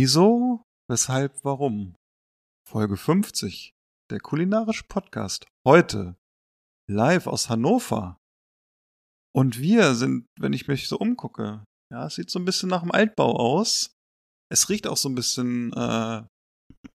[0.00, 0.62] Wieso?
[0.88, 1.44] Weshalb?
[1.44, 1.96] Warum?
[2.64, 3.72] Folge 50.
[4.12, 5.48] Der kulinarische Podcast.
[5.66, 6.14] Heute
[6.88, 8.16] live aus Hannover.
[9.34, 12.82] Und wir sind, wenn ich mich so umgucke, ja, es sieht so ein bisschen nach
[12.82, 13.90] dem Altbau aus.
[14.52, 16.22] Es riecht auch so ein bisschen, äh,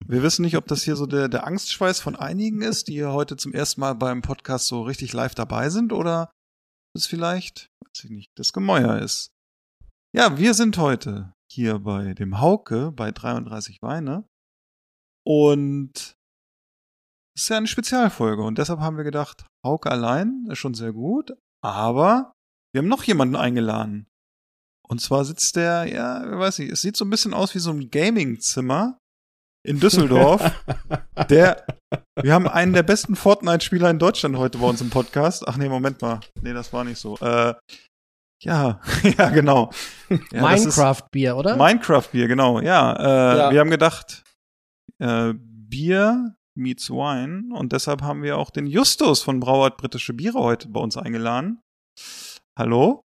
[0.04, 3.12] wir wissen nicht, ob das hier so der, der Angstschweiß von einigen ist, die hier
[3.12, 6.32] heute zum ersten Mal beim Podcast so richtig live dabei sind, oder
[6.96, 9.30] es vielleicht, weiß ich nicht, das Gemäuer ist.
[10.12, 14.28] Ja, wir sind heute hier bei dem Hauke bei 33 Weine.
[15.26, 16.16] Und
[17.36, 20.92] es ist ja eine Spezialfolge und deshalb haben wir gedacht, Hauke allein ist schon sehr
[20.92, 22.32] gut, aber
[22.72, 24.08] wir haben noch jemanden eingeladen.
[24.88, 27.58] Und zwar sitzt der, ja, ich weiß nicht, es sieht so ein bisschen aus wie
[27.58, 28.98] so ein Gaming-Zimmer
[29.66, 30.42] in Düsseldorf.
[31.28, 31.66] der,
[32.20, 35.46] wir haben einen der besten Fortnite-Spieler in Deutschland heute bei uns im Podcast.
[35.46, 36.20] Ach nee, Moment mal.
[36.40, 37.18] Nee, das war nicht so.
[37.18, 37.54] Äh,
[38.42, 38.80] ja,
[39.18, 39.70] ja, genau.
[40.32, 41.56] Ja, Minecraft-Bier, oder?
[41.56, 42.60] Minecraft-Bier, genau.
[42.60, 44.24] Ja, äh, ja, wir haben gedacht,
[44.98, 50.38] äh, Bier meets Wine und deshalb haben wir auch den Justus von Brauert Britische Biere
[50.40, 51.60] heute bei uns eingeladen.
[52.58, 53.04] Hallo?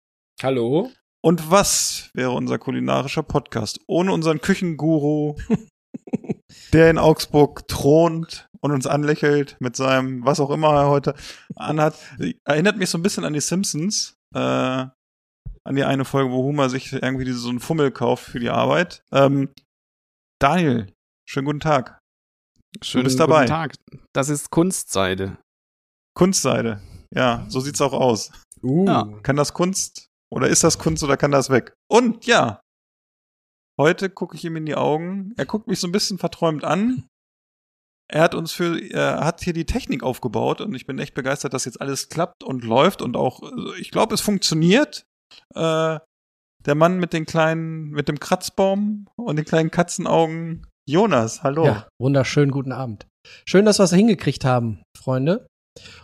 [0.41, 0.91] Hallo?
[1.23, 5.35] Und was wäre unser kulinarischer Podcast ohne unseren Küchenguru,
[6.73, 11.15] der in Augsburg thront und uns anlächelt mit seinem, was auch immer er heute
[11.55, 11.95] anhat.
[12.43, 14.15] Erinnert mich so ein bisschen an die Simpsons.
[14.33, 14.85] Äh,
[15.65, 19.03] an die eine Folge, wo Homer sich irgendwie so einen Fummel kauft für die Arbeit.
[19.11, 19.49] Ähm,
[20.39, 20.93] Daniel,
[21.27, 21.99] schönen guten Tag.
[22.81, 23.41] Schönen du bist dabei.
[23.41, 23.75] Guten Tag.
[24.13, 25.37] Das ist Kunstseide.
[26.13, 26.81] Kunstseide.
[27.13, 28.31] Ja, so sieht's auch aus.
[28.61, 28.85] Uh.
[28.85, 29.05] Ja.
[29.23, 31.73] Kann das Kunst oder ist das Kunst oder kann das weg?
[31.89, 32.61] Und ja,
[33.79, 35.33] heute gucke ich ihm in die Augen.
[35.37, 37.07] Er guckt mich so ein bisschen verträumt an.
[38.07, 41.53] Er hat uns für, er hat hier die Technik aufgebaut und ich bin echt begeistert,
[41.53, 43.41] dass jetzt alles klappt und läuft und auch,
[43.79, 45.07] ich glaube, es funktioniert.
[45.53, 45.99] Äh,
[46.65, 50.65] der Mann mit den kleinen, mit dem Kratzbaum und den kleinen Katzenaugen.
[50.89, 51.65] Jonas, hallo.
[51.65, 53.07] Ja, wunderschönen guten Abend.
[53.47, 55.47] Schön, dass wir es hingekriegt haben, Freunde.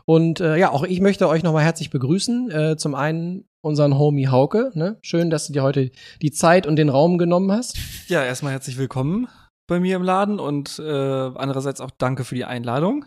[0.06, 2.52] Und äh, ja, auch ich möchte euch nochmal herzlich begrüßen.
[2.52, 4.72] Äh, zum einen unseren Homie Hauke.
[4.74, 4.98] Ne?
[5.04, 5.92] Schön, dass du dir heute
[6.22, 7.78] die Zeit und den Raum genommen hast.
[8.08, 9.28] Ja, erstmal herzlich willkommen
[9.72, 13.06] bei mir im Laden und äh, andererseits auch danke für die Einladung.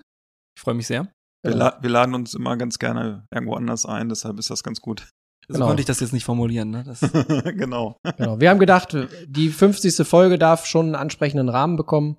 [0.56, 1.08] Ich freue mich sehr.
[1.44, 4.80] Wir, la wir, laden uns immer ganz gerne irgendwo anders ein, deshalb ist das ganz
[4.80, 5.10] gut.
[5.48, 5.66] So genau.
[5.66, 6.84] konnte ich das jetzt nicht formulieren, ne?
[7.56, 7.96] genau.
[8.16, 8.40] genau.
[8.40, 8.96] Wir haben gedacht,
[9.26, 10.06] die 50.
[10.06, 12.16] Folge darf schon einen ansprechenden Rahmen bekommen.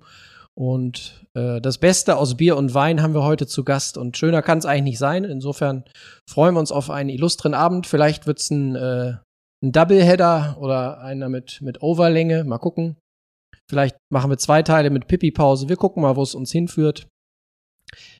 [0.58, 3.98] Und äh, das Beste aus Bier und Wein haben wir heute zu Gast.
[3.98, 5.24] Und schöner kann es eigentlich nicht sein.
[5.24, 5.84] Insofern
[6.28, 7.86] freuen wir uns auf einen illustren Abend.
[7.86, 9.16] Vielleicht wird's ein, äh,
[9.62, 12.44] ein Doubleheader oder einer mit, mit Overlänge.
[12.44, 12.96] Mal gucken.
[13.68, 15.68] Vielleicht machen wir zwei Teile mit Pipi-Pause.
[15.68, 17.08] Wir gucken mal, wo es uns hinführt.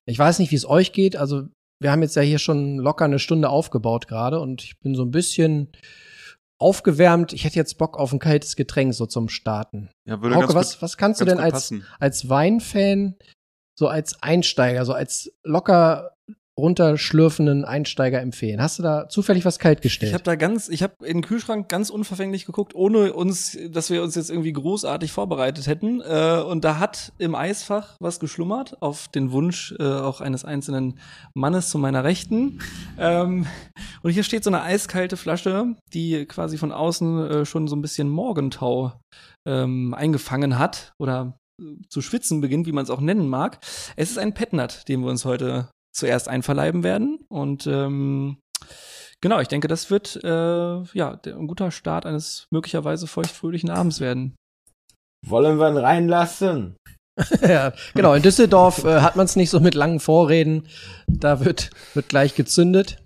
[0.05, 1.17] Ich weiß nicht, wie es euch geht.
[1.17, 1.49] Also
[1.81, 5.03] wir haben jetzt ja hier schon locker eine Stunde aufgebaut gerade und ich bin so
[5.03, 5.73] ein bisschen
[6.59, 7.33] aufgewärmt.
[7.33, 9.91] Ich hätte jetzt Bock auf ein kaltes Getränk so zum Starten.
[10.07, 13.17] Ja, würde Hauke, ganz was, was kannst du denn als, als Weinfan,
[13.79, 16.13] so als Einsteiger, so als locker
[16.59, 18.61] runterschlürfenden Einsteiger empfehlen?
[18.63, 20.11] Hast du da zufällig was kalt gestellt?
[20.11, 23.91] Ich habe da ganz, ich habe in den Kühlschrank ganz unverfänglich geguckt, ohne uns, dass
[23.91, 26.01] wir uns jetzt irgendwie großartig vorbereitet hätten.
[26.01, 30.99] Äh, und da hat im Eisfach was geschlummert, auf den Wunsch äh, auch eines einzelnen
[31.35, 32.61] Mannes zu meiner Rechten.
[32.99, 33.47] Ähm,
[34.03, 37.83] und hier steht so eine eiskalte Flasche, die quasi von außen äh, schon so ein
[37.83, 38.93] bisschen Morgentau
[39.47, 41.39] ähm, eingefangen hat oder
[41.89, 43.59] zu schwitzen beginnt, wie man es auch nennen mag.
[43.97, 47.19] Es ist ein Petnat, den wir uns heute zuerst einverleiben werden.
[47.29, 48.39] Und ähm,
[49.21, 54.37] genau, ich denke, das wird äh, ja ein guter Start eines möglicherweise feuchtfröhlichen Abends werden.
[55.27, 56.77] Wollen wir ihn reinlassen?
[57.41, 58.15] ja, genau.
[58.15, 60.69] In Düsseldorf äh, hat man es nicht so mit langen Vorreden.
[61.07, 63.03] Da wird, wird gleich gezündet.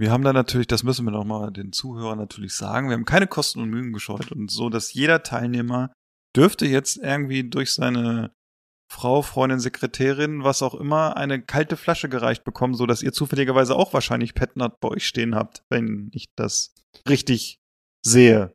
[0.00, 3.04] Wir haben da natürlich, das müssen wir noch mal den Zuhörern natürlich sagen, wir haben
[3.04, 5.90] keine Kosten und Mühen gescheut und so, dass jeder Teilnehmer
[6.36, 8.30] dürfte jetzt irgendwie durch seine
[8.90, 13.76] Frau, Freundin, Sekretärin, was auch immer, eine kalte Flasche gereicht bekommen, so dass ihr zufälligerweise
[13.76, 16.74] auch wahrscheinlich Petnat bei euch stehen habt, wenn ich das
[17.08, 17.60] richtig
[18.02, 18.54] sehe.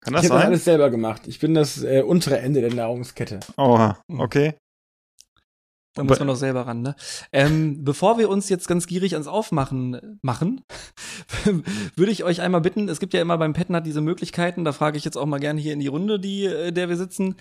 [0.00, 0.38] Kann das ich sein?
[0.38, 1.26] Ich habe alles selber gemacht.
[1.26, 3.40] Ich bin das äh, untere Ende der Nahrungskette.
[3.58, 4.54] Oha, okay.
[5.94, 6.94] Da muss man noch selber ran, ne?
[7.32, 10.62] Ähm, bevor wir uns jetzt ganz gierig ans Aufmachen machen,
[11.96, 14.96] würde ich euch einmal bitten, es gibt ja immer beim Petnat diese Möglichkeiten, da frage
[14.98, 17.34] ich jetzt auch mal gerne hier in die Runde, die, äh, der wir sitzen,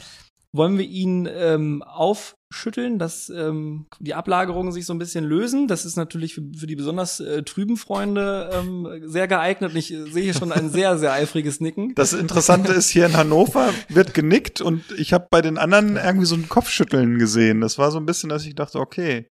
[0.52, 5.68] wollen wir ihn ähm, aufschütteln, dass ähm, die Ablagerungen sich so ein bisschen lösen.
[5.68, 9.76] Das ist natürlich für, für die besonders äh, trüben Freunde ähm, sehr geeignet.
[9.76, 11.94] Ich äh, sehe hier schon ein sehr, sehr eifriges Nicken.
[11.96, 16.26] Das Interessante ist, hier in Hannover wird genickt und ich habe bei den anderen irgendwie
[16.26, 17.62] so ein Kopfschütteln gesehen.
[17.62, 19.30] Das war so ein bisschen, dass ich dachte, okay.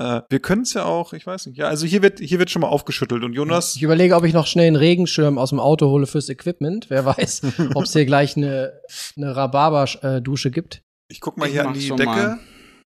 [0.00, 1.58] Äh, wir können es ja auch, ich weiß nicht.
[1.58, 3.76] Ja, also hier wird, hier wird schon mal aufgeschüttelt und Jonas.
[3.76, 6.88] Ich überlege, ob ich noch schnell einen Regenschirm aus dem Auto hole fürs Equipment.
[6.88, 7.42] Wer weiß,
[7.74, 8.72] ob es hier gleich eine,
[9.16, 10.80] eine Rhabarber-Dusche gibt.
[11.10, 12.04] Ich guck mal Ich hier an die Decke.
[12.04, 12.38] mal.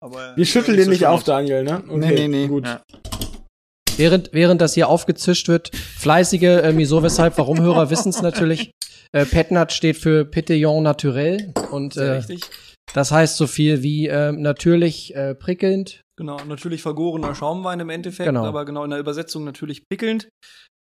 [0.02, 1.84] Aber Wir schütteln den nicht auf, Daniel, ne?
[1.88, 2.48] Okay, Nee, nee, nee.
[2.48, 2.66] Gut.
[2.66, 2.82] Ja.
[3.98, 8.72] Während, während das hier aufgezischt wird, fleißige äh, Wieso, Weshalb, Warum-Hörer wissen es natürlich.
[9.12, 12.42] Äh, Petnat steht für Petillon Naturel und äh, richtig.
[12.94, 16.02] das heißt so viel wie äh, natürlich äh, prickelnd.
[16.18, 18.46] Genau, natürlich vergorener Schaumwein im Endeffekt, Genau.
[18.46, 20.30] aber genau in der Übersetzung natürlich prickelnd.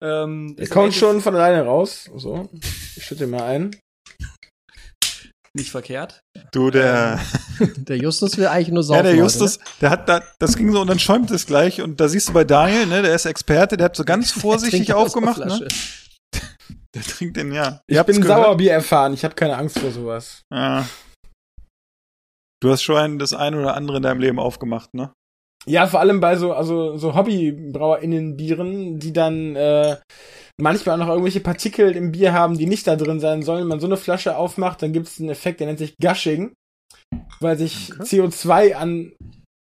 [0.02, 2.10] Ähm, Der kommt schon von alleine raus.
[2.16, 2.50] So.
[2.96, 3.76] Ich schütte mal ein.
[5.58, 6.22] nicht verkehrt.
[6.52, 7.20] Du, der,
[7.78, 8.98] Der Justus will eigentlich nur saufen.
[8.98, 11.82] ja, der heute, Justus, der hat da, das ging so und dann schäumt es gleich
[11.82, 14.42] und da siehst du bei Daniel, ne, der ist Experte, der hat so ganz ne?
[14.42, 15.68] vorsichtig aufgemacht, ne?
[16.96, 17.82] Der trinkt den, ja.
[17.88, 18.24] Ich bin?
[18.24, 19.14] Sauerbier erfahren.
[19.14, 20.44] Ich habe keine Angst vor sowas.
[20.54, 20.88] Ja.
[22.64, 25.12] Du hast schon ein, das eine oder andere in deinem Leben aufgemacht, ne?
[25.66, 29.98] Ja, vor allem bei so, also so HobbybrauerInnen-Bieren, die dann äh,
[30.58, 33.62] manchmal noch irgendwelche Partikel im Bier haben, die nicht da drin sein sollen.
[33.62, 36.54] Wenn man so eine Flasche aufmacht, dann gibt es einen Effekt, der nennt sich Gushing,
[37.40, 39.14] weil sich CO2 an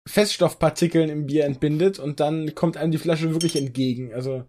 [0.08, 4.14] Feststoffpartikeln im Bier entbindet und dann kommt einem die Flasche wirklich entgegen.
[4.14, 4.44] Also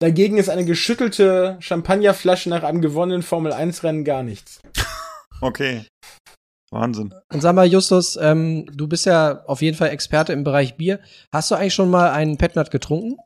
[0.00, 4.60] dagegen ist eine geschüttelte Champagnerflasche nach einem gewonnenen Formel-1-Rennen gar nichts.
[5.40, 5.84] Okay.
[6.74, 7.14] Wahnsinn.
[7.32, 11.00] Und sag mal, Justus, ähm, du bist ja auf jeden Fall Experte im Bereich Bier.
[11.32, 13.16] Hast du eigentlich schon mal einen Petnat getrunken?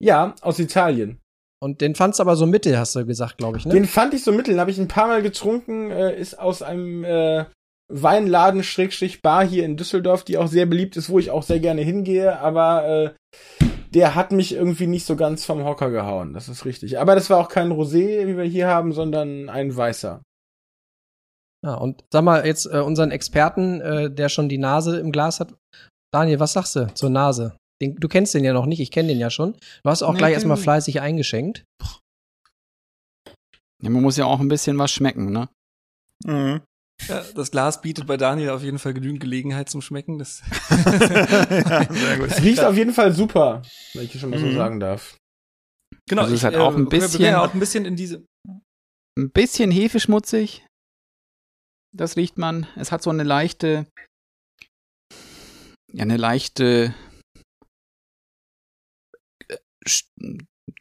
[0.00, 1.20] Ja, aus Italien.
[1.60, 3.74] Und den fandst aber so mittel, hast du gesagt, glaube ich, ne?
[3.74, 7.04] Den fand ich so mittel, habe ich ein paar Mal getrunken, äh, ist aus einem
[7.04, 7.46] äh,
[7.88, 11.58] Weinladen Schrägstrich Bar hier in Düsseldorf, die auch sehr beliebt ist, wo ich auch sehr
[11.58, 16.48] gerne hingehe, aber äh, der hat mich irgendwie nicht so ganz vom Hocker gehauen, das
[16.48, 17.00] ist richtig.
[17.00, 20.22] Aber das war auch kein Rosé, wie wir hier haben, sondern ein weißer.
[21.64, 25.40] Ja, und sag mal jetzt äh, unseren Experten, äh, der schon die Nase im Glas
[25.40, 25.54] hat.
[26.14, 27.56] Daniel, was sagst du zur Nase?
[27.82, 29.52] Den, du kennst den ja noch nicht, ich kenne den ja schon.
[29.82, 31.64] Du hast auch Nee, gleich erstmal fleißig eingeschenkt.
[33.82, 35.48] Ja, man muss ja auch ein bisschen was schmecken, ne?
[36.24, 36.60] Mhm.
[37.06, 40.18] Ja, das Glas bietet bei Daniel auf jeden Fall genügend Gelegenheit zum Schmecken.
[40.18, 42.28] Das ja, sehr gut.
[42.30, 43.62] Es riecht auf jeden Fall super,
[43.94, 44.54] wenn ich schon mal so Mhm.
[44.56, 45.16] sagen darf.
[46.08, 48.24] genau, Also es ich, hat auch ein bisschen- auch ein bisschen in diese
[49.16, 50.64] Ein bisschen hefeschmutzig.
[51.96, 52.66] Das riecht man.
[52.76, 53.86] Es hat so eine leichte,
[55.92, 56.94] ja, eine leichte,
[59.48, 59.56] äh,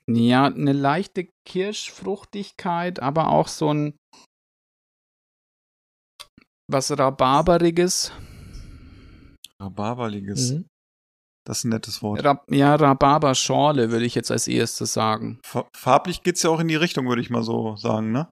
[0.07, 3.97] ja, eine leichte Kirschfruchtigkeit, aber auch so ein
[6.69, 8.11] was Rhabarberiges.
[9.61, 10.51] Rhabarberliges.
[10.51, 10.67] Mhm.
[11.47, 12.21] Das ist ein nettes Wort.
[12.25, 15.39] Rab ja, Rhabarberschorle würde ich jetzt als erstes sagen.
[15.45, 18.29] Fa- Farblich geht's ja auch in die Richtung, würde ich mal so sagen, ne?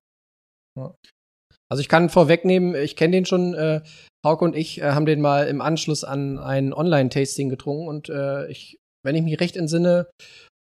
[1.69, 3.53] Also ich kann vorwegnehmen, ich kenne den schon.
[3.53, 3.81] Äh,
[4.25, 8.47] Hauke und ich äh, haben den mal im Anschluss an ein Online-Tasting getrunken und äh,
[8.47, 10.07] ich, wenn ich mich recht entsinne,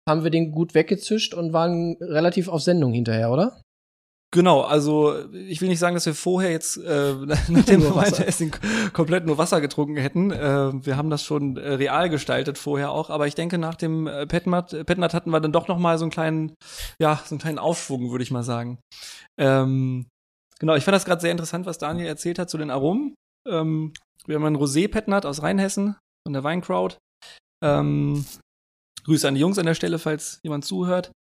[0.09, 3.59] haben wir den gut weggezischt und waren relativ auf Sendung hinterher, oder?
[4.35, 7.15] Genau, also ich will nicht sagen, dass wir vorher jetzt äh,
[7.49, 7.95] nach dem.
[7.95, 8.55] Weintesting
[8.93, 10.33] komplett nur Wasser getrunken hätten.
[10.33, 14.09] Äh, wir haben das schon äh, real gestaltet vorher auch, aber ich denke, nach dem
[14.09, 16.55] äh, Petnat, äh, Petnat hatten wir dann doch noch mal so einen kleinen,
[16.99, 18.81] ja, so einen kleinen Aufschwung, würde ich mal sagen.
[19.39, 20.07] Ähm,
[20.59, 23.15] genau, ich fand das gerade sehr interessant, was Daniel erzählt hat zu den Aromen.
[23.47, 23.93] Ähm,
[24.27, 25.97] wir haben einen Rosé-Petnat aus Rheinhessen
[26.27, 26.99] von der Weinkraut.
[27.63, 28.25] Ähm,
[29.05, 31.13] Grüße an die Jungs an der Stelle, falls jemand zuhört.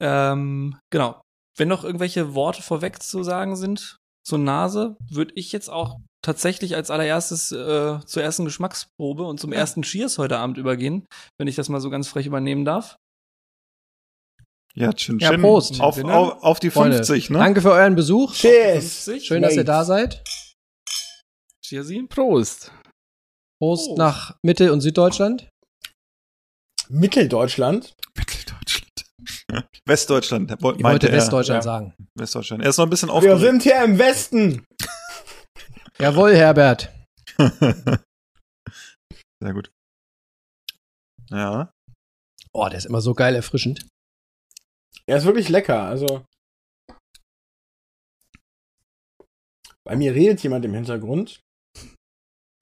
[0.00, 1.20] Ähm, genau.
[1.56, 6.74] Wenn noch irgendwelche Worte vorweg zu sagen sind zur Nase, würde ich jetzt auch tatsächlich
[6.74, 11.06] als allererstes äh, zur ersten Geschmacksprobe und zum ersten Cheers heute Abend übergehen,
[11.38, 12.96] wenn ich das mal so ganz frech übernehmen darf.
[14.76, 15.40] Ja, Chin Ja, Chin.
[15.40, 15.80] Prost.
[15.80, 17.38] Auf, auf, auf die Freunde, 50, ne?
[17.38, 18.34] Danke für euren Besuch.
[18.34, 19.04] Cheers!
[19.04, 19.24] 50.
[19.26, 20.22] Schön, dass ihr da seid.
[21.64, 22.02] Cheersy.
[22.08, 22.72] Prost.
[23.62, 23.98] Prost Prost.
[23.98, 25.48] nach Mittel- und Süddeutschland.
[26.88, 27.94] Mitteldeutschland.
[28.16, 29.06] Mitteldeutschland.
[29.86, 30.50] Westdeutschland.
[30.50, 31.14] Ich wollte meinte er.
[31.14, 31.62] Westdeutschland ja.
[31.62, 31.94] sagen.
[32.18, 32.62] Westdeutschland.
[32.62, 33.40] Er ist noch ein bisschen Wir aufgeregt.
[33.40, 34.64] sind hier im Westen.
[35.98, 36.92] Jawohl, Herbert.
[39.40, 39.70] Sehr gut.
[41.30, 41.70] Ja.
[42.52, 43.86] Oh, der ist immer so geil erfrischend.
[45.06, 46.24] Er ist wirklich lecker, also.
[49.86, 51.40] Bei mir redet jemand im Hintergrund.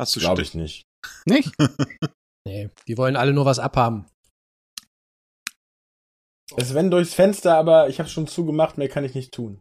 [0.01, 0.83] Hast du Glaube Stich, ich nicht.
[1.27, 1.53] Nicht?
[2.45, 4.05] Nee, die wollen alle nur was abhaben.
[6.57, 9.61] Es wenn durchs Fenster, aber ich habe schon zugemacht, mehr kann ich nicht tun.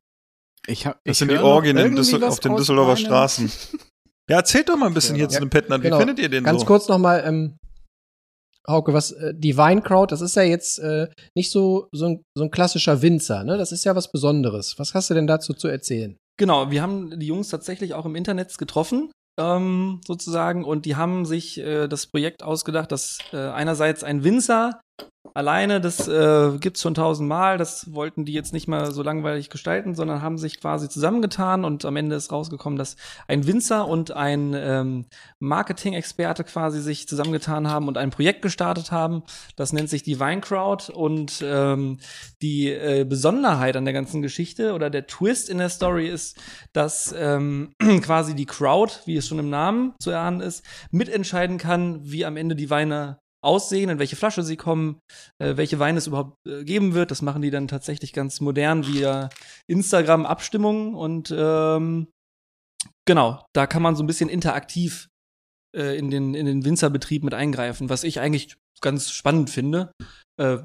[0.67, 3.51] Ich hab, Das ich sind die Orgien Düssel auf den Düsseldorfer Straßen.
[4.29, 5.81] Ja, erzählt doch mal ein bisschen hier zu dem Petnat.
[5.81, 6.00] Wie genau.
[6.00, 6.65] findet ihr den Ganz so?
[6.65, 7.57] kurz nochmal, ähm,
[8.68, 12.44] Hauke, was, äh, die Weinkraut, das ist ja jetzt äh, nicht so, so, ein, so
[12.44, 13.58] ein klassischer Winzer, ne?
[13.58, 14.75] Das ist ja was Besonderes.
[14.77, 16.18] Was hast du denn dazu zu erzählen?
[16.38, 21.25] Genau, wir haben die Jungs tatsächlich auch im Internet getroffen, ähm, sozusagen, und die haben
[21.25, 24.80] sich äh, das Projekt ausgedacht, dass äh, einerseits ein Winzer
[25.33, 29.95] alleine, das äh, gibt's schon tausendmal, das wollten die jetzt nicht mal so langweilig gestalten,
[29.95, 34.53] sondern haben sich quasi zusammengetan und am Ende ist rausgekommen, dass ein Winzer und ein
[34.55, 35.05] ähm,
[35.39, 39.24] Marketing-Experte quasi sich zusammengetan haben und ein Projekt gestartet haben.
[39.55, 42.00] Das nennt sich die Weinkraut und ähm,
[42.41, 46.38] die äh, Besonderheit an der ganzen Geschichte oder der Twist in der Story ist,
[46.74, 52.00] dass ähm, quasi die Crowd, wie es schon im Namen zu erahnen ist, mitentscheiden kann,
[52.03, 55.00] wie am Ende die Weine aussehen, in welche Flasche sie kommen,
[55.39, 57.12] äh, welche Weine es überhaupt äh, geben wird.
[57.12, 59.29] Das machen die dann tatsächlich ganz modern via
[59.67, 62.07] Instagram-Abstimmungen und ähm,
[63.05, 65.07] genau, da kann man so ein bisschen interaktiv
[65.75, 69.91] äh, in, den, in den Winzerbetrieb mit eingreifen, was ich eigentlich ganz spannend finde.
[70.39, 70.57] Äh,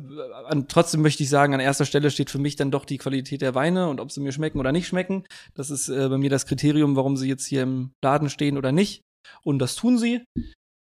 [0.46, 3.42] an, trotzdem möchte ich sagen, an erster Stelle steht für mich dann doch die Qualität
[3.42, 5.24] der Weine und ob sie mir schmecken oder nicht schmecken.
[5.54, 8.72] Das ist äh, bei mir das Kriterium, warum sie jetzt hier im Laden stehen oder
[8.72, 9.02] nicht.
[9.42, 10.24] Und das tun sie.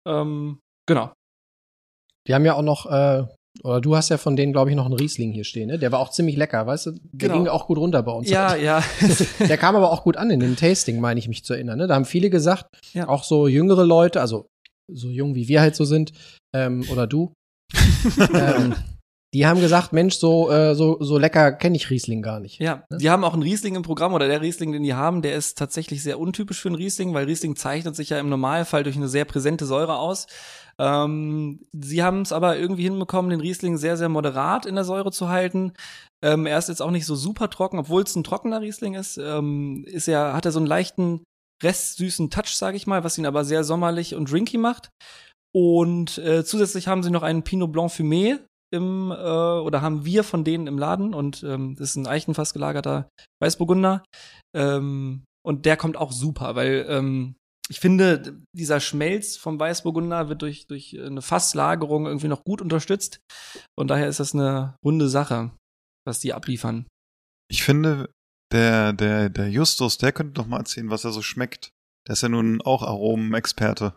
[0.07, 1.13] Ähm, genau.
[2.27, 3.23] Die haben ja auch noch, äh,
[3.63, 5.77] oder du hast ja von denen, glaube ich, noch einen Riesling hier stehen, ne?
[5.79, 6.91] Der war auch ziemlich lecker, weißt du?
[6.91, 6.99] Der
[7.29, 7.33] Genau.
[7.35, 8.29] ging auch gut runter bei uns.
[8.29, 8.83] Ja, ja.
[9.39, 11.77] Der kam aber auch gut an in dem Tasting, meine ich mich zu erinnern.
[11.77, 11.87] Ne?
[11.87, 13.07] Da haben viele gesagt, Ja.
[13.09, 14.47] auch so jüngere Leute, also
[14.91, 16.11] so jung wie wir halt so sind,
[16.55, 17.33] ähm, oder du,
[18.33, 18.75] ähm,
[19.33, 22.59] die haben gesagt, Mensch, so, äh, so, so lecker kenne ich Riesling gar nicht.
[22.59, 25.35] Ja, die haben auch einen Riesling im Programm oder der Riesling, den die haben, der
[25.35, 28.97] ist tatsächlich sehr untypisch für einen Riesling, weil Riesling zeichnet sich ja im Normalfall durch
[28.97, 30.27] eine sehr präsente Säure aus.
[30.77, 35.11] Ähm, sie haben es aber irgendwie hinbekommen, den Riesling sehr, sehr moderat in der Säure
[35.11, 35.73] zu halten.
[36.21, 39.17] Ähm, er ist jetzt auch nicht so super trocken, obwohl es ein trockener Riesling ist.
[39.17, 41.23] Ähm, ist er, hat er so einen leichten
[41.63, 44.89] restsüßen Touch, sage ich mal, was ihn aber sehr sommerlich und drinky macht.
[45.53, 48.39] Und äh, zusätzlich haben sie noch einen Pinot Blanc Fumé
[48.71, 52.53] im, äh, oder haben wir von denen im Laden und ähm, das ist ein Eichenfass
[52.53, 53.09] gelagerter
[53.41, 54.03] Weißburgunder.
[54.55, 57.35] Ähm, und der kommt auch super, weil ähm,
[57.69, 63.21] ich finde, dieser Schmelz vom Weißburgunder wird durch, durch eine Fasslagerung irgendwie noch gut unterstützt.
[63.77, 65.51] Und daher ist das eine runde Sache,
[66.05, 66.85] was die abliefern.
[67.49, 68.09] Ich finde,
[68.51, 71.71] der, der, der Justus, der könnte doch mal erzählen, was er so schmeckt.
[72.07, 73.95] Der ist ja nun auch Aromenexperte.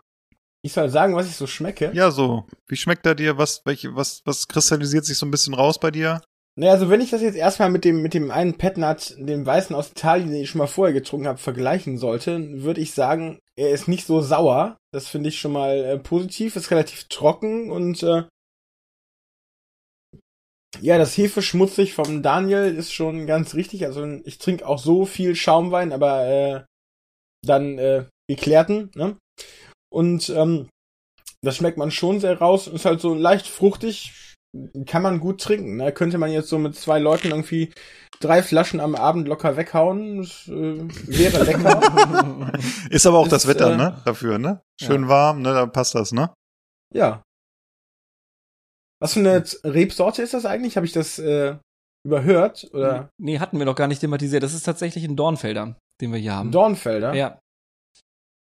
[0.65, 1.91] Ich soll sagen, was ich so schmecke.
[1.93, 2.47] Ja, so.
[2.67, 3.37] Wie schmeckt er dir?
[3.37, 6.23] Was, welche, was, was kristallisiert sich so ein bisschen raus bei dir?
[6.55, 9.75] Naja, also wenn ich das jetzt erstmal mit dem, mit dem einen Petnat, dem Weißen
[9.75, 13.69] aus Italien, den ich schon mal vorher getrunken habe, vergleichen sollte, würde ich sagen, er
[13.69, 14.75] ist nicht so sauer.
[14.91, 18.23] Das finde ich schon mal äh, positiv, ist relativ trocken und äh,
[20.81, 23.85] ja, das Hefe schmutzig vom Daniel ist schon ganz richtig.
[23.85, 26.63] Also ich trinke auch so viel Schaumwein, aber äh,
[27.45, 29.15] dann äh, geklärten, ne?
[29.95, 30.67] Und ähm,
[31.41, 32.67] das schmeckt man schon sehr raus.
[32.67, 34.35] Ist halt so leicht fruchtig,
[34.85, 35.77] kann man gut trinken.
[35.77, 35.93] Ne?
[35.93, 37.71] Könnte man jetzt so mit zwei Leuten irgendwie
[38.19, 40.17] drei Flaschen am Abend locker weghauen.
[40.17, 40.51] Das, äh,
[41.07, 42.51] wäre lecker.
[42.89, 44.01] Ist aber auch Ist, das Wetter, äh, ne?
[44.03, 44.61] Dafür, ne?
[44.81, 45.07] Schön ja.
[45.07, 45.53] warm, ne?
[45.53, 46.33] Da passt das, ne?
[46.93, 47.23] ja.
[49.01, 50.77] Was für eine Rebsorte ist das eigentlich?
[50.77, 51.57] Habe ich das äh,
[52.05, 52.69] überhört?
[52.73, 54.41] Oder Nee, hatten wir noch gar nicht thematisiert.
[54.41, 56.51] Das ist tatsächlich ein Dornfelder, den wir hier haben.
[56.51, 57.13] Dornfelder?
[57.13, 57.39] Ja.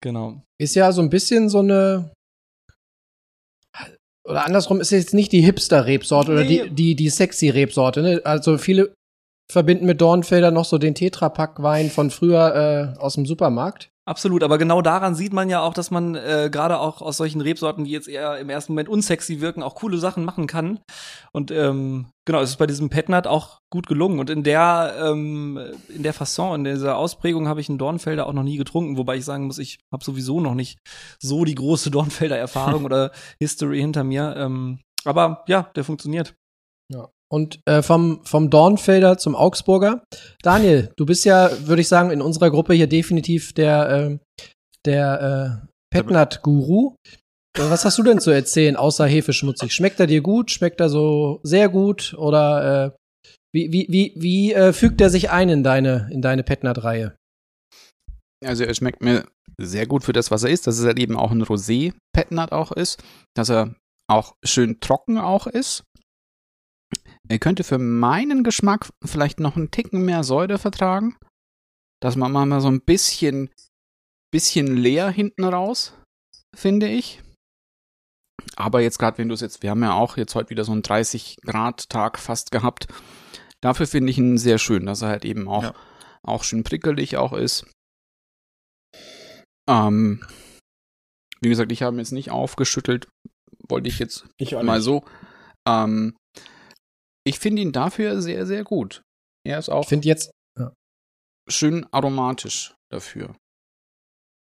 [0.06, 0.40] Genau.
[0.62, 2.12] Ist ja so ein bisschen so eine.
[4.24, 6.66] Oder andersrum ist jetzt nicht die Hipster-Rebsorte oder Nee.
[6.66, 8.04] die, die, die sexy Rebsorte.
[8.04, 8.22] Ne?
[8.24, 8.94] Also viele
[9.52, 13.90] verbinden mit Dornfelder noch so den Tetrapack-Wein von früher äh, aus dem Supermarkt.
[14.08, 17.42] Absolut, aber genau daran sieht man ja auch, dass man äh, gerade auch aus solchen
[17.42, 20.80] Rebsorten, die jetzt eher im ersten Moment unsexy wirken, auch coole Sachen machen kann.
[21.32, 24.20] Und ähm, genau, es ist bei diesem Petnat auch gut gelungen.
[24.20, 25.60] Und in der ähm,
[25.90, 29.18] in der Fasson, in dieser Ausprägung habe ich einen Dornfelder auch noch nie getrunken, wobei
[29.18, 30.78] ich sagen muss, ich habe sowieso noch nicht
[31.20, 34.36] so die große Dornfelder Erfahrung oder History hinter mir.
[34.38, 36.36] Ähm, aber ja, der funktioniert.
[36.94, 37.10] Ja.
[37.32, 40.04] Und äh, vom, vom Dornfelder zum Augsburger.
[40.44, 44.18] Daniel, du bist ja, würde ich sagen, in unserer Gruppe hier definitiv der, äh,
[44.86, 46.96] der äh, Petnat-Guru.
[47.58, 49.74] Äh, Was hast du denn zu erzählen, außer Hefe schmutzig?
[49.74, 50.52] Schmeckt er dir gut?
[50.52, 52.14] Schmeckt er so sehr gut?
[52.18, 56.44] Oder äh, wie, wie, wie, wie äh, fügt er sich ein in deine, in deine
[56.44, 57.16] Petnat-Reihe?
[58.46, 59.26] Also er schmeckt mir
[59.58, 62.72] sehr gut für das, was er ist, dass es halt eben auch ein Rosé-Petnat auch
[62.72, 63.02] ist,
[63.34, 63.74] dass er
[64.08, 65.84] auch schön trocken auch ist.
[67.28, 71.18] Er könnte für meinen Geschmack vielleicht noch einen Ticken mehr Säure vertragen,
[72.02, 73.50] dass man mal so ein bisschen,
[74.32, 75.94] bisschen leer hinten raus,
[76.56, 77.22] finde ich.
[78.58, 80.72] Aber jetzt gerade, wenn du es jetzt, wir haben ja auch jetzt heute wieder so
[80.72, 82.88] einen 30 Grad Tag fast gehabt.
[83.62, 85.76] Dafür finde ich ihn sehr schön, dass er halt eben auch, Ja.
[86.24, 87.66] auch schön prickelig auch ist.
[89.68, 90.24] Ähm,
[91.42, 93.08] wie gesagt, ich habe ihn jetzt nicht aufgeschüttelt,
[93.68, 94.84] wollte ich jetzt Ich mal nicht.
[94.84, 95.04] so.
[95.68, 96.16] Ähm,
[97.26, 99.02] ich finde ihn dafür sehr, sehr gut.
[99.46, 100.32] Er ist auch Ich finde jetzt,
[101.50, 103.36] schön aromatisch dafür.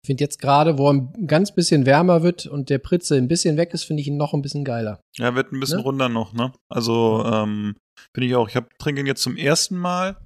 [0.06, 3.56] finde jetzt gerade, wo er ein ganz bisschen wärmer wird und der Pritze ein bisschen
[3.56, 5.00] weg ist, finde ich ihn noch ein bisschen geiler.
[5.16, 5.82] Ja, wird ein bisschen Ne?
[5.84, 6.52] runder noch, ne?
[6.68, 7.74] Also, ähm,
[8.14, 8.48] finde ich auch.
[8.48, 10.23] Ich trinke ihn jetzt zum ersten Mal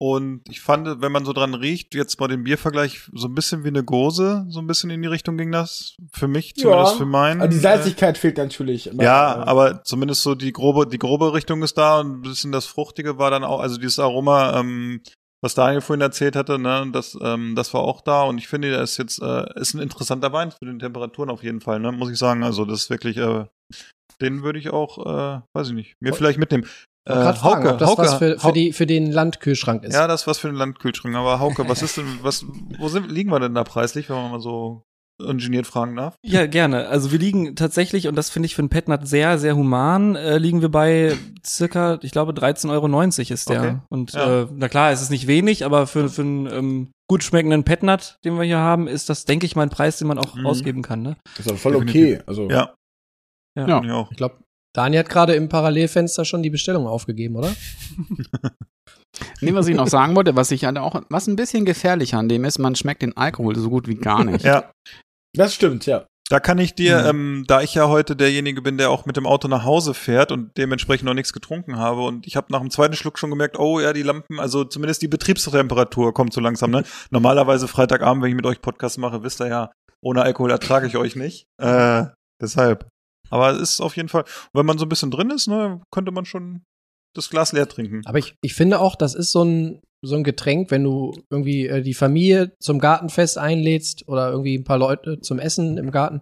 [0.00, 3.64] und ich fand, wenn man so dran riecht, jetzt bei dem Biervergleich, so ein bisschen
[3.64, 5.96] wie eine Gose, so ein bisschen in die Richtung ging das.
[6.12, 7.40] Für mich, zumindest für meinen.
[7.40, 8.92] Aber die äh, Salzigkeit fehlt natürlich.
[8.92, 12.22] Aber, Ja, äh, aber zumindest so die grobe, die grobe Richtung ist da und ein
[12.22, 15.00] bisschen das Fruchtige war dann auch, also dieses Aroma, ähm,
[15.40, 18.70] was Daniel vorhin erzählt hatte, ne, das, ähm, das war auch da und ich finde,
[18.70, 21.90] der ist jetzt, äh, ist ein interessanter Wein für den Temperaturen auf jeden Fall, ne,
[21.90, 22.44] muss ich sagen.
[22.44, 23.46] Also das ist wirklich, äh,
[24.20, 26.66] den würde ich auch, äh, weiß ich nicht, mir vielleicht mitnehmen.
[27.08, 29.94] Wollte gerade fragen, ob das was für, für, Hauke- die, für den Landkühlschrank ist.
[29.94, 31.14] ja, das ist was für den Landkühlschrank.
[31.16, 32.44] Aber Hauke, was ist denn, was,
[32.78, 34.82] wo sind, liegen wir denn da preislich, wenn man mal so
[35.20, 36.14] ungeniert fragen darf?
[36.24, 36.86] Ja, gerne.
[36.88, 40.38] Also wir liegen tatsächlich, und das finde ich für einen Petnat sehr, sehr human, äh,
[40.38, 43.60] liegen wir bei circa, ich glaube, 13,90 Euro ist der.
[43.60, 43.76] Okay.
[43.88, 44.42] Und Ja.
[44.42, 48.18] äh, na klar, es ist nicht wenig, aber für, für einen ähm, gut schmeckenden Petnat,
[48.24, 50.46] den wir hier haben, ist das, denke ich, mal ein Preis, den man auch Mhm.
[50.46, 51.02] ausgeben kann.
[51.02, 51.16] Ne?
[51.36, 52.04] Das ist aber voll Definitiv.
[52.18, 52.22] okay.
[52.26, 52.74] Also, Ja,
[53.56, 53.66] Ja.
[53.66, 53.76] Ja.
[53.80, 54.10] finde ich auch.
[54.12, 54.36] Ich glaube,
[54.74, 57.54] Dani hat gerade im Parallelfenster schon die Bestellung aufgegeben, oder?
[59.40, 62.28] Nee, was ich noch sagen wollte, was ich halt auch, was ein bisschen gefährlicher an
[62.28, 64.44] dem ist, man schmeckt den Alkohol so gut wie gar nicht.
[64.44, 64.70] Ja,
[65.34, 66.06] Das stimmt, ja.
[66.30, 67.08] Da kann ich dir, Mhm.
[67.08, 70.30] ähm, da ich ja heute derjenige bin, der auch mit dem Auto nach Hause fährt
[70.30, 73.58] und dementsprechend noch nichts getrunken habe und ich habe nach dem zweiten Schluck schon gemerkt,
[73.58, 76.70] oh ja, die Lampen, also zumindest die Betriebstemperatur kommt so langsam.
[76.70, 76.84] Ne?
[77.10, 79.72] Normalerweise Freitagabend, wenn ich mit euch Podcast mache, wisst ihr ja,
[80.04, 81.44] ohne Alkohol ertrage ich euch nicht.
[81.60, 82.04] Äh,
[82.40, 82.86] deshalb.
[83.30, 86.12] Aber es ist auf jeden Fall, wenn man so ein bisschen drin ist, ne, könnte
[86.12, 86.62] man schon
[87.14, 88.02] das Glas leer trinken.
[88.06, 91.66] Aber ich, ich finde auch, das ist so ein, so ein Getränk, wenn du irgendwie
[91.66, 96.20] äh, die Familie zum Gartenfest einlädst oder irgendwie ein paar Leute zum Essen im Garten.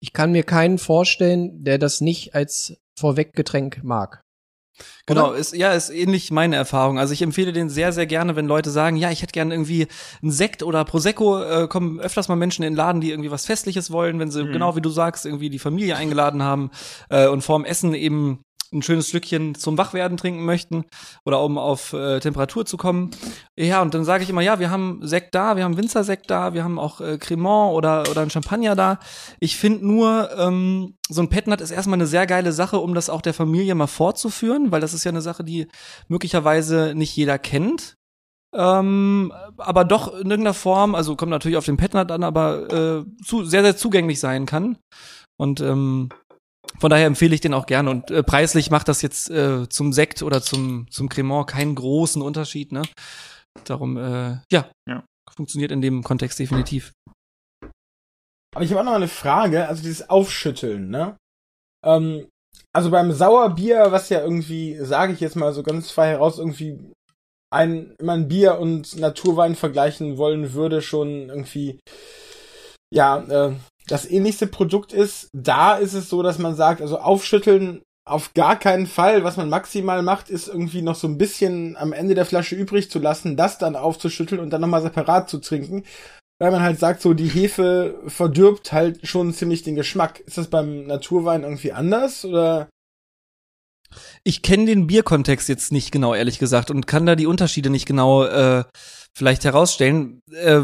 [0.00, 4.22] Ich kann mir keinen vorstellen, der das nicht als Vorweggetränk mag.
[5.06, 6.98] Genau, ist, ja, ist ähnlich meine Erfahrung.
[6.98, 9.88] Also ich empfehle den sehr, sehr gerne, wenn Leute sagen, ja, ich hätte gerne irgendwie
[10.22, 13.46] einen Sekt oder Prosecco, äh, kommen öfters mal Menschen in den Laden, die irgendwie was
[13.46, 14.52] Festliches wollen, wenn sie, Mhm.
[14.52, 16.70] genau wie du sagst, irgendwie die Familie eingeladen haben
[17.08, 20.84] äh, und vorm Essen eben ein schönes Stückchen zum Wachwerden trinken möchten
[21.24, 23.10] oder um auf äh, Temperatur zu kommen.
[23.56, 26.54] Ja, und dann sage ich immer, ja, wir haben Sekt da, wir haben Winzersekt da,
[26.54, 28.98] wir haben auch äh, Cremant oder, oder ein Champagner da.
[29.40, 33.10] Ich finde nur, ähm, so ein Petnat ist erstmal eine sehr geile Sache, um das
[33.10, 35.66] auch der Familie mal vorzuführen, weil das ist ja eine Sache, die
[36.08, 37.96] möglicherweise nicht jeder kennt.
[38.52, 43.24] Ähm, aber doch in irgendeiner Form, also kommt natürlich auf den Petnat an, aber äh,
[43.24, 44.78] zu, sehr, sehr zugänglich sein kann.
[45.36, 46.10] Und ähm,
[46.78, 47.90] von daher empfehle ich den auch gerne.
[47.90, 52.22] Und äh, preislich macht das jetzt äh, zum Sekt oder zum, zum Cremant keinen großen
[52.22, 52.82] Unterschied, ne?
[53.64, 55.04] Darum, äh, ja, Ja.
[55.34, 56.92] funktioniert in dem Kontext definitiv.
[58.54, 61.16] Aber ich habe auch noch eine Frage, also dieses Aufschütteln, ne?
[61.84, 62.28] Ähm,
[62.72, 66.92] also beim Sauerbier, was ja irgendwie, sage ich jetzt mal so ganz frei heraus, irgendwie
[67.52, 71.80] ein, wenn man Bier und Naturwein vergleichen wollen würde, schon irgendwie,
[72.92, 73.56] ja, äh,
[73.90, 75.28] das ähnlichste Produkt ist.
[75.32, 79.24] Da ist es so, dass man sagt, also aufschütteln auf gar keinen Fall.
[79.24, 82.90] Was man maximal macht, ist irgendwie noch so ein bisschen am Ende der Flasche übrig
[82.90, 85.84] zu lassen, das dann aufzuschütteln und dann nochmal separat zu trinken
[86.40, 90.20] weil man halt sagt, so die Hefe verdirbt halt schon ziemlich den Geschmack.
[90.20, 92.68] Ist das beim Naturwein irgendwie anders oder?
[94.24, 97.86] Ich kenne den Bierkontext jetzt nicht genau, ehrlich gesagt, und kann da die Unterschiede nicht
[97.86, 98.64] genau äh,
[99.14, 100.20] vielleicht herausstellen.
[100.32, 100.60] Äh,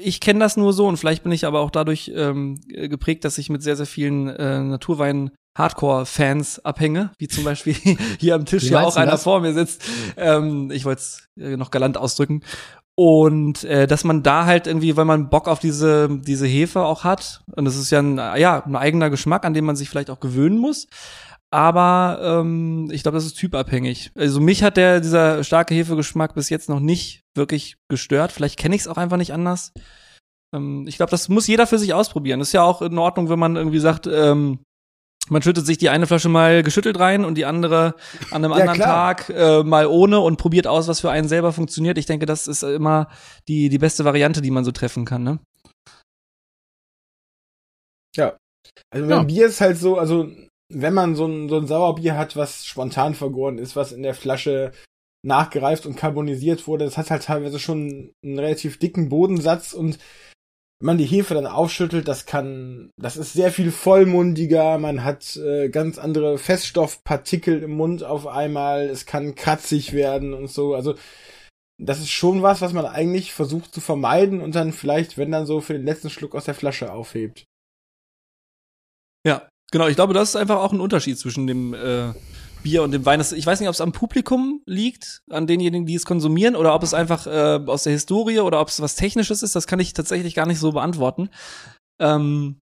[0.00, 3.38] ich kenne das nur so und vielleicht bin ich aber auch dadurch ähm, geprägt, dass
[3.38, 7.74] ich mit sehr, sehr vielen äh, Naturweinen Hardcore-Fans abhänge, wie zum Beispiel
[8.18, 9.22] hier am Tisch ja auch einer das?
[9.22, 9.84] vor mir sitzt.
[10.16, 12.42] Ähm, ich wollte es äh, noch galant ausdrücken.
[12.96, 17.02] Und äh, dass man da halt irgendwie, weil man Bock auf diese, diese Hefe auch
[17.02, 20.10] hat, und das ist ja ein, ja, ein eigener Geschmack, an den man sich vielleicht
[20.10, 20.86] auch gewöhnen muss.
[21.50, 24.10] Aber ähm, ich glaube, das ist typabhängig.
[24.16, 28.32] Also mich hat der, dieser starke Hefegeschmack bis jetzt noch nicht wirklich gestört.
[28.32, 29.72] Vielleicht kenne ich es auch einfach nicht anders.
[30.54, 32.40] Ähm, ich glaube, das muss jeder für sich ausprobieren.
[32.40, 34.60] ist ja auch in Ordnung, wenn man irgendwie sagt, ähm,
[35.30, 37.94] man schüttet sich die eine Flasche mal geschüttelt rein und die andere
[38.30, 39.16] an einem Ja, anderen klar.
[39.16, 41.96] Tag äh, mal ohne und probiert aus, was für einen selber funktioniert.
[41.96, 43.08] Ich denke, das ist immer
[43.48, 45.22] die, die beste Variante, die man so treffen kann.
[45.22, 45.38] Ne?
[48.16, 48.36] Ja.
[48.92, 49.16] Also Ja.
[49.18, 50.28] beim Bier ist halt so, also
[50.72, 54.14] wenn man so ein, so ein Sauerbier hat, was spontan vergoren ist, was in der
[54.14, 54.72] Flasche
[55.24, 59.98] nachgereift und carbonisiert wurde, das hat halt teilweise schon einen relativ dicken Bodensatz und
[60.80, 65.36] wenn man die Hefe dann aufschüttelt, das kann, das ist sehr viel vollmundiger, man hat
[65.36, 70.74] äh, ganz andere Feststoffpartikel im Mund auf einmal, es kann kratzig werden und so.
[70.74, 70.94] Also
[71.78, 75.46] das ist schon was, was man eigentlich versucht zu vermeiden und dann vielleicht, wenn dann
[75.46, 77.44] so für den letzten Schluck aus der Flasche aufhebt.
[79.26, 79.88] Ja, genau.
[79.88, 82.12] Ich glaube, das ist einfach auch ein Unterschied zwischen dem äh,
[82.64, 83.20] Bier und dem Wein.
[83.20, 86.82] Ich weiß nicht, ob es am Publikum liegt, an denjenigen, die es konsumieren, oder ob
[86.82, 89.54] es einfach äh, aus der Historie oder ob es was Technisches ist.
[89.54, 91.28] Das kann ich tatsächlich gar nicht so beantworten.
[92.00, 92.56] Ähm,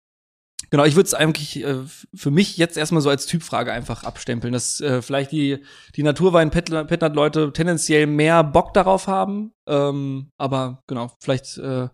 [0.69, 1.77] genau, ich würde es eigentlich äh,
[2.13, 5.63] für mich jetzt erstmal so als Typfrage einfach abstempeln, dass äh, vielleicht die,
[5.95, 9.53] die Naturwein-Petnat-Leute tendenziell mehr Bock darauf haben.
[9.69, 11.87] Ähm, aber genau, vielleicht äh,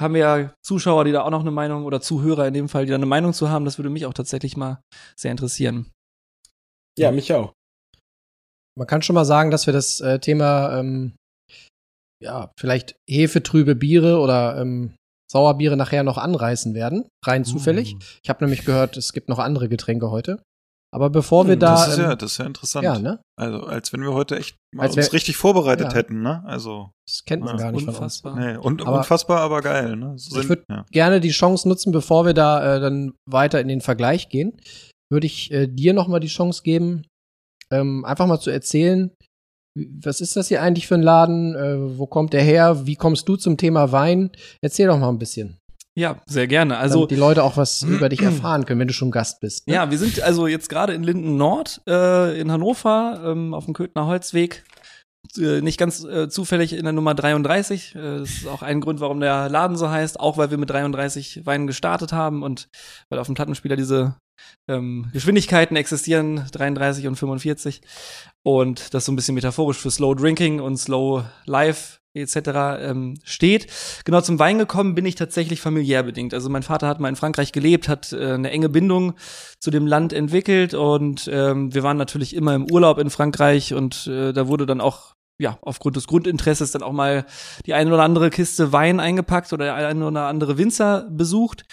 [0.00, 2.84] haben wir ja Zuschauer, die da auch noch eine Meinung oder Zuhörer in dem Fall,
[2.84, 3.64] die da eine Meinung zu haben.
[3.64, 4.82] Das würde mich auch tatsächlich mal
[5.16, 5.90] sehr interessieren.
[6.98, 7.52] Ja, mich auch.
[8.78, 11.14] Man kann schon mal sagen, dass wir das äh, Thema, ähm,
[12.22, 14.94] ja, vielleicht hefetrübe Biere oder ähm,
[15.30, 17.08] Sauerbiere nachher noch anreißen werden.
[17.24, 17.94] Rein zufällig.
[17.94, 17.98] Mm.
[18.24, 20.42] Ich habe nämlich gehört, es gibt noch andere Getränke heute.
[20.92, 21.70] Aber bevor wir da.
[21.76, 22.84] das ist ja, ähm, das ist ja interessant.
[22.84, 23.20] ja, ne?
[23.38, 25.94] Also, als wenn wir heute echt mal Als uns wär- richtig vorbereitet Ja.
[25.94, 26.42] hätten, ne?
[26.46, 27.98] Also, Das kennt man Ja, gar nicht von uns.
[27.98, 28.36] Unfassbar.
[28.36, 30.14] nee, und, Aber- unfassbar, aber geil, ne?
[30.18, 30.84] So Ich würd- ja.
[30.90, 34.60] Gerne die Chance nutzen, bevor wir da äh, dann weiter in den Vergleich gehen,
[35.10, 37.06] würde ich äh, dir noch mal die Chance geben,
[37.70, 39.10] ähm, einfach mal zu erzählen,
[39.76, 41.54] was ist das hier eigentlich für ein Laden?
[41.54, 42.86] Äh, wo kommt der her?
[42.86, 44.30] Wie kommst du zum Thema Wein?
[44.60, 45.58] Erzähl doch mal ein bisschen.
[45.96, 46.76] Ja, sehr gerne.
[46.76, 49.40] Also, Also damit die Leute auch was über dich erfahren können, wenn du schon Gast
[49.40, 49.68] bist.
[49.68, 49.74] Ne?
[49.74, 53.74] Ja, wir sind also jetzt gerade in Linden Nord äh, in Hannover ähm, auf dem
[53.74, 54.64] Köthner Holzweg.
[55.36, 57.94] Äh, nicht ganz äh, zufällig in der Nummer 33.
[57.94, 60.18] Äh, das ist auch ein Grund, warum der Laden so heißt.
[60.18, 62.68] Auch weil wir mit 33 Weinen gestartet haben und
[63.08, 64.16] weil auf dem Plattenspieler diese
[64.68, 67.80] ähm, Geschwindigkeiten existieren, 33 und 45.
[68.42, 72.36] Und das so ein bisschen metaphorisch für Slow Drinking und Slow Life etc.
[72.80, 73.66] Ähm, steht.
[74.04, 76.34] Genau zum Wein gekommen bin ich tatsächlich familiär bedingt.
[76.34, 79.14] Also mein Vater hat mal in Frankreich gelebt, hat äh, eine enge Bindung
[79.58, 84.06] zu dem Land entwickelt und ähm, wir waren natürlich immer im Urlaub in Frankreich und
[84.06, 87.24] äh, da wurde dann auch ja, aufgrund des Grundinteresses dann auch mal
[87.64, 91.64] die eine oder andere Kiste Wein eingepackt oder der eine oder andere Winzer besucht.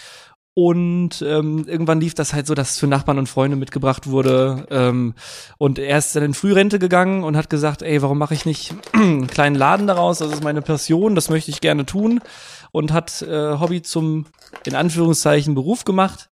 [0.54, 4.66] Und ähm, irgendwann lief das halt so, dass es für Nachbarn und Freunde mitgebracht wurde.
[4.70, 5.14] Ähm,
[5.56, 8.74] und er ist dann in Frührente gegangen und hat gesagt, ey, warum mache ich nicht
[8.92, 10.18] einen kleinen Laden daraus?
[10.18, 12.20] Das ist meine Passion, das möchte ich gerne tun.
[12.72, 14.26] Und hat äh, Hobby zum,
[14.66, 16.28] in Anführungszeichen, Beruf gemacht.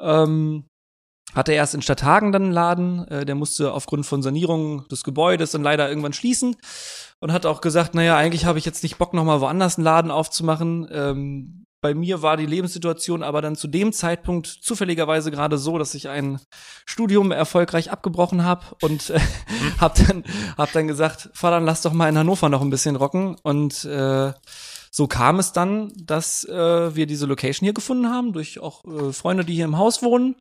[0.00, 0.64] Ähm,
[1.34, 5.50] hatte erst in Stadthagen dann einen Laden, äh, der musste aufgrund von Sanierung des Gebäudes
[5.50, 6.56] dann leider irgendwann schließen
[7.20, 10.10] und hat auch gesagt, naja, eigentlich habe ich jetzt nicht Bock, nochmal woanders einen Laden
[10.10, 10.88] aufzumachen.
[10.90, 15.94] Ähm, bei mir war die Lebenssituation aber dann zu dem Zeitpunkt zufälligerweise gerade so, dass
[15.94, 16.40] ich ein
[16.86, 19.20] Studium erfolgreich abgebrochen habe und äh,
[19.78, 20.24] habe dann,
[20.56, 24.32] hab dann gesagt, Vater, lass doch mal in Hannover noch ein bisschen rocken und äh,
[24.96, 29.12] so kam es dann, dass äh, wir diese Location hier gefunden haben, durch auch äh,
[29.12, 30.36] Freunde, die hier im Haus wohnen.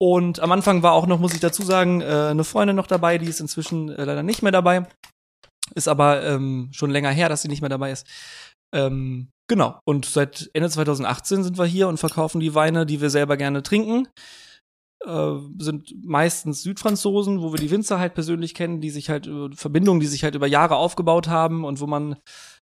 [0.00, 3.18] Und am Anfang war auch noch, muss ich dazu sagen, äh, eine Freundin noch dabei,
[3.18, 4.86] die ist inzwischen äh, leider nicht mehr dabei.
[5.74, 8.06] Ist aber ähm, schon länger her, dass sie nicht mehr dabei ist.
[8.72, 9.78] Ähm, genau.
[9.84, 13.62] Und seit Ende 2018 sind wir hier und verkaufen die Weine, die wir selber gerne
[13.62, 14.08] trinken.
[15.04, 19.50] Äh, sind meistens Südfranzosen, wo wir die Winzer halt persönlich kennen, die sich halt über
[19.54, 22.16] Verbindungen, die sich halt über Jahre aufgebaut haben und wo man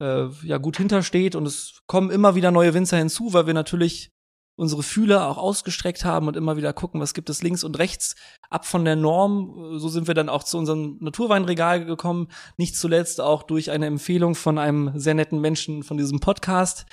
[0.01, 1.37] äh, ja gut hintersteht.
[1.37, 4.11] Und es kommen immer wieder neue Winzer hinzu, weil wir natürlich
[4.57, 8.17] unsere Fühler auch ausgestreckt haben und immer wieder gucken, was gibt es links und rechts
[8.49, 9.79] ab von der Norm.
[9.79, 12.29] So sind wir dann auch zu unserem Naturweinregal gekommen.
[12.57, 16.87] Nicht zuletzt auch durch eine Empfehlung von einem sehr netten Menschen von diesem Podcast.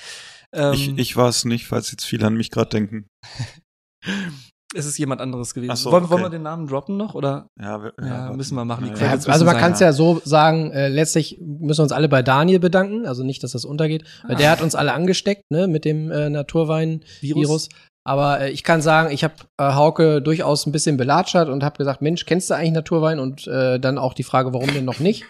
[0.52, 3.08] Ähm, Ich, ich war es nicht, falls jetzt viele an mich gerade denken.
[4.76, 5.76] es ist jemand anderes gewesen.
[5.76, 6.36] So, wollen, wollen wir okay.
[6.36, 7.14] den Namen droppen noch?
[7.16, 7.48] Oder?
[7.62, 8.38] Ja, wir- Ja, warte.
[8.38, 8.86] müssen wir machen.
[8.86, 11.92] Die Ja, Ja, also man kann es ja so sagen, äh, letztlich müssen wir uns
[11.92, 15.44] alle bei Daniel bedanken, also nicht, dass das untergeht, weil der hat uns alle angesteckt,
[15.52, 17.70] ne, mit dem äh, Naturwein-Virus.
[18.06, 21.78] Aber äh, ich kann sagen, ich habe äh, Hauke durchaus ein bisschen belatschert und habe
[21.78, 23.20] gesagt, Mensch, kennst du eigentlich Naturwein?
[23.20, 25.26] Und äh, dann auch die Frage, warum denn noch nicht?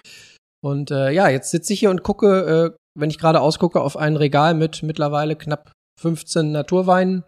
[0.63, 3.97] Und äh, ja, jetzt sitze ich hier und gucke, äh, wenn ich gerade ausgucke, auf
[3.97, 7.23] ein Regal mit mittlerweile knapp 15 Naturweinen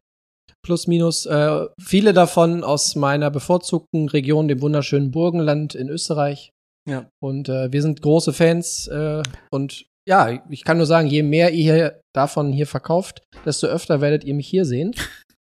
[0.65, 1.25] plus minus.
[1.27, 6.51] Äh, viele davon aus meiner bevorzugten Region, dem wunderschönen Burgenland in Österreich.
[6.89, 7.07] Ja.
[7.23, 8.87] Und äh, wir sind große Fans.
[8.87, 13.67] Äh, und ja, ich kann nur sagen, je mehr ihr hier davon hier verkauft, desto
[13.67, 14.93] öfter werdet ihr mich hier sehen.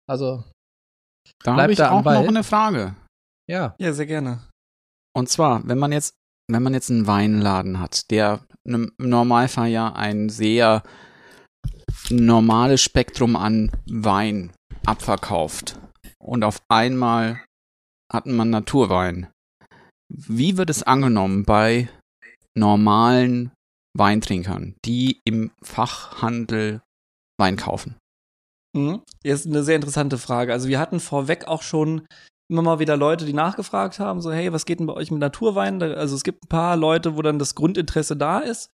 [0.09, 0.43] Also,
[1.43, 2.95] Da habe ich da auch noch eine Frage.
[3.47, 3.75] ja.
[3.79, 4.39] Ja, sehr gerne.
[5.15, 6.15] Und zwar, wenn man jetzt,
[6.51, 10.81] wenn man jetzt einen Weinladen hat, der im Normalfall ja ein sehr
[12.09, 14.51] normales Spektrum an Wein
[14.85, 15.79] abverkauft
[16.19, 17.43] und auf einmal
[18.11, 19.27] hat man Naturwein.
[20.11, 21.89] Wie wird es angenommen bei
[22.57, 23.51] normalen
[23.95, 26.81] Weintrinkern, die im Fachhandel
[27.39, 27.95] Wein kaufen?
[28.75, 29.01] Mhm.
[29.23, 30.53] Jetzt eine sehr interessante Frage.
[30.53, 32.05] Also wir hatten vorweg auch schon
[32.51, 35.19] immer mal wieder Leute, die nachgefragt haben, so hey, was geht denn bei euch mit
[35.19, 35.81] Naturwein?
[35.81, 38.69] Also es gibt ein paar Leute, wo dann das Grundinteresse da ist.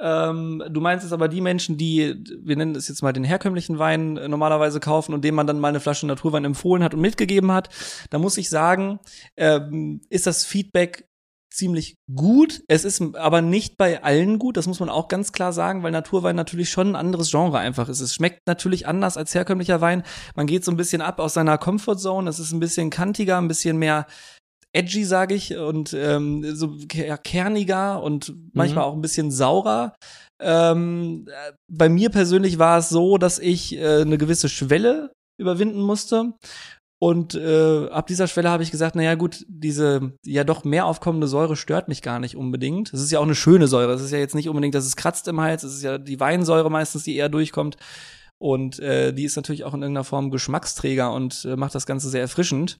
[0.00, 3.78] Ähm, du meinst jetzt aber die Menschen, die, wir nennen es jetzt mal den herkömmlichen
[3.78, 7.00] Wein äh, normalerweise kaufen und dem man dann mal eine Flasche Naturwein empfohlen hat und
[7.00, 7.68] mitgegeben hat.
[8.10, 9.00] Da muss ich sagen,
[9.36, 11.08] ähm, ist das Feedback
[11.50, 12.62] ziemlich gut.
[12.68, 15.90] Es ist aber nicht bei allen gut, das muss man auch ganz klar sagen, weil
[15.90, 18.00] Naturwein natürlich schon ein anderes Genre einfach ist.
[18.00, 20.04] Es schmeckt natürlich anders als herkömmlicher Wein.
[20.36, 22.30] Man geht so ein bisschen ab aus seiner Comfortzone.
[22.30, 24.06] Es ist ein bisschen kantiger, ein bisschen mehr
[24.74, 29.94] edgy, sage ich, und ähm, so ke- kerniger und manchmal auch ein bisschen saurer.
[30.40, 35.80] Ähm, äh, bei mir persönlich war es so, dass ich äh, eine gewisse Schwelle überwinden
[35.80, 36.34] musste.
[37.00, 41.28] Und äh, ab dieser Schwelle habe ich gesagt, naja gut, diese ja doch mehr aufkommende
[41.28, 42.92] Säure stört mich gar nicht unbedingt.
[42.92, 43.92] Es ist ja auch eine schöne Säure.
[43.92, 45.62] Es ist ja jetzt nicht unbedingt, dass es kratzt im Hals.
[45.62, 47.76] Es ist ja die Weinsäure meistens, die eher durchkommt.
[48.40, 52.08] Und äh, die ist natürlich auch in irgendeiner Form Geschmacksträger und äh, macht das Ganze
[52.08, 52.78] sehr erfrischend.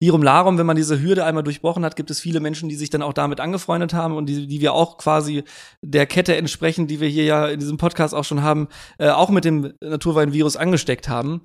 [0.00, 2.90] Lirum Larum, wenn man diese Hürde einmal durchbrochen hat, gibt es viele Menschen, die sich
[2.90, 5.44] dann auch damit angefreundet haben und die, die wir auch quasi
[5.82, 9.30] der Kette entsprechend, die wir hier ja in diesem Podcast auch schon haben, äh, auch
[9.30, 11.42] mit dem Naturwein-Virus angesteckt haben.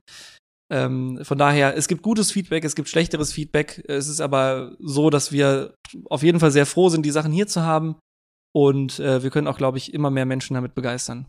[0.71, 3.83] Ähm, von daher, es gibt gutes Feedback, es gibt schlechteres Feedback.
[3.87, 5.75] Es ist aber so, dass wir
[6.09, 7.97] auf jeden Fall sehr froh sind, die Sachen hier zu haben.
[8.53, 11.27] Und äh, wir können auch, glaube ich, immer mehr Menschen damit begeistern.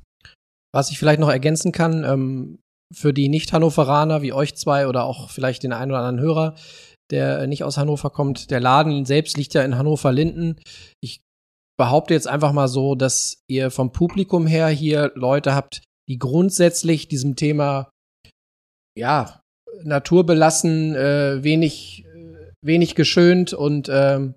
[0.72, 2.58] Was ich vielleicht noch ergänzen kann, ähm,
[2.92, 6.54] für die Nicht-Hannoveraner wie euch zwei oder auch vielleicht den einen oder anderen Hörer,
[7.12, 10.56] der äh, nicht aus Hannover kommt, der Laden selbst liegt ja in Hannover-Linden.
[11.00, 11.20] Ich
[11.78, 17.08] behaupte jetzt einfach mal so, dass ihr vom Publikum her hier Leute habt, die grundsätzlich
[17.08, 17.90] diesem Thema,
[18.98, 19.40] ja,
[19.84, 24.34] naturbelassen, äh, wenig, äh, wenig geschönt und ähm,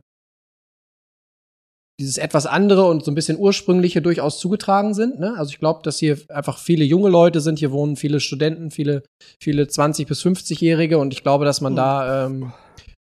[1.99, 5.19] dieses etwas andere und so ein bisschen ursprüngliche durchaus zugetragen sind.
[5.19, 5.35] Ne?
[5.37, 7.59] Also ich glaube, dass hier einfach viele junge Leute sind.
[7.59, 9.03] Hier wohnen viele Studenten, viele,
[9.41, 11.77] viele 20 bis 50-Jährige und ich glaube, dass man Hm.
[11.77, 12.53] da ähm,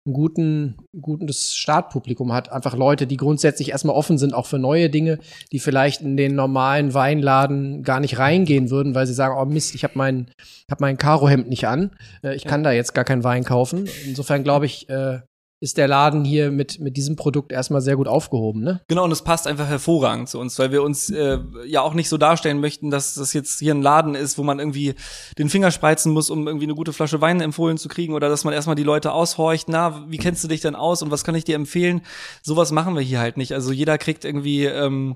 [0.05, 2.51] einen guten, gutes Startpublikum hat.
[2.51, 5.19] Einfach Leute, die grundsätzlich erstmal offen sind, auch für neue Dinge,
[5.53, 9.75] die vielleicht in den normalen Weinladen gar nicht reingehen würden, weil sie sagen, oh Mist,
[9.75, 10.31] ich habe mein,
[10.71, 11.93] hab mein Karohemd nicht an.
[12.23, 13.89] Äh, ich kann da jetzt gar keinen Wein kaufen.
[14.07, 15.21] Insofern glaube ich, äh,
[15.63, 18.81] ist der Laden hier mit, mit diesem Produkt erstmal sehr gut aufgehoben, ne?
[18.89, 22.09] Genau, und es passt einfach hervorragend zu uns, weil wir uns äh, ja auch nicht
[22.09, 24.97] so darstellen möchten, dass das jetzt hier ein Laden ist, wo man irgendwie
[25.39, 28.43] den Finger spreizen muss, um irgendwie eine gute Flasche Wein empfohlen zu kriegen oder dass
[28.43, 31.37] man erstmal die Leute aushorcht, na, wie kennst du dich denn aus und was kann
[31.37, 32.03] ich dir empfehlen?
[32.43, 33.53] Sowas machen wir hier halt nicht.
[33.53, 35.15] Also jeder kriegt irgendwie, ähm,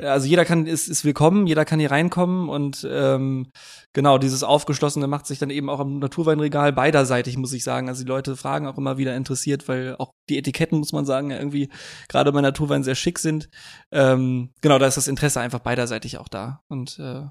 [0.00, 3.50] also jeder kann, ist, ist willkommen, jeder kann hier reinkommen und ähm,
[3.92, 7.88] genau, dieses Aufgeschlossene macht sich dann eben auch am Naturweinregal beiderseitig, muss ich sagen.
[7.88, 11.30] Also die Leute fragen auch immer wieder interessiert, weil auch die Etiketten, muss man sagen,
[11.30, 11.68] ja irgendwie
[12.08, 13.48] gerade bei Naturwein sehr schick sind.
[13.92, 16.60] Ähm, genau, da ist das Interesse einfach beiderseitig auch da.
[16.68, 17.22] Und äh,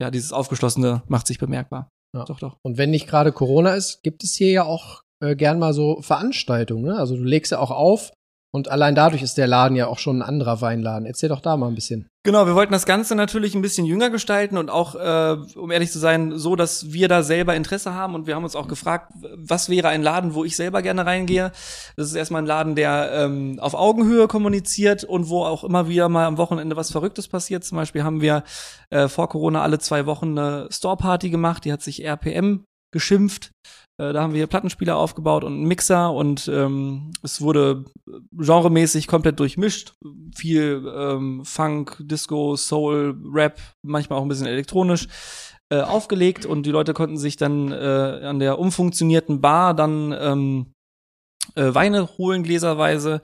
[0.00, 1.88] ja, dieses Aufgeschlossene macht sich bemerkbar.
[2.14, 2.24] Ja.
[2.24, 2.56] Doch, doch.
[2.62, 6.00] Und wenn nicht gerade Corona ist, gibt es hier ja auch äh, gern mal so
[6.00, 6.84] Veranstaltungen.
[6.84, 6.96] Ne?
[6.96, 8.12] Also du legst ja auch auf
[8.54, 11.06] und allein dadurch ist der Laden ja auch schon ein anderer Weinladen.
[11.06, 12.06] Erzähl doch da mal ein bisschen.
[12.22, 15.90] Genau, wir wollten das Ganze natürlich ein bisschen jünger gestalten und auch, äh, um ehrlich
[15.90, 18.14] zu sein, so, dass wir da selber Interesse haben.
[18.14, 21.50] Und wir haben uns auch gefragt, was wäre ein Laden, wo ich selber gerne reingehe.
[21.96, 26.08] Das ist erstmal ein Laden, der ähm, auf Augenhöhe kommuniziert und wo auch immer wieder
[26.08, 27.64] mal am Wochenende was Verrücktes passiert.
[27.64, 28.44] Zum Beispiel haben wir
[28.90, 32.62] äh, vor Corona alle zwei Wochen eine Store-Party gemacht, die hat sich RPM
[32.92, 33.50] geschimpft.
[33.98, 37.84] Äh, Da haben wir hier Plattenspieler aufgebaut und einen Mixer und ähm, es wurde
[38.32, 39.94] genremäßig komplett durchmischt.
[40.36, 45.08] Viel ähm, Funk, Disco, Soul, Rap, manchmal auch ein bisschen elektronisch
[45.70, 50.73] äh, aufgelegt und die Leute konnten sich dann äh, an der umfunktionierten Bar dann ähm,
[51.54, 53.20] äh, Weine holen, gläserweise.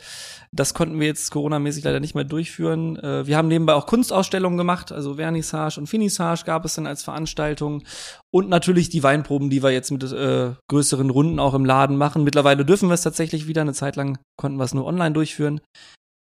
[0.52, 2.96] Das konnten wir jetzt coronamäßig leider nicht mehr durchführen.
[2.98, 7.02] Äh, wir haben nebenbei auch Kunstausstellungen gemacht, also Vernissage und Finissage gab es dann als
[7.02, 7.84] Veranstaltung.
[8.32, 12.24] Und natürlich die Weinproben, die wir jetzt mit äh, größeren Runden auch im Laden machen.
[12.24, 13.60] Mittlerweile dürfen wir es tatsächlich wieder.
[13.60, 15.60] Eine Zeit lang konnten wir es nur online durchführen.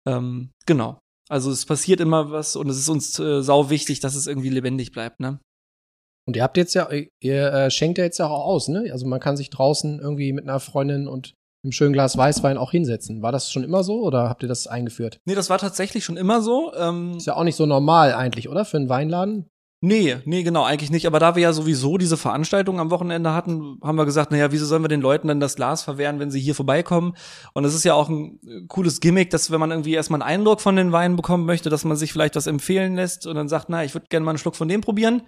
[0.08, 1.00] Ähm, genau.
[1.30, 4.50] Also es passiert immer was und es ist uns äh, sau wichtig, dass es irgendwie
[4.50, 5.40] lebendig bleibt, ne?
[6.28, 6.90] Und ihr habt jetzt ja,
[7.22, 8.90] ihr äh, schenkt ja jetzt ja auch aus, ne?
[8.92, 12.72] Also man kann sich draußen irgendwie mit einer Freundin und einem schönen Glas Weißwein auch
[12.72, 13.22] hinsetzen.
[13.22, 15.20] War das schon immer so oder habt ihr das eingeführt?
[15.26, 16.74] Nee, das war tatsächlich schon immer so.
[16.76, 18.66] Ähm, Ist ja auch nicht so normal eigentlich, oder?
[18.66, 19.50] Für einen Weinladen?
[19.82, 21.08] Nee, nee, genau, eigentlich nicht.
[21.08, 24.66] Aber da wir ja sowieso diese Veranstaltung am Wochenende hatten, haben wir gesagt, naja, wieso
[24.66, 27.16] sollen wir den Leuten dann das Glas verwehren, wenn sie hier vorbeikommen?
[27.54, 30.30] Und es ist ja auch ein äh, cooles Gimmick, dass wenn man irgendwie erstmal einen
[30.30, 33.48] Eindruck von den Weinen bekommen möchte, dass man sich vielleicht was empfehlen lässt und dann
[33.48, 35.22] sagt, na, ich würde gerne mal einen Schluck von dem probieren.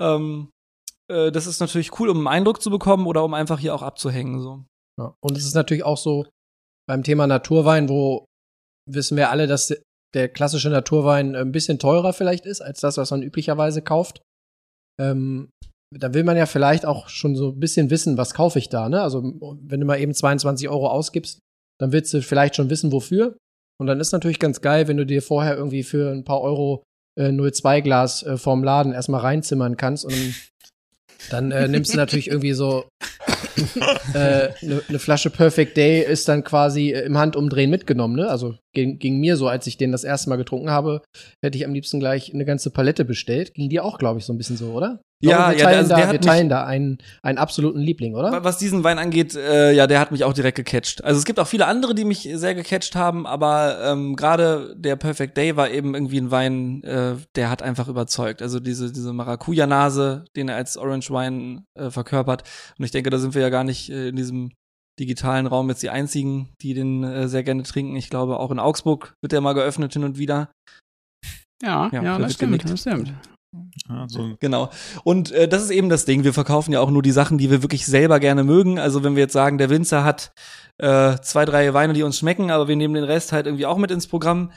[0.00, 0.48] Ähm,
[1.08, 3.82] äh, das ist natürlich cool, um einen Eindruck zu bekommen oder um einfach hier auch
[3.82, 4.64] abzuhängen, so.
[5.00, 5.14] Ja.
[5.20, 6.26] Und es ist natürlich auch so
[6.88, 8.26] beim Thema Naturwein, wo
[8.90, 9.74] wissen wir alle, dass
[10.14, 14.22] der klassische Naturwein ein bisschen teurer vielleicht ist als das, was man üblicherweise kauft.
[15.00, 15.48] ähm,
[15.96, 18.88] da will man ja vielleicht auch schon so ein bisschen wissen, was kaufe ich da,
[18.88, 19.02] ne?
[19.02, 19.22] Also,
[19.62, 21.38] wenn du mal eben 22 Euro ausgibst,
[21.80, 23.36] dann willst du vielleicht schon wissen, wofür.
[23.80, 26.82] Und dann ist natürlich ganz geil, wenn du dir vorher irgendwie für ein paar Euro
[27.18, 30.34] äh, 02 Glas äh, vorm Laden erstmal reinzimmern kannst und
[31.30, 32.88] dann, dann äh, nimmst du natürlich irgendwie so
[34.14, 38.28] eine äh, ne Flasche Perfect Day ist dann quasi äh, im Handumdrehen mitgenommen, ne?
[38.28, 41.02] Also ging, ging mir so, als ich den das erste Mal getrunken habe,
[41.42, 43.54] hätte ich am liebsten gleich eine ganze Palette bestellt.
[43.54, 45.00] Ging dir auch, glaube ich, so ein bisschen so, oder?
[45.22, 48.44] Ja, wir ja, teilen, also da, wir teilen da einen, einen absoluten Liebling, oder?
[48.44, 51.02] Was diesen Wein angeht, äh, ja, der hat mich auch direkt gecatcht.
[51.02, 54.96] Also es gibt auch viele andere, die mich sehr gecatcht haben, aber ähm, gerade der
[54.96, 58.42] Perfect Day war eben irgendwie ein Wein, äh, der hat einfach überzeugt.
[58.42, 62.42] Also diese diese Maracuja-Nase, den er als Orange Wein äh, verkörpert.
[62.78, 64.50] Und ich denke, da sind wir ja gar nicht äh, in diesem
[64.98, 67.96] digitalen Raum jetzt die einzigen, die den äh, sehr gerne trinken.
[67.96, 70.50] Ich glaube, auch in Augsburg wird der mal geöffnet hin und wieder.
[71.62, 72.70] Ja, ja, Ja, da das stimmt, genickt.
[72.70, 73.12] das stimmt.
[73.88, 74.36] Ja, so.
[74.40, 74.70] Genau.
[75.04, 76.24] Und äh, das ist eben das Ding.
[76.24, 78.78] Wir verkaufen ja auch nur die Sachen, die wir wirklich selber gerne mögen.
[78.78, 80.32] Also wenn wir jetzt sagen, der Winzer hat
[80.78, 83.78] äh, zwei, drei Weine, die uns schmecken, aber wir nehmen den Rest halt irgendwie auch
[83.78, 84.50] mit ins Programm.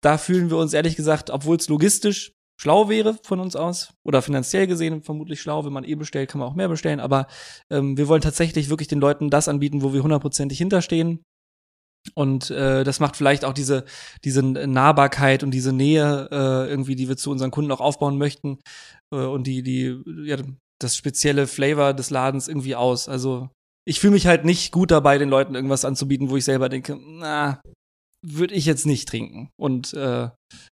[0.00, 4.22] Da fühlen wir uns ehrlich gesagt, obwohl es logistisch schlau wäre von uns aus oder
[4.22, 7.00] finanziell gesehen vermutlich schlau, wenn man eh bestellt, kann man auch mehr bestellen.
[7.00, 7.26] Aber
[7.70, 11.22] ähm, wir wollen tatsächlich wirklich den Leuten das anbieten, wo wir hundertprozentig hinterstehen.
[12.14, 13.84] Und äh, das macht vielleicht auch diese,
[14.24, 18.58] diese Nahbarkeit und diese Nähe äh, irgendwie, die wir zu unseren Kunden auch aufbauen möchten
[19.10, 20.36] äh, und die, die, ja,
[20.80, 23.08] das spezielle Flavor des Ladens irgendwie aus.
[23.08, 23.48] Also
[23.86, 26.98] ich fühle mich halt nicht gut dabei, den Leuten irgendwas anzubieten, wo ich selber denke,
[27.00, 27.62] na,
[28.24, 29.50] würde ich jetzt nicht trinken.
[29.56, 30.28] Und äh,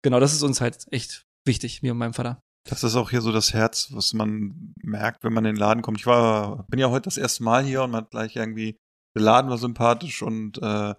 [0.04, 2.40] genau, das ist uns halt echt wichtig, mir und meinem Vater.
[2.70, 5.82] Das ist auch hier so das Herz, was man merkt, wenn man in den Laden
[5.82, 6.00] kommt.
[6.00, 8.78] Ich war, bin ja heute das erste Mal hier und man hat gleich irgendwie,
[9.16, 10.94] der Laden war sympathisch und äh,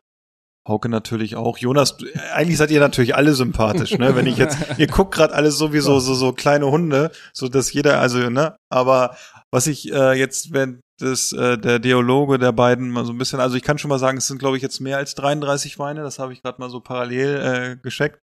[0.69, 1.59] Hauke natürlich auch.
[1.59, 1.97] Jonas,
[2.35, 4.15] eigentlich seid ihr natürlich alle sympathisch, ne?
[4.15, 8.01] Wenn ich jetzt, ihr guckt gerade alles sowieso so so kleine Hunde, so dass jeder,
[8.01, 8.57] also ne.
[8.71, 9.17] Aber
[9.51, 13.41] was ich äh, jetzt, wenn das äh, der Dialoge der beiden mal so ein bisschen,
[13.41, 16.03] also ich kann schon mal sagen, es sind glaube ich jetzt mehr als 33 Weine.
[16.03, 18.21] Das habe ich gerade mal so parallel äh, gescheckt.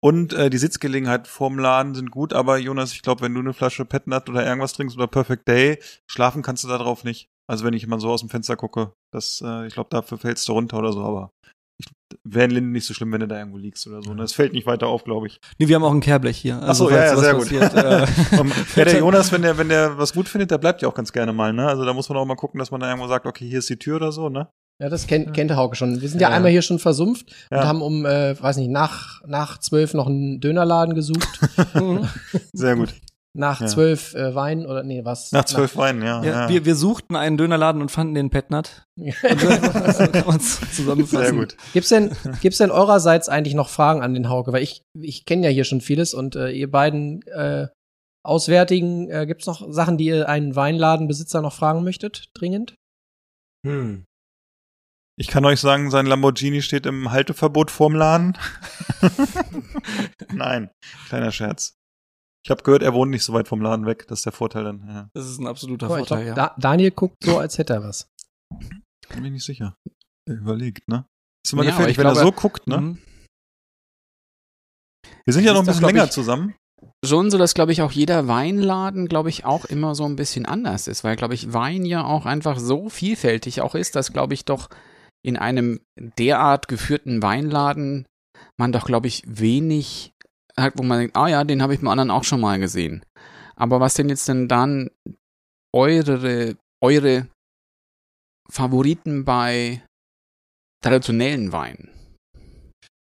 [0.00, 3.54] Und äh, die Sitzgelegenheit vorm Laden sind gut, aber Jonas, ich glaube, wenn du eine
[3.54, 7.28] Flasche Petnat oder irgendwas trinkst oder Perfect Day, schlafen kannst du da drauf nicht.
[7.48, 10.46] Also wenn ich mal so aus dem Fenster gucke, das, äh, ich glaube, dafür fällst
[10.48, 11.30] du runter oder so, aber
[11.78, 11.86] ich,
[12.24, 14.12] wäre in Linden nicht so schlimm, wenn du da irgendwo liegst oder so.
[14.12, 14.22] Ne?
[14.22, 15.40] Das fällt nicht weiter auf, glaube ich.
[15.58, 16.60] Nee, wir haben auch ein Kehrblech hier.
[16.62, 17.42] Ach so, ja, ja, sehr gut.
[17.42, 20.82] passiert, äh, Und, ja, der Jonas, wenn der, wenn der was gut findet, der bleibt
[20.82, 21.68] ja auch ganz gerne mal, ne?
[21.68, 23.70] Also da muss man auch mal gucken, dass man da irgendwo sagt, okay, hier ist
[23.70, 24.48] die Tür oder so, ne?
[24.80, 26.00] Ja, das kennt, kennt der Hauke schon.
[26.02, 26.36] Wir sind ja, Ja.
[26.36, 27.60] einmal hier schon versumpft Ja.
[27.60, 31.28] und haben um, äh, weiß nicht, nach, nach zwölf noch einen Dönerladen gesucht.
[31.74, 32.08] Mhm.
[32.52, 32.94] Sehr gut.
[33.32, 33.66] nach Ja.
[33.66, 35.30] zwölf äh, Wein oder nee, was?
[35.32, 36.22] Nach zwölf Weinen, ja.
[36.24, 36.48] ja, ja.
[36.48, 38.86] Wir, wir suchten einen Dönerladen und fanden den Petnat.
[38.96, 39.14] Nach.
[40.40, 41.56] Sehr gut.
[41.74, 42.10] Gibt's denn,
[42.40, 44.52] gibt's denn eurerseits eigentlich noch Fragen an den Hauke?
[44.52, 47.68] Weil ich, ich kenne ja hier schon vieles und äh, ihr beiden äh,
[48.24, 52.74] Auswärtigen, äh, gibt's noch Sachen, die ihr einen Weinladenbesitzer noch fragen möchtet, dringend?
[53.66, 54.05] Hm.
[55.18, 58.36] Ich kann euch sagen, sein Lamborghini steht im Halteverbot vorm Laden.
[60.32, 60.70] Nein,
[61.08, 61.74] kleiner Scherz.
[62.44, 64.06] Ich habe gehört, er wohnt nicht so weit vom Laden weg.
[64.08, 64.86] Das ist der Vorteil dann.
[64.86, 65.08] Ja.
[65.14, 66.48] Das ist ein absoluter ich Vorteil, glaub, ja.
[66.48, 68.08] da, Daniel guckt so, als hätte er was.
[69.08, 69.74] Bin mir nicht sicher.
[70.28, 71.06] Er überlegt, ne?
[71.44, 72.80] Ist immer Ja, gefährlich, ich wenn er glaube- so guckt, ne?
[72.80, 72.98] Mhm.
[75.24, 76.54] Wir sind ja noch ein bisschen glaub länger ich- zusammen.
[77.04, 80.44] Schon so, dass, glaube ich, auch jeder Weinladen, glaube ich, auch immer so ein bisschen
[80.46, 84.34] anders ist, weil, glaube ich, Wein ja auch einfach so vielfältig auch ist, dass, glaube
[84.34, 84.68] ich, doch
[85.26, 88.06] in einem derart geführten Weinladen
[88.56, 90.14] man doch, glaube ich, wenig
[90.56, 93.04] hat, wo man denkt, ah ja, den habe ich beim anderen auch schon mal gesehen.
[93.56, 94.88] Aber was denn jetzt denn dann
[95.74, 97.26] eure, eure
[98.48, 99.82] Favoriten bei
[100.80, 101.95] traditionellen Weinen?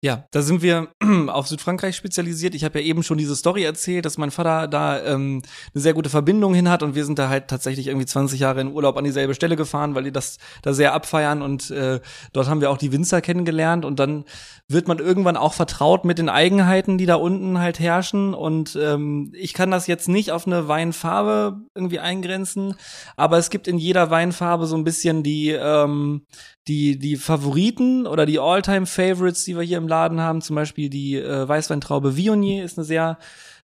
[0.03, 0.89] Ja, da sind wir
[1.27, 2.55] auf Südfrankreich spezialisiert.
[2.55, 5.41] Ich habe ja eben schon diese Story erzählt, dass mein Vater da ähm,
[5.73, 8.59] eine sehr gute Verbindung hin hat und wir sind da halt tatsächlich irgendwie 20 Jahre
[8.59, 12.01] in Urlaub an dieselbe Stelle gefahren, weil die das da sehr abfeiern und äh,
[12.33, 14.25] dort haben wir auch die Winzer kennengelernt und dann
[14.67, 19.31] wird man irgendwann auch vertraut mit den Eigenheiten, die da unten halt herrschen und ähm,
[19.33, 22.75] ich kann das jetzt nicht auf eine Weinfarbe irgendwie eingrenzen,
[23.15, 26.25] aber es gibt in jeder Weinfarbe so ein bisschen die ähm,
[26.67, 31.15] die, die Favoriten oder die All-Time-Favorites, die wir hier im Laden haben, zum Beispiel die
[31.15, 33.17] äh, Weißweintraube Viognier ist eine sehr,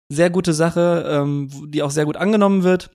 [0.09, 2.91] sehr gute Sache, ähm, die auch sehr gut angenommen wird.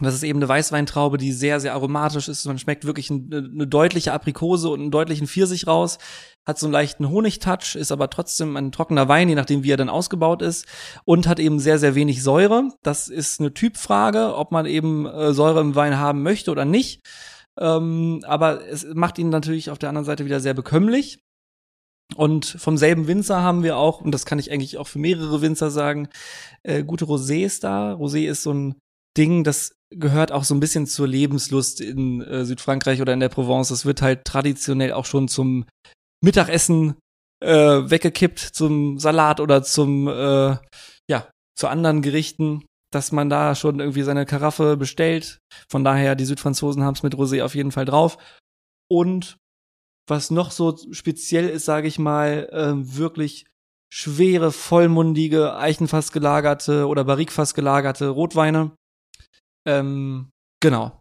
[0.00, 2.46] Das ist eben eine Weißweintraube, die sehr, sehr aromatisch ist.
[2.46, 5.98] Man schmeckt wirklich ein, eine deutliche Aprikose und einen deutlichen Pfirsich raus.
[6.46, 9.76] Hat so einen leichten Honigtouch, ist aber trotzdem ein trockener Wein, je nachdem, wie er
[9.76, 10.66] dann ausgebaut ist.
[11.04, 12.70] Und hat eben sehr, sehr wenig Säure.
[12.82, 17.00] Das ist eine Typfrage, ob man eben äh, Säure im Wein haben möchte oder nicht.
[17.60, 21.20] Ähm, aber es macht ihn natürlich auf der anderen Seite wieder sehr bekömmlich.
[22.16, 25.42] Und vom selben Winzer haben wir auch, und das kann ich eigentlich auch für mehrere
[25.42, 26.08] Winzer sagen,
[26.62, 27.92] äh, gute Rosés da.
[27.92, 28.76] Rosé ist so ein
[29.16, 33.28] Ding, das gehört auch so ein bisschen zur Lebenslust in äh, Südfrankreich oder in der
[33.28, 33.68] Provence.
[33.68, 35.66] Das wird halt traditionell auch schon zum
[36.22, 36.94] Mittagessen
[37.40, 37.48] äh,
[37.90, 40.56] weggekippt, zum Salat oder zum, äh,
[41.10, 45.38] ja, zu anderen Gerichten, dass man da schon irgendwie seine Karaffe bestellt.
[45.68, 48.18] Von daher, die Südfranzosen haben es mit Rosé auf jeden Fall drauf.
[48.90, 49.36] Und
[50.08, 53.46] was noch so speziell ist, sage ich mal, äh, wirklich
[53.92, 58.72] schwere, vollmundige, Eichenfass gelagerte oder Barrikfass gelagerte Rotweine.
[59.66, 60.30] Ähm,
[60.60, 60.98] genau.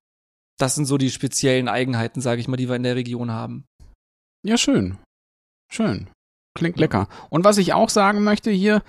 [0.60, 3.66] Das sind so die speziellen Eigenheiten, sage ich mal, die wir in der Region haben.
[4.46, 4.98] Ja, schön.
[5.72, 6.10] Schön.
[6.58, 7.08] Klingt lecker.
[7.30, 8.82] Und was ich auch sagen möchte hier,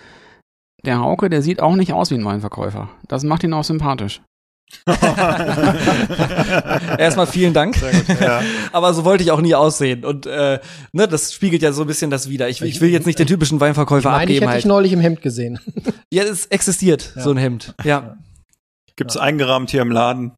[0.85, 2.89] der Hauke, der sieht auch nicht aus wie ein Weinverkäufer.
[3.09, 4.21] Das macht ihn auch sympathisch.
[6.99, 7.75] Erstmal vielen Dank.
[7.81, 8.43] Gut, ja.
[8.73, 10.05] Aber so wollte ich auch nie aussehen.
[10.05, 10.61] Und äh,
[10.93, 12.49] ne, das spiegelt ja so ein bisschen das wieder.
[12.49, 14.41] Ich, ich will jetzt nicht den typischen Weinverkäufer Ich meine, ich abgeben.
[14.43, 14.59] hätte Halt.
[14.61, 15.59] ich neulich im Hemd gesehen.
[16.13, 17.23] Ja, es existiert, Ja.
[17.23, 17.75] so ein Hemd.
[17.85, 18.17] Ja.
[18.97, 20.33] Gibt's eingerahmt hier im Laden.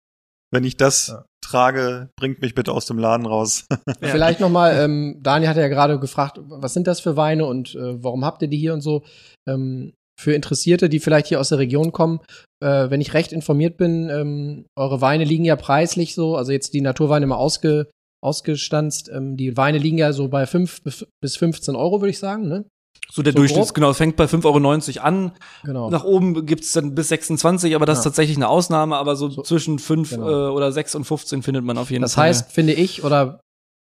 [0.53, 1.25] Wenn ich das Ja.
[1.45, 3.67] trage, bringt mich bitte aus dem Laden raus.
[4.01, 8.03] Vielleicht nochmal, ähm, Daniel hat ja gerade gefragt, was sind das für Weine und äh,
[8.03, 9.03] warum habt ihr die hier und so?
[9.49, 12.21] Ähm, für Interessierte, die vielleicht hier aus der Region kommen,
[12.63, 16.75] äh, wenn ich recht informiert bin, ähm, eure Weine liegen ja preislich so, also jetzt
[16.75, 17.89] die Naturweine mal ausge,
[18.23, 20.83] ausgestanzt, ähm, die Weine liegen ja so bei 5
[21.23, 22.65] bis 15 Euro, würde ich sagen, ne?
[23.13, 23.75] So der So Durchschnitt, grob?
[23.75, 25.33] genau, fängt bei 5,90 Euro an.
[25.65, 25.91] Genau.
[25.91, 28.11] Nach oben gibt's dann bis 26, aber das ist Ja.
[28.11, 30.29] tatsächlich eine Ausnahme, aber so, So, zwischen 5 genau.
[30.49, 32.29] äh, oder 6 und 15 findet man auf jeden Das Fall.
[32.29, 33.41] heißt, finde ich, oder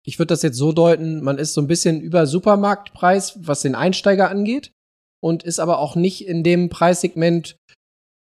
[0.06, 3.74] ich würde das jetzt so deuten, man ist so ein bisschen über Supermarktpreis, was den
[3.74, 4.72] Einsteiger angeht,
[5.24, 7.56] und ist aber auch nicht in dem Preissegment,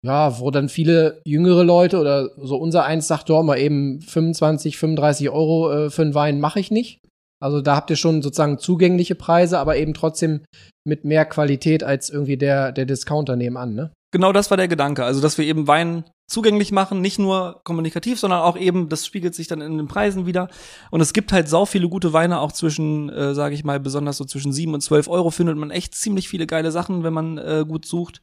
[0.07, 4.79] ja, wo dann viele jüngere Leute oder so unser eins sagt, doch mal eben 25,
[4.79, 7.01] 35 Euro äh, für einen Wein mache ich nicht.
[7.43, 10.43] Also da habt ihr schon sozusagen zugängliche Preise, aber eben trotzdem
[10.87, 13.91] mit mehr Qualität als irgendwie der, der Discounter nebenan, ne?
[14.13, 15.05] Genau das war der Gedanke.
[15.05, 19.35] Also, dass wir eben Wein zugänglich machen, nicht nur kommunikativ, sondern auch eben, das spiegelt
[19.35, 20.49] sich dann in den Preisen wieder.
[20.91, 24.17] Und es gibt halt sau viele gute Weine, auch zwischen, äh, sage ich mal, besonders
[24.17, 27.39] so zwischen 7 und 12 Euro findet man echt ziemlich viele geile Sachen, wenn man
[27.39, 28.23] äh, gut sucht.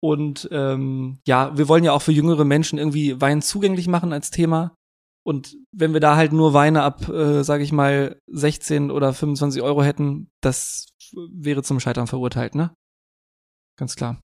[0.00, 4.30] Und ähm, ja, wir wollen ja auch für jüngere Menschen irgendwie Wein zugänglich machen als
[4.30, 4.74] Thema.
[5.26, 9.62] Und wenn wir da halt nur Weine ab, äh, sage ich mal, 16 oder 25
[9.62, 12.72] Euro hätten, das wäre zum Scheitern verurteilt, ne?
[13.78, 14.20] Ganz klar.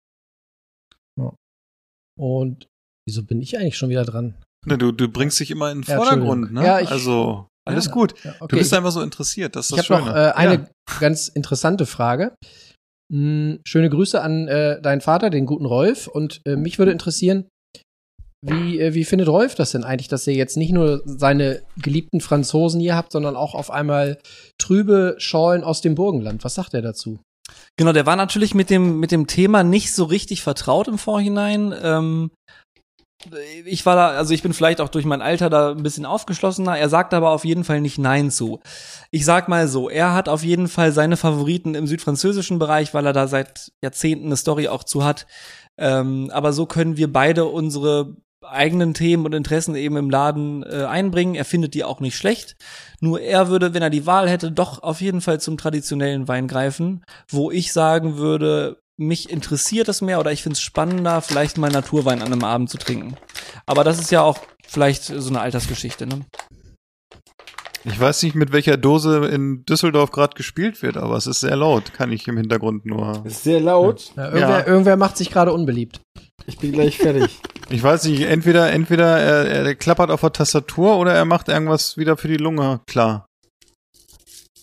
[2.16, 2.68] Und
[3.09, 4.34] wieso bin ich eigentlich schon wieder dran?
[4.66, 6.62] Ne, du, du bringst dich immer in den Ja, Vordergrund, Entschuldigung.
[6.62, 6.66] ne?
[6.66, 7.92] Ja, ich- also, alles Ja.
[7.92, 8.14] gut.
[8.24, 10.11] Ja, Du bist einfach so interessiert, das ist Ich das habe Schöne.
[10.12, 10.98] noch äh, eine Ja.
[11.00, 12.34] ganz interessante Frage.
[13.12, 16.07] Hm, schöne Grüße an äh, deinen Vater, den guten Rolf.
[16.07, 17.44] Und äh, mich würde interessieren,
[18.46, 22.20] wie, äh, wie findet Rolf das denn eigentlich, dass ihr jetzt nicht nur seine geliebten
[22.20, 24.18] Franzosen hier habt, sondern auch auf einmal
[24.59, 26.44] trübe Schorlen aus dem Burgenland?
[26.44, 27.20] Was sagt er dazu?
[27.78, 31.74] Genau, der war natürlich mit dem, mit dem Thema nicht so richtig vertraut im Vorhinein.
[31.82, 32.30] Ähm,
[33.64, 36.78] ich war da, also ich bin vielleicht auch durch mein Alter da ein bisschen aufgeschlossener.
[36.78, 38.60] Er sagt aber auf jeden Fall nicht Nein zu.
[39.10, 43.06] Ich sag mal so, er hat auf jeden Fall seine Favoriten im südfranzösischen Bereich, weil
[43.06, 45.26] er da seit Jahrzehnten eine Story auch zu hat.
[45.76, 50.84] Ähm, aber so können wir beide unsere eigenen Themen und Interessen eben im Laden äh,
[50.84, 51.34] einbringen.
[51.34, 52.56] Er findet die auch nicht schlecht.
[53.00, 56.48] Nur er würde, wenn er die Wahl hätte, doch auf jeden Fall zum traditionellen Wein
[56.48, 61.59] greifen, wo ich sagen würde, mich interessiert es mehr oder ich finde es spannender, vielleicht
[61.59, 63.16] mal Naturwein an einem Abend zu trinken.
[63.66, 66.20] Aber das ist ja auch vielleicht so eine Altersgeschichte, ne?
[67.86, 71.55] Ich weiß nicht, mit welcher Dose in Düsseldorf gerade gespielt wird, aber es ist sehr
[71.55, 73.22] laut, kann ich im Hintergrund nur.
[73.26, 74.12] Ist sehr laut.
[74.16, 76.01] Ja, irgendwer, irgendwer macht sich gerade unbeliebt.
[76.47, 77.40] Ich bin gleich fertig.
[77.70, 81.97] Ich weiß nicht, entweder, entweder er, er klappert auf der Tastatur oder er macht irgendwas
[81.97, 83.26] wieder für die Lunge klar.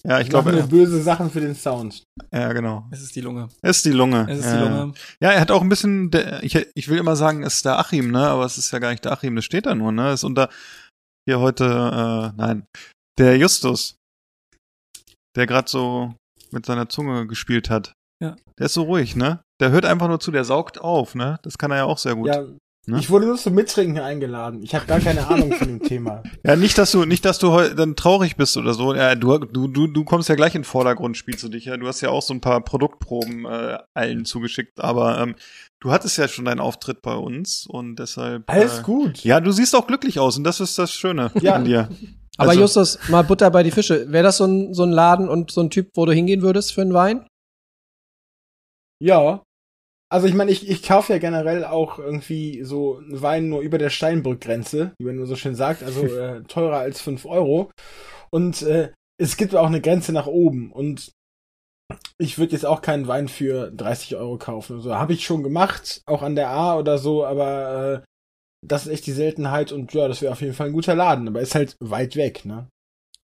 [0.03, 2.03] Ja, ich glaube nur böse Sachen für den Sound.
[2.33, 2.87] ja, genau.
[2.91, 3.49] Es ist die Lunge.
[3.61, 4.25] Es ist die Lunge.
[4.29, 4.55] Es ist ja.
[4.55, 4.93] die Lunge.
[5.21, 7.77] Ja, er hat auch ein bisschen, der, ich, ich will immer sagen, es ist der
[7.77, 8.27] Achim, ne?
[8.27, 10.13] Aber es ist ja gar nicht der Achim, das steht da nur, ne?
[10.13, 10.49] Ist unter
[11.27, 12.65] hier heute, äh, nein,
[13.19, 13.95] der Justus,
[15.35, 16.15] der gerade so
[16.51, 17.93] mit seiner Zunge gespielt hat.
[18.21, 18.35] Ja.
[18.57, 19.41] Der ist so ruhig, ne?
[19.59, 21.39] Der hört einfach nur zu, der saugt auf, ne?
[21.43, 22.27] Das kann er ja auch sehr gut.
[22.27, 22.43] Ja,
[22.87, 22.97] Ne?
[22.99, 24.63] ich wurde nur zum Mittrinken eingeladen.
[24.63, 26.23] Ich habe gar keine Ahnung von dem Thema.
[26.43, 28.95] Ja, nicht, dass du, nicht, dass du dann traurig bist oder so.
[28.95, 31.77] Ja, du, du, du, du kommst ja gleich in den Vordergrund, spielst du dich ja.
[31.77, 35.35] Du hast ja auch so ein paar Produktproben äh, allen zugeschickt, aber ähm,
[35.79, 38.49] du hattest ja schon deinen Auftritt bei uns und deshalb.
[38.49, 39.23] Alles äh, gut.
[39.23, 41.53] Ja, du siehst auch glücklich aus und das ist das Schöne Ja.
[41.53, 41.89] an dir.
[42.37, 44.11] Aber Also- Justus, mal Butter bei die Fische.
[44.11, 46.73] Wäre das so ein, so ein Laden und so ein Typ, wo du hingehen würdest
[46.73, 47.27] für einen Wein?
[48.99, 49.43] Ja.
[50.11, 53.89] Also ich meine, ich, ich kaufe ja generell auch irgendwie so Wein nur über der
[53.89, 57.71] Steinbrückgrenze, wie man nur so schön sagt, also äh, teurer als fünf Euro.
[58.29, 60.73] Und äh, es gibt auch eine Grenze nach oben.
[60.73, 61.13] Und
[62.17, 64.77] ich würde jetzt auch keinen Wein für 30 Euro kaufen.
[64.77, 68.05] Also habe ich schon gemacht, auch an der A oder so, aber äh,
[68.67, 71.27] das ist echt die Seltenheit und ja, das wäre auf jeden Fall ein guter Laden,
[71.29, 72.67] aber ist halt weit weg, ne?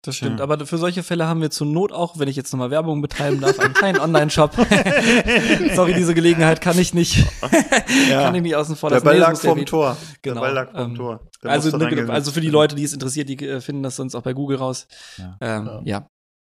[0.09, 0.45] Das stimmt, Ja.
[0.45, 3.43] aber für solche Fälle haben wir zur Not auch, wenn ich jetzt nochmal Werbung betreiben
[3.43, 4.53] darf, einen kleinen Online-Shop.
[5.75, 7.27] Sorry, diese Gelegenheit kann ich nicht,
[8.09, 9.05] kann ich nicht außen vor Der lassen.
[9.05, 9.97] Ball Nee, das lag vorm erwähnt- Tor.
[10.23, 11.21] Genau, Der Ball lag vorm ähm, Tor.
[11.43, 12.49] Der Also, ne, also für die.
[12.49, 14.89] Leute, die es interessiert, die äh, finden das sonst auch bei Google raus.
[15.19, 15.37] Ja.
[15.43, 16.07] Ähm, ja.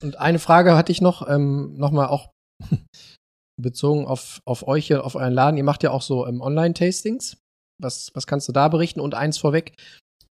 [0.03, 2.31] Und eine Frage hatte ich noch, ähm, nochmal auch
[3.61, 5.57] bezogen auf, auf euch hier, auf euren Laden.
[5.57, 7.37] Ihr macht ja auch so ähm, Online-Tastings.
[7.81, 8.99] Was, was kannst du da berichten?
[8.99, 9.73] Und eins vorweg.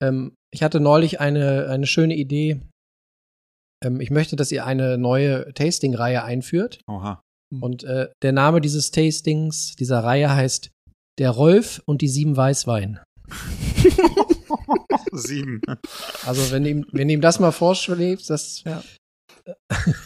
[0.02, 2.62] Ähm, ich hatte neulich eine, eine schöne Idee.
[3.84, 6.80] Ähm, ich möchte, dass ihr eine neue Tasting-Reihe einführt.
[6.88, 7.22] Oha.
[7.62, 10.70] Und äh, der Name dieses Tastings, dieser Reihe heißt
[11.18, 13.00] Der Rolf und die sieben Weißwein.
[15.12, 15.62] Sieben.
[16.26, 18.84] Also wenn ihm, wenn ihm das mal vorschwebt, das, Ja.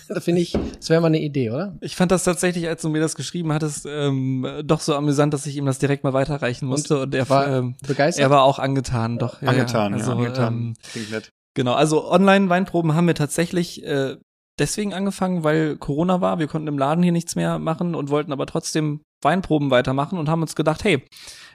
[0.07, 1.78] da finde ich, das wäre mal eine Idee, oder?
[1.82, 5.45] Ich fand das tatsächlich, als du mir das geschrieben hattest, ähm, doch so amüsant, dass
[5.45, 7.01] ich ihm das direkt mal weiterreichen musste.
[7.01, 8.24] Und, er, war ähm, begeistert?
[8.24, 9.41] er war auch angetan, doch.
[9.41, 9.99] Ja, Angetan, ja.
[9.99, 10.53] ja, Also, angetan.
[10.53, 11.30] Ähm, Klingt nett.
[11.56, 14.18] Genau, also Online-Weinproben haben wir tatsächlich äh,
[14.60, 16.39] deswegen angefangen, weil Corona war.
[16.39, 20.30] Wir konnten im Laden hier nichts mehr machen und wollten aber trotzdem Weinproben weitermachen und
[20.30, 21.06] haben uns gedacht, hey,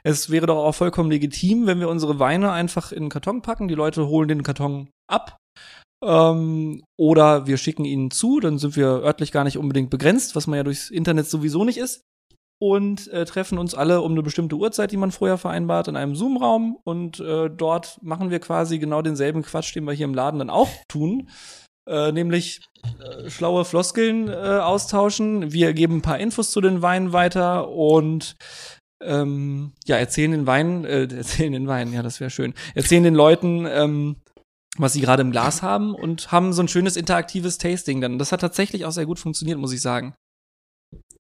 [0.03, 3.69] es wäre doch auch vollkommen legitim, wenn wir unsere Weine einfach in einen Karton packen.
[3.69, 5.37] Die Leute holen den Karton ab.
[6.03, 10.47] Ähm, oder wir schicken ihn zu, dann sind wir örtlich gar nicht unbedingt begrenzt, was
[10.47, 12.03] man ja durchs Internet sowieso nicht ist.
[12.61, 16.17] Und äh, treffen uns alle um eine bestimmte Uhrzeit, die man vorher vereinbart, in einem
[16.17, 16.79] Zoom-Raum.
[16.85, 20.51] Und äh, dort machen wir quasi genau denselben Quatsch, den wir hier im Laden dann
[20.51, 21.29] auch tun.
[21.89, 22.61] Äh, nämlich
[23.01, 25.53] äh, schlaue Floskeln äh, austauschen.
[25.53, 28.37] Wir geben ein paar Infos zu den Weinen weiter und
[29.03, 32.53] ähm, ja, erzählen den Weinen, äh, erzählen den Weinen, ja, das wäre schön.
[32.75, 34.17] Erzählen den Leuten, ähm,
[34.77, 38.19] was sie gerade im Glas haben und haben so ein schönes interaktives Tasting dann.
[38.19, 40.15] Das hat tatsächlich auch sehr gut funktioniert, muss ich sagen.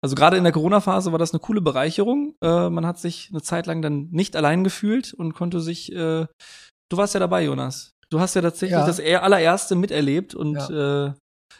[0.03, 2.35] Also gerade in der Corona-Phase war das eine coole Bereicherung.
[2.43, 5.91] Äh, man hat sich eine Zeit lang dann nicht allein gefühlt und konnte sich.
[5.91, 6.25] Äh,
[6.89, 7.91] du warst ja dabei, Jonas.
[8.11, 8.85] Du hast ja tatsächlich Ja.
[8.85, 11.11] das er- allererste miterlebt und äh,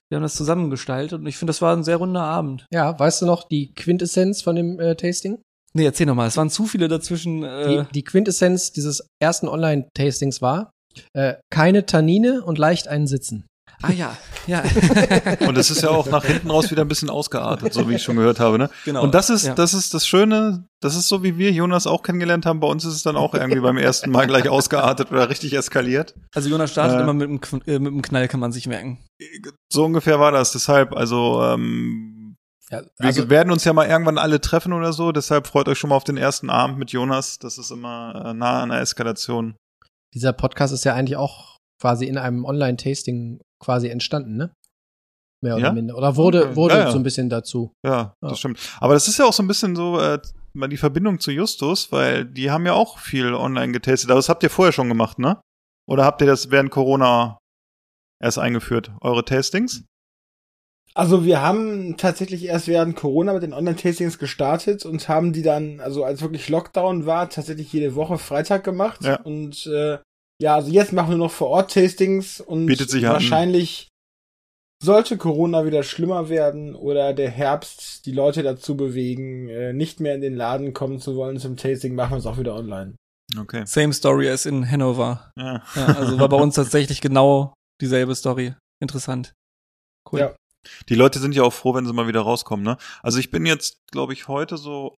[0.10, 2.66] wir haben das zusammengestaltet und ich finde, das war ein sehr runder Abend.
[2.72, 5.42] Ja, weißt du noch die Quintessenz von dem äh, Tasting?
[5.74, 6.28] Nee, erzähl noch mal.
[6.28, 7.42] Es waren zu viele dazwischen.
[7.42, 10.72] Die, Äh, die Quintessenz dieses ersten Online-Tastings war
[11.14, 13.46] äh, keine Tannine und leicht einen Sitzen.
[13.88, 14.18] Ah ja,
[14.48, 14.64] ja.
[15.48, 18.04] Und es ist ja auch nach hinten raus wieder ein bisschen ausgeartet, so wie ich
[18.04, 18.70] schon gehört habe, ne?
[18.86, 19.04] Genau.
[19.04, 19.54] Und das ist, Ja.
[19.56, 22.60] das ist das Schöne, das ist so, wie wir Jonas auch kennengelernt haben.
[22.60, 26.14] Bei uns ist es dann auch irgendwie beim ersten Mal gleich ausgeartet oder richtig eskaliert.
[26.34, 27.02] Also Jonas startet Äh.
[27.04, 29.00] immer mit einem, äh, mit einem Knall, kann man sich merken.
[29.72, 30.52] So ungefähr war das.
[30.52, 32.36] Deshalb, also, ähm,
[32.72, 35.12] Ja, wir also, werden uns ja mal irgendwann alle treffen oder so.
[35.12, 37.38] Deshalb freut euch schon mal auf den ersten Abend mit Jonas.
[37.40, 39.56] Das ist immer äh, nah an der Eskalation.
[40.16, 44.54] dieser Podcast ist ja eigentlich auch quasi in einem Online-Tasting quasi entstanden, ne?
[45.44, 45.72] Mehr oder Ja?
[45.74, 45.96] minder.
[45.98, 46.92] Oder wurde, wurde Ja, ja.
[46.92, 47.72] so ein bisschen dazu.
[47.86, 47.92] Ja,
[48.22, 48.30] Ja.
[48.30, 48.60] das stimmt.
[48.80, 50.20] Aber das ist ja auch so ein bisschen so äh,
[50.54, 54.10] mal die Verbindung zu Justus, weil die haben ja auch viel online getestet.
[54.10, 55.40] Aber das habt ihr vorher schon gemacht, ne?
[55.88, 57.38] Oder habt ihr das während Corona
[58.22, 59.84] erst eingeführt, eure Tastings?
[60.94, 65.82] Also wir haben tatsächlich erst während Corona mit den Online-Tastings gestartet und haben die dann,
[65.82, 69.04] also als wirklich Lockdown war, tatsächlich jede Woche Freitag gemacht.
[69.04, 69.18] Ja.
[69.22, 69.98] Und äh,
[70.42, 73.14] ja, also jetzt machen wir noch vor Ort Tastings und Bietet sich an.
[73.14, 73.88] wahrscheinlich
[74.84, 80.16] sollte Corona wieder schlimmer werden oder der Herbst die Leute dazu bewegen, äh, nicht mehr
[80.16, 82.96] in den Laden kommen zu wollen zum Tasting, machen wir es auch wieder online.
[83.40, 83.64] Okay.
[83.66, 85.32] Same Story as in Hannover.
[85.38, 85.64] Ja.
[85.76, 88.54] Ja, also war bei uns tatsächlich genau dieselbe Story.
[88.82, 89.34] Interessant.
[90.12, 90.20] Cool.
[90.20, 90.36] Ja.
[90.90, 92.78] Die Leute sind ja auch froh, wenn sie mal wieder rauskommen, ne?
[93.02, 94.96] Also ich bin jetzt, glaube ich, heute so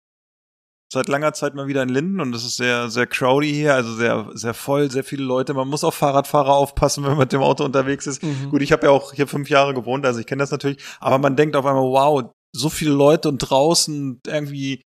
[0.93, 3.93] seit langer Zeit mal wieder in Linden und es ist sehr, sehr crowdy hier, also
[3.95, 5.55] sehr, sehr voll, sehr viele Leute.
[5.55, 8.23] Man muss auf Fahrradfahrer aufpassen, wenn man mit dem Auto unterwegs ist.
[8.23, 8.51] Mhm.
[8.51, 10.83] Gut, ich habe ja auch hier fünf Jahre gewohnt, also ich kenne das natürlich.
[11.01, 14.83] Aber man denkt auf einmal, wow, so viele Leute und draußen irgendwie,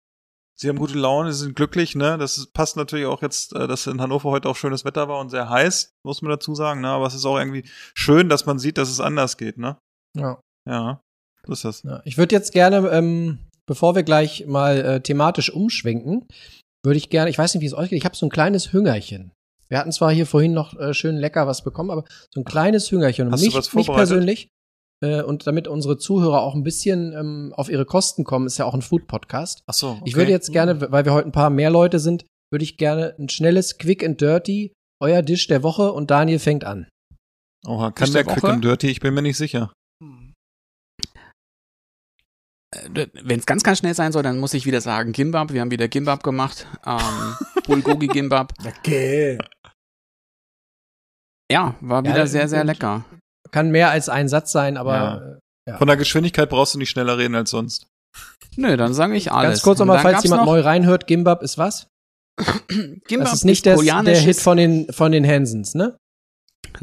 [0.59, 2.19] sie haben gute Laune, sie sind glücklich, ne?
[2.19, 5.31] Das passt natürlich auch jetzt, äh, dass in Hannover heute auch schönes Wetter war und
[5.31, 6.89] sehr heiß, muss man dazu sagen, ne?
[6.89, 9.79] Aber es ist auch irgendwie schön, dass man sieht, dass es anders geht, ne?
[10.15, 10.39] Ja.
[10.69, 11.01] Ja,
[11.47, 11.83] so ist das.
[11.83, 16.27] Ja, ich würde jetzt gerne, ähm, bevor wir gleich mal äh, thematisch umschwenken,
[16.85, 18.73] würde ich gerne, ich weiß nicht, wie es euch geht, ich habe so ein kleines
[18.73, 19.33] Hüngerchen.
[19.69, 22.91] Wir hatten zwar hier vorhin noch äh, schön lecker was bekommen, aber so ein kleines
[22.91, 23.27] Hüngerchen.
[23.27, 24.49] Und Hast du mich, was mich persönlich,
[25.03, 28.65] äh, und damit unsere Zuhörer auch ein bisschen ähm, auf ihre Kosten kommen, ist ja
[28.65, 29.61] auch ein Food-Podcast.
[29.67, 30.01] Ach so.
[30.05, 33.15] Ich würde jetzt gerne, weil wir heute ein paar mehr Leute sind, würde ich gerne
[33.19, 36.87] ein schnelles Quick and Dirty, euer Dish der Woche und Daniel fängt an.
[37.67, 38.89] Oha, kann der der Quick and Dirty?
[38.89, 39.73] Ich bin mir nicht sicher.
[43.23, 45.53] Wenn es ganz, ganz schnell sein soll, dann muss ich wieder sagen Gimbab.
[45.53, 46.67] Wir haben wieder Gimbab gemacht.
[46.87, 47.35] Ähm,
[47.67, 48.53] Bulgogi Gimbab.
[48.65, 49.39] Okay.
[51.51, 53.05] Ja, war wieder Ja, sehr, sehr lecker.
[53.53, 55.17] Kann mehr als ein Satz sein, aber Ja.
[55.17, 55.79] äh, Ja.
[55.79, 57.87] Von der Geschwindigkeit brauchst du nicht schneller reden als sonst.
[58.57, 59.51] Nö, dann sage ich alles.
[59.51, 61.87] Ganz kurz nochmal, falls jemand noch- neu reinhört, Gimbab ist was?
[62.69, 65.97] Gimbap das ist nicht der, der koreanisches- Hit von den, von den Hansons, ne?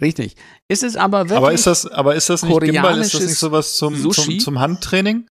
[0.01, 0.35] Richtig.
[0.71, 1.37] Ist es aber wirklich.
[1.37, 2.67] Aber ist das, aber ist das nicht Gimbal?
[2.67, 2.81] Ist das
[3.11, 4.37] koreanisches nicht sowas zum, zum, Sushi?
[4.39, 5.27] zum Handtraining?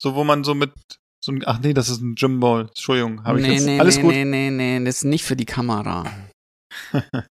[0.00, 0.72] So, wo man so mit,
[1.20, 2.68] so ein, ach nee, das ist ein Gymball.
[2.68, 3.66] Entschuldigung, habe ich nee, jetzt.
[3.66, 4.12] nee, Alles nee, gut.
[4.12, 6.10] nee, nee, nee, das ist nicht für die Kamera.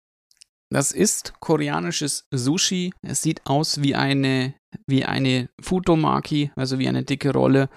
[0.74, 2.92] Das ist koreanisches Sushi.
[3.00, 4.54] Es sieht aus wie eine,
[4.88, 7.68] wie eine Futomaki, also wie eine dicke Rolle.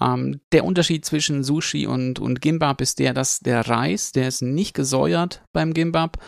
[0.00, 4.42] Ähm, der Unterschied zwischen Sushi und, und Gimbap ist der, dass der Reis, der ist
[4.42, 6.18] nicht gesäuert beim Gimbap,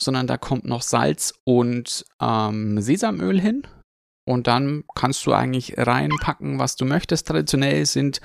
[0.00, 3.66] sondern da kommt noch Salz und ähm, Sesamöl hin.
[4.26, 7.28] Und dann kannst du eigentlich reinpacken, was du möchtest.
[7.28, 8.20] Traditionell sind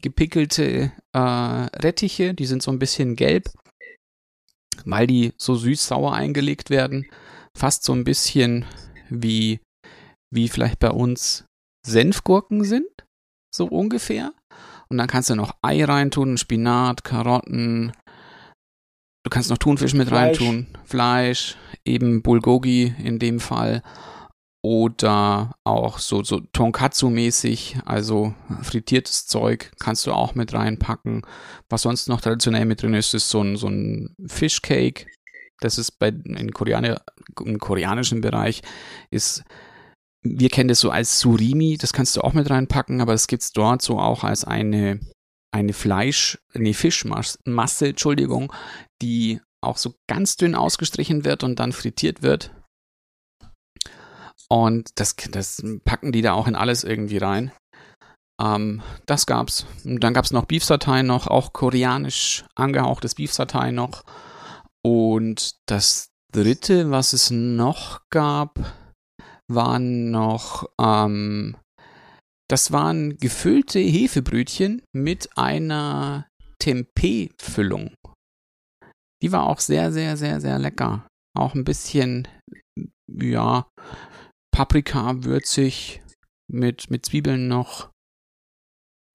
[0.00, 3.50] gepickelte äh, Rettiche, die sind so ein bisschen gelb,
[4.84, 7.06] weil die so süß-sauer eingelegt werden.
[7.56, 8.64] Fast so ein bisschen
[9.08, 9.60] wie,
[10.32, 11.44] wie vielleicht bei uns
[11.84, 12.88] Senfgurken sind,
[13.52, 14.32] so ungefähr.
[14.88, 17.92] Und dann kannst du noch Ei reintun, Spinat, Karotten.
[19.24, 20.40] Du kannst noch Thunfisch mit Fleisch.
[20.40, 23.82] reintun, Fleisch, eben Bulgogi in dem Fall.
[24.62, 31.22] Oder auch so, so Tonkatsu-mäßig, also frittiertes Zeug, kannst du auch mit reinpacken.
[31.70, 35.06] Was sonst noch traditionell mit drin ist, ist so ein, so ein Fishcake.
[35.60, 37.00] Das ist bei, in Koreaner,
[37.42, 38.60] im koreanischen Bereich,
[39.10, 39.44] ist,
[40.22, 43.52] wir kennen das so als Surimi, das kannst du auch mit reinpacken, aber das gibt's
[43.52, 45.00] dort so auch als eine,
[45.52, 48.52] eine Fleisch, nee, Fischmasse, Entschuldigung,
[49.00, 52.54] die auch so ganz dünn ausgestrichen wird und dann frittiert wird.
[54.50, 57.52] Und das, das packen die da auch in alles irgendwie rein.
[58.40, 59.66] Ähm, das gab's.
[59.84, 64.02] Und dann gab's noch Beef-Satay noch, auch koreanisch angehauchtes Beef-Satay noch.
[64.82, 68.58] Und das dritte, was es noch gab,
[69.48, 71.56] waren noch, ähm,
[72.48, 76.26] das waren gefüllte Hefebrötchen mit einer
[76.58, 77.94] Tempeh-Füllung.
[79.22, 81.06] Die war auch sehr, sehr, sehr, sehr lecker.
[81.36, 82.26] Auch ein bisschen,
[83.06, 83.68] ja,
[84.52, 86.02] Paprika würzig
[86.50, 87.90] mit, mit Zwiebeln noch.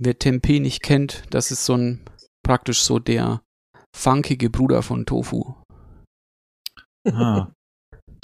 [0.02, 2.06] Wer Tempeh nicht kennt, das ist so ein
[2.46, 3.42] praktisch so der
[3.96, 5.56] funkige Bruder von Tofu.
[7.08, 7.52] Ah,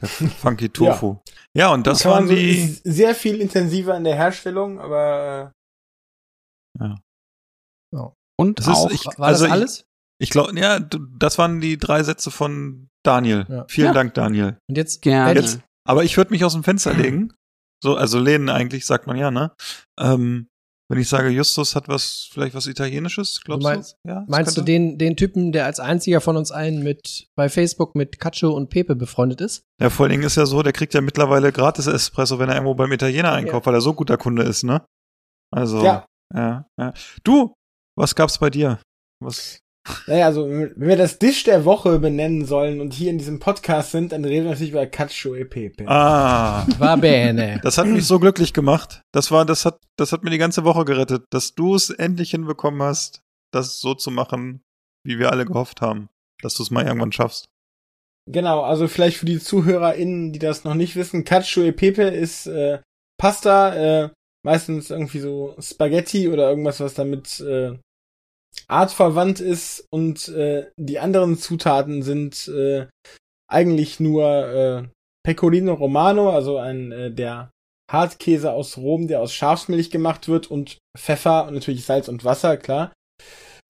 [0.02, 1.18] der Funky Tofu.
[1.56, 2.52] Ja, und das waren so- die.
[2.64, 5.52] ist sehr viel intensiver in der Herstellung, aber
[8.40, 9.86] Und Das ist- auch, ich- War also das alles?
[10.20, 13.46] Ich glaube, ja, das waren die drei Sätze von Daniel.
[13.50, 13.66] Ja.
[13.68, 13.94] Vielen Ja.
[13.94, 14.58] Dank, Daniel.
[14.68, 15.40] Und jetzt, gerne.
[15.40, 17.34] Jetzt- Aber ich würde mich aus dem Fenster legen.
[17.84, 19.52] So, also lehnen eigentlich, sagt man ja, ne?
[20.00, 20.48] Ähm,
[20.90, 23.76] wenn ich sage, Justus hat was, vielleicht was Italienisches, glaubst Du du?
[23.76, 27.28] meinst- ja, das Meinst du den, den Typen, der als einziger von uns allen mit
[27.36, 29.64] bei Facebook mit Cacio und Pepe befreundet ist?
[29.82, 32.56] Ja, vor allen Dingen ist ja so, der kriegt ja mittlerweile gratis Espresso, wenn er
[32.56, 34.86] irgendwo beim Italiener einkauft, weil er so guter Kunde ist, ne?
[35.50, 36.06] Also, ja.
[36.36, 36.94] ja, ja.
[37.24, 37.54] Du,
[37.98, 38.80] was gab's bei dir?
[39.24, 39.60] Was?
[40.06, 43.92] Naja, also wenn wir das Dish der Woche benennen sollen und hier in diesem Podcast
[43.92, 45.88] sind, dann reden wir natürlich über Cacio e Pepe.
[45.88, 47.60] Ah, War bene.
[47.64, 49.02] das hat mich so glücklich gemacht.
[49.12, 52.32] Das war, das hat, das hat mir die ganze Woche gerettet, dass du es endlich
[52.32, 53.22] hinbekommen hast,
[53.52, 54.62] das so zu machen,
[55.04, 56.10] wie wir alle gehofft haben,
[56.42, 57.50] dass du es mal irgendwann schaffst.
[58.30, 62.46] Genau, also vielleicht für die ZuhörerInnen, die das noch nicht wissen, Cacio e Pepe ist
[62.46, 62.82] äh,
[63.18, 64.10] Pasta, äh,
[64.46, 67.78] meistens irgendwie so Spaghetti oder irgendwas, was damit äh,
[68.68, 72.88] artverwandt ist und äh, die anderen Zutaten sind äh,
[73.48, 74.88] eigentlich nur äh,
[75.24, 77.52] Pecorino Romano, also ein äh, der
[77.92, 82.58] Hartkäse aus Rom, der aus Schafsmilch gemacht wird und Pfeffer und natürlich Salz und Wasser,
[82.58, 82.94] klar.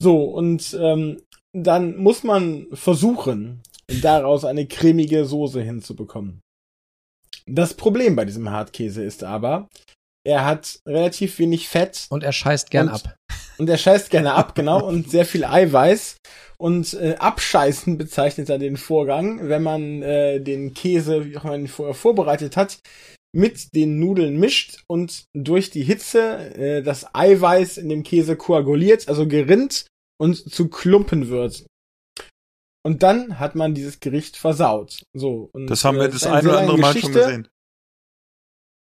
[0.02, 1.22] So, und ähm,
[1.54, 3.62] dann muss man versuchen,
[4.02, 6.42] daraus eine cremige Soße hinzubekommen.
[7.48, 9.68] Das Problem bei diesem Hartkäse ist aber,
[10.24, 13.16] er hat relativ wenig Fett Und er scheißt gern ab.
[13.62, 16.18] Und er scheißt gerne ab, genau, und sehr viel Eiweiß.
[16.57, 21.62] Und äh, abscheißen bezeichnet er den Vorgang, wenn man äh, den Käse, wie auch man
[21.62, 22.80] ihn vorher vorbereitet hat,
[23.36, 29.07] mit den Nudeln mischt und durch die Hitze äh, das Eiweiß in dem Käse koaguliert,
[29.07, 29.86] also gerinnt
[30.20, 31.64] und zu Klumpen wird.
[32.84, 35.03] Und dann hat man dieses Gericht versaut.
[35.14, 35.51] So.
[35.53, 37.47] Und, Das haben wir äh, das eine ein oder andere Mal schon gesehen.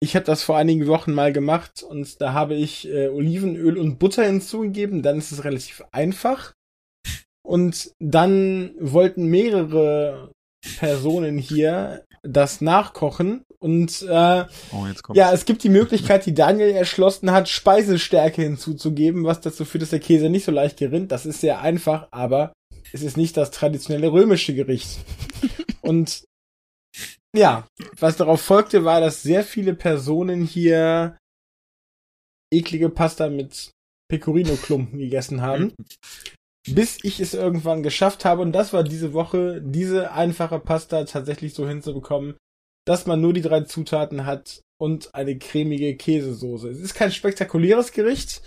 [0.04, 4.00] Ich habe das vor einigen Wochen mal gemacht und da habe ich äh, Olivenöl und
[4.00, 5.04] Butter hinzugegeben.
[5.04, 6.54] Dann ist es relativ einfach.
[7.44, 10.32] Und dann wollten mehrere
[10.80, 13.46] Personen hier das nachkochen.
[13.60, 19.42] Und äh, Oh, ja, es gibt die Möglichkeit, die Daniel erschlossen hat, Speisestärke hinzuzugeben, was
[19.42, 21.12] dazu führt, dass der Käse nicht so leicht gerinnt.
[21.12, 22.54] Das ist sehr einfach, aber
[22.92, 24.98] es ist nicht das traditionelle römische Gericht.
[25.82, 26.24] Und
[27.36, 27.68] ja,
[28.00, 31.18] was darauf folgte, war, dass sehr viele Personen hier
[32.54, 33.72] eklige Pasta mit
[34.10, 35.74] Pecorino-Klumpen gegessen haben.
[36.68, 41.54] bis ich es irgendwann geschafft habe, und das war diese Woche, diese einfache Pasta tatsächlich
[41.54, 42.36] so hinzubekommen,
[42.86, 46.70] dass man nur die drei Zutaten hat und eine cremige Käsesoße.
[46.70, 48.42] Es ist kein spektakuläres Gericht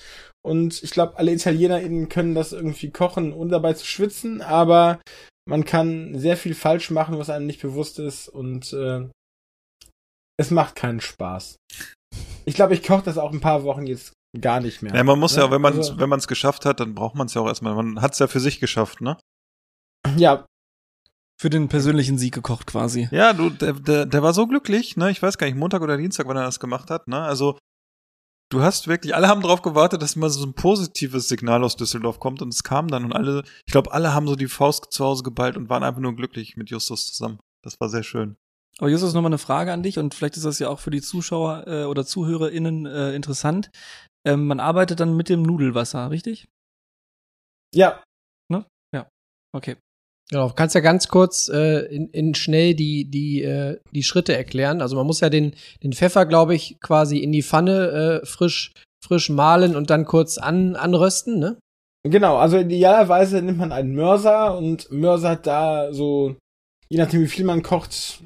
[0.45, 5.01] und ich glaube, alle ItalienerInnen können das irgendwie kochen, ohne dabei zu schwitzen, aber
[5.47, 9.09] man kann sehr viel falsch machen, was einem nicht bewusst ist und äh,
[10.39, 11.57] es macht keinen Spaß.
[12.45, 14.95] Ich glaube, ich koche das auch ein paar Wochen jetzt gar nicht mehr.
[14.95, 15.51] Ja, man muss ja, Ne?
[15.53, 17.75] wenn man Also- wenn man es geschafft hat, dann braucht man es ja auch erstmal.
[17.75, 19.17] Man hat es ja für sich geschafft, ne?
[20.17, 20.47] Ja,
[21.41, 23.09] Für den persönlichen Sieg gekocht quasi.
[23.11, 25.11] Ja, du, der, der, der war so glücklich, ne?
[25.11, 27.21] Ich weiß gar nicht, Montag oder Dienstag, wann er das gemacht hat, ne?
[27.23, 27.59] Also,
[28.55, 32.21] du hast wirklich, alle haben drauf gewartet, dass mal so ein positives Signal aus Düsseldorf
[32.21, 35.05] kommt und es kam dann und alle, ich glaube, alle haben so die Faust zu
[35.05, 37.39] Hause geballt und waren einfach nur glücklich mit Justus zusammen.
[37.63, 38.37] Das war sehr schön.
[38.79, 41.03] Aber Justus, nochmal eine Frage an dich und vielleicht ist das ja auch für die
[41.03, 43.71] Zuschauer äh, oder ZuhörerInnen äh, interessant.
[44.27, 46.47] Ähm, man arbeitet dann mit dem Nudelwasser, richtig?
[48.93, 49.07] ja,
[49.55, 49.77] Okay.
[50.31, 54.81] Genau, kannst ja ganz kurz äh, in, in schnell die, die, äh, die Schritte erklären.
[54.81, 58.73] Also man muss ja den, den Pfeffer, glaube ich, quasi in die Pfanne äh, frisch,
[59.05, 61.59] frisch mahlen und dann kurz an, anrösten, ne?
[62.07, 66.37] Genau, also idealerweise nimmt man einen Mörser und Mörser hat da so,
[66.91, 68.23] je nachdem wie viel man kocht,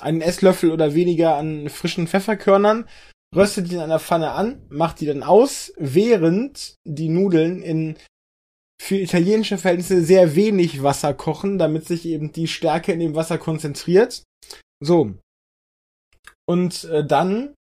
[0.00, 2.86] einen Esslöffel oder weniger an frischen Pfefferkörnern,
[3.34, 7.96] röstet die in einer Pfanne an, macht die dann aus, während die Nudeln in
[8.80, 13.38] für italienische Verhältnisse sehr wenig Wasser kochen, damit sich eben die Stärke in dem Wasser
[13.38, 14.22] konzentriert.
[14.80, 15.14] So.
[16.48, 17.54] Und äh, dann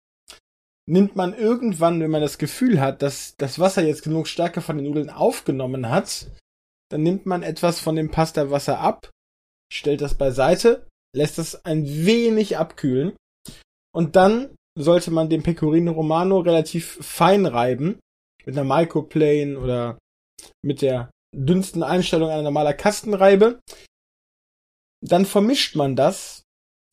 [0.86, 4.76] nimmt man irgendwann, wenn man das Gefühl hat, dass das Wasser jetzt genug Stärke von
[4.76, 6.26] den Nudeln aufgenommen hat,
[6.90, 9.10] dann nimmt man etwas von dem Pastawasser ab,
[9.72, 10.86] stellt das beiseite,
[11.16, 13.16] lässt es ein wenig abkühlen
[13.94, 17.98] und dann sollte man den Pecorino Romano relativ fein reiben
[18.44, 19.98] mit einer Microplane oder
[20.64, 23.60] mit der dünnsten Einstellung einer normaler Kastenreibe.
[25.02, 26.44] Dann vermischt man das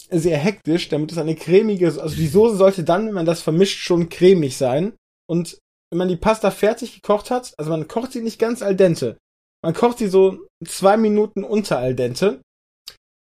[0.09, 3.79] sehr hektisch, damit es eine cremige, also die Soße sollte dann, wenn man das vermischt,
[3.79, 4.95] schon cremig sein.
[5.29, 8.75] Und wenn man die Pasta fertig gekocht hat, also man kocht sie nicht ganz al
[8.75, 9.17] dente,
[9.63, 12.41] man kocht sie so zwei Minuten unter al dente,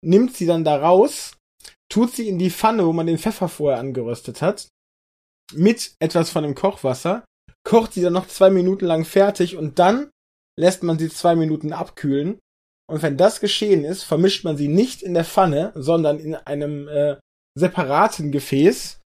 [0.05, 1.37] nimmt sie dann da raus,
[1.89, 4.69] tut sie in die Pfanne, wo man den Pfeffer vorher angeröstet hat,
[5.53, 7.25] mit etwas von dem Kochwasser,
[7.65, 10.11] kocht sie dann noch zwei Minuten lang fertig und dann
[10.61, 12.39] lässt man sie zwei Minuten abkühlen.
[12.89, 16.89] Und wenn das geschehen ist, vermischt man sie nicht in der Pfanne, sondern in einem
[16.89, 17.17] äh,
[17.59, 19.01] separaten Gefäß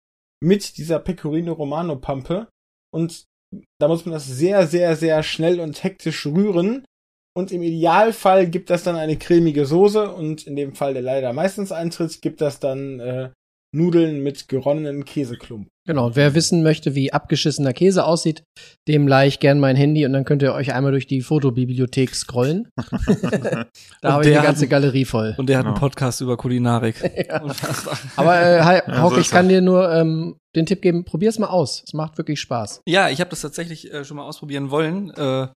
[0.42, 2.48] mit dieser Pecorino Romano Pampe.
[2.92, 3.24] Und
[3.80, 6.84] da muss man das sehr, sehr, sehr schnell und hektisch rühren.
[7.36, 11.32] Und im Idealfall gibt das dann eine cremige Soße und in dem Fall, der leider
[11.32, 13.30] meistens eintritt, gibt das dann äh,
[13.72, 15.68] Nudeln mit geronnenen Käseklumpen.
[15.86, 18.42] Genau, und wer wissen möchte, wie abgeschissener Käse aussieht,
[18.88, 22.14] dem leih ich gern mein Handy und dann könnt ihr euch einmal durch die Fotobibliothek
[22.14, 22.68] scrollen.
[24.00, 25.34] da habe ich eine ganze hat- Galerie voll.
[25.38, 25.80] Und der hat einen Genau.
[25.86, 26.96] Podcast über Kulinarik.
[27.28, 27.42] Ja.
[28.16, 29.54] Aber äh, Hi- Ja, Hauke, so ich kann das.
[29.54, 31.82] dir nur ähm, den Tipp geben, probier's mal aus.
[31.86, 32.82] Es macht wirklich Spaß.
[32.86, 35.10] Ja, ich habe das tatsächlich äh, schon mal ausprobieren wollen.
[35.10, 35.48] Äh,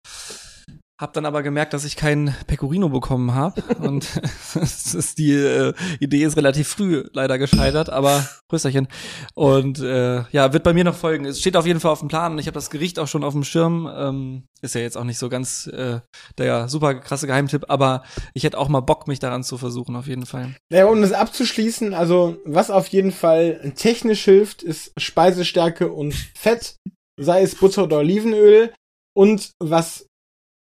[1.01, 4.09] hab dann aber gemerkt, dass ich keinen Pecorino bekommen habe und
[4.55, 8.87] ist die äh, Idee ist relativ früh leider gescheitert, aber Rösterchen.
[9.35, 11.25] Und äh, ja, wird bei mir noch folgen.
[11.25, 13.25] Es steht auf jeden Fall auf dem Plan und ich habe das Gericht auch schon
[13.25, 13.91] auf dem Schirm.
[13.93, 15.99] Ähm, ist ja jetzt auch nicht so ganz äh,
[16.39, 20.07] der super krasse Geheimtipp, aber ich hätte auch mal Bock, mich daran zu versuchen, auf
[20.07, 20.55] jeden Fall.
[20.71, 26.77] Naja, um das abzuschließen, also was auf jeden Fall technisch hilft, ist Speisestärke und Fett,
[27.21, 28.73] sei es Butter oder Olivenöl.
[29.17, 30.07] Und was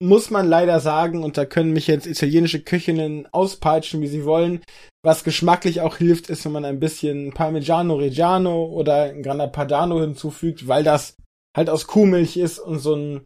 [0.02, 4.60] muss man leider sagen, und da können mich jetzt italienische Köchinnen auspeitschen, wie sie wollen,
[5.04, 10.66] was geschmacklich auch hilft, ist, wenn man ein bisschen Parmigiano Reggiano oder Grana Padano hinzufügt,
[10.66, 11.16] weil das
[11.56, 13.20] halt aus Kuhmilch ist und so einen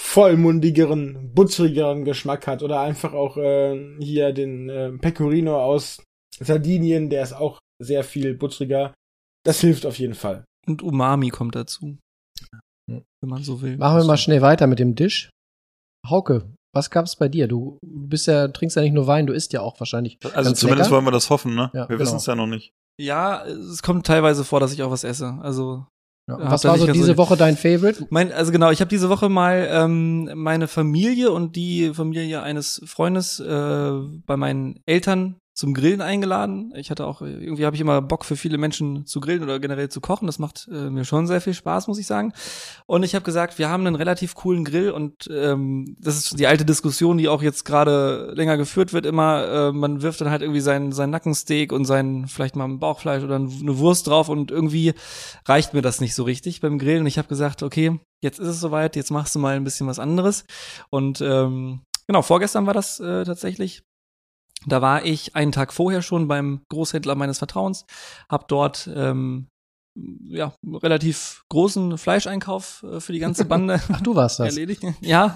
[0.00, 2.62] vollmundigeren, butterigeren Geschmack hat.
[2.62, 6.02] Oder einfach auch äh, hier den äh, Pecorino aus
[6.40, 8.94] Sardinien, der ist auch sehr viel butteriger.
[9.44, 10.44] Das hilft auf jeden Fall.
[10.66, 11.98] Und Umami kommt dazu.
[12.88, 13.76] Wenn man so will.
[13.76, 15.30] Machen wir mal schnell weiter mit dem Dish.
[16.10, 17.48] Hauke, was gab's bei dir?
[17.48, 20.18] Du bist ja, trinkst ja nicht nur Wein, du isst ja auch wahrscheinlich.
[20.22, 20.96] Also ganz zumindest lecker.
[20.96, 21.70] wollen wir das hoffen, ne?
[21.72, 22.00] Ja, wir genau.
[22.00, 22.72] wissen es ja noch nicht.
[23.00, 25.38] Ja, es kommt teilweise vor, dass ich auch was esse.
[25.42, 25.86] Also
[26.28, 26.38] Ja.
[26.50, 28.06] Was war nicht so diese so- Woche dein Favorite?
[28.10, 32.82] Mein, also genau, ich habe diese Woche mal ähm, meine Familie und die Familie eines
[32.86, 33.90] Freundes äh,
[34.26, 36.70] bei meinen Eltern zum Grillen eingeladen.
[36.76, 39.88] Ich hatte auch, irgendwie habe ich immer Bock für viele Menschen zu grillen oder generell
[39.88, 40.26] zu kochen.
[40.26, 42.34] Das macht äh, mir schon sehr viel Spaß, muss ich sagen.
[42.84, 46.46] Und ich habe gesagt, wir haben einen relativ coolen Grill und ähm, das ist die
[46.46, 50.42] alte Diskussion, die auch jetzt gerade länger geführt wird, immer, äh, man wirft dann halt
[50.42, 54.50] irgendwie sein, sein Nackensteak und sein, vielleicht mal ein Bauchfleisch oder eine Wurst drauf und
[54.50, 54.92] irgendwie
[55.46, 57.00] reicht mir das nicht so richtig beim Grillen.
[57.00, 59.86] Und ich habe gesagt, okay, jetzt ist es soweit, jetzt machst du mal ein bisschen
[59.86, 60.44] was anderes.
[60.90, 63.82] Und ähm, genau, vorgestern war das äh, tatsächlich.
[64.64, 67.84] Da war ich einen Tag vorher schon beim Großhändler meines Vertrauens,
[68.30, 69.48] habe dort ähm,
[70.24, 70.52] ja
[70.82, 74.48] relativ großen Fleischeinkauf äh, für die ganze Bande Ach, du warst das.
[74.48, 74.82] erledigt.
[75.00, 75.34] Ja,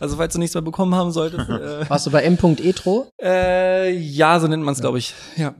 [0.00, 1.48] also falls du nichts mehr bekommen haben solltest.
[1.50, 3.06] Äh, Warst du bei m.etro?
[3.22, 5.14] äh, ja, so nennt man es, glaube ich.
[5.36, 5.54] Ja.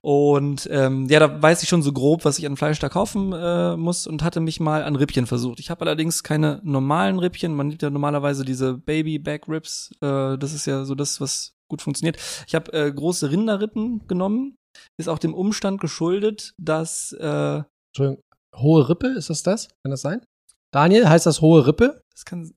[0.00, 3.32] Und ähm, ja, da weiß ich schon so grob, was ich an Fleisch da kaufen
[3.32, 5.58] äh, muss und hatte mich mal an Rippchen versucht.
[5.60, 7.54] Ich habe allerdings keine normalen Rippchen.
[7.56, 9.90] Man nimmt ja normalerweise diese Baby Back Ribs.
[10.00, 12.18] Äh, das ist ja so das, was gut funktioniert.
[12.46, 14.56] Ich habe äh, große Rinderrippen genommen.
[14.98, 17.62] Ist auch dem Umstand geschuldet, dass äh,
[17.92, 18.22] Entschuldigung,
[18.56, 19.68] hohe Rippe, ist das das?
[19.84, 20.24] Kann das sein?
[20.72, 22.00] Daniel, heißt das hohe Rippe?
[22.14, 22.52] das kann,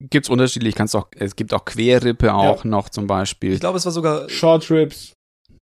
[0.00, 3.52] Gibt's unterschiedlich, kannst auch, es gibt auch Querrippe auch noch zum Beispiel.
[3.54, 5.12] ich glaube, es war sogar Short Ribs.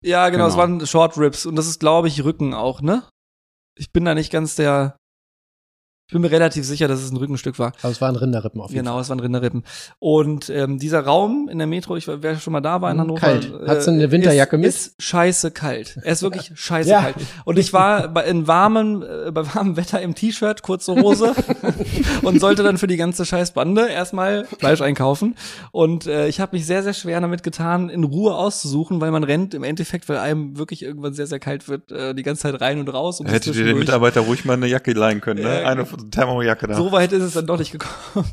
[0.04, 0.62] Ja, genau, es Genau.
[0.64, 3.04] waren Short Ribs und das ist, glaube ich, Rücken auch, ne?
[3.78, 4.98] Ich bin da nicht ganz der.
[6.08, 7.72] Ich bin mir relativ sicher, dass es ein Rückenstück war.
[7.82, 9.64] Also es waren Rinderrippen auf jeden Genau, es waren Rinderrippen.
[9.98, 13.02] Und ähm, dieser Raum in der Metro, ich wer schon mal da war in Mhm,
[13.02, 13.20] Hannover.
[13.22, 13.52] kalt.
[13.66, 14.70] Hattest du eine Winterjacke ist, mit?
[14.70, 15.98] Ist scheiße kalt.
[16.04, 17.02] Er ist wirklich scheiße Ja.
[17.02, 17.16] kalt.
[17.46, 21.34] Und ich war bei, in warmem, äh, bei warmem Wetter im T-Shirt, kurze Hose
[22.22, 25.36] und sollte dann für die ganze Scheißbande erstmal Fleisch einkaufen.
[25.72, 29.24] Und äh, ich habe mich sehr, sehr schwer damit getan, in Ruhe auszusuchen, weil man
[29.24, 32.62] rennt im Endeffekt, weil einem wirklich irgendwann sehr, sehr kalt wird, äh, die ganze Zeit
[32.62, 33.20] rein und raus.
[33.20, 35.66] Und Hättet ihr den Mitarbeiter ruhig mal eine Jacke leihen können, ne?
[35.66, 36.76] Eine Thermojacke da.
[36.76, 38.26] So weit ist es dann doch nicht gekommen.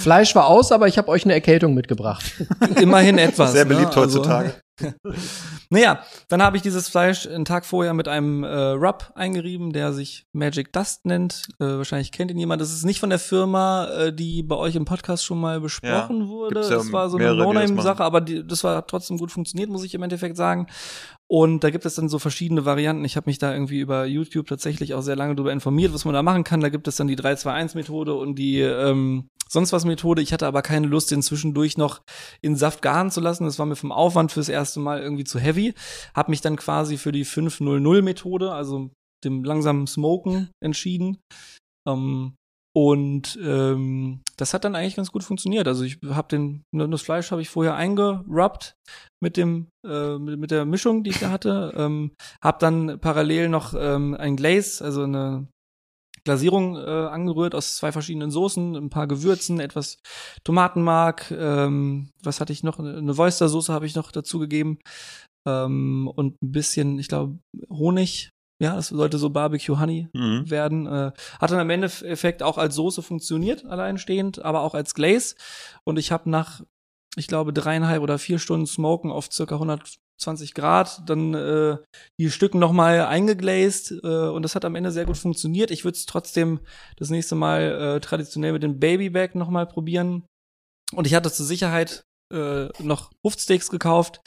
[0.00, 2.24] Fleisch war aus, aber ich habe euch eine Erkältung mitgebracht.
[2.80, 3.52] Immerhin etwas.
[3.52, 4.02] Sehr beliebt ne?
[4.02, 4.54] Also- heutzutage.
[5.68, 9.92] Naja, dann habe ich dieses Fleisch einen Tag vorher mit einem äh, Rub eingerieben, der
[9.92, 11.48] sich Magic Dust nennt.
[11.58, 12.60] Äh, wahrscheinlich kennt ihn jemand.
[12.62, 16.20] Das ist nicht von der Firma, äh, die bei euch im Podcast schon mal besprochen
[16.20, 16.60] Ja, wurde.
[16.60, 19.94] ja das war so eine No-Name-Sache, aber die, das war trotzdem gut funktioniert, muss ich
[19.94, 20.68] im Endeffekt sagen.
[21.28, 23.04] Und da gibt es dann so verschiedene Varianten.
[23.04, 26.14] Ich habe mich da irgendwie über YouTube tatsächlich auch sehr lange darüber informiert, was man
[26.14, 26.60] da machen kann.
[26.60, 30.22] Da gibt es dann die 3-2-1-Methode und die ähm, sonst was Methode.
[30.22, 32.02] Ich hatte aber keine Lust, den zwischendurch noch
[32.42, 33.44] in Saft garen zu lassen.
[33.44, 35.74] Das war mir vom Aufwand fürs erste Mal irgendwie zu heavy.
[36.14, 38.90] Hab mich dann quasi für die 5-0-0-Methode, also
[39.24, 41.18] dem langsamen Smoken, entschieden.
[41.88, 42.34] Ähm,
[42.76, 45.66] und ähm, das hat dann eigentlich ganz gut funktioniert.
[45.66, 48.74] Also ich habe den ne, das Fleisch habe ich vorher eingerubbt
[49.18, 51.72] mit dem äh, mit, mit der Mischung, die ich da hatte.
[51.76, 52.12] Ähm,
[52.42, 55.48] habe dann parallel noch ähm, ein Glaze, also eine
[56.24, 59.98] Glasierung äh, angerührt aus zwei verschiedenen Soßen, ein paar Gewürzen, etwas
[60.44, 62.78] Tomatenmark, ähm, was hatte ich noch?
[62.78, 64.78] Eine Oyster-Soße habe ich noch dazu gegeben
[65.46, 67.38] ähm, und ein bisschen, ich glaube,
[67.70, 68.30] Honig.
[68.58, 70.50] Ja, das sollte so Barbecue Honey Mhm.
[70.50, 70.86] werden.
[70.86, 75.36] Äh, hat dann im Endeffekt auch als Soße funktioniert, alleinstehend, aber auch als Glaze.
[75.84, 76.62] Und ich habe nach,
[77.16, 81.76] ich glaube, dreieinhalb oder vier Stunden Smoken auf circa 120 Grad dann äh,
[82.18, 85.70] die Stücken nochmal eingeglazed äh, und das hat am Ende sehr gut funktioniert.
[85.70, 86.60] Ich würde es trotzdem
[86.96, 90.24] das nächste Mal äh, traditionell mit dem Babyback nochmal probieren.
[90.92, 94.20] Und ich hatte zur Sicherheit äh, noch Huftsteaks gekauft.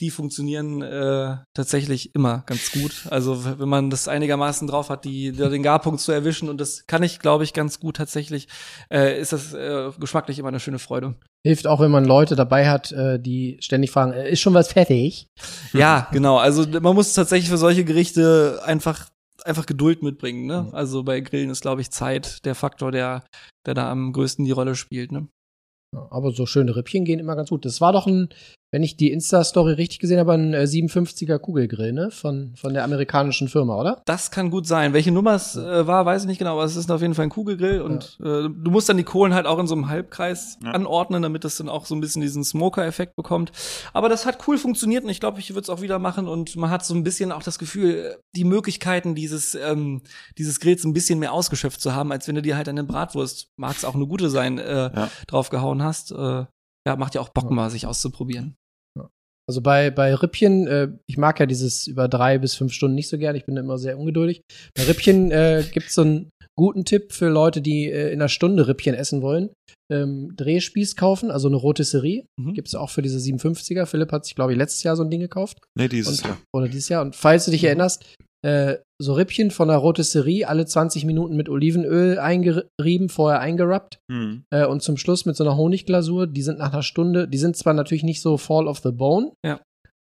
[0.00, 3.06] Die funktionieren äh, tatsächlich immer ganz gut.
[3.10, 7.02] Also wenn man das einigermaßen drauf hat, die, den Garpunkt zu erwischen und das kann
[7.02, 8.48] ich, glaube ich, ganz gut tatsächlich,
[8.90, 11.14] äh, ist das äh, geschmacklich immer eine schöne Freude.
[11.46, 14.72] Hilft auch, wenn man Leute dabei hat, äh, die ständig fragen, äh, ist schon was
[14.72, 15.26] fertig?
[15.72, 16.38] Ja, genau.
[16.38, 19.08] Also man muss tatsächlich für solche Gerichte einfach
[19.44, 20.46] einfach Geduld mitbringen.
[20.46, 20.68] Ne?
[20.72, 23.24] Also bei Grillen ist, glaube ich, Zeit der Faktor, der
[23.66, 25.12] der da am größten die Rolle spielt.
[25.12, 25.28] Ne?
[26.10, 27.64] Aber so schöne Rippchen gehen immer ganz gut.
[27.64, 28.28] Das war doch ein,
[28.74, 32.10] wenn ich die Insta-Story richtig gesehen habe, ein äh, 57er Kugelgrill, ne?
[32.10, 34.02] Von, von der amerikanischen Firma, oder?
[34.04, 34.92] Das kann gut sein.
[34.92, 37.26] Welche Nummer es äh, war, weiß ich nicht genau, aber es ist auf jeden Fall
[37.26, 40.58] ein Kugelgrill und äh, du musst dann die Kohlen halt auch in so einem Halbkreis
[40.64, 40.72] Ja.
[40.72, 43.52] anordnen, damit das dann auch so ein bisschen diesen Smoker-Effekt bekommt.
[43.92, 46.56] Aber das hat cool funktioniert und ich glaube, ich würde es auch wieder machen und
[46.56, 50.02] man hat so ein bisschen auch das Gefühl, die Möglichkeiten dieses ähm,
[50.36, 53.46] dieses Grills ein bisschen mehr ausgeschöpft zu haben, als wenn du dir halt eine Bratwurst,
[53.56, 55.08] mag es auch eine gute sein, äh, Ja.
[55.28, 56.10] draufgehauen hast.
[56.10, 56.46] Äh,
[56.86, 57.50] ja, macht ja auch Bock Ja.
[57.50, 58.56] mal, sich auszuprobieren.
[59.48, 63.08] Also bei, bei Rippchen, äh, ich mag ja dieses über drei bis fünf Stunden nicht
[63.08, 64.42] so gern, ich bin immer sehr ungeduldig.
[64.74, 68.28] Bei Rippchen äh, gibt es so einen guten Tipp für Leute, die äh, in einer
[68.28, 69.50] Stunde Rippchen essen wollen.
[69.92, 72.24] Ähm, Drehspieß kaufen, also eine Rotisserie.
[72.38, 72.54] Mhm.
[72.54, 73.84] Gibt es auch für diese 57er.
[73.86, 75.58] Philipp hat sich, glaube ich, letztes Jahr so ein Ding gekauft.
[75.76, 76.38] Nee, dieses Und, Jahr.
[76.54, 77.02] Oder dieses Jahr.
[77.02, 78.04] Und falls du dich erinnerst,
[78.44, 83.98] äh, so Rippchen von der Rotisserie, alle 20 Minuten mit Olivenöl eingerieben, vorher eingerubbt.
[84.08, 84.44] Mhm.
[84.52, 86.26] Äh, und zum Schluss mit so einer Honigglasur.
[86.26, 89.32] Die sind nach einer Stunde, die sind zwar natürlich nicht so fall of the bone,
[89.44, 89.60] Ja.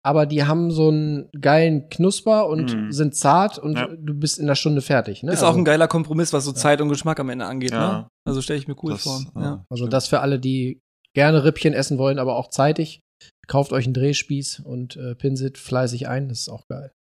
[0.05, 2.93] aber die haben so einen geilen Knusper und Mhm.
[2.93, 3.89] sind zart und Ja.
[3.89, 5.23] du bist in einer Stunde fertig.
[5.23, 5.33] Ne?
[5.33, 7.93] Ist also, auch ein geiler Kompromiss, was so Zeit und Geschmack am Ende angeht, Ja.
[8.03, 8.09] ne?
[8.27, 9.21] Also stelle ich mir cool Das, vor.
[9.37, 9.65] Ja.
[9.69, 10.81] Also das für alle, die
[11.15, 13.01] gerne Rippchen essen wollen, aber auch zeitig.
[13.49, 16.29] Kauft euch einen Drehspieß und äh, pinselt fleißig ein.
[16.29, 16.93] Das ist auch geil.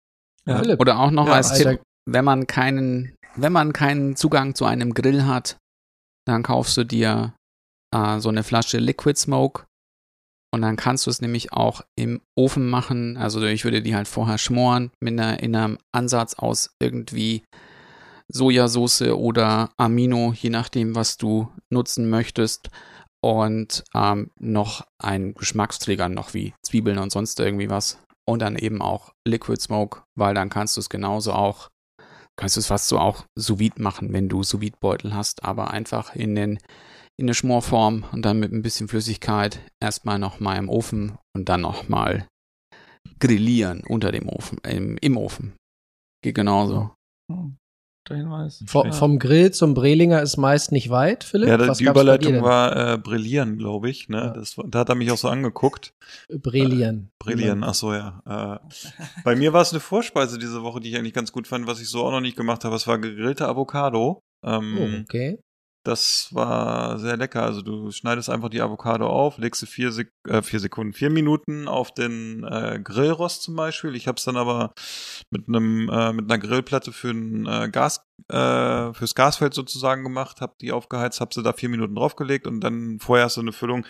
[0.49, 0.63] Ja.
[0.79, 1.71] Oder auch noch Ja, als Alter.
[1.73, 5.59] Tipp, wenn man keinen, wenn man keinen Zugang zu einem Grill hat,
[6.27, 7.35] dann kaufst du dir
[7.95, 9.65] äh, so eine Flasche Liquid Smoke
[10.53, 13.17] und dann kannst du es nämlich auch im Ofen machen.
[13.17, 17.45] Also ich würde die halt vorher schmoren mit einer, in einem Ansatz aus irgendwie
[18.33, 22.71] Sojasauce oder Amino, je nachdem, was du nutzen möchtest.
[23.21, 27.99] Und ähm, noch ein Geschmacksträger, noch wie Zwiebeln und sonst irgendwie was.
[28.29, 31.70] Und dann eben auch Liquid Smoke, weil dann kannst du es genauso auch,
[32.37, 36.14] kannst du es fast so auch sous machen, wenn du sous Beutel hast, aber einfach
[36.14, 36.59] in den
[37.18, 41.62] in der Schmorform und dann mit ein bisschen Flüssigkeit erstmal nochmal im Ofen und dann
[41.62, 42.29] nochmal
[43.18, 45.57] grillieren unter dem Ofen, im, im Ofen.
[46.22, 46.95] Geht genauso.
[48.09, 48.63] Der Hinweis.
[48.67, 48.93] vo- Ja.
[48.93, 51.49] vom Grill zum Brelinger ist meist nicht weit, Philipp.
[51.49, 54.09] Ja, da, Was die Überleitung war äh, Brillieren, glaube ich.
[54.09, 54.17] Ne?
[54.19, 54.29] Ja.
[54.31, 55.93] Das, da hat er mich auch so angeguckt.
[56.29, 57.11] Brillieren.
[57.19, 58.23] Brillieren, ach so, ja.
[58.27, 58.59] Äh,
[59.25, 61.81] bei mir war es eine Vorspeise diese Woche, die ich eigentlich ganz gut fand, was
[61.81, 62.77] ich so auch noch nicht gemacht habe.
[62.77, 64.23] Es war gegrillte Avocado.
[64.45, 65.39] Ähm, Oh, okay.
[65.89, 67.43] Das war sehr lecker.
[67.45, 71.09] Also du schneidest einfach die Avocado auf, legst sie vier, Sek äh, vier Sekunden, vier
[71.09, 73.95] Minuten auf den äh, Grillrost zum Beispiel.
[73.95, 74.74] Ich habe es dann aber
[75.30, 80.43] mit einem äh, mit einer Grillplatte für ein äh, Gas äh, fürs Gasfeld sozusagen gemacht,
[80.43, 83.53] habe die aufgeheizt, habe sie da vier Minuten draufgelegt und dann vorher hast du eine
[83.53, 83.86] Füllung.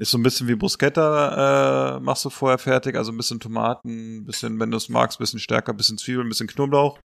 [0.00, 4.18] Ist so ein bisschen wie Bruschetta, äh, machst du vorher fertig, also ein bisschen Tomaten,
[4.18, 6.98] ein bisschen, wenn du es magst, ein bisschen stärker, ein bisschen Zwiebeln, ein bisschen Knoblauch.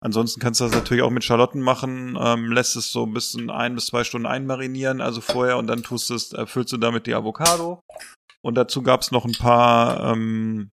[0.00, 3.50] Ansonsten kannst du das natürlich auch mit Schalotten machen, ähm, lässt es so ein bisschen
[3.50, 7.08] ein bis zwei Stunden einmarinieren, also vorher und dann tust es, äh, füllst du damit
[7.08, 7.80] die Avocado.
[8.42, 10.70] Und dazu gab es noch ein paar ähm,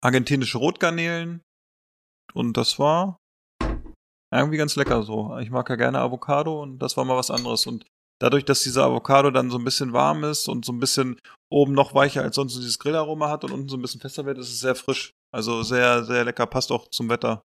[0.00, 1.42] argentinische Rotgarnelen.
[2.34, 3.16] Und das war
[4.32, 5.36] irgendwie ganz lecker so.
[5.38, 7.66] Ich mag ja gerne Avocado und das war mal was anderes.
[7.66, 7.84] Und
[8.20, 11.18] dadurch, dass diese Avocado dann so ein bisschen warm ist und so ein bisschen
[11.50, 14.38] oben noch weicher als sonst dieses Grillaroma hat und unten so ein bisschen fester wird,
[14.38, 15.12] ist es sehr frisch.
[15.34, 17.42] Also sehr, sehr lecker, passt auch zum Wetter.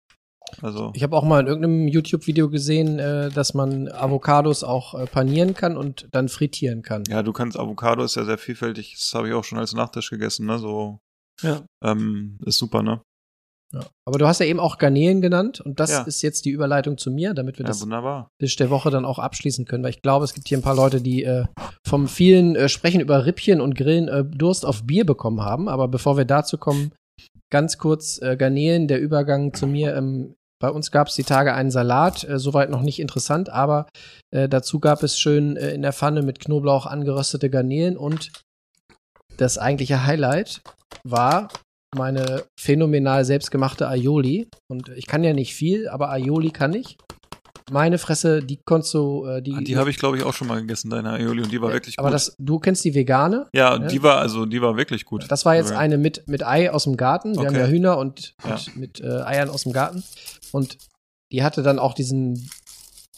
[0.63, 0.93] Also.
[0.95, 5.55] Ich habe auch mal in irgendeinem YouTube-Video gesehen, äh, dass man Avocados auch äh, panieren
[5.55, 7.03] kann und dann frittieren kann.
[7.09, 8.95] Ja, du kannst, Avocado ist ja sehr vielfältig.
[8.99, 10.59] Das habe ich auch schon als Nachtisch gegessen, ne?
[10.59, 11.01] So,
[11.43, 11.63] Ja.
[11.83, 13.01] ähm, ist super, ne?
[13.73, 13.85] Ja.
[14.07, 16.03] Aber du hast ja eben auch Garnelen genannt und das Ja.
[16.03, 18.29] ist jetzt die Überleitung zu mir, damit wir Ja, das wunderbar.
[18.41, 20.77] Tisch der Woche dann auch abschließen können, weil ich glaube, es gibt hier ein paar
[20.77, 21.45] Leute, die äh,
[21.87, 25.69] vom vielen äh, Sprechen über Rippchen und Grillen äh, Durst auf Bier bekommen haben.
[25.69, 26.93] Aber bevor wir dazu kommen,
[27.51, 29.95] ganz kurz äh, Garnelen, der Übergang zu mir.
[29.97, 33.87] Ähm, bei uns gab es die Tage einen Salat, äh, soweit noch nicht interessant, aber
[34.33, 38.31] äh, dazu gab es schön in der Pfanne mit Knoblauch angeröstete Garnelen und
[39.37, 40.63] das eigentliche Highlight
[41.05, 41.49] war
[41.95, 44.49] meine phänomenal selbstgemachte Aioli.
[44.69, 46.97] Und ich kann ja nicht viel, aber Aioli kann ich.
[47.73, 49.53] Meine Fresse, die konntest du, äh, die.
[49.53, 51.73] Ah, Die habe ich, glaube ich, auch schon mal gegessen, deine Aioli, und die war
[51.73, 52.15] wirklich aber gut.
[52.15, 53.49] das, du kennst die vegane?
[53.53, 53.89] ja, ne?
[53.89, 55.25] die war, also, die war wirklich gut.
[55.29, 55.79] Das war jetzt Ja.
[55.79, 57.33] eine mit, mit Ei aus dem Garten.
[57.35, 57.61] Wir haben Okay.
[57.61, 58.61] ja Hühner und Ja.
[58.77, 60.05] mit, mit äh, Eiern aus dem Garten.
[60.53, 60.79] Und
[61.33, 62.49] die hatte dann auch diesen,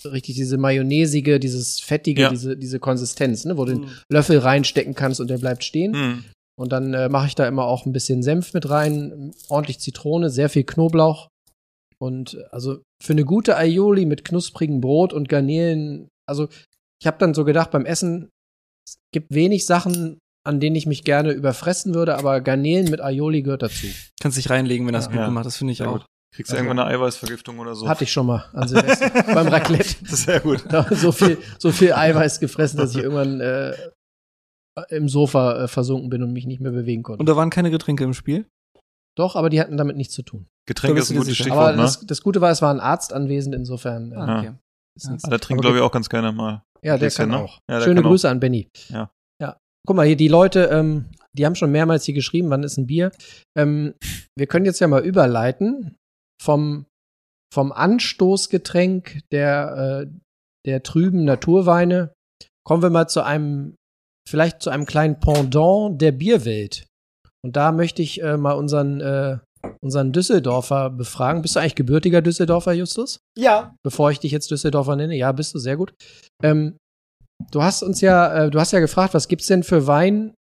[0.07, 2.31] richtig diese mayonnaisige, dieses fettige, Ja.
[2.31, 3.91] diese, diese Konsistenz, ne, wo du den Mhm.
[4.11, 5.93] Löffel reinstecken kannst und der bleibt stehen.
[5.95, 6.25] Hm.
[6.59, 10.29] Und dann äh, mache ich da immer auch ein bisschen Senf mit rein, ordentlich Zitrone,
[10.29, 11.29] sehr viel Knoblauch.
[12.01, 16.49] Und äh, also für eine gute Aioli mit knusprigem Brot und Garnelen, also
[17.01, 18.29] ich habe dann so gedacht beim Essen,
[18.89, 23.43] es gibt wenig Sachen, an denen ich mich gerne überfressen würde, aber Garnelen mit Aioli
[23.43, 23.87] gehört dazu.
[24.21, 25.11] Kannst dich reinlegen, wenn das Ja.
[25.11, 25.27] gut Ja.
[25.27, 25.99] gemacht Das finde ich Sehr auch.
[25.99, 26.07] gut.
[26.35, 27.89] Kriegst du irgendwann eine Eiweißvergiftung oder so?
[27.89, 29.95] Hatte ich schon mal an Silvester beim Raclette.
[30.05, 30.63] Sehr gut.
[30.91, 33.75] So viel, so viel Eiweiß gefressen, dass ich irgendwann äh,
[34.91, 37.21] im Sofa äh, versunken bin und mich nicht mehr bewegen konnte.
[37.21, 38.47] Und da waren keine Getränke im Spiel?
[39.17, 40.47] Doch, aber die hatten damit nichts zu tun.
[40.67, 41.35] Getränke Da ist ein gutes.
[41.35, 41.83] Stichwort, Aber ne?
[41.83, 44.13] das, das Gute war, es war ein Arzt anwesend, insofern.
[44.13, 44.53] Äh, Ah, okay.
[45.07, 46.63] Ah, der trinkt, glaube ich, auch ganz gerne mal.
[46.83, 47.45] Ja, der Bisschen, kann ne?
[47.45, 47.59] auch.
[47.69, 48.69] Ja, der Schöne kann Grüße an Benny.
[48.89, 49.11] Ja.
[49.41, 49.57] Ja.
[49.87, 51.07] Guck mal, hier die Leute, ähm,
[51.37, 53.13] die haben schon mehrmals hier geschrieben, wann ist ein Bier.
[53.57, 53.95] Ähm,
[54.37, 55.97] wir können jetzt ja mal überleiten
[56.43, 56.87] vom,
[57.53, 60.11] vom Anstoßgetränk der, äh,
[60.67, 62.13] der trüben Naturweine.
[62.65, 63.75] Kommen wir mal zu einem,
[64.29, 66.87] vielleicht zu einem kleinen Pendant der Bierwelt.
[67.45, 69.39] Und da möchte ich äh, mal unseren, äh,
[69.81, 71.43] unseren Düsseldorfer befragen.
[71.43, 73.19] Bist du eigentlich gebürtiger Düsseldorfer, Justus?
[73.37, 73.75] Ja.
[73.85, 75.17] bevor ich dich jetzt Düsseldorfer nenne.
[75.17, 75.95] Ja, bist du sehr gut.
[76.43, 76.77] Ähm,
[77.51, 80.35] du hast uns ja, äh, du hast ja gefragt, was gibt's denn für Wein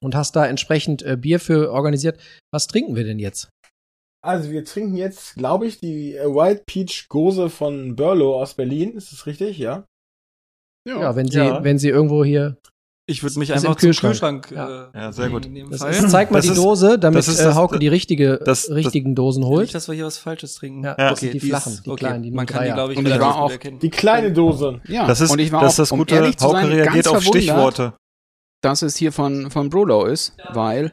[0.00, 2.18] und hast da entsprechend äh, Bier für organisiert.
[2.52, 3.48] Was trinken wir denn jetzt?
[4.24, 8.94] Also wir trinken jetzt, glaube ich, die äh, White Peach Gose von Burlow aus Berlin.
[8.96, 9.58] Ist das richtig?
[9.58, 9.84] Ja.
[10.88, 11.62] Ja, wenn sie, Ja.
[11.64, 12.56] wenn sie irgendwo hier
[13.06, 14.12] Ich würde mich einfach im zum Kühlschrank.
[14.12, 14.50] Kühlschrank.
[14.52, 14.84] Ja.
[14.94, 15.46] Äh, Ja, sehr gut.
[15.70, 17.88] Das ist, zeig mal Das die ist- Dose, damit das ist äh, das- Hauke die
[17.88, 19.62] richtige, das- das- richtigen Dosen holt.
[19.62, 20.84] Nicht, dass wir hier was Falsches trinken.
[20.84, 23.06] Ja, das sind die ist- flachen, die kleinen, die man kann die, glaube ich, Und
[23.06, 23.52] ich war auch-.
[23.82, 24.80] Die kleine Dose.
[24.88, 26.66] Ja, Das ist, und ich war das, auch, ist das um Gute, zu Hauke sein,
[26.68, 27.92] reagiert auf Stichworte.
[28.62, 30.92] dass es hier von, von Brolo ist, weil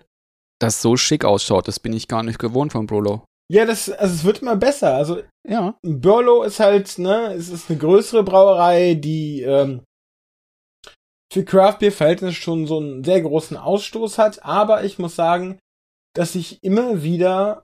[0.59, 1.69] das so schick ausschaut.
[1.69, 3.23] Das bin ich gar nicht gewohnt von Brolo.
[3.49, 4.95] Ja, das, also es wird immer besser.
[4.95, 5.75] Also Ja.
[5.81, 9.81] Burlow ist halt, ne, es ist eine größere Brauerei, die ähm,
[11.31, 15.59] für Craft Beer Verhältnis schon so einen sehr großen Ausstoß hat, aber ich muss sagen,
[16.13, 17.61] dass ich immer wieder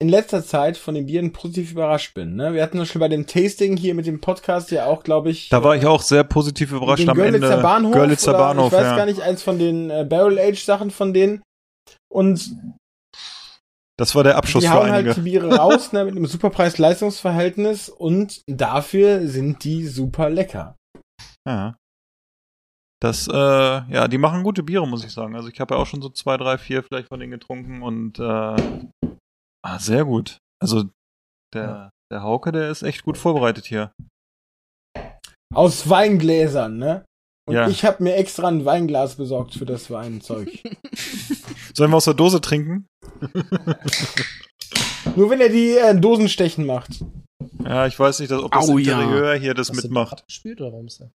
[0.00, 2.36] in letzter Zeit von den Bieren positiv überrascht bin.
[2.36, 2.54] Ne?
[2.54, 5.48] Wir hatten das schon bei dem Tasting hier mit dem Podcast ja auch, glaube ich.
[5.48, 7.62] Da war ich auch sehr positiv überrascht den am Görlitzer Ende.
[7.62, 7.92] Bahnhof.
[7.94, 8.96] Görlitzer oder Bahnhof, Ich weiß ja.
[8.96, 11.42] gar nicht, eins von den äh, Barrel Age Sachen von denen.
[12.12, 12.52] Und
[13.96, 15.08] Das war der Abschluss die für hauen einige.
[15.10, 20.76] halt die Biere raus, ne, mit einem super Preis-Leistungs-Verhältnis und dafür sind die super lecker.
[21.46, 21.76] Ja.
[23.00, 25.36] Das, äh, ja, die machen gute Biere, muss ich sagen.
[25.36, 28.18] Also ich habe ja auch schon so zwei, drei, vier vielleicht von denen getrunken und
[28.18, 30.38] äh, ah, sehr gut.
[30.60, 30.84] Also
[31.54, 33.92] der, der Hauke, der ist echt gut vorbereitet hier.
[35.54, 37.04] Aus Weingläsern, ne?
[37.48, 37.68] Und Ja.
[37.68, 40.50] ich habe mir extra ein Weinglas besorgt für das Weinzeug.
[41.74, 42.86] Sollen wir aus der Dose trinken?
[45.16, 47.02] Nur wenn er die äh, Dosenstechen macht.
[47.64, 49.00] Ja, ich weiß nicht, dass, ob das Au, ja.
[49.00, 50.24] Interieur hier das du mitmacht.
[50.28, 51.10] Spielt oder warum ist der?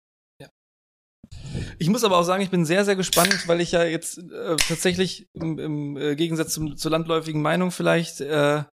[1.80, 4.56] Ich muss aber auch sagen, ich bin sehr, sehr gespannt, weil ich ja jetzt äh,
[4.58, 8.64] tatsächlich im, im äh, Gegensatz zum, zur landläufigen Meinung vielleicht äh,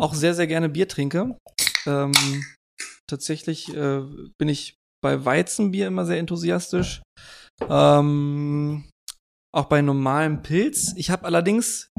[0.00, 1.36] auch sehr, sehr gerne Bier trinke.
[1.86, 2.12] Ähm,
[3.08, 4.02] tatsächlich äh,
[4.38, 7.02] bin ich bei Weizenbier immer sehr enthusiastisch.
[7.68, 8.88] Ähm,
[9.54, 10.94] auch bei normalem Pilz.
[10.96, 11.90] Ich habe allerdings,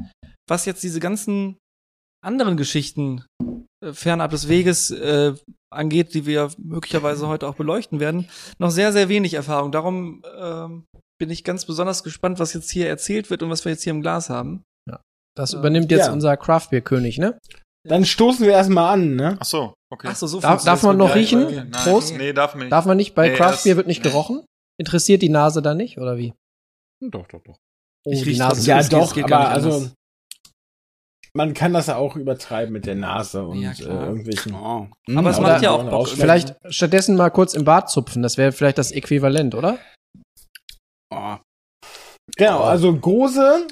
[0.48, 1.58] was jetzt diese ganzen
[2.24, 3.24] anderen Geschichten
[3.84, 5.34] äh, fernab des Weges äh,
[5.72, 9.72] angeht, die wir möglicherweise heute auch beleuchten werden, noch sehr, sehr wenig Erfahrung.
[9.72, 10.84] Darum ähm,
[11.18, 13.92] bin ich ganz besonders gespannt, was jetzt hier erzählt wird und was wir jetzt hier
[13.92, 14.62] im Glas haben.
[15.34, 16.12] Das übernimmt jetzt Ja.
[16.12, 17.38] unser Craftbeer-König, ne?
[17.88, 19.38] Dann stoßen wir erstmal an, ne?
[19.40, 20.08] Ach so, okay.
[20.10, 21.44] Ach so, so Darf- darf man noch riechen?
[21.46, 21.54] Okay.
[21.56, 22.14] Nein, Prost.
[22.18, 22.72] Nee, darf man nicht.
[22.72, 23.14] Darf man nicht?
[23.14, 24.10] Bei Nee, Craftbeer wird nicht nee.
[24.10, 24.44] gerochen?
[24.78, 26.34] Interessiert die Nase da nicht, oder wie?
[27.02, 27.56] Doch, doch, doch.
[28.04, 28.68] Oh, Ich die riech Nase.
[28.68, 29.90] Ja, geht- doch, geht gar aber nicht also.
[31.34, 34.54] Man kann das ja auch übertreiben mit der Nase und Ja, äh, irgendwelchen.
[34.54, 34.88] Oh.
[35.16, 36.08] Aber es Oder- macht ja auch Bock.
[36.08, 39.78] Vielleicht stattdessen mal kurz im Bart zupfen, das wäre vielleicht das Äquivalent, oder?
[41.14, 41.36] Oh.
[42.36, 43.66] Genau, also Gose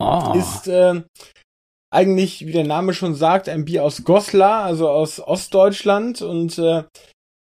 [0.00, 0.32] Oh.
[0.36, 1.02] ist äh,
[1.92, 6.84] eigentlich, wie der Name schon sagt, ein Bier aus Goslar, also aus Ostdeutschland und äh,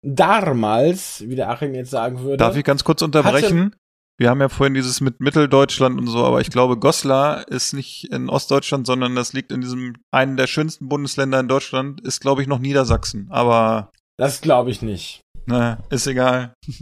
[0.05, 2.37] damals, wie der Achim jetzt sagen würde.
[2.37, 3.75] Darf ich ganz kurz unterbrechen?
[4.17, 8.05] Wir haben ja vorhin dieses mit Mitteldeutschland und so, aber ich glaube, Goslar ist nicht
[8.13, 12.41] in Ostdeutschland, sondern das liegt in diesem einen der schönsten Bundesländer in Deutschland, ist glaube
[12.41, 13.27] ich noch Niedersachsen.
[13.29, 15.21] Aber Das glaube ich nicht.
[15.45, 16.53] na, ist egal.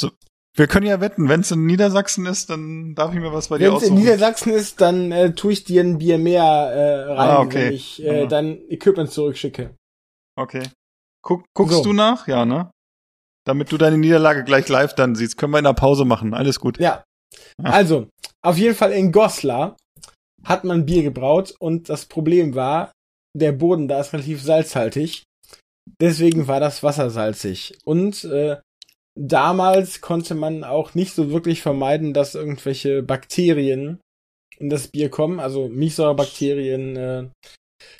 [0.00, 0.10] So,
[0.56, 3.58] wir können ja wetten, wenn es in Niedersachsen ist, dann darf ich mir was bei
[3.58, 4.00] dir Wenn es in aussuchen.
[4.02, 7.66] Niedersachsen ist, dann äh, tue ich dir ein Bier mehr äh, rein, Ah, okay.
[7.66, 8.26] wenn ich äh, Ja.
[8.26, 9.76] dein Equipment zurückschicke.
[10.36, 10.64] Okay.
[11.22, 11.84] Guck, guckst So.
[11.84, 12.26] du nach?
[12.26, 12.70] Ja, ne?
[13.46, 15.36] Damit du deine Niederlage gleich live dann siehst.
[15.36, 16.34] Können wir in der Pause machen.
[16.34, 16.78] Alles gut.
[16.78, 17.04] Ja.
[17.62, 18.08] Also,
[18.42, 19.76] auf jeden Fall in Goslar
[20.44, 22.92] hat man Bier gebraut und das Problem war,
[23.36, 25.24] der Boden da ist relativ salzhaltig.
[26.00, 27.78] Deswegen war das Wasser salzig.
[27.84, 28.58] Und äh,
[29.18, 34.00] damals konnte man auch nicht so wirklich vermeiden, dass irgendwelche Bakterien
[34.58, 37.28] in das Bier kommen, also Milchsäurebakterien, äh,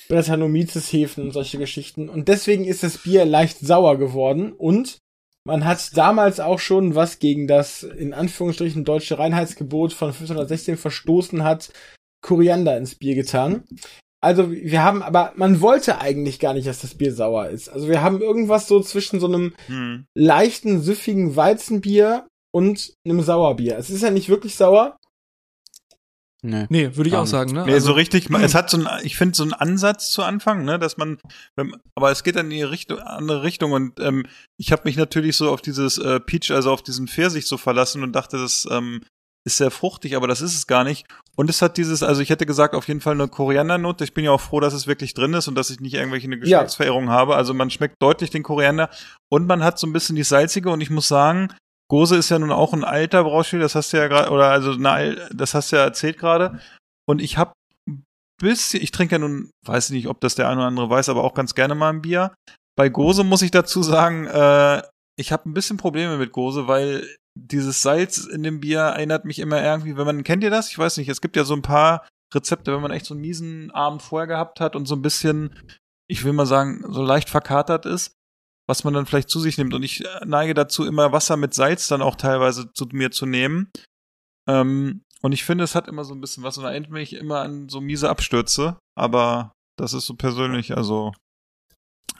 [0.09, 2.09] Brettanomyces-Hefen und solche Geschichten.
[2.09, 4.99] Und deswegen ist das Bier leicht sauer geworden und
[5.45, 11.45] man hat damals auch schon was gegen das in Anführungsstrichen deutsche Reinheitsgebot von 1516 verstoßen
[11.45, 11.70] hat,
[12.22, 13.64] Koriander ins Bier getan.
[14.22, 17.68] Also wir haben, aber man wollte eigentlich gar nicht, dass das Bier sauer ist.
[17.68, 20.07] Also wir haben irgendwas so zwischen so einem Hm.
[20.14, 23.76] leichten, süffigen Weizenbier und einem Sauerbier.
[23.76, 24.97] Es ist ja nicht wirklich sauer.
[26.45, 26.66] Nee.
[26.68, 27.30] Nee, würde ich auch nicht.
[27.30, 27.64] sagen, ne?
[27.66, 30.64] Nee, Also- so richtig, es hat so ein, ich finde so einen Ansatz zu Anfang,
[30.64, 31.18] ne, dass man,
[31.57, 34.26] wenn, aber es geht dann in die Richtung, andere Richtung und ähm,
[34.58, 38.03] ich habe mich natürlich so auf dieses äh, Peach, also auf diesen Pfirsich so verlassen
[38.03, 39.00] und dachte, das ähm,
[39.46, 41.07] ist sehr fruchtig, aber das ist es gar nicht.
[41.37, 44.03] Und es hat dieses, also ich hätte gesagt, auf jeden Fall eine Koriandernote.
[44.04, 46.26] Ich bin ja auch froh, dass es wirklich drin ist und dass ich nicht irgendwelche
[46.29, 46.41] eine Ja.
[46.41, 47.37] Geschmacksverirrung habe.
[47.37, 48.88] Also man schmeckt deutlich den Koriander
[49.30, 51.49] und man hat so ein bisschen die salzige und ich muss sagen,
[51.95, 54.72] Gose ist ja nun auch ein alter Brauschild, das hast du ja gerade, oder also
[54.72, 56.58] eine, das hast du ja erzählt gerade.
[57.08, 57.53] Und ich habe
[58.41, 61.22] bisschen, ich trinke ja nun, weiß nicht, ob das der eine oder andere weiß, aber
[61.22, 62.34] auch ganz gerne mal ein Bier.
[62.76, 64.83] Bei Gose muss ich dazu sagen, äh,
[65.16, 67.08] ich habe ein bisschen Probleme mit Gose, weil
[67.38, 70.71] dieses Salz in dem Bier erinnert mich immer irgendwie, wenn man, kennt ihr das?
[70.71, 73.21] Ich weiß nicht, es gibt ja so ein paar Rezepte, wenn man echt so einen
[73.21, 75.54] miesen Abend vorher gehabt hat und so ein bisschen,
[76.11, 78.16] ich will mal sagen, so leicht verkatert ist.
[78.66, 79.74] Was man dann vielleicht zu sich nimmt.
[79.74, 83.26] Und ich äh, neige dazu, immer Wasser mit Salz dann auch teilweise zu mir zu
[83.26, 83.70] nehmen.
[84.49, 87.41] Ähm, und ich finde, es hat immer so ein bisschen was und erinnert mich immer
[87.41, 88.76] an so miese Abstürze.
[88.96, 91.12] Aber das ist so persönlich, also.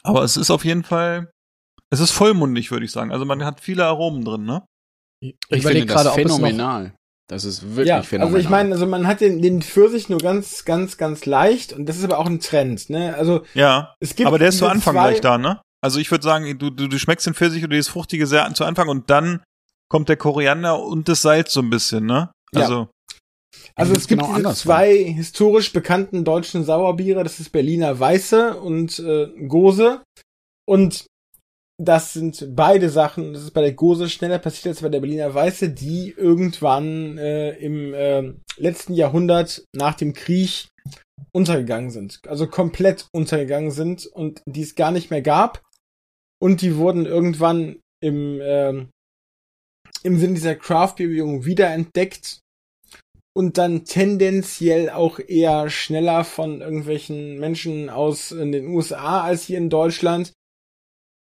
[0.03, 1.31] Aber es ist auf jeden Fall,
[1.91, 3.11] es ist vollmundig, würde ich sagen.
[3.11, 4.65] Also man hat viele Aromen drin, ne?
[5.21, 6.93] Ich überleg finde das phänomenal.
[7.27, 8.35] Das ist wirklich ja, phänomenal.
[8.35, 11.87] also ich meine, also man hat den, den Pfirsich nur ganz, ganz, ganz leicht und
[11.87, 13.15] das ist aber auch ein Trend, ne?
[13.15, 13.95] Also Ja.
[13.99, 15.59] es gibt Aber der ist zu Anfang zwei- gleich da, ne?
[15.85, 18.65] Also ich würde sagen, du, du, du schmeckst den Pfirsich oder dieses Fruchtige sehr zu
[18.65, 19.43] Anfang und dann
[19.87, 22.31] kommt der Koriander und das Salz so ein bisschen, ne?
[22.55, 22.61] Ja.
[22.61, 22.87] Also,
[23.75, 27.99] Also Das es ist gibt genau diese zwei historisch bekannten deutschen Sauerbiere, das ist Berliner
[27.99, 30.01] Weiße und äh, Gose.
[30.67, 31.05] Und
[31.77, 35.31] das sind beide Sachen, das ist bei der Gose schneller passiert als bei der Berliner
[35.35, 40.67] Weiße, die irgendwann äh, im äh, letzten Jahrhundert nach dem Krieg
[41.31, 42.21] untergegangen sind.
[42.27, 45.61] Also komplett untergegangen sind und die es gar nicht mehr gab.
[46.41, 48.89] Und die wurden irgendwann im, ähm,
[50.03, 52.39] im Sinne dieser Craft-Bewegung wiederentdeckt
[53.37, 59.57] und dann tendenziell auch eher schneller von irgendwelchen Menschen aus in den USA als hier
[59.57, 60.31] in Deutschland.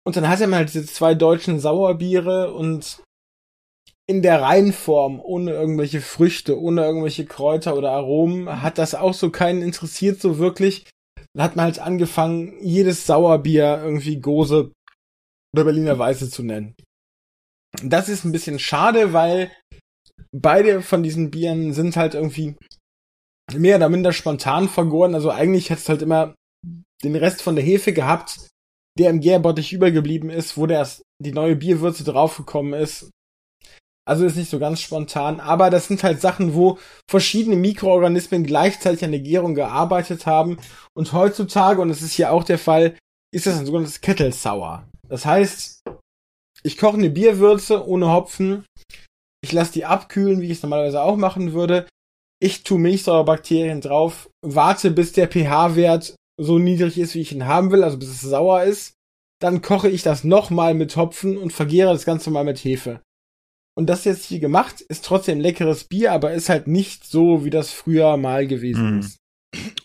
[0.05, 3.01] Und dann hatte man halt diese zwei deutschen Sauerbiere und
[4.07, 9.31] in der Reinform, ohne irgendwelche Früchte, ohne irgendwelche Kräuter oder Aromen, hat das auch so
[9.31, 10.85] keinen interessiert so wirklich.
[11.33, 14.71] Dann hat man halt angefangen, jedes Sauerbier irgendwie Gose
[15.55, 16.75] oder Berliner Weiße zu nennen.
[17.81, 19.51] Das ist ein bisschen schade, weil
[20.33, 22.55] beide von diesen Bieren sind halt irgendwie
[23.53, 25.15] mehr oder minder spontan vergoren.
[25.15, 26.35] Also eigentlich hat es halt immer
[27.03, 28.49] den Rest von der Hefe gehabt,
[28.97, 30.87] der im Gärbottich übergeblieben ist, wo der,
[31.21, 33.09] die neue Bierwürze draufgekommen ist.
[34.07, 36.77] Also ist nicht so ganz spontan, aber das sind halt Sachen, wo
[37.09, 40.57] verschiedene Mikroorganismen gleichzeitig an der Gärung gearbeitet haben.
[40.93, 42.95] Und heutzutage, und das ist hier auch der Fall,
[43.33, 44.87] ist das ein sogenanntes Kettelsauer.
[45.09, 45.81] Das heißt,
[46.63, 48.65] ich koche eine Bierwürze ohne Hopfen,
[49.43, 51.87] ich lasse die abkühlen, wie ich es normalerweise auch machen würde.
[52.41, 57.71] Ich tue Milchsäurebakterien drauf, warte, bis der pH-Wert so niedrig ist, wie ich ihn haben
[57.71, 58.93] will, also bis es sauer ist.
[59.41, 63.01] Dann koche ich das nochmal mit Hopfen und vergehre das Ganze mal mit Hefe.
[63.77, 67.49] Und das jetzt hier gemacht, ist trotzdem leckeres Bier, aber ist halt nicht so, wie
[67.49, 68.99] das früher mal gewesen Mhm.
[68.99, 69.17] ist.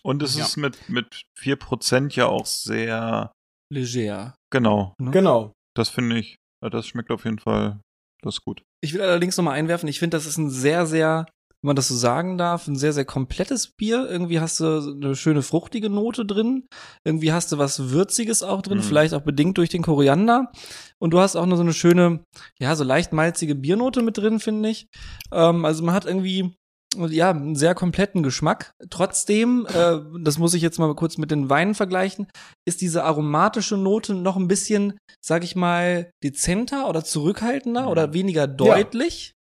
[0.03, 0.43] und es Ja.
[0.45, 3.31] ist mit, mit 4% ja auch sehr,
[3.71, 4.35] Leger.
[4.51, 4.93] Genau.
[4.99, 5.11] Ne?
[5.11, 5.53] Genau.
[5.75, 7.79] Das finde ich, das schmeckt auf jeden Fall,
[8.21, 8.61] das ist gut.
[8.83, 11.25] Ich will allerdings noch mal einwerfen, ich finde, das ist ein sehr, sehr,
[11.61, 14.07] wenn man das so sagen darf, ein sehr, sehr komplettes Bier.
[14.09, 16.65] Irgendwie hast du eine schöne fruchtige Note drin.
[17.05, 18.83] Irgendwie hast du was Würziges auch drin, Mhm.
[18.83, 20.51] vielleicht auch bedingt durch den Koriander.
[20.99, 22.23] Und du hast auch noch so eine schöne,
[22.59, 24.87] ja, so leicht malzige Biernote mit drin, finde ich.
[25.31, 26.55] Ähm, also man hat irgendwie,
[26.97, 28.73] ja, einen sehr kompletten Geschmack.
[28.89, 32.27] Trotzdem, äh, das muss ich jetzt mal kurz mit den Weinen vergleichen,
[32.67, 37.87] ist diese aromatische Note noch ein bisschen, sag ich mal, dezenter oder zurückhaltender Mhm.
[37.87, 39.33] oder weniger deutlich.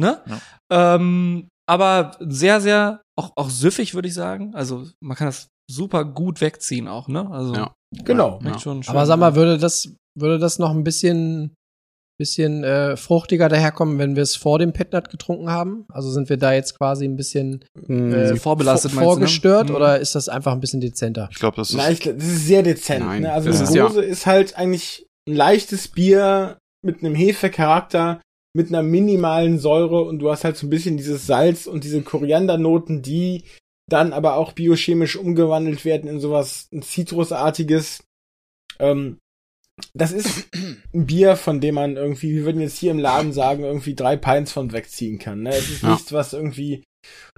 [0.00, 0.22] Ne?
[0.70, 0.94] Ja.
[0.96, 4.54] Ähm, aber sehr, sehr, auch, auch süffig, würde ich sagen.
[4.54, 7.30] Also man kann das super gut wegziehen auch, ne?
[7.30, 7.72] Also Ja.
[8.04, 8.40] Genau.
[8.42, 8.58] Ja.
[8.58, 8.90] schon schön.
[8.90, 11.54] Aber sag mal, würde das, würde das noch ein bisschen,
[12.18, 15.84] bisschen äh, fruchtiger daherkommen, wenn wir es vor dem Petnat getrunken haben?
[15.92, 19.26] Also sind wir da jetzt quasi ein bisschen äh, vorbelastet, vor- meinst du, ne?
[19.26, 19.74] vorgestört Mhm.
[19.74, 21.28] oder ist das einfach ein bisschen dezenter?
[21.32, 23.04] Ich glaube, das ist, glaub, das ist sehr dezent.
[23.04, 23.32] Nein, ne?
[23.32, 28.20] Also das eine ist ja- Gose ist halt eigentlich ein leichtes Bier mit einem Hefecharakter,
[28.56, 32.02] mit einer minimalen Säure und du hast halt so ein bisschen dieses Salz und diese
[32.02, 33.42] Koriandernoten, die
[33.90, 38.04] dann aber auch biochemisch umgewandelt werden in sowas ein Zitrusartiges.
[38.78, 39.18] Ähm,
[39.94, 43.64] das ist ein Bier, von dem man irgendwie, wir würden jetzt hier im Laden sagen,
[43.64, 45.42] irgendwie drei Pints von wegziehen kann.
[45.42, 45.50] Ne?
[45.50, 45.92] Es ist Ja.
[45.92, 46.84] nichts, was irgendwie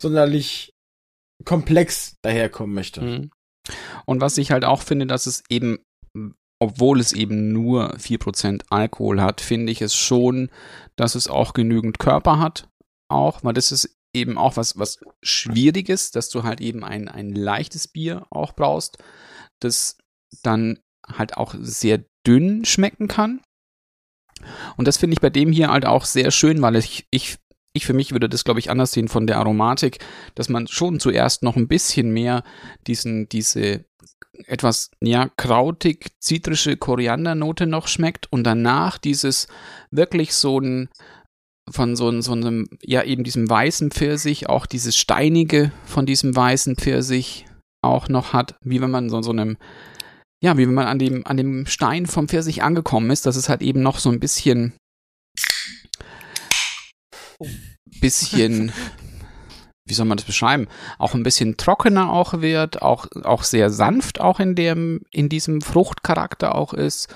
[0.01, 0.71] sonderlich
[1.45, 3.01] komplex daherkommen möchte.
[3.01, 3.31] Mhm.
[4.07, 5.79] Und was ich halt auch finde, dass es eben,
[6.61, 10.51] obwohl es eben nur 4% Alkohol hat, finde ich es schon,
[10.97, 12.69] dass es auch genügend Körper hat.
[13.09, 17.33] Auch, weil das ist eben auch was, was Schwieriges, dass du halt eben ein, ein
[17.35, 18.99] leichtes Bier auch brauchst,
[19.61, 19.99] das
[20.43, 23.40] dann halt auch sehr dünn schmecken kann.
[24.77, 27.36] Und das finde ich bei dem hier halt auch sehr schön, weil ich, ich,
[27.73, 29.98] ich für mich würde das, glaube ich, anders sehen von der Aromatik,
[30.35, 32.44] dass man schon zuerst noch ein bisschen mehr
[32.86, 33.85] diesen, diese
[34.47, 39.48] etwas, ja, krautig, zitrische Koriandernote noch schmeckt und danach dieses
[39.90, 40.89] wirklich so ein,
[41.70, 46.77] von so, so einem, ja, eben diesem weißen Pfirsich, auch dieses Steinige von diesem weißen
[46.77, 47.47] Pfirsich
[47.82, 49.57] auch noch hat, wie wenn man so, so einem,
[50.43, 53.49] ja, wie wenn man an dem, an dem Stein vom Pfirsich angekommen ist, dass es
[53.49, 54.75] halt eben noch so ein bisschen,
[58.01, 58.73] bisschen,
[59.87, 60.69] wie soll man das beschreiben,
[60.99, 65.61] auch ein bisschen trockener auch wird, auch, auch sehr sanft auch in dem, in diesem
[65.61, 67.09] Fruchtcharakter auch ist.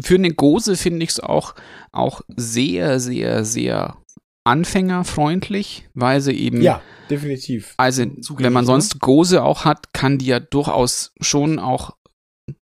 [0.00, 1.54] für eine Gose finde ich es auch,
[1.90, 3.96] auch sehr, sehr, sehr
[4.44, 7.74] anfängerfreundlich, weil sie eben, Ja, definitiv.
[7.76, 8.66] also wenn man ne?
[8.66, 11.96] sonst Gose auch hat, kann die ja durchaus schon auch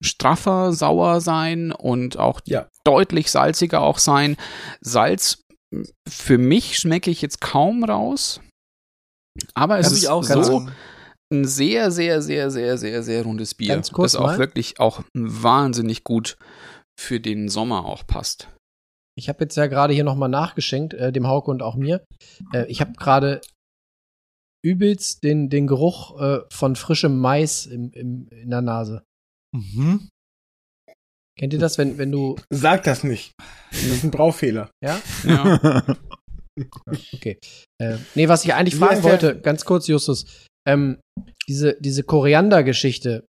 [0.04, 2.68] straffer, sauer sein und auch Ja.
[2.84, 4.38] deutlich salziger auch sein.
[4.82, 5.42] Salz,
[6.08, 8.42] für mich schmecke ich jetzt kaum raus.
[9.54, 10.72] Aber es Muss ist ich auch so sagen.
[11.32, 13.68] ein sehr, sehr, sehr, sehr, sehr, sehr rundes Bier.
[13.76, 14.38] Ganz kurz das auch mal.
[14.40, 16.38] wirklich auch wahnsinnig gut
[17.00, 18.50] für den Sommer auch passt.
[19.18, 22.06] Ich habe jetzt ja gerade hier nochmal nachgeschenkt, äh, dem Hauke und auch mir.
[22.54, 23.42] Äh, ich habe gerade
[24.64, 29.04] übelst den, den Geruch äh, von frischem Mais im, im, in der Nase.
[29.56, 30.10] Mhm.
[31.40, 32.36] Kennt ihr das, wenn, wenn du.
[32.52, 33.32] Sag das nicht.
[33.72, 34.70] Das ist ein Braufehler.
[34.84, 35.00] Ja?
[35.24, 35.84] Ja.
[37.14, 37.38] Okay.
[37.80, 40.26] Äh, nee, was ich eigentlich Wie fragen wollte, ganz kurz, Justus.
[40.68, 41.00] Ähm,
[41.48, 43.26] diese, diese Koriander-Geschichte,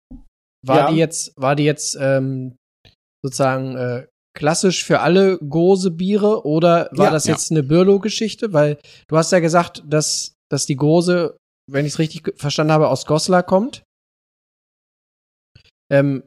[0.65, 0.91] war Ja.
[0.91, 2.55] die jetzt, war die jetzt ähm,
[3.25, 7.11] sozusagen äh, klassisch für alle Gose-Biere oder war Ja.
[7.11, 7.33] das Ja.
[7.33, 8.53] jetzt eine Birlo-Geschichte?
[8.53, 8.79] Weil
[9.09, 11.35] du hast ja gesagt, dass, dass die Gose,
[11.69, 13.83] wenn ich es richtig verstanden habe, aus Goslar kommt.
[15.89, 16.23] Ähm,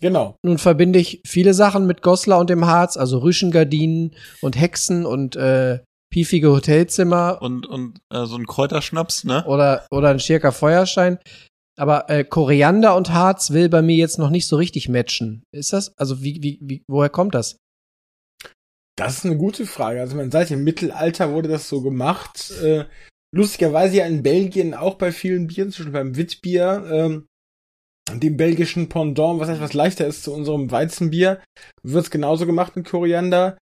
[0.00, 0.36] Genau.
[0.44, 5.34] nun verbinde ich viele Sachen mit Goslar und dem Harz, also Rüschengardinen und Hexen und
[5.34, 5.80] äh,
[6.12, 9.44] piefige Hotelzimmer und und äh, so ein Kräuterschnaps, ne?
[9.46, 11.18] oder, oder ein Schirker Feuerstein.
[11.76, 15.42] Aber äh, Koriander und Harz will bei mir jetzt noch nicht so richtig matchen.
[15.50, 15.92] Ist das?
[15.98, 17.56] Also wie, wie, wie, woher kommt das?
[18.96, 20.00] Das ist eine gute Frage.
[20.00, 22.52] Also man sagt, im Mittelalter wurde das so gemacht.
[22.62, 22.84] Äh,
[23.34, 27.26] lustigerweise ja in Belgien auch bei vielen Bieren, zum Beispiel beim Witbier, ähm,
[28.12, 31.40] dem belgischen Pendant, was etwas leichter ist zu unserem Weizenbier,
[31.82, 33.56] wird's genauso gemacht mit Koriander.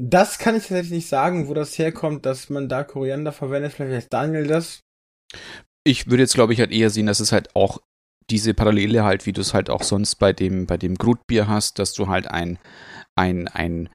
[0.00, 3.72] Das kann ich tatsächlich nicht sagen, wo das herkommt, dass man da Koriander verwendet.
[3.72, 4.80] Vielleicht weiß Daniel das.
[5.84, 7.80] Ich würde jetzt, glaube ich, halt eher sehen, dass es halt auch
[8.30, 11.78] diese Parallele halt, wie du es halt auch sonst bei dem, bei dem Grutbier hast,
[11.78, 12.58] dass du halt ein,
[13.16, 13.88] ein, ein,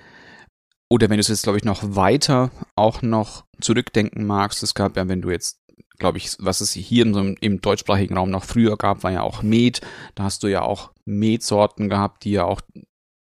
[0.89, 4.97] oder wenn du es jetzt, glaube ich, noch weiter auch noch zurückdenken magst, es gab
[4.97, 5.60] ja, wenn du jetzt,
[5.98, 9.12] glaube ich, was es hier in so einem, im deutschsprachigen Raum noch früher gab, war
[9.12, 9.82] ja auch Met.
[10.16, 12.62] Da hast du ja auch Metsorten gehabt, die ja auch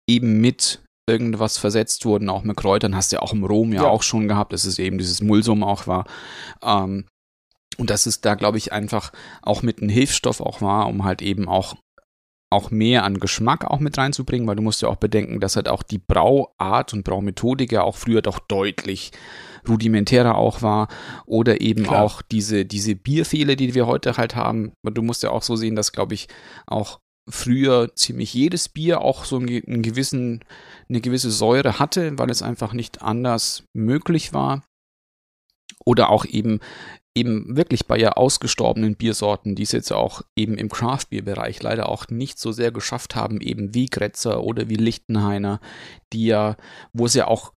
[0.08, 3.84] eben mit irgendwas versetzt wurden, auch mit Kräutern, hast du ja auch im Rom ja,
[3.84, 3.90] Ja.
[3.90, 6.06] auch schon gehabt, dass es eben dieses Mulsum auch war.
[6.64, 7.06] Ähm,
[7.78, 9.12] und dass es da, glaube ich, einfach
[9.42, 11.76] auch mit einem Hilfsstoff auch war, um halt eben auch,
[12.52, 15.70] auch mehr an Geschmack auch mit reinzubringen, weil du musst ja auch bedenken, dass halt
[15.70, 19.12] auch die Brauart und Braumethodik ja auch früher doch deutlich
[19.68, 20.88] rudimentärer auch war
[21.26, 22.04] oder eben Klar.
[22.04, 24.72] auch diese, diese Bierfehle, die wir heute halt haben.
[24.84, 26.28] Du musst ja auch so sehen, dass, glaube ich,
[26.66, 27.00] auch
[27.30, 30.44] früher ziemlich jedes Bier auch so einen gewissen,
[30.90, 34.64] eine gewisse Säure hatte, weil es einfach nicht anders möglich war.
[35.86, 36.60] Oder auch eben
[37.15, 42.07] eben wirklich bei ja ausgestorbenen Biersorten, die es jetzt auch eben im Craft-Bier-Bereich leider auch
[42.10, 45.60] nicht so sehr geschafft haben, eben wie Gretzer oder wie Lichtenhainer,
[46.14, 46.56] die ja,
[46.94, 47.53] wo es ja auch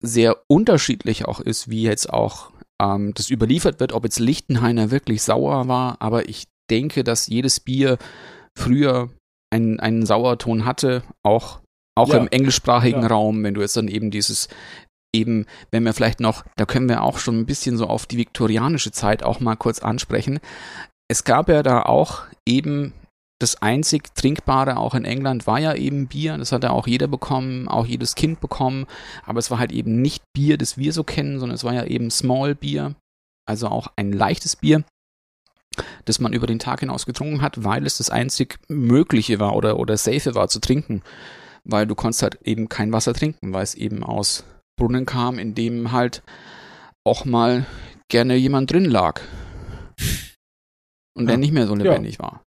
[0.00, 2.50] sehr unterschiedlich auch ist, wie jetzt auch
[2.80, 7.60] ähm, das überliefert wird, ob jetzt Lichtenhainer wirklich sauer war, aber ich denke, dass jedes
[7.60, 7.98] Bier
[8.56, 9.10] früher
[9.50, 11.60] einen, einen Sauerton hatte, auch,
[11.96, 13.08] auch Ja, im englischsprachigen ja.
[13.08, 14.48] Raum, wenn du jetzt dann eben dieses
[15.18, 18.18] eben, wenn wir vielleicht noch, da können wir auch schon ein bisschen so auf die
[18.18, 20.40] viktorianische Zeit auch mal kurz ansprechen.
[21.08, 22.92] Es gab ja da auch eben
[23.38, 26.36] das einzig Trinkbare auch in England war ja eben Bier.
[26.38, 28.86] Das hat ja auch jeder bekommen, auch jedes Kind bekommen.
[29.24, 31.84] Aber es war halt eben nicht Bier, das wir so kennen, sondern es war ja
[31.84, 32.96] eben Small Bier.
[33.46, 34.84] Also auch ein leichtes Bier,
[36.04, 39.78] das man über den Tag hinaus getrunken hat, weil es das einzig Mögliche war oder,
[39.78, 41.02] oder safe war zu trinken.
[41.64, 44.44] Weil du konntest halt eben kein Wasser trinken, weil es eben aus
[44.78, 46.22] Brunnen kam, in dem halt
[47.06, 47.66] auch mal
[48.10, 49.20] gerne jemand drin lag.
[51.16, 51.40] Und der Ja.
[51.40, 52.42] nicht mehr so lebendig war.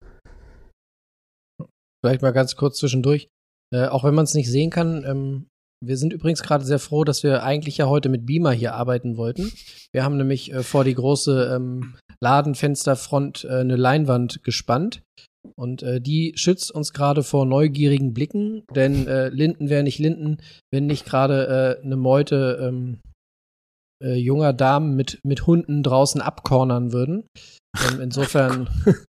[2.03, 3.29] Vielleicht mal ganz kurz zwischendurch.
[3.75, 5.47] Äh, auch wenn man es nicht sehen kann, ähm,
[5.83, 9.17] wir sind übrigens gerade sehr froh, dass wir eigentlich ja heute mit Beamer hier arbeiten
[9.17, 9.53] wollten.
[9.93, 15.03] Wir haben nämlich äh, vor die große ähm, Ladenfensterfront äh, eine Leinwand gespannt.
[15.57, 20.39] Und äh, die schützt uns gerade vor neugierigen Blicken, denn äh, Linden wäre nicht Linden,
[20.73, 22.99] wenn nicht gerade äh, eine Meute ähm,
[24.03, 27.25] äh, junger Damen mit, mit Hunden draußen abkornern würden.
[27.89, 28.69] Ähm, insofern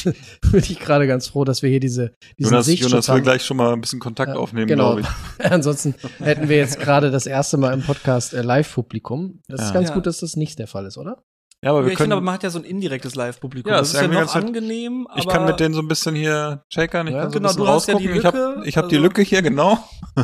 [0.04, 3.22] bin ich gerade ganz froh, dass wir hier diese, diesen Jonas, Sichtschutz Jonas will haben.
[3.22, 4.94] gleich schon mal ein bisschen Kontakt Ja, aufnehmen, genau.
[4.96, 5.44] glaube ich.
[5.50, 9.40] Ansonsten hätten wir jetzt gerade das erste Mal im Podcast äh, Live-Publikum.
[9.48, 9.74] Das ist Ja.
[9.74, 9.94] ganz Ja.
[9.94, 11.22] gut, dass das nicht der Fall ist, oder?
[11.66, 13.72] Ja, aber wir ich können, finde, aber man hat ja so ein indirektes Live-Publikum.
[13.72, 15.88] Ja, das ist ist ja noch ganz- angenehm, aber ich kann mit denen so ein
[15.88, 18.18] bisschen hier checkern, ich Ja, kann so genau, ein bisschen du hast ja die rausgucken.
[18.20, 19.76] ich habe ich hab die also- Lücke hier, genau.
[20.16, 20.22] Ja.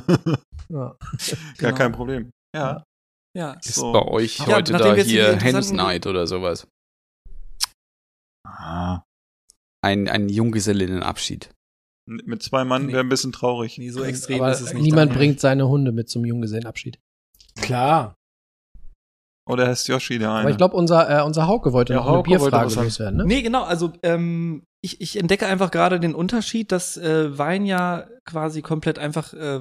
[0.69, 0.97] Gar
[1.59, 1.75] Genau.
[1.75, 2.31] kein Problem.
[2.55, 2.85] Ja.
[3.37, 3.55] ja.
[3.65, 3.91] Ist So.
[3.93, 6.67] bei euch Ja, heute da die hier Hens Night oder sowas?
[8.47, 9.03] Ah,
[9.85, 11.51] Ein, ein Junggesellinnenabschied.
[12.09, 12.93] Mit zwei Mann Nee.
[12.93, 13.79] wäre ein bisschen traurig.
[13.79, 14.83] Nee, so extrem Aber ist es nicht.
[14.83, 15.17] niemand Daniel.
[15.19, 17.01] bringt seine Hunde mit zum Junggesellenabschied.
[17.61, 18.15] Klar.
[19.47, 20.41] Oder heißt Yoshi der eine?
[20.41, 23.19] Aber ich glaube, unser, äh, unser Hauke wollte Ja, noch eine Hauke wollte Bierfrage loswerden,
[23.19, 23.27] ne?
[23.27, 28.07] Nee, genau, also ähm, ich, ich entdecke einfach gerade den Unterschied, dass äh, Wein ja
[28.25, 29.61] quasi komplett einfach äh,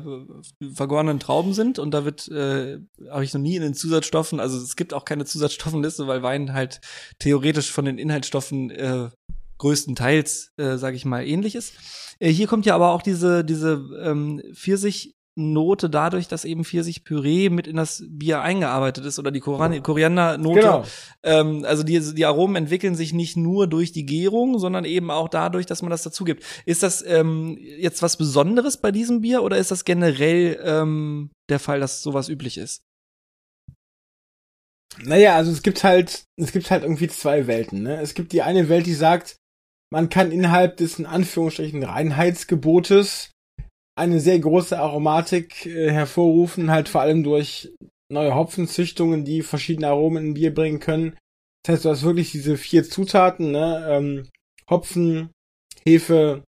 [0.73, 2.79] vergorenen Trauben sind und da wird, äh,
[3.09, 6.53] habe ich noch nie in den Zusatzstoffen, also es gibt auch keine Zusatzstoffenliste, weil Wein
[6.53, 6.81] halt
[7.19, 9.09] theoretisch von den Inhaltsstoffen äh,
[9.57, 11.73] größtenteils, äh, sage ich mal, ähnlich ist.
[12.19, 17.49] Äh, hier kommt ja aber auch diese, diese ähm, Pfirsich Note dadurch, dass eben Pfirsichpüree
[17.49, 20.83] mit in das Bier eingearbeitet ist oder die Koran Koriandernote Genau.
[21.23, 25.29] ähm, also die, die Aromen entwickeln sich nicht nur durch die Gärung, sondern eben auch
[25.29, 26.43] dadurch, dass man das dazu gibt.
[26.65, 31.59] Ist das ähm, jetzt was Besonderes bei diesem Bier oder ist das generell ähm, der
[31.59, 32.81] Fall, dass sowas üblich ist?
[35.03, 38.01] Naja, also es gibt halt, es gibt halt irgendwie zwei Welten, ne?
[38.01, 39.37] Es gibt die eine Welt, die sagt,
[39.93, 43.30] man kann innerhalb des in Anführungsstrichen Reinheitsgebotes
[44.01, 47.71] eine sehr große Aromatik äh, hervorrufen, halt vor allem durch
[48.11, 51.17] neue Hopfenzüchtungen, die verschiedene Aromen in Bier bringen können.
[51.63, 53.85] Das heißt, du hast wirklich diese vier Zutaten, ne?
[53.87, 54.29] Ähm,
[54.69, 55.29] Hopfen,
[55.85, 56.43] Hefe,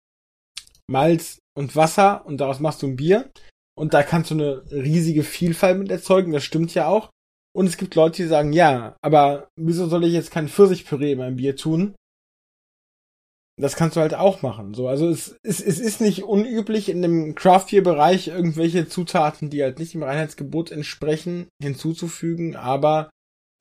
[0.90, 3.30] Malz und Wasser und daraus machst du ein Bier.
[3.76, 7.10] Und da kannst du eine riesige Vielfalt mit erzeugen, das stimmt ja auch.
[7.56, 11.18] Und es gibt Leute, die sagen, ja, aber wieso soll ich jetzt kein Pfirsichpüree in
[11.18, 11.94] mein Bier tun?
[13.60, 14.72] Das kannst du halt auch machen.
[14.74, 19.50] So, also es, es, es ist nicht unüblich in dem Craft Beer Bereich irgendwelche Zutaten,
[19.50, 23.10] die halt nicht dem Reinheitsgebot entsprechen, hinzuzufügen, aber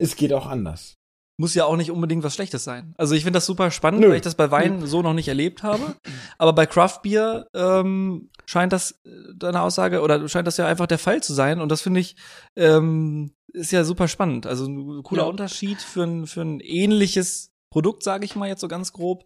[0.00, 0.94] es geht auch anders.
[1.40, 2.94] Muss ja auch nicht unbedingt was Schlechtes sein.
[2.96, 4.08] Also ich finde das super spannend, Nö.
[4.08, 5.94] weil ich das bei Wein so noch nicht erlebt habe.
[6.36, 10.88] Aber bei Craft Beer ähm, scheint das äh, deine Aussage oder scheint das ja einfach
[10.88, 11.60] der Fall zu sein.
[11.60, 12.16] Und das finde ich
[12.56, 14.46] ähm, ist ja super spannend.
[14.46, 15.28] Also ein cooler Ja.
[15.28, 19.24] Unterschied für ein für ein ähnliches Produkt, sage ich mal jetzt so ganz grob.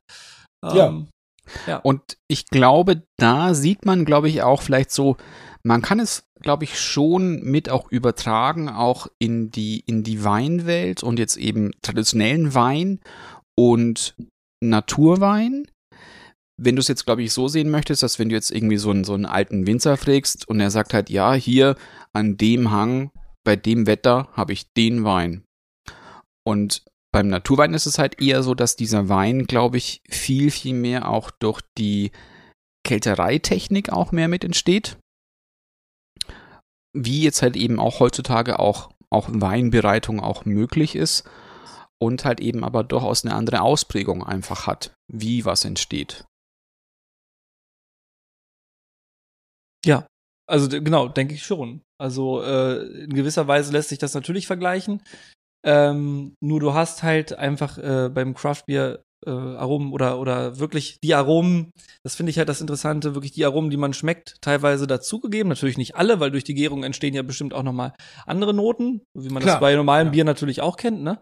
[0.65, 0.89] Ja.
[0.89, 1.09] Ähm,
[1.67, 1.79] ja.
[1.79, 5.17] Und ich glaube, da sieht man, glaube ich, auch vielleicht so,
[5.65, 11.03] man kann es, glaube ich, schon mit auch übertragen, auch in die, in die Weinwelt
[11.03, 13.01] und jetzt eben traditionellen Wein
[13.57, 14.15] und
[14.61, 15.67] Naturwein.
[16.61, 18.91] Wenn du es jetzt, glaube ich, so sehen möchtest, dass wenn du jetzt irgendwie so
[18.91, 21.77] einen, so einen alten Winzer fragst und er sagt halt, ja, hier
[22.13, 23.11] an dem Hang,
[23.45, 25.45] bei dem Wetter habe ich den Wein.
[26.45, 30.75] Und beim Naturwein ist es halt eher so, dass dieser Wein, glaube ich, viel, viel
[30.75, 32.11] mehr auch durch die
[32.85, 34.97] Kältereitechnik auch mehr mit entsteht.
[36.95, 41.29] Wie jetzt halt eben auch heutzutage auch, auch Weinbereitung auch möglich ist
[42.01, 46.25] und halt eben aber durchaus eine andere Ausprägung einfach hat, wie was entsteht.
[49.85, 50.07] Ja,
[50.49, 51.83] also genau, denke ich schon.
[51.99, 55.03] Also äh, in gewisser Weise lässt sich das natürlich vergleichen.
[55.65, 60.99] Ähm, nur du hast halt einfach äh, beim Craft Beer äh, Aromen oder oder wirklich
[61.03, 61.71] die Aromen,
[62.03, 65.49] das finde ich halt das Interessante, wirklich die Aromen, die man schmeckt, teilweise dazugegeben.
[65.49, 67.93] Natürlich nicht alle, weil durch die Gärung entstehen ja bestimmt auch noch mal
[68.27, 70.13] andere Noten, wie man Klar, das bei normalem ja.
[70.13, 71.21] Bier natürlich auch kennt, ne?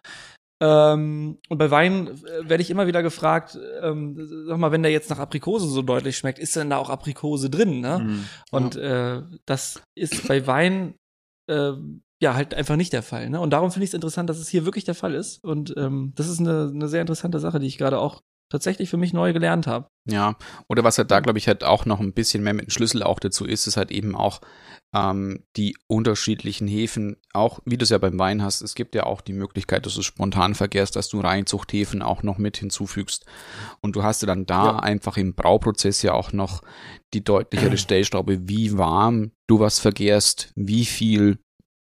[0.62, 4.93] Ähm, und bei Wein äh, werde ich immer wieder gefragt, ähm, sag mal, wenn der
[4.93, 8.01] jetzt nach Aprikose so deutlich schmeckt, ist denn da auch Aprikose drin, ne?
[8.01, 8.25] Mhm.
[8.51, 10.97] Und äh, das ist bei Wein
[11.51, 11.73] äh,
[12.21, 13.31] ja halt einfach nicht der Fall.
[13.31, 13.41] Ne?
[13.41, 15.43] Und darum finde ich es interessant, dass es hier wirklich der Fall ist.
[15.43, 18.97] Und ähm, das ist eine, eine sehr interessante Sache, die ich gerade auch tatsächlich für
[18.97, 19.87] mich neu gelernt habe.
[20.11, 20.35] Ja,
[20.69, 23.03] oder was halt da, glaube ich, halt auch noch ein bisschen mehr mit dem Schlüssel
[23.05, 24.41] auch dazu ist, ist halt eben auch
[24.93, 29.05] ähm, die unterschiedlichen Hefen, auch wie du es ja beim Wein hast, es gibt ja
[29.05, 33.25] auch die Möglichkeit, dass du spontan vergehrst, dass du Reinzuchthäfen auch noch mit hinzufügst.
[33.83, 34.77] Und du hast ja dann da Ja.
[34.81, 36.61] einfach im Brauprozess ja auch noch
[37.15, 41.39] die deutlichere Stellschraube, wie warm du was vergärst, wie viel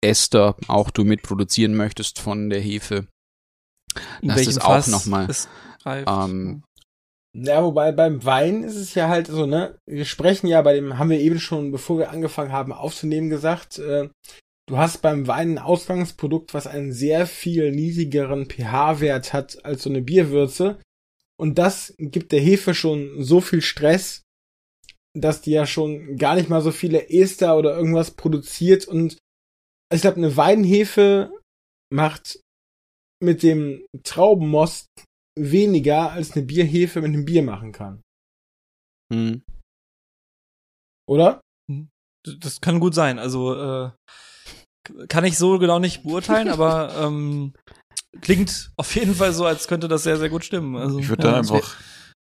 [0.03, 3.07] Ester auch du mitproduzieren möchtest von der Hefe.
[4.21, 5.47] In Das ist auch Fass noch mal, es
[5.83, 6.07] reift.
[6.09, 6.63] Ähm,
[7.35, 9.77] Ja, wobei beim Wein ist es ja halt so, ne?
[9.87, 13.79] Wir sprechen ja bei dem, haben wir eben schon, bevor wir angefangen haben aufzunehmen, gesagt,
[13.79, 14.09] äh,
[14.67, 19.89] du hast beim Wein ein Ausgangsprodukt, was einen sehr viel niedrigeren pH-Wert hat als so
[19.89, 20.79] eine Bierwürze.
[21.39, 24.21] Und das gibt der Hefe schon so viel Stress,
[25.15, 28.87] dass die ja schon gar nicht mal so viele Ester oder irgendwas produziert.
[28.87, 29.17] Und
[29.95, 31.39] ich glaube, eine Weinhefe
[31.91, 32.39] macht
[33.21, 34.87] mit dem Traubenmost
[35.39, 38.01] weniger als eine Bierhefe mit einem Bier machen kann.
[39.11, 39.43] hm.
[41.09, 41.41] Oder?
[42.25, 43.19] Das kann gut sein.
[43.19, 43.91] Also äh,
[45.07, 47.53] kann ich so genau nicht beurteilen, aber ähm,
[48.21, 50.75] klingt auf jeden Fall so, als könnte das sehr, sehr gut stimmen.
[50.75, 51.77] Also, Ich würde da ja, einfach,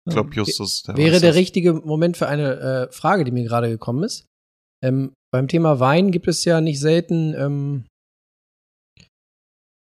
[0.08, 1.36] ich glaube, Justus, der Wäre der das.
[1.38, 4.26] richtige Moment für eine äh, Frage, die mir gerade gekommen ist.
[4.84, 7.86] Ähm, beim Thema Wein gibt es ja nicht selten ähm,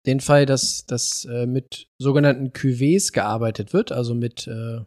[0.06, 4.82] den Fall, dass, dass äh, mit sogenannten Cuvées gearbeitet wird, also mit äh,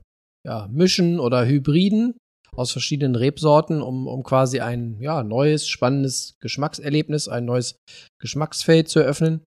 [0.46, 2.14] ja, Mischen oder Hybriden.
[2.56, 7.76] aus verschiedenen Rebsorten, um, um quasi ein ja, neues, spannendes Geschmackserlebnis, ein neues
[8.20, 9.44] Geschmacksfeld zu eröffnen.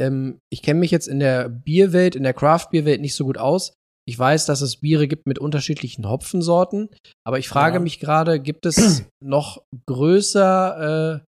[0.00, 3.72] Ähm, ich kenne mich jetzt in der Bierwelt, in der Craft-Bierwelt nicht so gut aus.
[4.08, 6.88] Ich weiß, dass es Biere gibt mit unterschiedlichen Hopfensorten,
[7.26, 7.80] aber ich frage Ja.
[7.80, 8.76] mich gerade, gibt es
[9.24, 11.22] noch größer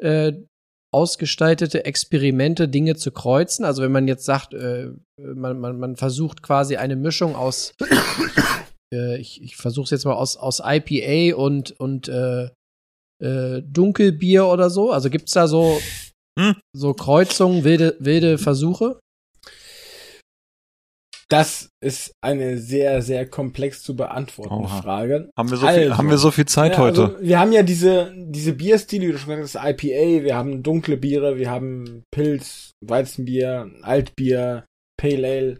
[0.00, 0.44] äh, äh,
[0.94, 3.64] ausgestaltete Experimente, Dinge zu kreuzen?
[3.64, 4.90] Also wenn man jetzt sagt, äh,
[5.20, 7.74] man, man, man versucht quasi eine Mischung aus,
[8.94, 12.48] äh, ich, ich versuche es jetzt mal aus, aus IPA und, und äh,
[13.22, 14.90] äh, Dunkelbier oder so.
[14.92, 15.78] Also gibt's da so,
[16.38, 16.56] Hm.
[16.74, 18.98] so Kreuzungen, wilde, wilde Versuche?
[21.28, 24.82] Das ist eine sehr, sehr komplex zu beantwortende Oha.
[24.82, 25.30] Frage.
[25.36, 25.98] Haben wir so viel, Also.
[25.98, 27.02] haben wir so viel Zeit Ja, heute?
[27.04, 30.62] Also, wir haben ja diese, diese Bierstile, wie du schon gesagt hast, IPA, wir haben
[30.62, 34.64] dunkle Biere, wir haben Pilz, Weizenbier, Altbier,
[35.00, 35.58] Pale Ale,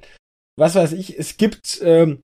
[0.59, 1.19] was weiß ich.
[1.19, 2.21] Es gibt ähm,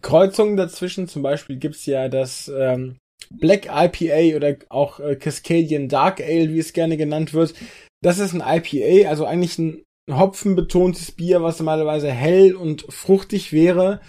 [0.00, 2.98] Kreuzungen dazwischen, zum Beispiel gibt's ja das ähm,
[3.30, 7.54] Black IPA oder auch äh, Cascadian Dark Ale, wie es gerne genannt wird.
[8.02, 9.82] Das ist ein IPA, also eigentlich ein
[10.18, 14.00] hopfenbetontes Bier, was normalerweise hell und fruchtig wäre,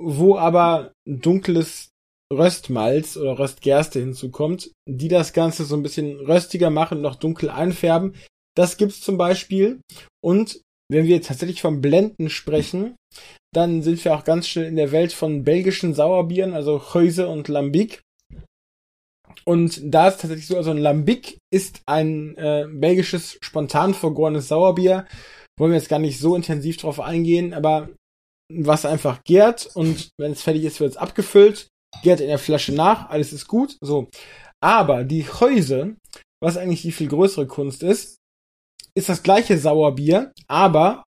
[0.00, 1.90] wo aber ein dunkles
[2.32, 7.48] Röstmalz oder Röstgerste hinzukommt, die das Ganze so ein bisschen röstiger machen und noch dunkel
[7.48, 8.14] einfärben.
[8.54, 9.80] Das gibt's zum Beispiel.
[10.22, 10.60] Und
[10.90, 12.96] wenn wir tatsächlich vom Blenden sprechen,
[13.54, 17.48] dann sind wir auch ganz schnell in der Welt von belgischen Sauerbieren, also Heuse und
[17.48, 18.02] Lambic.
[19.44, 25.06] Und da ist tatsächlich so, also ein Lambic ist ein äh, belgisches spontan vergorenes Sauerbier.
[25.58, 27.88] Wollen wir jetzt gar nicht so intensiv drauf eingehen, aber
[28.50, 31.68] was einfach gärt und wenn es fertig ist, wird es abgefüllt,
[32.02, 34.08] gärt in der Flasche nach, alles ist gut, so.
[34.60, 35.96] Aber die Heuse,
[36.42, 38.16] was eigentlich die viel größere Kunst ist,
[38.94, 41.04] ist das gleiche Sauerbier, aber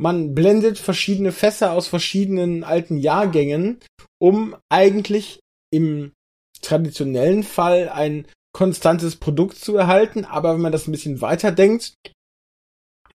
[0.00, 3.80] man blendet verschiedene Fässer aus verschiedenen alten Jahrgängen,
[4.20, 5.40] um eigentlich
[5.72, 6.12] im
[6.60, 11.94] traditionellen Fall ein konstantes Produkt zu erhalten, aber wenn man das ein bisschen weiterdenkt,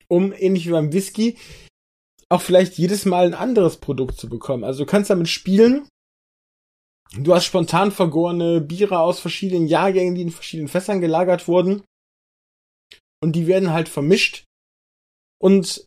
[0.09, 1.39] um ähnlich wie beim Whisky
[2.29, 4.65] auch vielleicht jedes Mal ein anderes Produkt zu bekommen.
[4.65, 5.89] Also du kannst damit spielen.
[7.17, 11.83] Du hast spontan vergorene Biere aus verschiedenen Jahrgängen, die in verschiedenen Fässern gelagert wurden.
[13.23, 14.45] Und die werden halt vermischt.
[15.41, 15.87] Und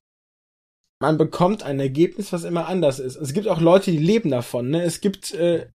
[0.99, 3.15] man bekommt ein Ergebnis, was immer anders ist.
[3.15, 4.69] Es gibt auch Leute, die leben davon.
[4.69, 4.83] Ne?
[4.83, 5.69] Es gibt äh,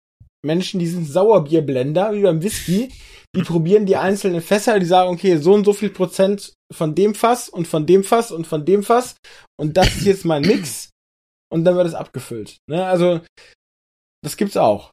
[0.47, 2.91] Menschen, die sind Sauerbierblender, wie beim Whisky.
[3.35, 7.15] Die probieren die einzelnen Fässer, die sagen, okay, so und so viel Prozent von dem
[7.15, 9.17] Fass und von dem Fass und von dem Fass.
[9.61, 10.91] Und das ist jetzt mein Mix.
[11.53, 12.57] Und dann wird es abgefüllt.
[12.71, 12.85] Ne?
[12.87, 13.21] Also,
[14.25, 14.91] das gibt's auch.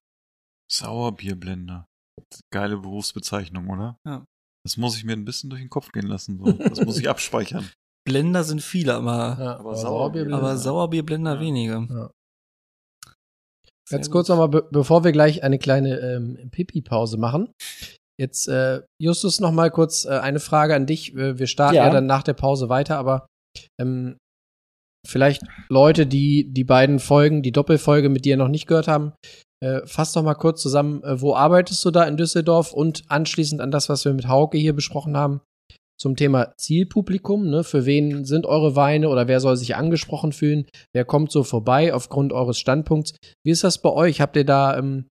[0.72, 1.86] Sauerbierblender.
[2.54, 3.98] Geile Berufsbezeichnung, oder?
[4.08, 4.26] Ja.
[4.66, 6.38] Das muss ich mir ein bisschen durch den Kopf gehen lassen.
[6.44, 6.52] So.
[6.52, 7.70] Das muss ich abspeichern.
[8.06, 11.40] Blender sind viele, aber, Ja, aber Sauerbier- aber Sauerbierblender Ja.
[11.40, 11.88] wenige.
[11.90, 12.12] Ja.
[13.88, 14.14] Sehr Ganz gut.
[14.14, 17.50] kurz nochmal, be bevor wir gleich eine kleine ähm, Pipi-Pause machen.
[18.20, 21.16] Jetzt, äh, Justus, noch mal kurz äh, eine Frage an dich.
[21.16, 21.86] Wir wir starten ja.
[21.86, 21.90] Ja.
[21.90, 23.28] dann nach der Pause weiter, aber
[23.82, 24.18] ähm,
[25.06, 29.14] vielleicht Leute, die die beiden Folgen, die Doppelfolge mit dir noch nicht gehört haben,
[29.64, 33.62] äh, fass doch mal kurz zusammen, äh, wo arbeitest du da in Düsseldorf und anschließend
[33.62, 35.42] an das, was wir mit Hauke hier besprochen haben,
[36.04, 37.64] zum Thema Zielpublikum, ne?
[37.64, 40.66] Für wen sind eure Weine oder wer soll sich angesprochen fühlen?
[40.94, 43.16] Wer kommt so vorbei aufgrund eures Standpunkts?
[43.46, 44.20] Wie ist das bei euch?
[44.20, 45.08] Habt ihr da ähm,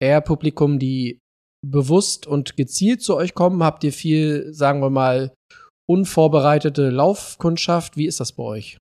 [0.00, 1.18] eher Publikum, die
[1.66, 3.64] bewusst und gezielt zu euch kommen?
[3.64, 5.34] Habt ihr viel, sagen wir mal,
[5.90, 7.96] unvorbereitete Laufkundschaft?
[7.96, 8.78] Wie ist das bei euch?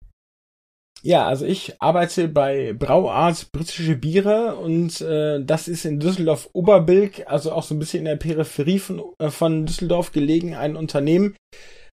[1.04, 7.24] Ja, also ich arbeite bei Brauart Britische Biere und äh, das ist in Düsseldorf Oberbilk,
[7.28, 11.36] also auch so ein bisschen in der Peripherie von, äh, von Düsseldorf gelegen, ein Unternehmen,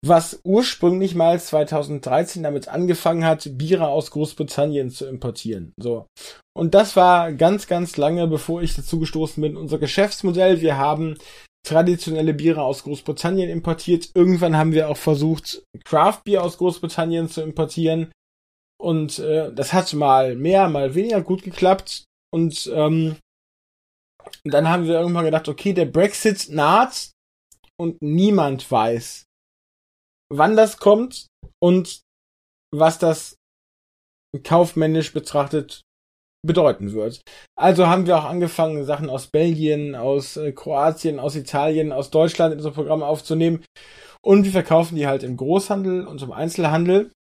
[0.05, 5.73] was ursprünglich mal 2013 damit angefangen hat, Biere aus Großbritannien zu importieren.
[5.79, 6.07] So.
[6.57, 10.61] Und das war ganz, ganz lange, bevor ich dazu gestoßen bin, unser Geschäftsmodell.
[10.61, 11.17] Wir haben
[11.67, 14.11] traditionelle Biere aus Großbritannien importiert.
[14.15, 18.11] Irgendwann haben wir auch versucht, Craft Beer aus Großbritannien zu importieren.
[18.81, 22.05] Und äh, das hat mal mehr, mal weniger gut geklappt.
[22.33, 23.17] Und ähm,
[24.45, 27.11] dann haben wir irgendwann gedacht, okay, der Brexit naht
[27.79, 29.25] und niemand weiß,
[30.33, 31.27] wann das kommt
[31.63, 32.01] und
[32.75, 33.37] was das
[34.45, 35.83] kaufmännisch betrachtet
[36.47, 37.21] bedeuten wird.
[37.59, 42.53] Also haben wir auch angefangen, Sachen aus Belgien, aus äh, Kroatien, aus Italien, aus Deutschland
[42.53, 43.63] in unser Programm aufzunehmen.
[44.23, 47.11] Und wir verkaufen die halt im Großhandel und im Einzelhandel.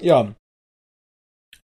[0.00, 0.34] Ja,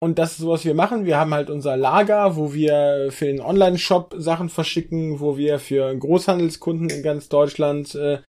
[0.06, 1.04] und das ist so, was wir machen.
[1.04, 5.94] Wir haben halt unser Lager, wo wir für den Online-Shop Sachen verschicken, wo wir für
[5.96, 8.20] Großhandelskunden in ganz Deutschland äh,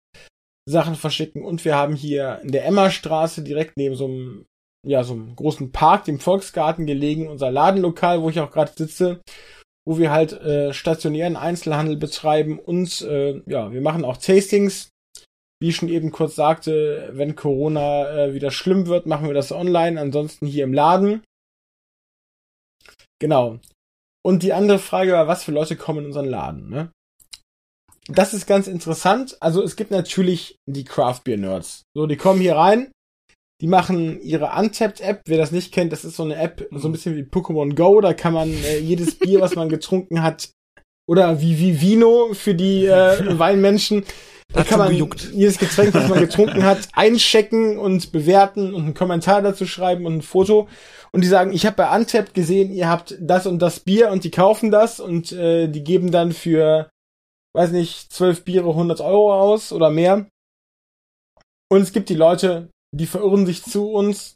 [0.68, 1.46] Sachen verschicken.
[1.46, 4.46] Und wir haben hier in der Emmerstraße direkt neben so einem,
[4.88, 9.22] ja, so einem großen Park, dem Volksgarten gelegen, unser Ladenlokal, wo ich auch gerade sitze,
[9.88, 14.90] wo wir halt äh, stationären Einzelhandel betreiben und äh, ja, wir machen auch Tastings.
[15.60, 19.52] Wie ich schon eben kurz sagte, wenn Corona äh, wieder schlimm wird, machen wir das
[19.52, 21.22] online, ansonsten hier im Laden.
[23.20, 23.60] Genau.
[24.26, 26.92] Und die andere Frage war, was für Leute kommen in unseren Laden, ne?
[28.10, 29.36] Das ist ganz interessant.
[29.42, 31.84] Also es gibt natürlich die Craft Beer Nerds.
[31.96, 32.90] So, die kommen hier rein,
[33.62, 35.24] die machen ihre Untapped-App.
[35.28, 38.00] Wer das nicht kennt, das ist so eine App, so ein bisschen wie Pokémon Go.
[38.00, 40.50] Da kann man äh, jedes Bier, was man getrunken hat,
[41.10, 44.06] oder wie, wie Vino für die äh, Weinmenschen,
[44.54, 45.32] da Hat kann man gejuckt.
[45.34, 50.18] jedes Getränk, was man getrunken hat, einchecken und bewerten und einen Kommentar dazu schreiben und
[50.18, 50.70] ein Foto.
[51.12, 54.24] Und die sagen, ich habe bei Untapped gesehen, ihr habt das und das Bier und
[54.24, 56.90] die kaufen das und äh, die geben dann für,
[57.56, 60.28] weiß nicht, zwölf Biere 100 Euro aus oder mehr.
[61.70, 64.36] Und es gibt die Leute, die verirren sich zu uns,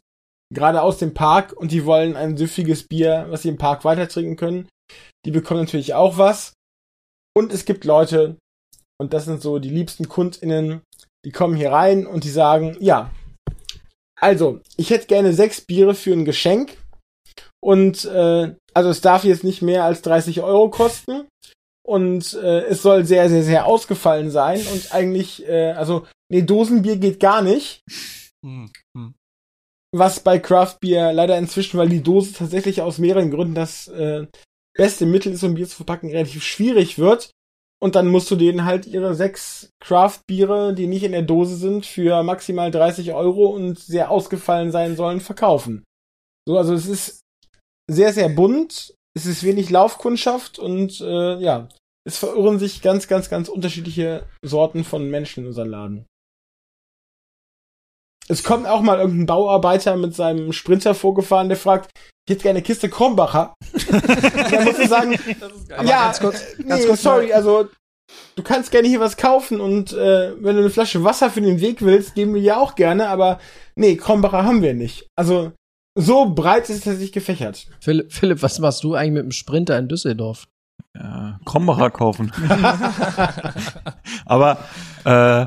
[0.52, 4.08] gerade aus dem Park, und die wollen ein süffiges Bier, was sie im Park weiter
[4.08, 4.68] trinken können.
[5.24, 6.52] Die bekommen natürlich auch was.
[7.34, 8.36] Und es gibt Leute,
[9.00, 10.82] und das sind so die liebsten KundInnen,
[11.24, 13.10] die kommen hier rein und die sagen, ja,
[14.22, 16.76] also, ich hätte gerne sechs Biere für ein Geschenk.
[17.60, 21.26] Und äh, also es darf jetzt nicht mehr als 30 Euro kosten.
[21.84, 24.60] Und äh, es soll sehr, sehr, sehr ausgefallen sein.
[24.72, 27.82] Und eigentlich, äh, also, nee, Dosenbier geht gar nicht.
[28.44, 29.14] Hm, hm.
[29.92, 34.26] Was bei Craft Beer leider inzwischen, weil die Dose tatsächlich aus mehreren Gründen das äh,
[34.74, 37.32] beste Mittel ist, um Bier zu verpacken, relativ schwierig wird.
[37.82, 41.84] Und dann musst du denen halt ihre sechs Craft-Biere, die nicht in der Dose sind,
[41.84, 45.82] für maximal 30 Euro und sehr ausgefallen sein sollen, verkaufen.
[46.46, 47.22] So, also es ist
[47.90, 51.68] sehr, sehr bunt, es ist wenig Laufkundschaft und äh, ja,
[52.06, 56.06] es verirren sich ganz, ganz, ganz unterschiedliche Sorten von Menschen in unseren Laden.
[58.28, 61.90] Es kommt auch mal irgendein Bauarbeiter mit seinem Sprinter vorgefahren, der fragt,
[62.26, 63.54] ich hätte gerne eine Kiste Krombacher.
[63.90, 65.18] da musst du sagen,
[65.76, 67.68] Aber ja, ganz kurz, äh, ganz nee, kurz sorry, mal- also
[68.36, 71.60] du kannst gerne hier was kaufen und äh, wenn du eine Flasche Wasser für den
[71.60, 73.40] Weg willst, geben wir ja auch gerne, aber
[73.74, 75.06] nee, Krombacher haben wir nicht.
[75.16, 75.52] Also
[75.98, 77.66] so breit ist es tatsächlich gefächert.
[77.80, 80.46] Philipp, Philipp, was machst du eigentlich mit dem Sprinter in Düsseldorf?
[80.96, 82.30] Ja, Krombacher kaufen.
[84.26, 84.58] Aber
[85.04, 85.46] äh,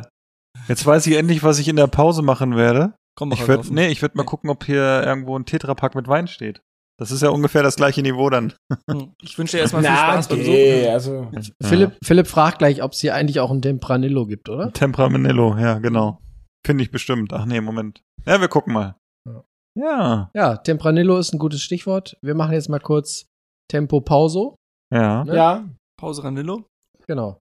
[0.68, 2.94] jetzt weiß ich endlich, was ich in der Pause machen werde.
[3.16, 3.76] Krombacher Ich würde, kaufen.
[3.76, 6.62] nee, ich würde mal gucken, ob hier irgendwo ein Tetrapack mit Wein steht.
[6.98, 8.54] Das ist ja ungefähr das gleiche Niveau dann.
[8.90, 9.14] Hm.
[9.22, 10.94] Ich wünsche dir erstmal viel Na, Spaß beim okay, Suchen.
[10.94, 11.28] also
[11.62, 14.72] Philipp, Philipp fragt gleich, ob es hier eigentlich auch ein Tempranillo gibt, oder?
[14.72, 16.20] Temperamenello, ja, genau.
[16.66, 17.34] Finde ich bestimmt.
[17.34, 18.02] Ach nee, Moment.
[18.26, 18.96] Ja, wir gucken mal.
[19.28, 19.44] Ja.
[19.78, 22.18] Ja, Ja, Tempranillo ist ein gutes Stichwort.
[22.22, 23.28] Wir machen jetzt mal kurz
[23.70, 24.56] Tempo Pauso.
[24.94, 25.24] ja.
[25.26, 25.36] Ne?
[25.36, 25.66] ja,
[25.98, 26.64] Pause Ranillo.
[27.08, 27.40] Genau.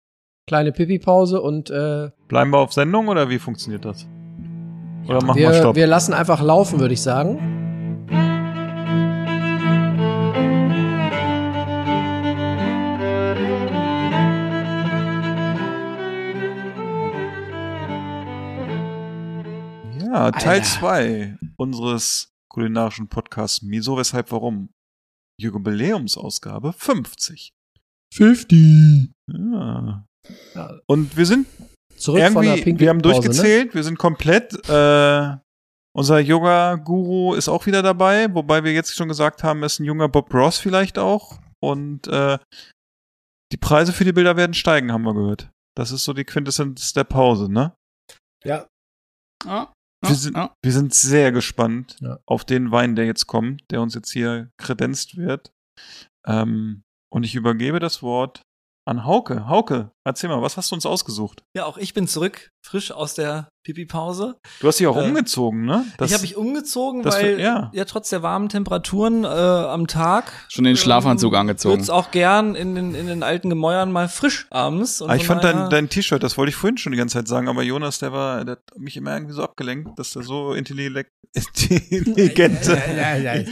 [0.49, 4.07] Kleine Pipi-Pause und äh, Bleiben wir auf Sendung oder wie funktioniert das?
[5.07, 5.77] Oder machen wir wir, Stopp?
[5.77, 7.39] wir lassen einfach laufen, würde ich sagen.
[20.01, 20.65] Ja, Teil Alter.
[20.65, 24.71] 2 unseres kulinarischen Podcasts Miso, weshalb, warum?
[25.41, 27.53] Jubiläumsausgabe 50.
[28.15, 29.11] 50.
[29.27, 30.07] Ja.
[30.55, 30.81] Ja.
[30.87, 31.47] Und wir sind
[32.05, 33.21] Zurück von der irgendwie, pinken wir haben Pause, ne?
[33.23, 35.37] durchgezählt, wir sind komplett, äh,
[35.97, 40.09] unser Yoga-Guru ist auch wieder dabei, wobei wir jetzt schon gesagt haben, ist ein junger
[40.09, 41.39] Bob Ross vielleicht auch.
[41.63, 42.39] Und äh,
[43.53, 45.51] die Preise für die Bilder werden steigen, haben wir gehört.
[45.77, 47.75] Das ist so die Quintessenz der Pause, ne?
[48.45, 48.67] ja.
[49.47, 49.73] Ah,
[50.05, 50.55] Wir sind, ah.
[50.63, 52.19] wir sind sehr gespannt Ja.
[52.27, 55.53] auf den Wein, der jetzt kommt, der uns jetzt hier kredenzt wird.
[56.27, 56.83] Ähm,
[57.13, 58.43] und ich übergebe das Wort
[58.87, 59.49] an Hauke.
[59.49, 61.43] Hauke, erzähl mal, was hast du uns ausgesucht?
[61.57, 64.37] Ja, auch ich bin zurück, frisch aus der Pipi-Pause.
[64.61, 65.85] Du hast dich auch Äh, umgezogen, ne?
[65.99, 67.71] Das- ich habe mich umgezogen, das weil ja.
[67.73, 67.85] ja.
[67.87, 71.79] trotz der warmen Temperaturen äh, am Tag Schon den Schlafanzug angezogen.
[71.79, 75.01] Wird's auch gern in den, in den alten Gemäuern mal frisch abends.
[75.01, 77.27] Und Ah, ich fand dein, dein T-Shirt, das wollte ich vorhin schon die ganze Zeit
[77.27, 80.53] sagen, aber Jonas, der war, der hat mich immer irgendwie so abgelenkt, dass der so
[80.53, 81.09] intelligent,
[81.91, 82.79] intelligente,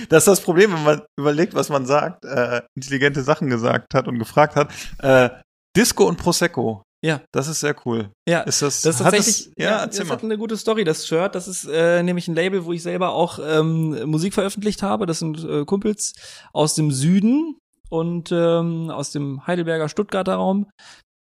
[0.08, 4.06] das ist das Problem, wenn man überlegt, was man sagt, äh, intelligente Sachen gesagt hat
[4.08, 4.70] und gefragt hat.
[4.98, 5.30] Äh,
[5.76, 6.82] Disco und Prosecco.
[7.04, 7.20] Ja.
[7.32, 8.10] Das ist sehr cool.
[8.28, 10.14] Ja, Ist das, Das ist hat tatsächlich, es, ja, erzähl das mal.
[10.14, 11.34] hat eine gute Story, das Shirt.
[11.34, 15.06] Das ist äh, nämlich ein Label, wo ich selber auch ähm, Musik veröffentlicht habe.
[15.06, 16.14] Das sind äh, Kumpels
[16.52, 17.56] aus dem Süden
[17.88, 20.70] und ähm, aus dem Heidelberger Stuttgarter Raum.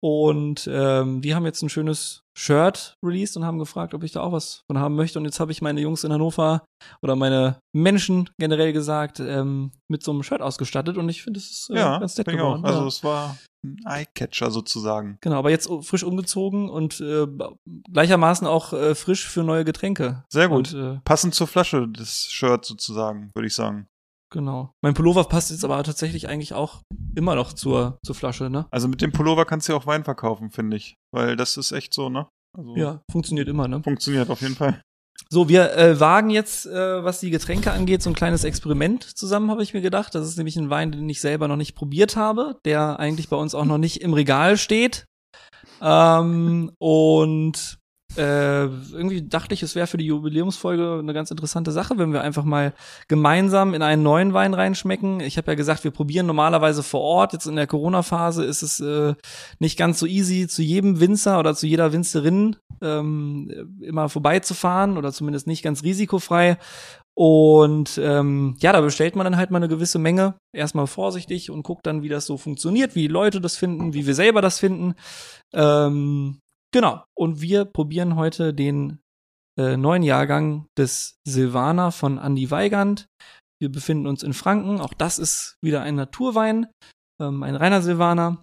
[0.03, 4.21] Und ähm, die haben jetzt ein schönes Shirt released und haben gefragt, ob ich da
[4.21, 5.19] auch was von haben möchte.
[5.19, 6.65] Und jetzt habe ich meine Jungs in Hannover
[7.03, 10.97] oder meine Menschen generell gesagt, ähm, mit so einem Shirt ausgestattet.
[10.97, 12.37] Und ich finde, es ist äh, ja, ganz nett ich auch.
[12.37, 12.65] geworden.
[12.65, 12.87] Also ja.
[12.87, 15.17] es war ein Eyecatcher sozusagen.
[15.21, 17.27] Genau, aber jetzt frisch umgezogen und äh,
[17.91, 20.23] gleichermaßen auch äh, frisch für neue Getränke.
[20.29, 20.73] Sehr gut.
[20.73, 23.87] Und, äh, Passend zur Flasche des Shirts sozusagen, würde ich sagen.
[24.31, 24.71] Genau.
[24.81, 26.81] Mein Pullover passt jetzt aber tatsächlich eigentlich auch
[27.15, 28.65] immer noch zur, zur Flasche, ne?
[28.71, 30.95] Also mit dem Pullover kannst du ja auch Wein verkaufen, finde ich.
[31.13, 32.27] Weil das ist echt so, ne?
[32.57, 33.81] Also Ja, funktioniert immer, ne?
[33.83, 34.81] Funktioniert auf jeden Fall.
[35.29, 39.49] So, wir äh, wagen jetzt, äh, was die Getränke angeht, so ein kleines Experiment zusammen,
[39.49, 40.13] habe ich mir gedacht.
[40.13, 43.37] Das ist nämlich ein Wein, den ich selber noch nicht probiert habe, der eigentlich bei
[43.37, 45.05] uns auch noch nicht im Regal steht.
[45.81, 47.79] Ähm, und
[48.17, 52.21] äh, irgendwie dachte ich, es wäre für die Jubiläumsfolge eine ganz interessante Sache, wenn wir
[52.21, 52.73] einfach mal
[53.07, 55.21] gemeinsam in einen neuen Wein reinschmecken.
[55.21, 57.33] Ich habe ja gesagt, wir probieren normalerweise vor Ort.
[57.33, 59.15] Jetzt in der Corona-Phase ist es äh,
[59.59, 65.13] nicht ganz so easy, zu jedem Winzer oder zu jeder Winzerin ähm, immer vorbeizufahren oder
[65.13, 66.57] zumindest nicht ganz risikofrei.
[67.13, 70.35] Und ähm, ja, da bestellt man dann halt mal eine gewisse Menge.
[70.53, 74.07] Erstmal vorsichtig und guckt dann, wie das so funktioniert, wie die Leute das finden, wie
[74.07, 74.95] wir selber das finden.
[75.53, 76.40] Ähm,
[76.71, 77.03] genau.
[77.17, 78.99] Und wir probieren heute den
[79.57, 83.07] äh, neuen Jahrgang des Silvaner von Andy Weigand.
[83.59, 84.79] Wir befinden uns in Franken.
[84.79, 86.67] Auch das ist wieder ein Naturwein,
[87.21, 88.41] ähm, ein reiner Silvaner.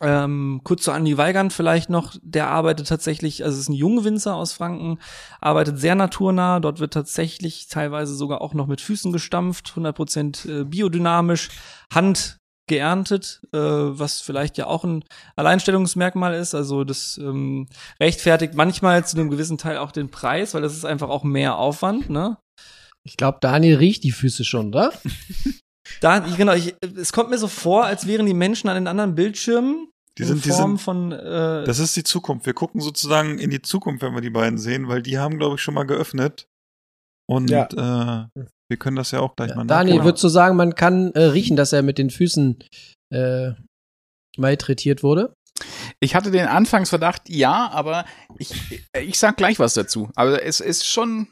[0.00, 4.52] Ähm, kurz zu Andi Weigand vielleicht noch, der arbeitet tatsächlich, also ist ein Jungwinzer aus
[4.52, 4.98] Franken,
[5.40, 10.64] arbeitet sehr naturnah, dort wird tatsächlich teilweise sogar auch noch mit Füßen gestampft, 100% äh,
[10.64, 11.50] biodynamisch,
[11.94, 15.04] Hand geerntet, äh, was vielleicht ja auch ein
[15.36, 17.66] Alleinstellungsmerkmal ist, also das ähm,
[18.00, 21.56] rechtfertigt manchmal zu einem gewissen Teil auch den Preis, weil das ist einfach auch mehr
[21.56, 22.38] Aufwand, ne?
[23.04, 24.92] Ich glaube, Daniel riecht die Füße schon, oder?
[26.00, 29.14] Da, genau, ich, es kommt mir so vor, als wären die Menschen an den anderen
[29.16, 32.46] Bildschirmen Die in sind, die Form sind, von äh, das ist die Zukunft.
[32.46, 35.56] Wir gucken sozusagen in die Zukunft, wenn wir die beiden sehen, weil die haben, glaube
[35.56, 36.46] ich, schon mal geöffnet.
[37.28, 38.28] Und Ja.
[38.36, 41.24] äh, wir können das ja auch gleich mal Daniel, würdest du sagen, man kann äh,
[41.24, 42.58] riechen, dass er mit den Füßen
[43.12, 43.50] äh,
[44.38, 45.34] malträtiert wurde?
[46.00, 48.06] Ich hatte den Anfangsverdacht, ja, aber
[48.38, 50.10] ich, ich sag gleich was dazu.
[50.16, 51.28] Aber es ist schon.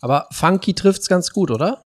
[0.00, 1.82] Aber Funky trifft's ganz gut, oder?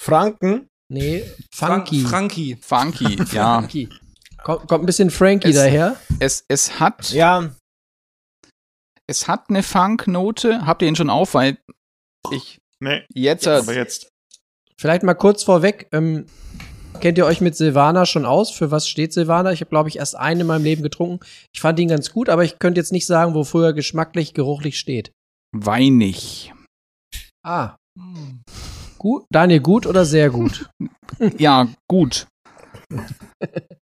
[0.00, 0.66] Franken?
[0.92, 1.24] Nee,
[1.54, 2.00] Fran- Funky.
[2.04, 2.56] Frankie.
[2.60, 3.60] Funky, ja.
[3.60, 3.88] Funky.
[4.42, 5.96] Kommt, kommt ein bisschen Frankie Es- daher.
[6.18, 7.54] Es, es hat, Ja,
[9.06, 10.66] es hat eine Funk-Note.
[10.66, 11.34] Habt ihr ihn schon auf?
[11.34, 11.58] Weil
[12.32, 14.10] ich Nee, jetzt, aber jetzt.
[14.80, 15.88] Vielleicht mal kurz vorweg.
[15.92, 16.26] Ähm,
[17.00, 18.50] kennt ihr euch mit Silvana schon aus?
[18.50, 19.50] Für was steht Silvana?
[19.52, 21.18] Ich habe, glaube ich, erst einen in meinem Leben getrunken.
[21.52, 24.78] Ich fand ihn ganz gut, aber ich könnte jetzt nicht sagen, wofür er geschmacklich, geruchlich
[24.78, 25.10] steht.
[25.52, 26.52] weinig.
[27.44, 27.74] Ah.
[28.98, 29.24] Gut.
[29.30, 30.68] Daniel, gut oder sehr gut?
[31.38, 32.28] Ja, gut.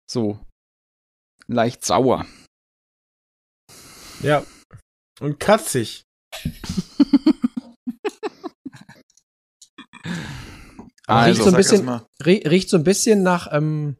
[0.08, 0.38] So.
[1.48, 2.26] Leicht sauer.
[4.22, 4.44] ja.
[5.20, 5.40] Und
[10.04, 11.26] kratzig.
[11.26, 13.96] riecht so Also, ein bisschen- riecht so ein bisschen nach, ähm,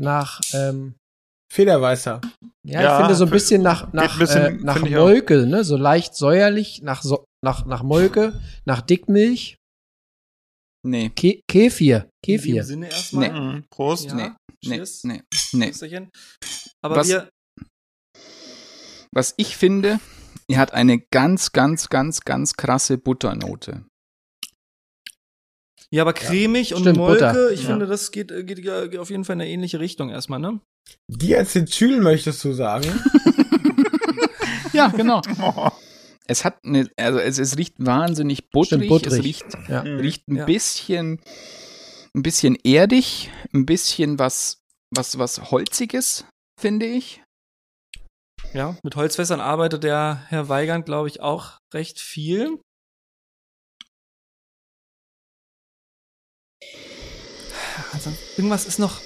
[0.00, 0.94] nach, ähm,
[1.52, 2.20] Federweißer.
[2.66, 4.80] ja, Ja, ich finde so ein bisschen nach, nach, bisschen, äh, nach.
[4.88, 5.64] Molke, ne?
[5.64, 9.56] So leicht säuerlich, nach, so, nach, nach Molke, nach Dickmilch.
[10.86, 11.96] nee, Ke Kefir.
[11.96, 12.64] In dem Kefir.
[12.64, 13.28] Sinne erstmal.
[13.32, 13.38] Nee.
[13.58, 13.64] Mhm.
[13.70, 14.06] Prost.
[14.08, 14.14] Ja.
[14.14, 14.30] nee,
[14.64, 15.04] nee, Cheers.
[15.04, 15.66] nee, nee.
[15.66, 16.10] Prösterchen.
[16.82, 17.28] Aber Was- wir,
[19.14, 20.00] Was ich finde,
[20.48, 23.84] er hat eine ganz, ganz, ganz, ganz krasse Butternote.
[25.92, 27.50] Ja, aber cremig und Stimmt, Molke, Butter.
[27.52, 27.68] ich Ja.
[27.68, 30.60] finde, das geht, äh, geht, geht auf jeden Fall in eine ähnliche Richtung erstmal, ne?
[31.08, 32.84] Diacetyl möchtest du sagen?
[34.72, 35.20] Ja, genau.
[36.26, 39.18] Es hat eine, also es, es riecht wahnsinnig butterig, Stimmt, butterig.
[39.18, 39.82] es riecht, Ja.
[39.84, 39.98] Mhm.
[39.98, 40.44] riecht ein Ja.
[40.46, 41.20] bisschen,
[42.14, 44.62] ein bisschen erdig, ein bisschen was,
[44.94, 46.24] was, was Holziges,
[46.58, 47.22] finde ich.
[48.54, 52.60] Ja, mit Holzfässern arbeitet der Herr Weigand, glaube ich, auch recht viel.
[58.36, 59.00] Irgendwas ist noch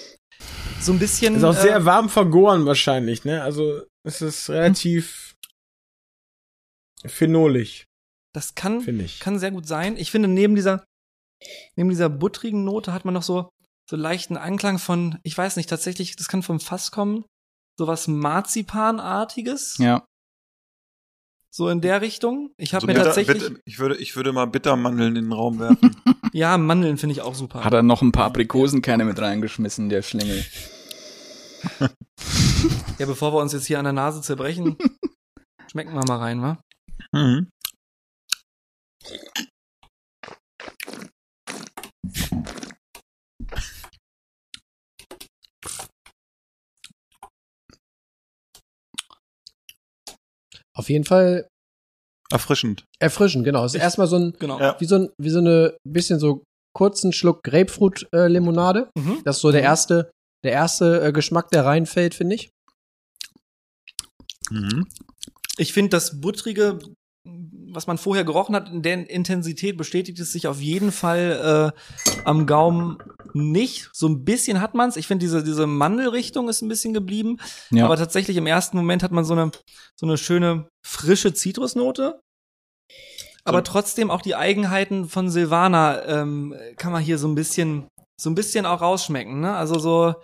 [0.81, 1.37] so ein bisschen.
[1.37, 3.43] Ist auch äh, sehr warm vergoren wahrscheinlich, ne?
[3.43, 5.35] Also es ist relativ
[7.05, 7.85] phenolig,
[8.35, 9.21] Das kann, finde ich.
[9.21, 9.97] kann sehr gut sein.
[9.97, 10.85] Ich finde, neben dieser,
[11.77, 13.51] neben dieser buttrigen Note hat man noch so,
[13.89, 17.25] so leichten Anklang von, ich weiß nicht, tatsächlich, das kann vom Fass kommen,
[17.79, 20.05] sowas Marzipanartiges, Ja.
[21.57, 22.51] So in der Richtung.
[22.59, 25.33] Ich habe So mir bitter, tatsächlich, bitter, ich, würde, ich würde mal Bittermandeln in den
[25.33, 25.97] Raum werfen.
[26.35, 27.65] ja, Mandeln finde ich auch super.
[27.65, 30.45] Hat er noch ein paar Aprikosenkerne mit reingeschmissen, der Schlingel.
[32.99, 34.77] Ja, bevor wir uns jetzt hier an der Nase zerbrechen,
[35.71, 36.59] schmecken wir mal rein, wa?
[37.13, 37.49] mhm.
[50.77, 51.49] Auf jeden Fall
[52.31, 52.85] Erfrischend.
[53.01, 53.65] erfrischend, genau.
[53.65, 54.59] Es ist erstmal so ein, Genau.
[54.61, 54.77] Ja.
[54.81, 56.43] wie so ein, wie so eine bisschen so
[56.75, 58.91] kurzen Schluck Grapefruit-Limonade.
[58.97, 59.23] Mhm.
[59.25, 60.11] das ist so der erste,
[60.45, 62.51] der erste äh, Geschmack, der reinfällt, finde ich.
[64.51, 64.87] Mhm.
[65.59, 66.79] Ich finde, das Buttrige
[67.73, 72.21] was man vorher gerochen hat, in der Intensität bestätigt es sich auf jeden Fall äh,
[72.25, 72.99] am Gaumen
[73.35, 73.91] nicht.
[73.93, 74.97] So ein bisschen hat man's.
[74.97, 77.39] Ich finde, diese, diese Mandelrichtung ist ein bisschen geblieben.
[77.71, 77.85] Ja.
[77.85, 79.51] Aber tatsächlich im ersten Moment hat man so eine,
[79.95, 82.21] so eine schöne, frische Zitrusnote.
[83.45, 87.87] Aber trotzdem auch die Eigenheiten von Silvana ähm, kann man hier so ein bisschen,
[88.21, 89.41] so ein bisschen auch rausschmecken.
[89.41, 89.55] Ne?
[89.55, 90.15] Also so,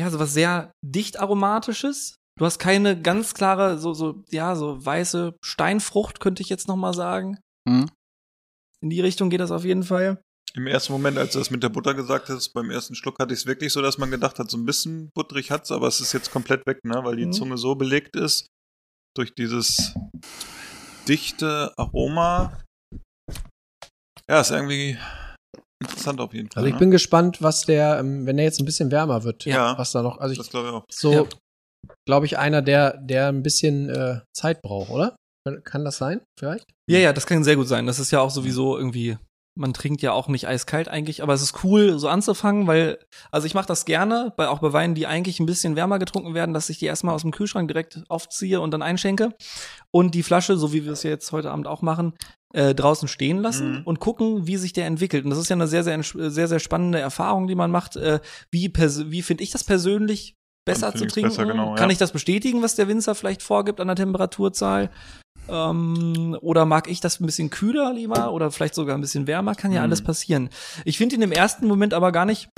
[0.00, 2.14] ja, so was sehr dicht aromatisches.
[2.38, 6.76] Du hast keine ganz klare, so, so, ja, so weiße Steinfrucht, könnte ich jetzt noch
[6.76, 7.38] mal sagen.
[7.68, 7.90] Mhm.
[8.80, 10.22] In die Richtung geht das auf jeden Fall.
[10.54, 13.34] Im ersten Moment, als du das mit der Butter gesagt hast, beim ersten Schluck hatte
[13.34, 16.00] ich es wirklich so, dass man gedacht hat, so ein bisschen butterig hat's, aber es
[16.00, 17.00] ist jetzt komplett weg, ne?
[17.04, 17.32] Weil die Mhm.
[17.32, 18.46] Zunge so belegt ist
[19.16, 19.94] durch dieses
[21.08, 22.62] dichte Aroma.
[24.30, 24.96] Ja, ist irgendwie
[25.82, 26.58] interessant auf jeden Fall.
[26.62, 26.78] Also ich ne?
[26.78, 29.76] bin gespannt, was der, ähm, wenn der jetzt ein bisschen wärmer wird, Ja.
[29.76, 30.84] was da noch, also ich, das glaube ich auch.
[30.90, 31.24] so, Ja.
[32.06, 35.16] Glaube ich, einer, der, der ein bisschen äh, Zeit braucht, oder?
[35.64, 36.66] Kann- das sein, vielleicht?
[36.90, 37.86] Ja, ja, das kann sehr gut sein.
[37.86, 39.16] Das ist ja auch sowieso irgendwie,
[39.58, 42.98] man trinkt ja auch nicht eiskalt eigentlich, aber es ist cool, so anzufangen, weil,
[43.30, 46.34] also ich mache das gerne, bei, auch bei Weinen, die eigentlich ein bisschen wärmer getrunken
[46.34, 49.30] werden, dass ich die erstmal aus dem Kühlschrank direkt aufziehe und dann einschenke
[49.90, 52.12] und die Flasche, so wie wir es jetzt heute Abend auch machen,
[52.52, 53.82] äh, draußen stehen lassen Mhm.
[53.84, 55.24] und gucken, wie sich der entwickelt.
[55.24, 57.96] Und das ist ja eine sehr, sehr, sehr, sehr spannende Erfahrung, die man macht.
[57.96, 58.20] Äh,
[58.50, 60.34] wie wie finde ich das persönlich
[60.68, 61.30] besser zu trinken?
[61.30, 61.92] besser, genau, Kann ja.
[61.92, 64.90] ich das bestätigen, was der Winzer vielleicht vorgibt an der Temperaturzahl?
[65.48, 69.54] Ähm, oder mag ich das ein bisschen kühler lieber oder vielleicht sogar ein bisschen wärmer?
[69.54, 69.84] Kann ja Mhm.
[69.84, 70.50] alles passieren.
[70.84, 72.50] Ich finde ihn im ersten Moment aber gar nicht,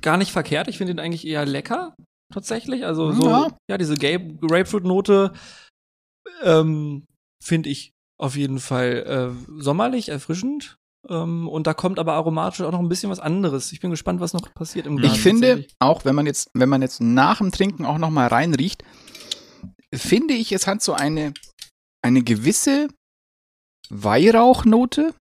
[0.00, 0.68] gar nicht verkehrt.
[0.68, 1.94] Ich finde ihn eigentlich eher lecker,
[2.32, 2.86] tatsächlich.
[2.86, 3.76] Also so, ja, Ja.
[3.78, 5.32] diese Grapefruit-Note
[6.42, 7.04] ähm,
[7.42, 10.76] finde ich auf jeden Fall äh, sommerlich, erfrischend.
[11.08, 13.72] Ähm, und da kommt aber aromatisch auch noch ein bisschen was anderes.
[13.72, 15.14] Ich bin gespannt, was noch passiert im Glas.
[15.14, 18.26] Ich finde, auch wenn man jetzt, wenn man jetzt nach dem Trinken auch noch mal
[18.28, 18.84] reinriecht,
[19.94, 21.32] finde ich, es hat so eine,
[22.02, 22.88] eine gewisse
[23.88, 25.14] Weihrauchnote.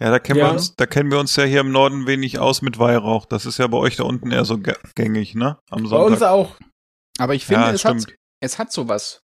[0.00, 0.46] Ja, da kennen, Ja.
[0.46, 3.26] Wir uns, da kennen wir uns ja hier im Norden wenig aus mit Weihrauch.
[3.26, 5.58] Das ist ja bei euch da unten eher so gä- gängig, ne?
[5.70, 6.30] Am Bei uns Sonntag.
[6.30, 6.56] auch.
[7.18, 8.04] Aber ich finde, Ja, es, hat,
[8.42, 9.20] es hat so was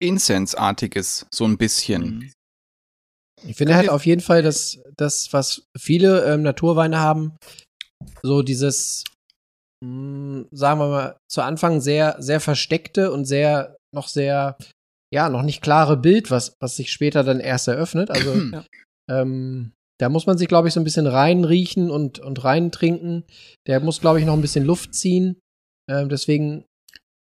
[0.00, 2.02] Incense-artiges, so ein bisschen.
[2.18, 2.32] Mhm.
[3.46, 7.36] Ich finde halt auf jeden Fall, dass das, was viele ähm, Naturweine haben,
[8.22, 9.04] so dieses,
[9.84, 14.56] mh, sagen wir mal, zu Anfang sehr, sehr versteckte und sehr, noch sehr,
[15.12, 18.10] ja, noch nicht klare Bild, was, was sich später dann erst eröffnet.
[18.10, 18.64] Also, Ja.
[19.10, 23.24] ähm, da muss man sich, glaube ich, so ein bisschen reinriechen und, und reintrinken.
[23.66, 25.38] Der muss, glaube ich, noch ein bisschen Luft ziehen.
[25.88, 26.64] Ähm, deswegen,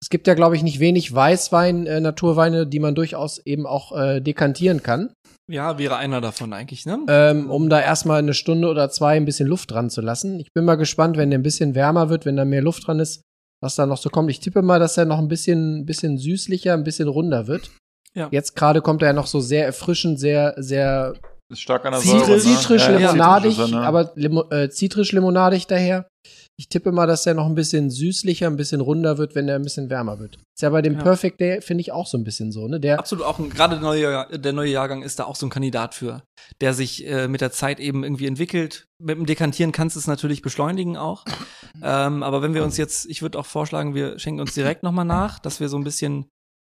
[0.02, 3.92] es gibt ja, glaube ich, nicht wenig Weißwein, äh, Naturweine, die man durchaus eben auch
[3.96, 5.14] äh, dekantieren kann
[5.54, 6.98] Ja, wäre einer davon eigentlich, ne?
[7.08, 10.40] ähm, um da erstmal eine Stunde oder zwei ein bisschen Luft dran zu lassen.
[10.40, 13.00] Ich bin mal gespannt, wenn der ein bisschen wärmer wird, wenn da mehr Luft dran
[13.00, 13.22] ist,
[13.62, 14.32] was da noch so kommt.
[14.32, 17.70] Ich tippe mal, dass er noch ein bisschen, bisschen süßlicher, ein bisschen runder wird.
[18.16, 18.30] Ja.
[18.32, 21.14] Jetzt gerade kommt er ja noch so sehr erfrischend, sehr, sehr
[21.52, 22.40] Ist stark an der Zitrisch- Säure, ne?
[22.40, 23.86] zitrisch, Ja, ja, limonadig, zitrisch ist er, ne?
[23.88, 26.08] aber limo äh, zitrisch-limonadig daher.
[26.56, 29.56] Ich tippe mal, dass der noch ein bisschen süßlicher, ein bisschen runder wird, wenn er
[29.56, 30.36] ein bisschen wärmer wird.
[30.36, 31.02] Ist ja bei dem Ja.
[31.02, 32.80] Perfect Day, finde ich, auch so ein bisschen so, ne?
[32.80, 35.96] Der, Absolut auch gerade der neue, der neue Jahrgang ist da auch so ein Kandidat
[35.96, 36.22] für,
[36.62, 38.86] der sich äh, mit der Zeit eben irgendwie entwickelt.
[39.02, 41.26] Mit dem Dekantieren kannst du es natürlich beschleunigen auch.
[41.84, 45.06] ähm, aber wenn wir uns jetzt, ich würde auch vorschlagen, wir schenken uns direkt nochmal
[45.06, 46.28] nach, dass wir so ein bisschen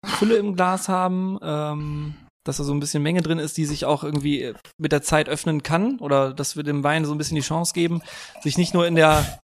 [0.05, 2.15] Fülle im Glas haben, ähm,
[2.45, 5.27] dass da so ein bisschen Menge drin ist, die sich auch irgendwie mit der Zeit
[5.27, 8.01] öffnen kann oder dass wir dem Wein so ein bisschen die Chance geben,
[8.41, 9.39] sich nicht nur in der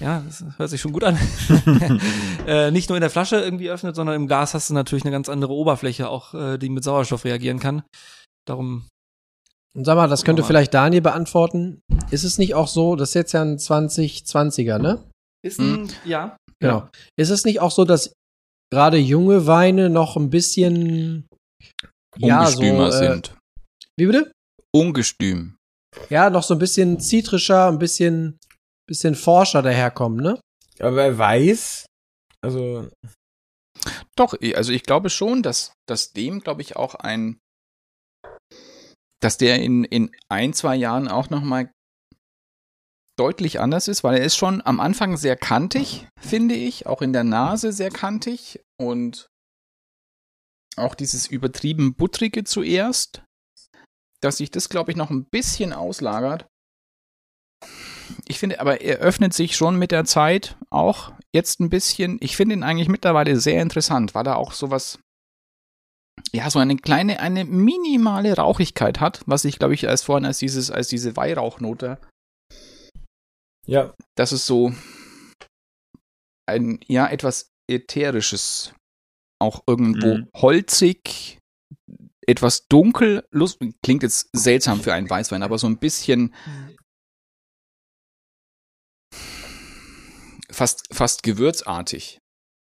[0.00, 1.18] ja, das hört sich schon gut an.
[2.46, 5.12] äh, nicht nur in der Flasche irgendwie öffnet, sondern im Glas hast du natürlich eine
[5.12, 7.82] ganz andere Oberfläche, auch äh, die mit Sauerstoff reagieren kann.
[8.46, 8.86] Darum,
[9.76, 10.48] und sag mal, das könnte Nochmal.
[10.48, 11.80] vielleicht Daniel beantworten.
[12.10, 15.02] Ist es nicht auch so, das ist jetzt ja ein 2020er, ne?
[15.46, 16.36] ist ein, ja.
[16.60, 16.88] Genau.
[17.18, 18.12] Ist es nicht auch so, dass
[18.72, 21.26] gerade junge Weine noch ein bisschen
[22.16, 23.34] ja, so, Ungestümer äh, sind.
[23.98, 24.32] Wie bitte?
[24.74, 25.56] Ungestüm.
[26.10, 28.38] Ja, noch so ein bisschen zitrischer, ein bisschen,
[28.86, 30.40] bisschen forscher daherkommen, ne?
[30.78, 31.86] Aber wer weiß,
[32.42, 32.88] also,
[34.16, 37.38] Doch, also ich glaube schon, dass, dass dem, glaube ich, auch ein,
[39.20, 41.70] dass der in, in ein, zwei Jahren auch noch mal
[43.18, 47.12] deutlich anders ist, weil er ist schon am Anfang sehr kantig, finde ich, auch in
[47.12, 49.28] der Nase sehr kantig und
[50.76, 53.22] auch dieses übertrieben buttrige zuerst,
[54.20, 56.46] dass sich das, glaube ich, noch ein bisschen auslagert.
[58.28, 62.18] Ich finde, aber er öffnet sich schon mit der Zeit auch jetzt ein bisschen.
[62.20, 64.98] Ich finde ihn eigentlich mittlerweile sehr interessant, weil er auch sowas,
[66.32, 70.38] ja, so eine kleine, eine minimale Rauchigkeit hat, was ich, glaube ich, als vorhin als
[70.38, 71.98] dieses, als diese Weihrauchnote,
[73.66, 73.94] ja.
[74.16, 74.72] das ist so
[76.48, 78.72] ein, ja, etwas ätherisches
[79.40, 80.28] auch irgendwo Mhm.
[80.36, 81.38] holzig,
[82.26, 86.34] etwas dunkel, lust, klingt jetzt seltsam für einen Weißwein, aber so ein bisschen
[90.56, 92.18] fast, fast gewürzartig.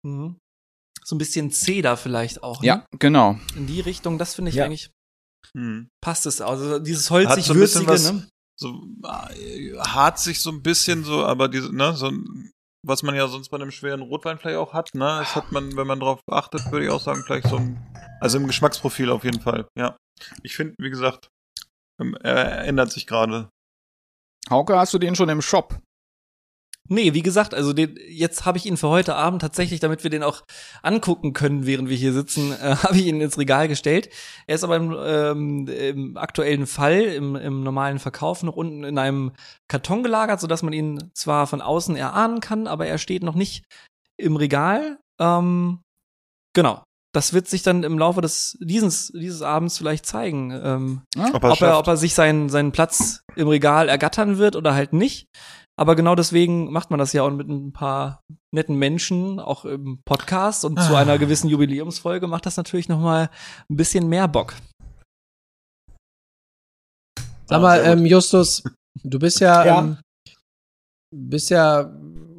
[0.07, 0.39] Mhm.
[1.05, 2.61] So ein bisschen Zeder vielleicht auch.
[2.61, 2.67] Ne?
[2.67, 3.39] Ja, genau.
[3.57, 4.65] In die Richtung, das finde ich Ja.
[4.65, 4.91] eigentlich,
[5.57, 5.89] Hm.
[6.03, 6.41] passt es.
[6.41, 8.27] Also dieses so holzig-würzige, was- ne?
[8.59, 8.87] So
[9.37, 12.51] äh, hart sich so ein bisschen so, aber diese, ne, so ein-
[12.87, 15.05] was man ja sonst bei einem schweren Rotwein vielleicht auch hat, ne?
[15.21, 17.85] Das hat man, wenn man drauf achtet, würde ich auch sagen, vielleicht so ein,
[18.21, 19.97] also im Geschmacksprofil auf jeden Fall, ja.
[20.43, 21.29] Ich finde, wie gesagt,
[22.01, 23.49] ähm, er ändert sich gerade.
[24.49, 25.81] Hauke, hast du den schon im Shop?
[26.89, 30.11] Nee, wie gesagt, also den, jetzt habe ich ihn für heute Abend tatsächlich, damit wir
[30.11, 30.43] den auch
[30.83, 34.11] angucken können, während wir hier sitzen, äh, habe ich ihn ins Regal gestellt.
[34.47, 38.99] Er ist aber im, ähm, im aktuellen Fall, im, im normalen Verkauf, noch unten in
[38.99, 39.33] einem
[39.67, 43.65] Karton gelagert, sodass man ihn zwar von außen erahnen kann, aber er steht noch nicht
[44.19, 44.99] im Regal.
[45.19, 45.81] Ähm,
[46.55, 46.85] genau.
[47.15, 51.03] Das wird sich dann im Laufe des dieses, dieses Abends vielleicht zeigen, ähm,
[51.33, 54.93] Ob ob, er, ob er sich seinen, seinen Platz im Regal ergattern wird oder halt
[54.93, 55.29] nicht.
[55.77, 58.23] Aber genau deswegen macht man das ja auch mit ein paar
[58.55, 61.01] netten Menschen, auch im Podcast und zu Ah.
[61.01, 63.29] einer gewissen Jubiläumsfolge macht das natürlich noch mal
[63.69, 64.55] ein bisschen mehr Bock.
[67.47, 68.63] Sag mal, ähm, Justus,
[69.03, 69.79] du bist ja, Ja.
[69.81, 69.99] Ähm,
[71.15, 71.93] bist ja,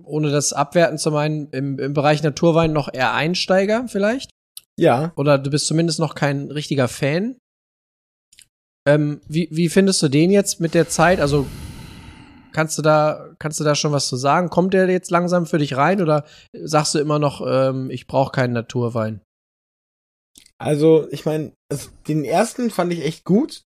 [0.03, 4.29] ohne das abwerten zu meinen, im, im Bereich Naturwein noch eher Einsteiger vielleicht?
[4.79, 5.13] Ja.
[5.15, 7.37] Oder du bist zumindest noch kein richtiger Fan.
[8.87, 11.19] Ähm, wie, wie findest du den jetzt mit der Zeit?
[11.19, 11.45] Also
[12.55, 14.49] kannst du da, kannst du da schon was zu sagen?
[14.49, 18.31] Kommt der jetzt langsam für dich rein oder sagst du immer noch, ähm, ich brauche
[18.31, 19.21] keinen Naturwein?
[20.57, 21.51] Also, ich meine,
[22.07, 23.61] den ersten fand ich echt gut.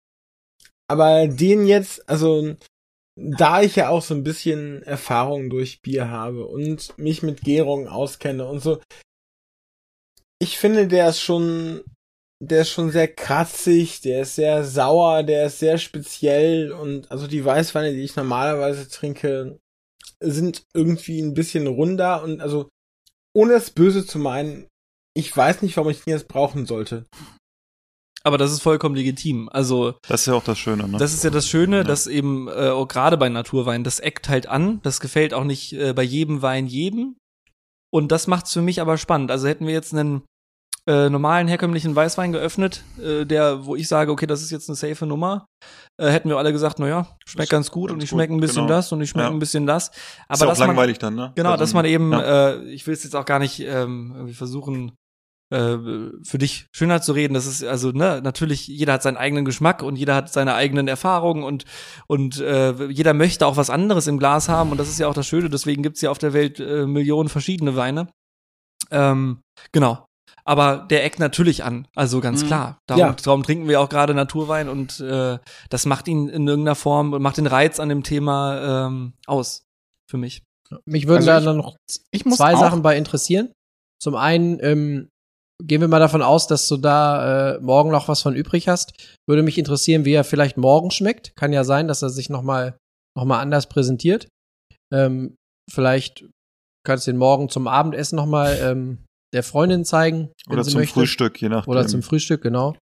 [0.91, 2.57] Aber den jetzt, also,
[3.15, 7.89] da ich ja auch so ein bisschen Erfahrung durch Bier habe und mich mit Gärungen
[7.89, 8.81] auskenne und so,
[10.41, 11.83] ich finde, der ist schon,
[12.41, 17.27] der ist schon sehr kratzig, der ist sehr sauer, der ist sehr speziell und also
[17.27, 19.59] die Weißweine, die ich normalerweise trinke,
[20.21, 22.69] sind irgendwie ein bisschen runder und also,
[23.37, 24.67] ohne das Böse zu meinen,
[25.17, 27.07] ich weiß nicht, warum ich den jetzt brauchen sollte.
[28.25, 29.49] Aber das ist vollkommen legitim.
[29.49, 30.99] Also Das ist ja auch das Schöne, ne?
[30.99, 31.85] Das ist ja das Schöne, Ja.
[31.85, 34.81] dass eben äh, auch gerade bei Naturwein, das eckt halt an.
[34.83, 37.17] Das gefällt auch nicht äh, bei jedem Wein jedem.
[37.91, 39.31] Und das macht's für mich aber spannend.
[39.31, 40.23] Also hätten wir jetzt einen
[40.89, 44.77] äh, normalen herkömmlichen Weißwein geöffnet, äh, der, wo ich sage, okay, das ist jetzt eine
[44.77, 45.47] safe Nummer,
[46.01, 48.63] äh, hätten wir alle gesagt, naja, schmeckt ganz gut ganz und ich schmecke ein bisschen
[48.63, 48.75] genau.
[48.77, 49.33] das und ich schmecke Ja.
[49.35, 49.91] ein bisschen das.
[50.29, 51.33] Aber ist ja auch dass man, langweilig dann, ne?
[51.35, 52.53] Genau, Also, dass man eben, ja.
[52.53, 54.93] äh, ich will es jetzt auch gar nicht ähm, irgendwie versuchen,
[55.51, 55.77] äh,
[56.25, 57.35] für dich schöner zu reden.
[57.35, 60.89] Das ist also, ne, natürlich, jeder hat seinen eigenen Geschmack und jeder hat seine eigenen
[60.89, 61.65] Erfahrungen und,
[62.07, 65.15] und äh, jeder möchte auch was anderes im Glas haben und das ist ja auch
[65.15, 68.09] das Schöne, deswegen gibt's ja auf der Welt äh, Millionen verschiedene Weine.
[68.91, 69.43] Ähm,
[69.73, 70.08] genau.
[70.49, 72.47] Aber der eckt natürlich an, also ganz Mhm.
[72.47, 72.79] klar.
[72.89, 73.13] Darum, Ja.
[73.23, 75.39] darum trinken wir auch gerade Naturwein und äh,
[75.69, 79.65] das macht ihn in irgendeiner Form, macht den Reiz an dem Thema ähm, aus
[80.11, 80.43] für mich.
[80.87, 81.77] Mich würden Also da ich- dann noch
[82.13, 83.53] Ich muss zwei auch, Sachen bei interessieren.
[84.03, 85.09] Zum einen ähm,
[85.63, 88.93] gehen wir mal davon aus, dass du da äh, morgen noch was von übrig hast.
[89.29, 91.33] Würde mich interessieren, wie er vielleicht morgen schmeckt.
[91.37, 92.77] Kann ja sein, dass er sich noch mal,
[93.17, 94.29] noch mal anders präsentiert.
[94.95, 95.35] Ähm,
[95.71, 96.25] vielleicht
[96.87, 100.95] kannst du ihn morgen zum Abendessen noch mal ähm, der Freundin zeigen, Oder zum möchte.
[100.95, 101.71] Frühstück, je nachdem.
[101.71, 102.77] Oder zum Frühstück, genau.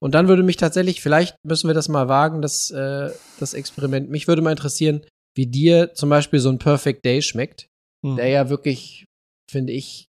[0.00, 4.10] Und dann würde mich tatsächlich, vielleicht müssen wir das mal wagen, das, äh, das Experiment.
[4.10, 5.02] Mich würde mal interessieren,
[5.36, 7.68] wie dir zum Beispiel so ein Perfect Day schmeckt
[8.04, 8.16] Hm.
[8.16, 9.06] der ja wirklich,
[9.50, 10.06] finde ich,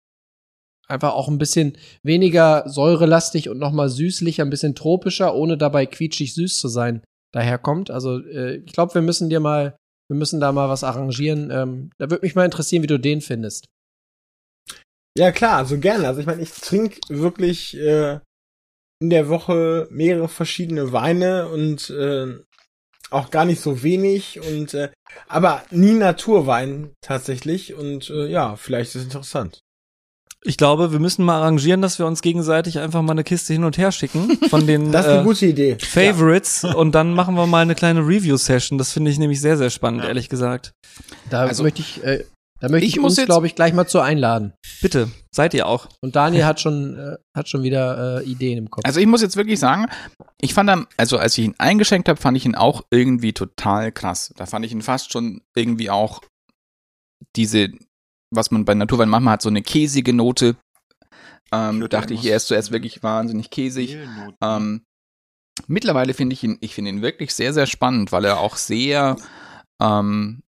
[0.87, 6.33] einfach auch ein bisschen weniger säurelastig und nochmal süßlicher, ein bisschen tropischer, ohne dabei quietschig
[6.33, 7.03] süß zu sein,
[7.33, 7.89] daherkommt.
[7.89, 9.77] Also äh, ich glaube, wir müssen dir mal,
[10.09, 11.49] wir müssen da mal was arrangieren.
[11.51, 13.67] Ähm, da würde mich mal interessieren, wie du den findest.
[15.17, 16.07] Ja, klar, also gerne.
[16.07, 18.19] Also ich meine, ich trinke wirklich äh,
[18.99, 22.37] in der Woche mehrere verschiedene Weine und äh,
[23.11, 24.89] auch gar nicht so wenig und äh,
[25.27, 29.59] aber nie Naturwein tatsächlich und äh, ja, vielleicht ist es interessant.
[30.45, 33.63] Ich glaube, wir müssen mal arrangieren, dass wir uns gegenseitig einfach mal eine Kiste hin
[33.63, 35.77] und her schicken von den Das ist eine äh, gute Idee.
[35.79, 38.77] Favorites und dann machen wir mal eine kleine Review-Session.
[38.77, 40.73] Das finde ich nämlich sehr, sehr spannend, ehrlich gesagt.
[41.29, 42.25] Da Also, möchte ich, äh,
[42.63, 44.53] da möchte ich ich, muss uns, jetzt- glaube ich, gleich mal zu einladen.
[44.81, 45.89] Bitte, seid ihr auch.
[46.01, 48.85] Und Daniel hat schon, äh, hat schon wieder äh, Ideen im Kopf.
[48.85, 49.87] Also ich muss jetzt wirklich sagen,
[50.39, 53.91] ich fand dann, also als ich ihn eingeschenkt habe, fand ich ihn auch irgendwie total
[53.91, 54.33] krass.
[54.37, 56.21] Da fand ich ihn fast schon irgendwie auch
[57.35, 57.67] diese,
[58.33, 60.55] was man bei Naturwein manchmal hat, so eine käsige Note.
[61.51, 63.97] Ähm, würde dachte ich, er ist zuerst wirklich wahnsinnig käsig.
[64.41, 64.83] Ähm,
[65.67, 69.17] mittlerweile finde ich ihn, ich finde ihn wirklich sehr, sehr spannend, weil er auch sehr,
[69.81, 70.42] ähm,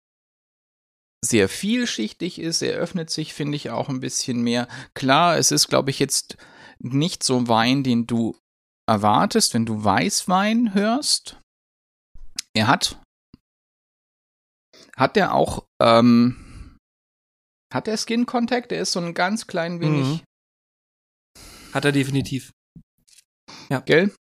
[1.25, 2.61] sehr vielschichtig ist.
[2.61, 4.67] Er öffnet sich, finde ich, auch ein bisschen mehr.
[4.93, 6.37] Klar, es ist, glaube ich, jetzt
[6.79, 8.37] nicht so Wein, den du
[8.87, 11.39] erwartest, wenn du Weißwein hörst.
[12.53, 13.01] Er hat,
[14.95, 16.77] hat er auch, ähm,
[17.73, 18.71] hat er Skin Contact?
[18.71, 20.21] Er ist so ein ganz klein wenig, Mhm.
[21.73, 22.53] Hat er definitiv.
[23.85, 24.15] gell?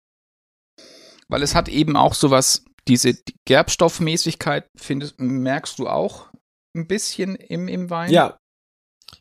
[1.27, 6.31] Weil es hat eben auch sowas, diese Gerbstoffmäßigkeit, findest, merkst du auch
[6.75, 8.11] ein bisschen im, im Wein?
[8.11, 8.37] Ja,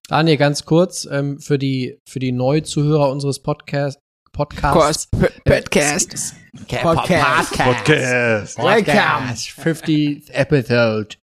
[0.08, 3.98] Daniel, ganz kurz, ähm, für die, für die Neuzuhörer unseres Podcast,
[4.32, 5.08] Podcasts.
[5.44, 6.34] Podcast.
[6.82, 7.52] Podcast.
[7.58, 8.58] Podcast.
[8.58, 9.34] Welcome.
[9.34, 11.16] 50th Episode.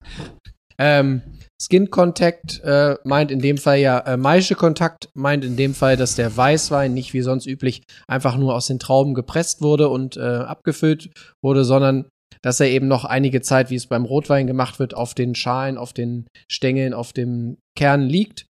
[0.79, 1.23] Ähm,
[1.61, 5.97] Skin Contact äh, meint in dem Fall ja, äh, Maische Kontakt meint in dem Fall,
[5.97, 10.17] dass der Weißwein nicht wie sonst üblich einfach nur aus den Trauben gepresst wurde und
[10.17, 11.11] äh, abgefüllt
[11.43, 12.09] wurde, sondern
[12.45, 15.79] dass er eben noch einige Zeit, wie es beim Rotwein gemacht wird, auf den Schalen,
[15.79, 18.45] auf den Stängeln, auf dem Kern liegt.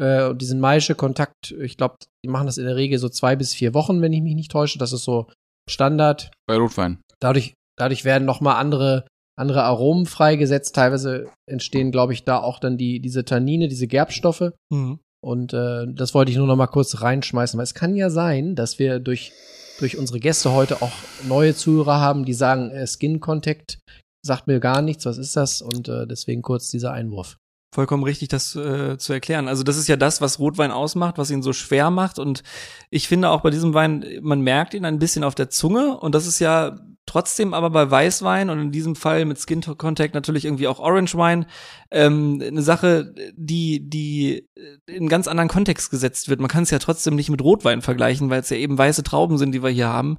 [0.00, 3.34] Äh, und diesen Maische Kontakt, ich glaube, die machen das in der Regel so zwei
[3.34, 4.78] bis vier Wochen, wenn ich mich nicht täusche.
[4.78, 5.26] Das ist so
[5.68, 7.00] Standard Bei Rotwein.
[7.18, 9.06] dadurch, dadurch werden noch mal andere,
[9.36, 10.76] andere Aromen freigesetzt.
[10.76, 14.52] Teilweise entstehen, glaube ich, da auch dann die, diese Tannine, diese Gerbstoffe.
[14.70, 15.00] Mhm.
[15.20, 18.54] Und äh, das wollte ich nur noch mal kurz reinschmeißen, weil es kann ja sein,
[18.54, 19.32] dass wir durch,
[19.78, 20.92] durch unsere Gäste heute auch
[21.24, 23.78] neue Zuhörer haben, die sagen, äh, Skin Contact
[24.24, 25.62] sagt mir gar nichts, was ist das?
[25.62, 27.36] Und äh, deswegen kurz dieser Einwurf.
[27.74, 29.48] Vollkommen richtig, das äh, zu erklären.
[29.48, 32.18] Also das ist ja das, was Rotwein ausmacht, was ihn so schwer macht.
[32.18, 32.42] Und
[32.90, 35.96] ich finde auch bei diesem Wein, man merkt ihn ein bisschen auf der Zunge.
[35.98, 40.14] Und das ist ja trotzdem aber bei Weißwein und in diesem Fall mit Skin Contact
[40.14, 41.46] natürlich irgendwie auch Orange Wine
[41.90, 44.48] ähm, eine Sache, die die
[44.86, 46.40] in ganz anderen Kontext gesetzt wird.
[46.40, 49.38] Man kann es ja trotzdem nicht mit Rotwein vergleichen, weil es ja eben weiße Trauben
[49.38, 50.18] sind, die wir hier haben,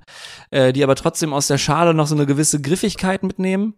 [0.51, 3.75] äh, die aber trotzdem aus der Schale noch so eine gewisse Griffigkeit mitnehmen.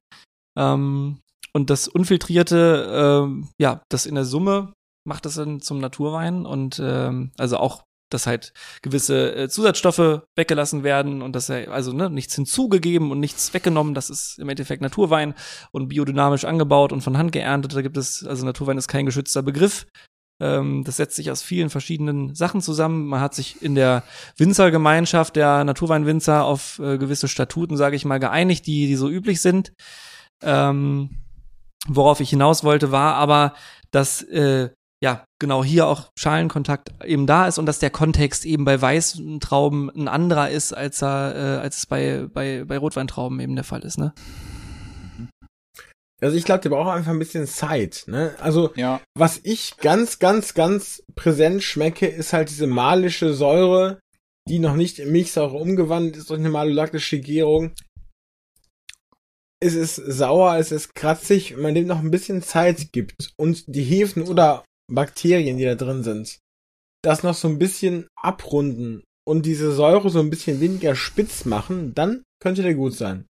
[0.58, 1.20] Ähm,
[1.54, 4.74] und das unfiltrierte, ähm, ja, das in der Summe
[5.08, 10.84] macht das dann zum Naturwein und ähm, also auch, dass halt gewisse äh, Zusatzstoffe weggelassen
[10.84, 13.94] werden und dass er also ne, nichts hinzugegeben und nichts weggenommen.
[13.94, 15.34] Das ist im Endeffekt Naturwein
[15.72, 17.76] und biodynamisch angebaut und von Hand geerntet.
[17.76, 19.88] Da gibt es also Naturwein ist kein geschützter Begriff.
[20.40, 23.08] Ähm, das setzt sich aus vielen verschiedenen Sachen zusammen.
[23.08, 24.04] Man hat sich in der
[24.38, 29.42] Winzergemeinschaft der Naturweinwinzer auf äh, gewisse Statuten, sage ich mal, geeinigt, die, die so üblich
[29.42, 29.74] sind.
[30.44, 31.22] Ähm,
[31.88, 33.54] worauf ich hinaus wollte, war aber,
[33.92, 34.70] dass äh,
[35.06, 39.40] ja genau hier auch Schalenkontakt eben da ist und dass der Kontext eben bei weißen
[39.40, 43.64] Trauben ein anderer ist, als er, äh, als es bei, bei, bei Rotweintrauben eben der
[43.64, 44.14] Fall ist, ne?
[46.22, 48.06] Also ich glaube, der braucht einfach ein bisschen Zeit.
[48.08, 48.34] Ne?
[48.40, 49.02] Also Ja.
[49.16, 54.00] was ich ganz, ganz, ganz präsent schmecke, ist halt diese malische Säure,
[54.48, 57.74] die noch nicht in Milchsäure umgewandelt ist durch eine malolaktische Gärung.
[59.62, 63.64] Es ist sauer, es ist kratzig, wenn man dem noch ein bisschen Zeit gibt und
[63.68, 66.40] die Hefen oder Bakterien, die da drin sind,
[67.04, 71.94] das noch so ein bisschen abrunden und diese Säure so ein bisschen weniger spitz machen,
[71.94, 73.26] dann könnte der gut sein.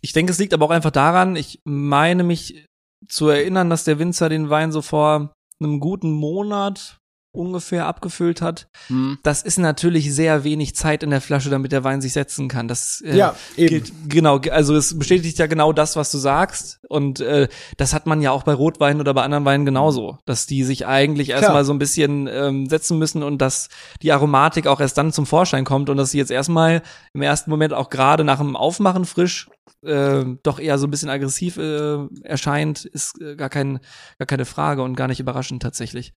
[0.00, 2.66] Ich denke, es liegt aber auch einfach daran, ich meine mich
[3.08, 6.98] zu erinnern, dass der Winzer den Wein so vor einem guten Monat
[7.32, 8.68] ungefähr abgefüllt hat.
[8.88, 9.18] Hm.
[9.22, 12.68] Das ist natürlich sehr wenig Zeit in der Flasche, damit der Wein sich setzen kann.
[12.68, 13.68] Das äh, Ja, eben.
[13.68, 16.80] gilt, genau, also es bestätigt ja genau das, was du sagst.
[16.88, 17.48] Und äh,
[17.78, 20.86] das hat man ja auch bei Rotweinen oder bei anderen Weinen genauso, dass die sich
[20.86, 23.68] eigentlich erstmal so ein bisschen ähm, setzen müssen und dass
[24.02, 26.82] die Aromatik auch erst dann zum Vorschein kommt und dass sie jetzt erstmal
[27.14, 29.48] im ersten Moment auch gerade nach dem Aufmachen frisch
[29.82, 33.80] äh, doch eher so ein bisschen aggressiv äh, erscheint, ist äh, gar, kein,
[34.18, 36.12] gar keine Frage und gar nicht überraschend tatsächlich.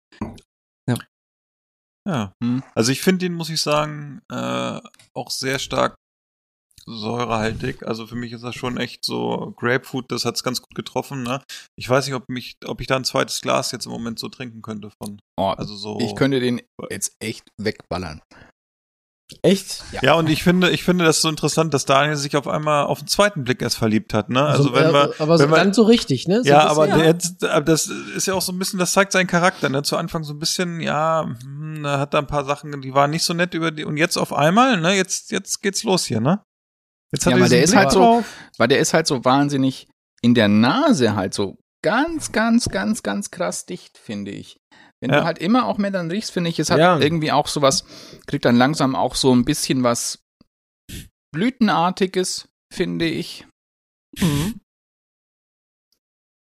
[2.07, 2.33] Ja.
[2.43, 2.63] Hm.
[2.75, 4.79] Also ich finde ihn, muss ich sagen, äh,
[5.13, 5.95] auch sehr stark
[6.85, 7.83] säurehaltig.
[7.85, 11.23] Also für mich ist das schon echt so Grapefruit, das hat's ganz gut getroffen.
[11.23, 11.41] Ne?
[11.75, 14.29] Ich weiß nicht, ob mich, ob ich da ein zweites Glas jetzt im Moment so
[14.29, 15.19] trinken könnte von.
[15.37, 15.99] Oh, Also so.
[15.99, 18.21] ich könnte den jetzt echt wegballern.
[19.41, 19.83] Echt?
[20.03, 22.99] Ja, und ich finde, ich finde das so interessant, dass Daniel sich auf einmal auf
[22.99, 24.29] den zweiten Blick erst verliebt hat.
[24.29, 24.43] Ne?
[24.45, 26.43] Also wenn äh, wir, aber so wenn wir, ganz so richtig, ne?
[26.43, 28.91] So ja, aber bisschen- der, jetzt- aber das ist ja auch so ein bisschen, das
[28.91, 29.81] zeigt seinen Charakter, ne?
[29.81, 33.09] Zu Anfang so ein bisschen, ja, hm, da hat er ein paar Sachen, die waren
[33.09, 34.93] nicht so nett über die, und jetzt auf einmal, ne?
[34.95, 36.43] Jetzt, jetzt geht's los hier, ne?
[37.11, 38.25] Jetzt Ja, er aber der ist halt Blick so- drauf.
[38.59, 39.87] Weil der ist halt so wahnsinnig
[40.21, 44.57] in der Nase halt so ganz, ganz, ganz, ganz krass dicht, finde ich.
[45.05, 45.19] Wenn Ja.
[45.19, 46.97] du halt immer auch mehr dann riechst, finde ich, es hat Ja.
[46.99, 47.85] irgendwie auch sowas,
[48.25, 50.17] kriegt dann langsam auch so ein bisschen was
[51.31, 53.45] Blütenartiges, finde ich.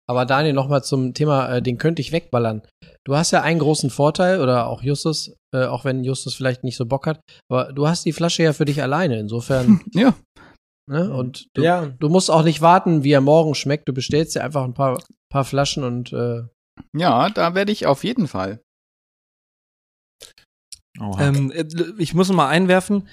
[0.09, 2.61] Aber Daniel, nochmal zum Thema, äh, den könnte ich wegballern.
[3.05, 6.77] Du hast ja einen großen Vorteil, oder auch Justus, äh, auch wenn Justus vielleicht nicht
[6.77, 7.19] so Bock hat,
[7.49, 9.19] aber du hast die Flasche ja für dich alleine.
[9.19, 10.13] Insofern, Ja.
[10.89, 11.11] ne?
[11.13, 11.85] Und du, Ja.
[11.99, 13.87] du musst auch nicht warten, wie er morgen schmeckt.
[13.89, 16.43] Du bestellst dir einfach ein paar, paar Flaschen und äh,
[16.95, 18.61] Ja, da werde ich auf jeden Fall.
[20.99, 21.27] Oha.
[21.27, 21.65] Ähm, äh,
[21.97, 23.07] ich muss noch mal einwerfen,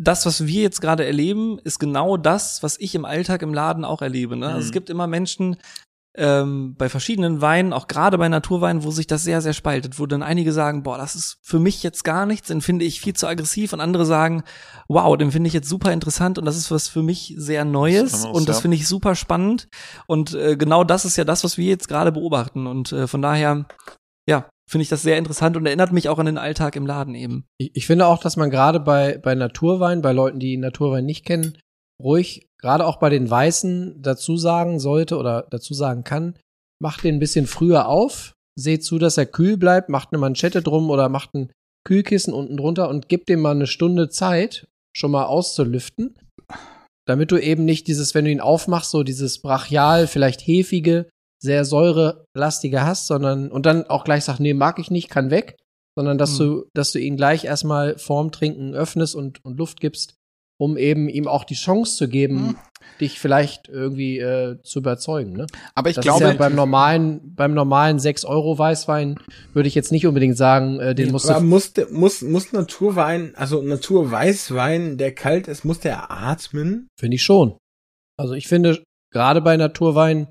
[0.00, 3.84] das, was wir jetzt gerade erleben, ist genau das, was ich im Alltag im Laden
[3.84, 4.36] auch erlebe.
[4.36, 4.46] Ne?
[4.46, 4.64] Also Mhm.
[4.64, 5.56] es gibt immer Menschen
[6.16, 10.06] ähm, bei verschiedenen Weinen, auch gerade bei Naturweinen, wo sich das sehr, sehr spaltet, wo
[10.06, 13.14] dann einige sagen, boah, das ist für mich jetzt gar nichts, den finde ich viel
[13.14, 14.44] zu aggressiv und andere sagen,
[14.88, 18.12] wow, den finde ich jetzt super interessant und das ist was für mich sehr Neues
[18.12, 18.62] Das und das ja.
[18.62, 19.68] finde ich super spannend
[20.06, 23.20] und äh, genau das ist ja das, was wir jetzt gerade beobachten und äh, von
[23.20, 23.66] daher,
[24.28, 27.14] ja, finde ich das sehr interessant und erinnert mich auch an den Alltag im Laden
[27.14, 27.44] eben.
[27.58, 31.26] Ich, ich finde auch, dass man gerade bei, bei Naturwein, bei Leuten, die Naturwein nicht
[31.26, 31.58] kennen,
[32.02, 36.38] ruhig, gerade auch bei den Weißen, dazu sagen sollte oder dazu sagen kann,
[36.82, 40.62] macht den ein bisschen früher auf, seht zu, dass er kühl bleibt, macht eine Manschette
[40.62, 41.52] drum oder macht ein
[41.86, 44.66] Kühlkissen unten drunter und gibt dem mal eine Stunde Zeit,
[44.96, 46.16] schon mal auszulüften,
[47.06, 51.08] damit du eben nicht dieses, wenn du ihn aufmachst, so dieses brachial, vielleicht hefige,
[51.42, 55.56] sehr säurelastige hast, sondern und dann auch gleich sagst, nee, mag ich nicht, kann weg,
[55.96, 56.44] sondern dass Mhm.
[56.44, 60.14] du, dass du ihn gleich erstmal vorm Trinken öffnest und, und Luft gibst,
[60.64, 62.56] um eben ihm auch die Chance zu geben, Mhm.
[63.00, 65.32] dich vielleicht irgendwie äh, zu überzeugen.
[65.32, 65.46] Ne?
[65.74, 69.16] Aber ich das glaube, ja beim normalen, beim normalen 6 Euro Weißwein
[69.52, 71.46] würde ich jetzt nicht unbedingt sagen, äh, den musst Aber du.
[71.46, 76.88] muss, muss, muss Naturwein, also Naturweißwein, der kalt ist, muss der atmen?
[76.98, 77.56] Finde ich schon.
[78.16, 78.82] Also ich finde,
[79.12, 80.28] gerade bei Naturwein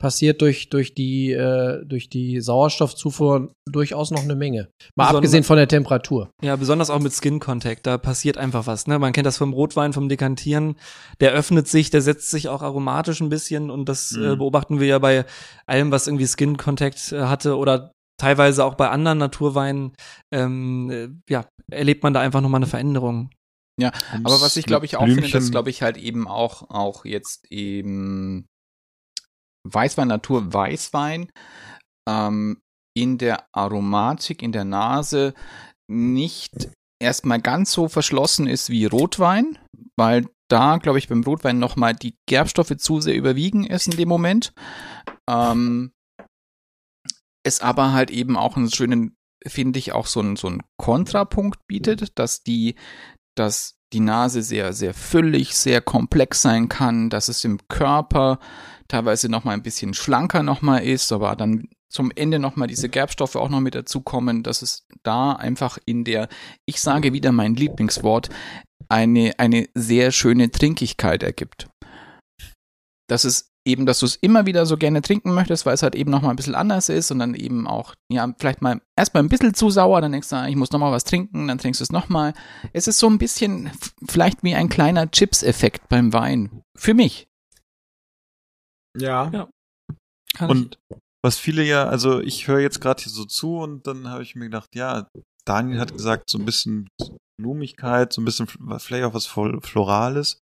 [0.00, 4.68] passiert durch, durch die, äh, durch die Sauerstoffzufuhr durchaus noch eine Menge.
[4.94, 6.30] Mal Besonder- abgesehen von der Temperatur.
[6.42, 8.86] Ja, besonders auch mit Skin Contact, da passiert einfach was.
[8.86, 8.98] Ne?
[8.98, 10.76] Man kennt das vom Rotwein, vom Dekantieren.
[11.20, 14.38] Der öffnet sich, der setzt sich auch aromatisch ein bisschen und das äh, Mhm.
[14.38, 15.24] beobachten wir ja bei
[15.66, 19.92] allem, was irgendwie Skin Contact äh, hatte oder teilweise auch bei anderen Naturweinen.
[20.32, 23.30] Ähm, äh, ja, erlebt man da einfach nochmal eine Veränderung.
[23.80, 27.04] Aber was ich glaube ich auch finde, dass Blümchen- glaube ich halt eben auch auch
[27.04, 28.44] jetzt eben
[29.64, 31.30] Weißwein Natur Weißwein
[32.08, 32.60] ähm,
[32.96, 35.34] in der Aromatik in der Nase
[35.90, 36.70] nicht
[37.00, 39.58] erstmal ganz so verschlossen ist wie Rotwein,
[39.96, 43.96] weil da glaube ich beim Rotwein noch mal die Gerbstoffe zu sehr überwiegen ist in
[43.96, 44.52] dem Moment.
[45.28, 45.92] Ähm,
[47.46, 49.14] es aber halt eben auch einen schönen
[49.46, 52.74] finde ich auch so einen so einen Kontrapunkt bietet, dass die
[53.36, 58.38] dass die Nase sehr, sehr füllig, sehr komplex sein kann, dass es im Körper
[58.88, 62.66] teilweise noch mal ein bisschen schlanker noch mal ist, aber dann zum Ende noch mal
[62.66, 66.28] diese Gerbstoffe auch noch mit dazukommen, dass es da einfach in der,
[66.66, 68.28] ich sage wieder mein Lieblingswort,
[68.88, 71.68] eine, eine sehr schöne Trinkigkeit ergibt.
[73.08, 75.94] Das ist eben, dass du es immer wieder so gerne trinken möchtest, weil es halt
[75.94, 79.22] eben noch mal ein bisschen anders ist und dann eben auch, ja, vielleicht mal erstmal
[79.22, 81.58] ein bisschen zu sauer, dann denkst du, ah, ich muss noch mal was trinken, dann
[81.58, 82.32] trinkst du es noch mal.
[82.72, 83.70] Es ist so ein bisschen
[84.06, 86.62] vielleicht wie ein kleiner Chips-Effekt beim Wein.
[86.76, 87.27] Für mich.
[89.00, 89.30] Ja.
[89.32, 89.48] Ja.
[90.34, 90.78] Kann Und
[91.22, 94.34] was viele ja, also ich höre jetzt gerade hier so zu und dann habe ich
[94.34, 95.08] mir gedacht, ja,
[95.44, 96.88] Daniel hat gesagt, so ein bisschen
[97.40, 100.40] Blumigkeit, so ein bisschen vielleicht auch was Florales.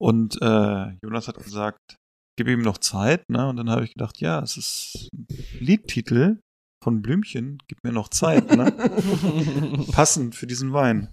[0.00, 1.96] Und äh, Jonas hat gesagt,
[2.36, 3.48] gib ihm noch Zeit, ne?
[3.48, 5.26] Und dann habe ich gedacht, ja, es ist ein
[5.60, 6.40] Liedtitel
[6.82, 8.72] von Blümchen, gib mir noch Zeit, ne?
[8.76, 9.86] ich.
[9.92, 11.08] Passend für diesen Wein.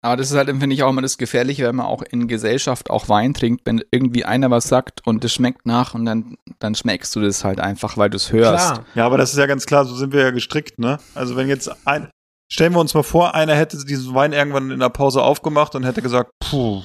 [0.00, 2.88] Aber das ist halt, finde ich, auch immer das Gefährliche, wenn man auch in Gesellschaft
[2.88, 6.76] auch Wein trinkt, wenn irgendwie einer was sagt und es schmeckt nach und dann, dann
[6.76, 8.72] schmeckst du das halt einfach, weil du es hörst.
[8.72, 8.84] Klar.
[8.94, 10.98] Ja, aber das ist ja ganz klar, so sind wir ja gestrickt, ne?
[11.16, 12.10] Also wenn jetzt ein,
[12.50, 15.82] stellen wir uns mal vor, einer hätte diesen Wein irgendwann in der Pause aufgemacht und
[15.84, 16.82] hätte gesagt, puh,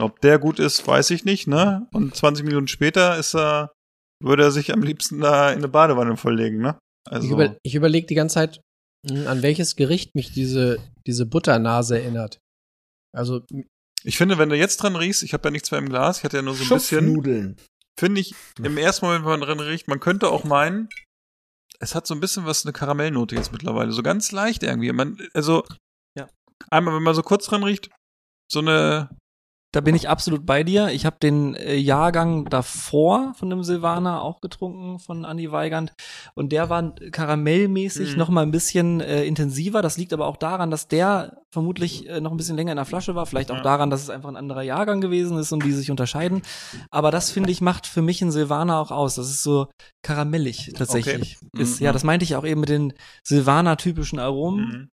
[0.00, 1.88] ob der gut ist, weiß ich nicht, ne?
[1.92, 3.72] Und 20 Minuten später ist er,
[4.22, 6.78] würde er sich am liebsten da in eine Badewanne volllegen, ne?
[7.08, 8.60] Also, Ich, über, ich überlege die ganze Zeit,
[9.10, 12.38] mh, an welches Gericht mich diese, diese Butternase erinnert.
[13.14, 13.40] Also,
[14.02, 16.24] ich finde, wenn du jetzt dran riechst, ich habe ja nichts mehr im Glas, ich
[16.24, 17.06] hatte ja nur so ein bisschen,
[17.98, 20.88] finde ich, im ersten Moment, wenn man dran riecht, man könnte auch meinen,
[21.80, 24.92] es hat so ein bisschen was, eine Karamellnote jetzt mittlerweile, so ganz leicht irgendwie.
[24.92, 25.64] Man, also,
[26.18, 26.28] Ja.
[26.70, 27.90] einmal, wenn man so kurz dran riecht,
[28.50, 29.08] so eine,
[29.74, 30.90] Da bin ich absolut bei dir.
[30.90, 35.92] Ich habe den äh, Jahrgang davor von dem Silvaner auch getrunken, von Andy Weigand.
[36.34, 38.18] Und der war karamellmäßig Mhm.
[38.18, 39.82] noch mal ein bisschen äh, intensiver.
[39.82, 42.84] Das liegt aber auch daran, dass der vermutlich äh, noch ein bisschen länger in der
[42.84, 43.26] Flasche war.
[43.26, 43.62] Vielleicht auch Ja.
[43.62, 46.42] daran, dass es einfach ein anderer Jahrgang gewesen ist und die sich unterscheiden.
[46.90, 49.16] Aber das, finde ich, macht für mich ein Silvaner auch aus.
[49.16, 49.66] Das ist so
[50.02, 51.36] karamellig tatsächlich.
[51.52, 51.62] Okay.
[51.62, 51.86] Ist, Mhm.
[51.86, 52.92] Ja, das meinte ich auch eben mit den
[53.24, 54.60] Silvaner-typischen Aromen.
[54.68, 54.88] Mhm.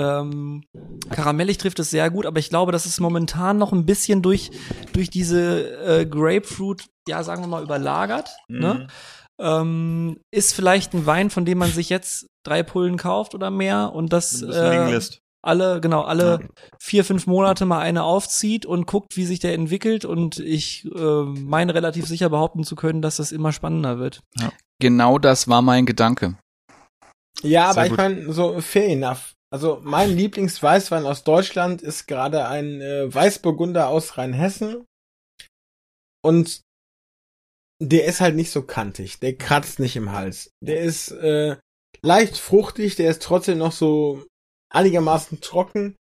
[0.00, 0.64] Ähm,
[1.10, 4.50] karamellig trifft es sehr gut, aber ich glaube, das ist momentan noch ein bisschen durch,
[4.92, 8.30] durch diese äh, Grapefruit, ja, sagen wir mal, überlagert.
[8.48, 8.86] Ne?
[9.40, 13.92] Ähm, ist vielleicht ein Wein, von dem man sich jetzt drei Pullen kauft oder mehr
[13.92, 15.00] und das äh,
[15.44, 16.48] alle, genau, alle
[16.78, 20.04] vier, fünf Monate mal eine aufzieht und guckt, wie sich der entwickelt.
[20.04, 24.22] Und ich äh, meine relativ sicher behaupten zu können, dass das immer spannender wird.
[24.78, 26.36] Genau das war mein Gedanke.
[27.42, 29.34] Ja, aber ich meine, so fair enough.
[29.52, 34.86] Also mein Lieblingsweißwein aus Deutschland ist gerade ein äh, Weißburgunder aus Rheinhessen.
[36.24, 36.62] Und
[37.82, 39.20] der ist halt nicht so kantig.
[39.20, 40.50] Der kratzt nicht im Hals.
[40.64, 41.58] Der ist äh,
[42.00, 44.24] leicht fruchtig, der ist trotzdem noch so
[44.72, 45.96] einigermaßen trocken.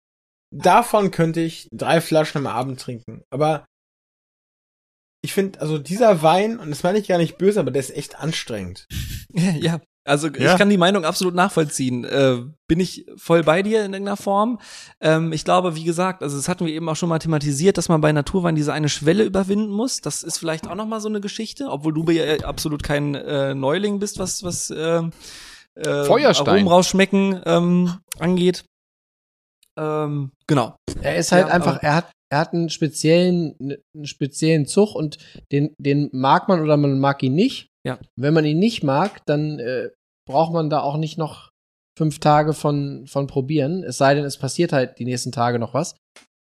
[0.54, 3.22] Davon könnte ich drei Flaschen am Abend trinken.
[3.30, 3.64] Aber
[5.24, 7.96] ich finde, also dieser Wein, und das meine ich gar nicht böse, aber der ist
[7.96, 8.86] echt anstrengend.
[9.30, 10.52] ja, also Ja.
[10.52, 12.04] ich kann die Meinung absolut nachvollziehen.
[12.04, 14.58] Äh, bin ich voll bei dir in irgendeiner Form.
[15.00, 17.88] Ähm, ich glaube, wie gesagt, also das hatten wir eben auch schon mal thematisiert, dass
[17.88, 20.00] man bei Naturwein diese eine Schwelle überwinden muss.
[20.00, 23.54] Das ist vielleicht auch noch mal so eine Geschichte, obwohl du ja absolut kein äh,
[23.54, 25.02] Neuling bist, was was äh,
[25.76, 26.48] äh, Feuerstein.
[26.48, 28.64] Aromen rausschmecken ähm, angeht.
[29.78, 30.76] Ähm, genau.
[31.02, 33.54] Er ist halt Ja, einfach, er hat, er hat einen speziellen,
[33.94, 35.18] einen speziellen Zug und
[35.52, 37.68] den, den mag man oder man mag ihn nicht.
[37.86, 37.98] Ja.
[38.16, 39.90] Wenn man ihn nicht mag, dann äh,
[40.28, 41.50] braucht man da auch nicht noch
[41.98, 43.82] fünf Tage von, von probieren.
[43.82, 45.96] Es sei denn, es passiert halt die nächsten Tage noch was.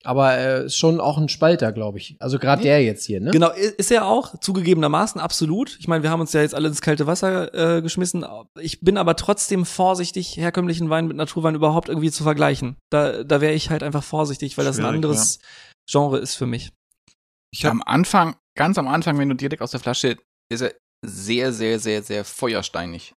[0.05, 2.17] Aber er ist schon auch ein Spalter, glaube ich.
[2.21, 3.33] Also gerade der jetzt hier, ne?
[3.33, 5.77] Genau, ist er auch, zugegebenermaßen, absolut.
[5.81, 8.25] Ich meine, wir haben uns ja jetzt alle ins kalte Wasser äh, geschmissen.
[8.61, 12.77] Ich bin aber trotzdem vorsichtig, herkömmlichen Wein mit Naturwein überhaupt irgendwie zu vergleichen.
[12.91, 15.41] Da, da wäre ich halt einfach vorsichtig, weil das ein anderes
[15.91, 16.71] Genre ist für mich.
[17.53, 20.17] Ich hab, Am Anfang, ganz am Anfang, wenn du direkt aus der Flasche,
[20.51, 20.73] ist er
[21.05, 23.15] sehr, sehr, sehr, sehr feuersteinig.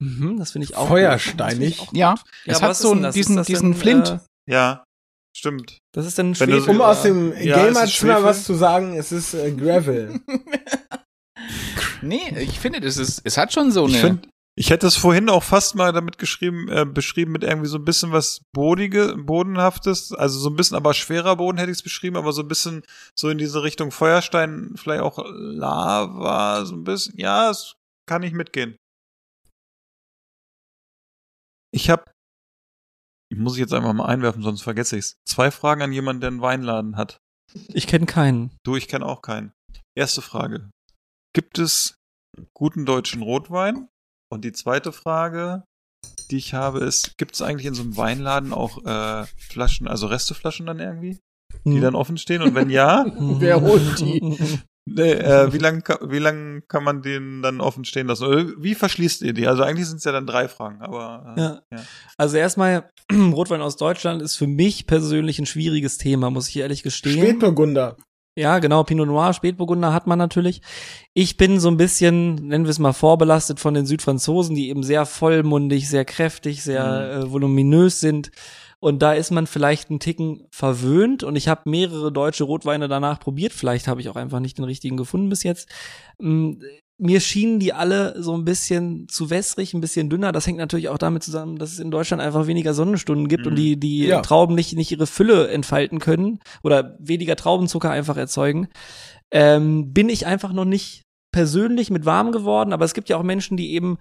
[0.00, 0.88] Mhm, das finde ich auch.
[0.88, 1.78] Feuersteinig?
[1.78, 1.86] gut.
[1.86, 2.24] Das find ich auch Ja, gut.
[2.46, 4.08] es hat so diesen- diesen denn, Flint.
[4.08, 4.84] Äh, ja,
[5.36, 5.78] stimmt.
[5.94, 9.50] das ist dann Schwefel, Um aus dem Ja, Gamer-Zimmer was zu sagen, es ist äh,
[9.52, 10.20] Gravel.
[12.02, 13.94] Nee, ich finde, das ist, es hat schon so eine.
[13.94, 17.68] Ich finde, ich hätte es vorhin auch fast mal damit geschrieben, äh, beschrieben mit irgendwie
[17.68, 21.78] so ein bisschen was bodige, bodenhaftes, also so ein bisschen aber schwerer Boden hätte ich
[21.78, 22.82] es beschrieben, aber so ein bisschen
[23.16, 27.14] so in diese Richtung Feuerstein, vielleicht auch Lava, so ein bisschen.
[27.18, 27.74] Ja, es
[28.08, 28.76] kann ich mitgehen.
[31.74, 32.04] Ich habe,
[33.30, 35.16] ich muss ich jetzt einfach mal einwerfen, sonst vergesse ich's.
[35.28, 37.18] Zwei Fragen an jemanden, der einen Weinladen hat.
[37.68, 38.50] Ich kenne keinen.
[38.64, 39.52] Du, ich kenne auch keinen.
[39.96, 40.70] Erste Frage.
[41.34, 41.96] Gibt es
[42.54, 43.88] guten deutschen Rotwein?
[44.30, 45.64] Und die zweite Frage,
[46.30, 50.06] die ich habe, ist, gibt es eigentlich in so einem Weinladen auch äh, Flaschen, also
[50.06, 51.18] Resteflaschen dann irgendwie,
[51.64, 51.80] die Hm.
[51.80, 52.42] dann offen stehen?
[52.42, 54.20] Und wenn ja, Wer holt die?
[54.94, 58.24] nee, äh, wie lange wie lang kann man den dann offen stehen lassen?
[58.24, 59.46] Oder wie verschließt ihr die?
[59.46, 61.60] Also eigentlich sind es ja dann drei Fragen, aber äh, Ja.
[61.70, 61.78] ja.
[62.16, 66.82] Also erstmal, Rotwein aus Deutschland ist für mich persönlich ein schwieriges Thema, muss ich ehrlich
[66.82, 67.18] gestehen.
[67.18, 67.96] Spätburgunder.
[68.38, 70.62] Ja, genau, Pinot Noir, Spätburgunder hat man natürlich.
[71.12, 74.84] Ich bin so ein bisschen, nennen wir es mal, vorbelastet von den Südfranzosen, die eben
[74.84, 78.30] sehr vollmundig, sehr kräftig, sehr äh, voluminös sind.
[78.80, 81.24] Und da ist man vielleicht einen Ticken verwöhnt.
[81.24, 83.52] Und ich habe mehrere deutsche Rotweine danach probiert.
[83.52, 85.68] Vielleicht habe ich auch einfach nicht den richtigen gefunden bis jetzt.
[86.20, 86.52] Mm,
[87.00, 90.32] Mir schienen die alle so ein bisschen zu wässrig, ein bisschen dünner.
[90.32, 93.50] Das hängt natürlich auch damit zusammen, dass es in Deutschland einfach weniger Sonnenstunden gibt Mhm.
[93.50, 94.20] und die, die Ja.
[94.20, 98.66] Trauben nicht, nicht ihre Fülle entfalten können oder weniger Traubenzucker einfach erzeugen.
[99.30, 101.02] Ähm, bin ich einfach noch nicht
[101.32, 103.98] persönlich mit warm geworden, aber es gibt ja auch Menschen, die eben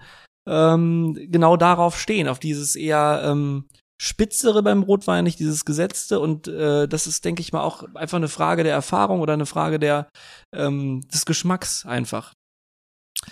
[0.48, 3.66] ähm, genau darauf stehen, auf dieses eher ähm,
[4.00, 8.18] spitzere beim Rotwein, nicht dieses gesetzte und äh, das ist, denke ich mal, auch einfach
[8.18, 10.08] eine Frage der Erfahrung oder eine Frage der
[10.56, 12.34] ähm, des Geschmacks einfach.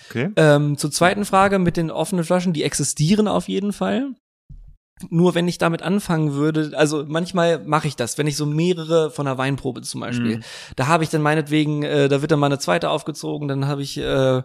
[0.08, 0.30] Okay.
[0.36, 4.14] Ähm, zur zweiten Frage mit den offenen Flaschen, die existieren auf jeden Fall.
[5.10, 9.10] Nur wenn ich damit anfangen würde, also manchmal mache ich das, wenn ich so mehrere
[9.10, 10.42] von der Weinprobe zum Beispiel, Mhm.
[10.74, 13.82] da habe ich dann meinetwegen, äh, da wird dann mal eine zweite aufgezogen, dann habe
[13.82, 14.42] ich äh,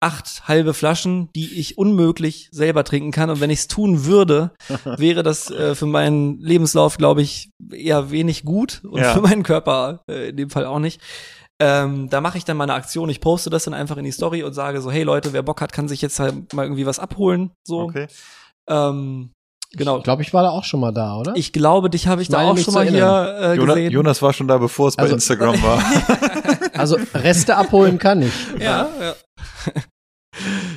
[0.00, 3.28] acht halbe Flaschen, die ich unmöglich selber trinken kann.
[3.30, 4.52] Und wenn ich es tun würde,
[4.96, 9.12] wäre das äh, für meinen Lebenslauf, glaube ich, eher wenig gut und Ja.
[9.12, 11.00] für meinen Körper äh, in dem Fall auch nicht.
[11.62, 14.12] Ähm, da mache ich dann mal eine Aktion, ich poste das dann einfach in die
[14.12, 16.86] Story und sage so, hey Leute, wer Bock hat, kann sich jetzt halt mal irgendwie
[16.86, 17.50] was abholen.
[17.64, 17.80] So.
[17.80, 18.06] Okay.
[18.66, 19.32] Ähm,
[19.72, 19.98] genau.
[19.98, 21.32] Ich glaube, ich war da auch schon mal da, oder?
[21.36, 23.92] Ich glaube, dich habe ich Ich da auch schon mal hier äh, Jonas, gesehen.
[23.92, 25.82] Jonas war schon da, bevor es bei Also- Instagram war.
[26.80, 28.32] Also Reste abholen kann ich.
[28.58, 29.14] Ja, ja.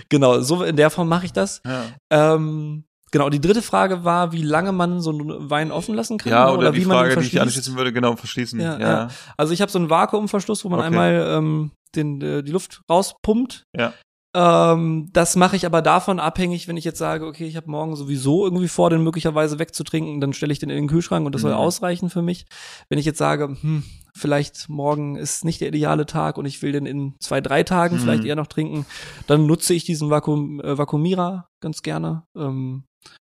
[0.09, 1.61] genau, so in der Form mache ich das.
[1.65, 1.83] ja.
[2.11, 6.31] Ähm, genau, die dritte Frage war, wie lange man so einen Wein offen lassen kann.
[6.31, 8.59] Ja, oder, die wie man ihn Frage, die ich anschließen würde, genau, verschließen.
[8.59, 9.07] Ja, Ja, ja.
[9.37, 10.87] Also ich habe so einen Vakuumverschluss, wo man Okay.
[10.87, 13.63] einmal ähm, den, äh, die Luft rauspumpt.
[13.77, 13.93] Ja.
[14.35, 17.95] Ähm, das mache ich aber davon abhängig, wenn ich jetzt sage, okay, ich habe morgen
[17.95, 21.43] sowieso irgendwie vor, den möglicherweise wegzutrinken, dann stelle ich den in den Kühlschrank und das
[21.43, 21.57] soll Mhm.
[21.57, 22.45] ausreichen für mich.
[22.89, 23.83] Wenn ich jetzt sage, hm,
[24.15, 27.95] vielleicht morgen ist nicht der ideale Tag und ich will den in zwei, drei Tagen
[27.97, 27.99] Mhm.
[27.99, 28.85] vielleicht eher noch trinken,
[29.27, 32.23] dann nutze ich diesen Vakuum, äh, Vakuumierer ganz gerne.
[32.35, 32.85] Ähm,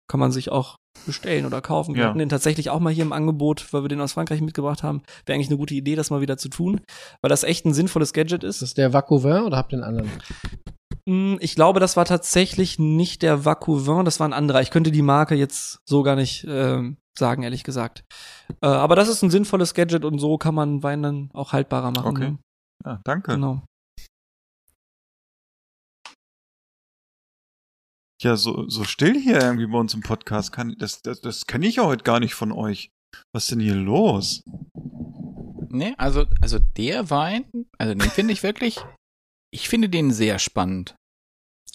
[0.08, 0.76] kann man sich auch
[1.06, 1.94] bestellen oder kaufen.
[1.94, 2.08] Wir Ja.
[2.10, 5.04] hatten den tatsächlich auch mal hier im Angebot, weil wir den aus Frankreich mitgebracht haben.
[5.28, 6.82] Wäre eigentlich eine gute Idee, das mal wieder zu tun,
[7.22, 8.56] weil das echt ein sinnvolles Gadget ist.
[8.56, 10.12] Ist das der Vacouvin oder habt ihr einen anderen?
[11.08, 14.62] Mm, Ich glaube, das war tatsächlich nicht der Vacouvin, das war ein anderer.
[14.62, 18.04] Ich könnte die Marke jetzt so gar nicht ähm, sagen, ehrlich gesagt.
[18.62, 21.92] Äh, aber das ist ein sinnvolles Gadget und so kann man Wein dann auch haltbarer
[21.92, 22.08] machen.
[22.08, 22.30] Okay.
[22.32, 22.40] Ne?
[22.86, 23.34] Ja, danke.
[23.34, 23.64] Genau.
[28.22, 30.52] Ja, so, so still hier irgendwie bei uns im Podcast.
[30.52, 32.90] Kann, das das, das kenne ich ja heute gar nicht von euch.
[33.34, 34.42] Was ist denn hier los?
[35.70, 37.46] Nee, also, also der Wein,
[37.78, 38.80] also den finde ich wirklich,
[39.56, 40.96] ich finde den sehr spannend.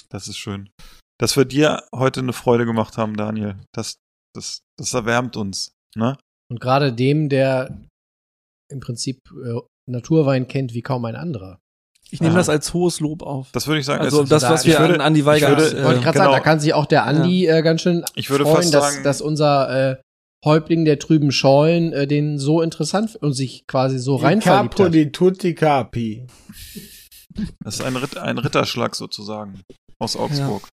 [0.08, 0.70] Das ist schön.
[1.18, 3.56] Dass wir dir heute eine Freude gemacht haben, Daniel.
[3.74, 3.96] Das,
[4.34, 5.72] das, das erwärmt uns.
[5.96, 6.16] Ne?
[6.50, 7.76] Und gerade dem, der
[8.70, 11.58] im Prinzip äh, Naturwein kennt wie kaum ein anderer.
[12.12, 12.38] Ich nehme Aha.
[12.40, 13.50] das als hohes Lob auf.
[13.52, 14.02] Das würde ich sagen.
[14.02, 16.24] Also das, was wir ich würde, an Andi Weigert würde- Ich wollte äh, gerade genau.
[16.24, 18.92] sagen, da kann sich auch der Andi äh, ganz schön Ich würde freuen, fast dass,
[18.92, 19.96] sagen- dass unser äh,
[20.44, 24.84] Häuptling der trüben Scheunen äh, den so interessant und sich quasi so rein verliebt Capo
[24.86, 24.94] hat.
[24.94, 26.26] di tutti capi.
[27.62, 29.62] Das ist ein, Ritt, ein Ritterschlag sozusagen
[29.98, 30.68] aus Augsburg.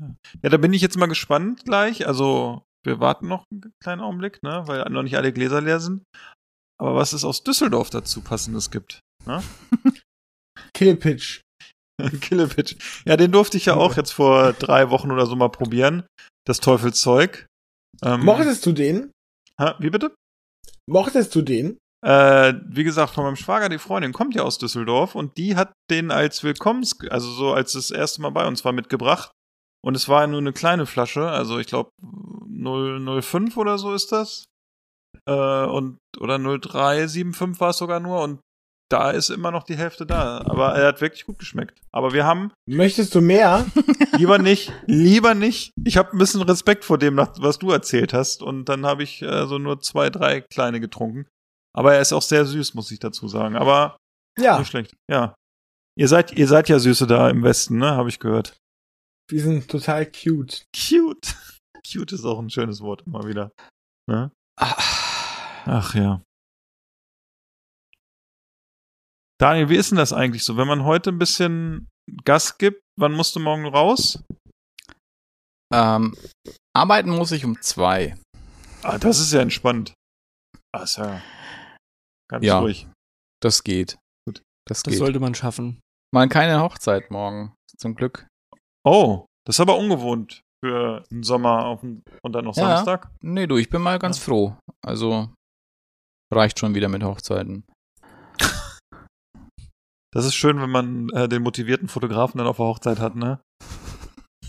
[0.00, 0.14] Ja.
[0.42, 2.06] ja, da bin ich jetzt mal gespannt gleich.
[2.06, 6.02] Also, wir warten noch einen kleinen Augenblick, ne, weil noch nicht alle Gläser leer sind.
[6.78, 9.00] Aber was es aus Düsseldorf dazu passendes gibt.
[9.24, 9.42] Ne?
[10.74, 11.40] Killpitch.
[12.20, 12.76] Killepitch.
[13.06, 16.06] Ja, den durfte ich ja auch jetzt vor drei Wochen oder so mal probieren.
[16.46, 17.46] Das Teufelszeug.
[18.02, 19.10] Ähm, Mochtest du den?
[19.58, 20.14] ha, wie bitte?
[20.88, 21.78] Mochtest du den?
[22.06, 25.72] Äh, wie gesagt, von meinem Schwager, die Freundin kommt ja aus Düsseldorf und die hat
[25.90, 29.32] den als Willkommens, also so als das erste Mal bei uns war, mitgebracht.
[29.84, 34.44] Und es war nur eine kleine Flasche, also ich glaube 005 oder so ist das.
[35.26, 38.38] Äh, und, oder 0375 war es sogar nur und
[38.88, 40.42] da ist immer noch die Hälfte da.
[40.44, 41.80] Aber er hat wirklich gut geschmeckt.
[41.90, 43.66] Aber wir haben Möchtest du mehr?
[44.16, 45.72] lieber nicht, lieber nicht.
[45.84, 48.44] Ich habe ein bisschen Respekt vor dem, was du erzählt hast.
[48.44, 51.26] Und dann habe ich äh, so nur zwei, drei kleine getrunken.
[51.76, 53.56] Aber er ist auch sehr süß, muss ich dazu sagen.
[53.56, 53.98] Aber
[54.38, 54.96] Ja, nicht schlecht.
[55.10, 55.34] Ja.
[55.98, 57.92] Ihr seid, ihr seid ja Süße da im Westen, ne?
[57.92, 58.56] Habe ich gehört.
[59.30, 60.64] die sind total cute.
[60.74, 61.34] Cute.
[61.86, 63.52] Cute ist auch ein schönes Wort immer wieder.
[64.10, 64.30] Ne?
[64.58, 66.22] Ach ja.
[69.38, 70.56] Daniel, wie ist denn das eigentlich so?
[70.56, 71.88] Wenn man heute ein bisschen
[72.24, 74.22] Gas gibt, wann musst du morgen raus?
[75.72, 76.16] Ähm,
[76.74, 78.16] arbeiten muss ich um zwei.
[78.82, 79.94] Ah, das ist ja entspannt.
[80.82, 81.22] Ist ja
[82.30, 82.58] ganz Ja.
[82.60, 82.88] ruhig.
[83.42, 83.98] Das geht.
[84.26, 84.42] Gut.
[84.66, 84.98] Das Das geht.
[84.98, 85.80] sollte man schaffen.
[86.14, 87.54] Mal keine Hochzeit morgen.
[87.76, 88.26] Zum Glück.
[88.84, 92.76] Oh, das ist aber ungewohnt für einen Sommer auf den, und dann noch Ja.
[92.76, 93.10] Samstag.
[93.22, 94.56] Nee, du, ich bin mal ganz froh.
[94.84, 95.32] Also
[96.32, 97.64] reicht schon wieder mit Hochzeiten.
[100.14, 103.38] Das ist schön, wenn man äh, den motivierten Fotografen dann auf der Hochzeit hat, ne?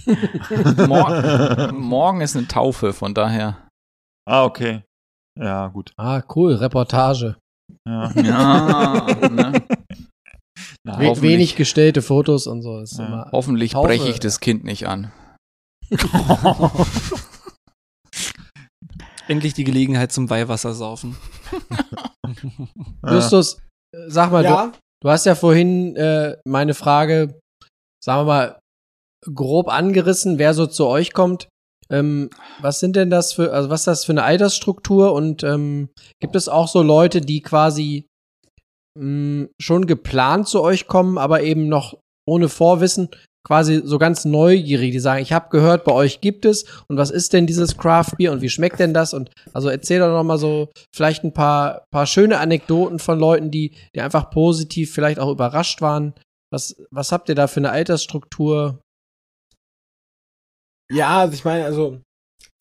[0.88, 3.68] Mor morgen ist eine Taufe, von daher.
[4.26, 4.84] Ah, okay.
[5.38, 5.92] Ja, gut.
[5.98, 7.38] Ah, cool, Reportage.
[7.88, 8.12] Ja.
[8.16, 9.64] Ja, ne?
[10.84, 11.22] Na, We hoffentlich.
[11.22, 12.80] wenig gestellte Fotos und so.
[12.80, 13.06] Ist Ja.
[13.08, 15.12] immer Hoffentlich breche ich das Kind nicht an.
[19.28, 21.18] Endlich die Gelegenheit zum Weihwasser saufen.
[23.08, 23.58] Justus,
[23.94, 27.38] äh, sag mal, ja, du, du hast ja vorhin äh, meine Frage,
[28.04, 28.60] sagen wir mal,
[29.34, 31.50] grob angerissen, wer so zu euch kommt.
[31.90, 32.30] Ähm,
[32.62, 35.90] was sind denn das für, also was ist das für eine Altersstruktur und ähm,
[36.20, 38.08] gibt es auch so Leute, die quasi
[39.00, 41.98] mh, schon geplant zu euch kommen, aber eben noch
[42.28, 43.10] ohne Vorwissen,
[43.48, 47.12] quasi so ganz neugierig, die sagen, ich habe gehört, bei euch gibt es und was
[47.12, 50.26] ist denn dieses Craft Beer und wie schmeckt denn das und also erzähl doch noch
[50.26, 55.18] mal so vielleicht ein paar paar schöne Anekdoten von Leuten, die die einfach positiv vielleicht
[55.20, 56.14] auch überrascht waren.
[56.52, 58.82] Was was habt ihr da für eine Altersstruktur?
[60.92, 62.02] Ja, also ich meine, also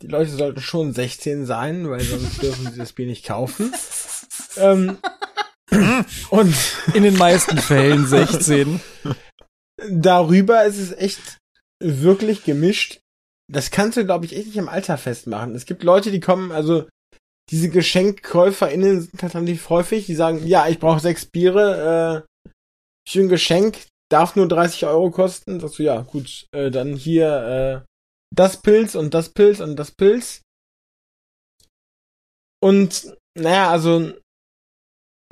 [0.02, 3.72] die Leute sollten schon 16 sein, weil sonst dürfen sie das Bier nicht kaufen.
[4.56, 4.98] ähm,
[6.30, 6.54] und
[6.94, 8.80] In den meisten Fällen 16.
[9.90, 11.38] darüber ist es echt
[11.82, 13.00] wirklich gemischt.
[13.52, 15.54] Das kannst du, glaube ich, echt nicht am Alter festmachen.
[15.54, 16.88] Es gibt Leute, die kommen, also
[17.50, 22.48] diese GeschenkkäuferInnen sind halt relativ häufig, die sagen, ja, ich brauche sechs Biere, äh,
[23.18, 25.60] ein Geschenk darf nur 30 Euro kosten.
[25.60, 27.86] Sagst du, ja, gut, äh, dann hier äh,
[28.34, 30.42] das Pilz und das Pilz und das Pilz.
[32.62, 34.12] Und naja, also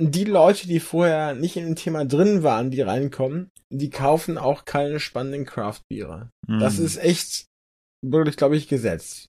[0.01, 4.65] die Leute, die vorher nicht in dem Thema drin waren, die reinkommen, die kaufen auch
[4.65, 6.29] keine spannenden Craft-Biere.
[6.47, 6.59] Hm.
[6.59, 7.47] Das ist echt
[8.03, 9.27] wirklich, glaube ich, gesetzt.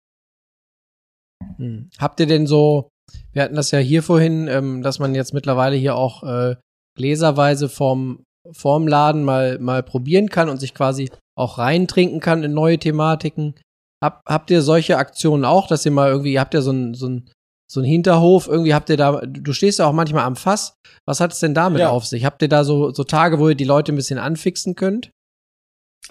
[1.57, 1.91] Hm.
[1.99, 2.91] Habt ihr denn so,
[3.33, 6.57] wir hatten das ja hier vorhin, ähm, dass man jetzt mittlerweile hier auch äh,
[6.97, 12.55] gläserweise vom, vorm Laden mal, mal probieren kann und sich quasi auch reintrinken kann in
[12.55, 13.55] neue Thematiken.
[14.03, 17.09] Hab, habt ihr solche Aktionen auch, dass ihr mal irgendwie, habt ihr so ein, so
[17.09, 17.31] ein,
[17.71, 20.75] so ein Hinterhof, irgendwie habt ihr da, du stehst ja auch manchmal am Fass.
[21.07, 21.91] Was hat es denn damit Ja.
[21.91, 22.25] auf sich?
[22.25, 25.11] Habt ihr da so, so Tage, wo ihr die Leute ein bisschen anfixen könnt?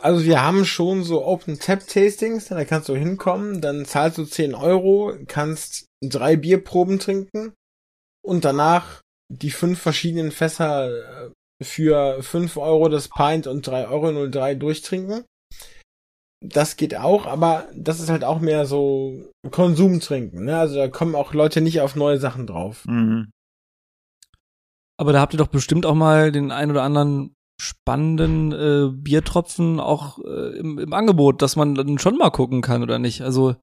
[0.02, 4.26] Also wir haben schon so Open Tap Tastings, da kannst du hinkommen, dann zahlst du
[4.26, 7.54] 10 Euro, kannst drei Bierproben trinken
[8.22, 9.00] und danach
[9.32, 11.30] die fünf verschiedenen Fässer äh,
[11.62, 15.26] für 5 Euro das Pint und 3,03 Euro 03 durchtrinken.
[16.44, 20.58] Das geht auch, aber das ist halt auch mehr so Konsumtrinken, ne?
[20.58, 22.86] Also da kommen auch Leute nicht auf neue Sachen drauf.
[22.86, 23.32] Mhm.
[24.98, 29.80] Aber da habt ihr doch bestimmt auch mal den ein oder anderen spannenden äh, Biertropfen
[29.80, 33.22] auch äh, im, im Angebot, dass man dann schon mal gucken kann oder nicht.
[33.22, 33.56] Also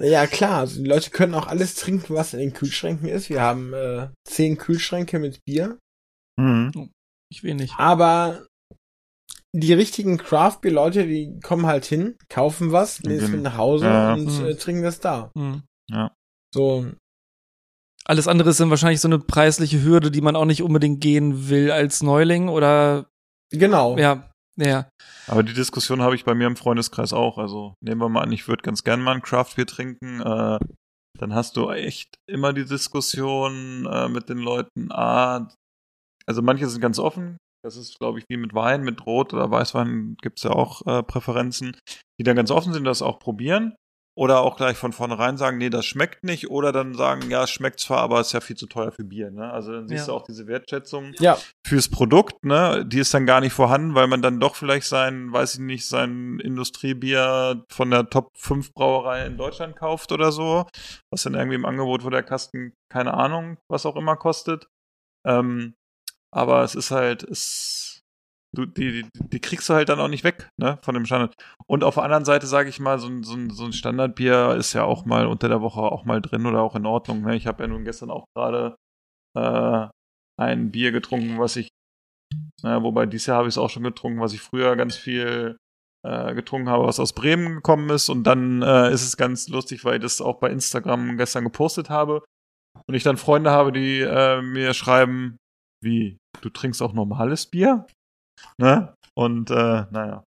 [0.00, 3.28] Ja, klar, also die Leute können auch alles trinken, was in den Kühlschränken ist.
[3.28, 5.78] Wir haben äh, zehn Kühlschränke mit Bier.
[6.40, 6.90] Mhm.
[7.30, 7.72] ich wenig.
[7.76, 8.46] Aber
[9.54, 14.14] die richtigen Craft-Bier-Leute, die kommen halt hin, kaufen was, nehmen es mit nach Hause Ja.
[14.14, 14.46] und Mhm.
[14.46, 15.30] äh, trinken das da.
[15.36, 15.62] Hm.
[15.90, 16.14] Ja.
[16.54, 16.86] So,
[18.04, 21.48] Alles andere ist dann wahrscheinlich so eine preisliche Hürde, die man auch nicht unbedingt gehen
[21.50, 23.06] will als Neuling oder
[23.50, 23.96] genau.
[23.98, 24.88] ja, ja.
[25.26, 27.38] Aber die Diskussion habe ich bei mir im Freundeskreis auch.
[27.38, 30.20] Also nehmen wir mal an, ich würde ganz gern mal ein Craftbier trinken.
[30.20, 30.58] Äh,
[31.18, 34.90] dann hast du echt immer die Diskussion äh, mit den Leuten.
[34.90, 35.48] Ah,
[36.26, 37.36] also manche sind ganz offen.
[37.64, 41.02] Das ist, glaube ich, wie mit Wein, mit Rot oder Weißwein gibt's ja auch äh,
[41.02, 41.76] Präferenzen,
[42.18, 43.76] die dann ganz offen sind, das auch probieren.
[44.14, 46.50] Oder auch gleich von vornherein sagen, nee, das schmeckt nicht.
[46.50, 49.30] Oder dann sagen, ja, es schmeckt zwar, aber ist ja viel zu teuer für Bier.
[49.30, 49.50] Ne?
[49.50, 50.12] Also dann siehst Ja.
[50.12, 54.08] du auch diese Wertschätzung Ja, fürs Produkt, ne, die ist dann gar nicht vorhanden, weil
[54.08, 59.24] man dann doch vielleicht sein, weiß ich nicht, sein Industriebier von der Top 5 Brauerei
[59.26, 60.66] in Deutschland kauft oder so,
[61.10, 64.66] was dann irgendwie im Angebot, wo der Kasten, keine Ahnung, was auch immer kostet.
[65.26, 65.74] Ähm,
[66.30, 67.91] aber es ist halt, es,
[68.54, 71.34] du, die, die, kriegst du halt dann auch nicht weg, ne, von dem Standard.
[71.66, 74.54] Und auf der anderen Seite sage ich mal, so ein, so, ein, so ein Standardbier
[74.56, 77.22] ist ja auch mal unter der Woche auch mal drin oder auch in Ordnung.
[77.22, 77.36] Ne?
[77.36, 78.76] Ich habe ja nun gestern auch gerade
[79.36, 79.88] äh,
[80.40, 81.68] ein Bier getrunken, was ich,
[82.62, 85.56] naja, wobei dieses Jahr habe ich es auch schon getrunken, was ich früher ganz viel
[86.04, 88.08] äh, getrunken habe, was aus Bremen gekommen ist.
[88.08, 91.90] Und dann äh, ist es ganz lustig, weil ich das auch bei Instagram gestern gepostet
[91.90, 92.22] habe.
[92.86, 95.36] Und ich dann Freunde habe, die äh, mir schreiben,
[95.82, 97.86] wie, du trinkst auch normales Bier?
[98.58, 98.94] Ne?
[99.14, 100.24] Und äh, naja.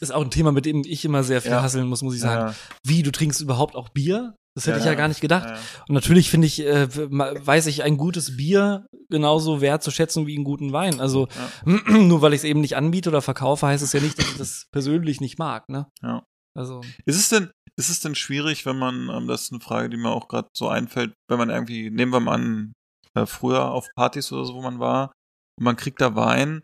[0.00, 1.62] Ist auch ein Thema, mit dem ich immer sehr viel Ja.
[1.62, 2.48] hasseln muss, muss ich sagen.
[2.48, 2.54] Ja,
[2.84, 4.34] Wie, du trinkst überhaupt auch Bier?
[4.56, 4.98] Das hätte Ja, ich ja ja.
[4.98, 5.48] gar nicht gedacht.
[5.48, 5.56] ja.
[5.88, 10.34] Und natürlich finde ich, äh, weiß ich ein gutes Bier genauso wert zu schätzen wie
[10.36, 11.00] einen guten Wein.
[11.00, 11.28] Also
[11.64, 14.36] nur weil ich es eben nicht anbiete oder verkaufe, heißt es ja nicht, dass ich
[14.36, 15.68] das persönlich nicht mag.
[15.68, 15.86] Ne?
[16.02, 16.24] Ja.
[16.56, 19.90] Also Ist es denn, ist es denn schwierig, wenn man, ähm, das ist eine Frage,
[19.90, 22.72] die mir auch gerade so einfällt, wenn man irgendwie, nehmen wir mal an,
[23.16, 25.12] äh, früher auf Partys oder so, wo man war,
[25.58, 26.62] und man kriegt da Wein,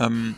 [0.00, 0.34] ähm,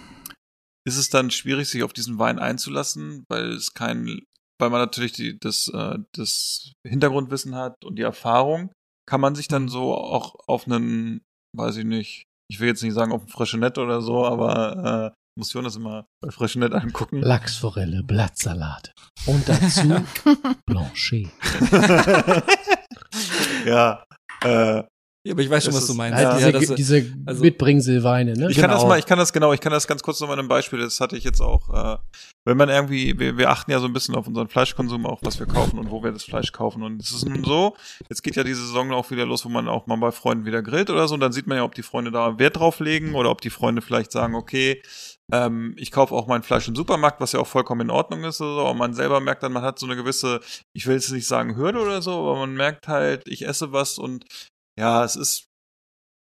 [0.86, 4.20] ist es dann schwierig, sich auf diesen Wein einzulassen, weil es kein,
[4.60, 8.72] weil man natürlich die, das, äh, das Hintergrundwissen hat und die Erfahrung,
[9.08, 11.22] kann man sich dann so auch auf einen,
[11.56, 15.16] weiß ich nicht, ich will jetzt nicht sagen auf ein Freshenett oder so, aber äh,
[15.38, 17.20] muss Jonas immer bei Freshenett angucken.
[17.20, 18.92] Lachsforelle, Blattsalat.
[19.26, 20.04] Und dazu
[20.66, 21.30] Blanchet.
[23.66, 24.04] ja,
[24.42, 24.82] äh,
[25.24, 26.16] Ja, aber ich weiß schon, Das was du meinst.
[26.16, 28.48] Halt Ja, diese das- diese also- Mitbringselweine, ne?
[28.50, 28.88] Ich kann das Genau.
[28.88, 30.80] mal, ich kann das genau, ich kann das ganz kurz noch mal in einem Beispiel,
[30.80, 31.98] das hatte ich jetzt auch, äh,
[32.44, 35.38] wenn man irgendwie, wir, wir achten ja so ein bisschen auf unseren Fleischkonsum, auch was
[35.38, 36.82] wir kaufen und wo wir das Fleisch kaufen.
[36.82, 37.76] Und es ist nun so,
[38.08, 40.60] jetzt geht ja die Saison auch wieder los, wo man auch mal bei Freunden wieder
[40.60, 43.14] grillt oder so, und dann sieht man ja, ob die Freunde da Wert drauf legen
[43.14, 44.82] oder ob die Freunde vielleicht sagen, okay,
[45.32, 48.40] ähm, ich kaufe auch mein Fleisch im Supermarkt, was ja auch vollkommen in Ordnung ist
[48.40, 50.40] oder so, und man selber merkt dann, man hat so eine gewisse,
[50.72, 53.98] ich will jetzt nicht sagen Hürde oder so, aber man merkt halt, ich esse was
[53.98, 54.24] und
[54.78, 55.46] ja, es ist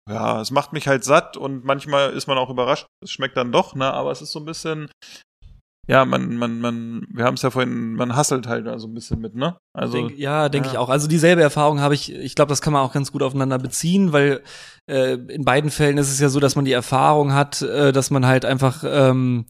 [0.09, 3.51] ja, es macht mich halt satt und manchmal ist man auch überrascht, es schmeckt dann
[3.51, 4.89] doch, ne, aber es ist so ein bisschen,
[5.89, 8.93] ja, man, man, man, wir haben es ja vorhin, man hasselt halt da so ein
[8.93, 9.57] bisschen mit, ne?
[9.73, 10.73] Also, Denk, ja, denke ja.
[10.73, 10.89] ich auch.
[10.89, 14.13] Also dieselbe Erfahrung habe ich, ich glaube, das kann man auch ganz gut aufeinander beziehen,
[14.13, 14.43] weil
[14.87, 18.11] äh, in beiden Fällen ist es ja so, dass man die Erfahrung hat, äh, dass
[18.11, 19.47] man halt einfach ähm,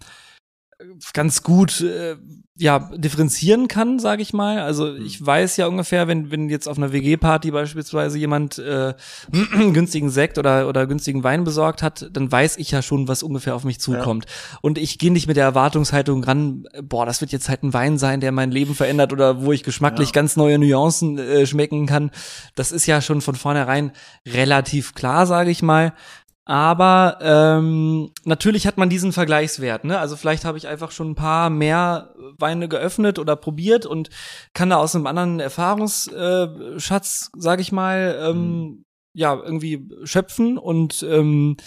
[1.14, 2.16] ganz gut äh,
[2.58, 4.60] ja differenzieren kann, sage ich mal.
[4.60, 8.94] Also ich weiß ja ungefähr, wenn wenn jetzt auf einer WG-Party beispielsweise jemand äh,
[9.74, 13.56] günstigen Sekt oder oder günstigen Wein besorgt hat, dann weiß ich ja schon, was ungefähr
[13.56, 14.26] auf mich zukommt.
[14.62, 17.98] Und ich gehe nicht mit der Erwartungshaltung ran, boah, das wird jetzt halt ein Wein
[17.98, 20.14] sein, der mein Leben verändert oder wo ich geschmacklich Ja.
[20.14, 22.12] ganz neue Nuancen äh, schmecken kann.
[22.56, 23.92] Das ist ja schon von vornherein
[24.28, 25.94] relativ klar, sage ich mal.
[26.50, 29.84] Aber ähm, natürlich hat man diesen Vergleichswert.
[29.84, 30.00] Ne?
[30.00, 34.10] Also vielleicht habe ich einfach schon ein paar mehr Weine geöffnet oder probiert und
[34.56, 40.58] kann da aus einem anderen Erfahrungsschatz, äh, sage ich mal, ähm, ja irgendwie schöpfen.
[40.58, 41.58] Und ähm,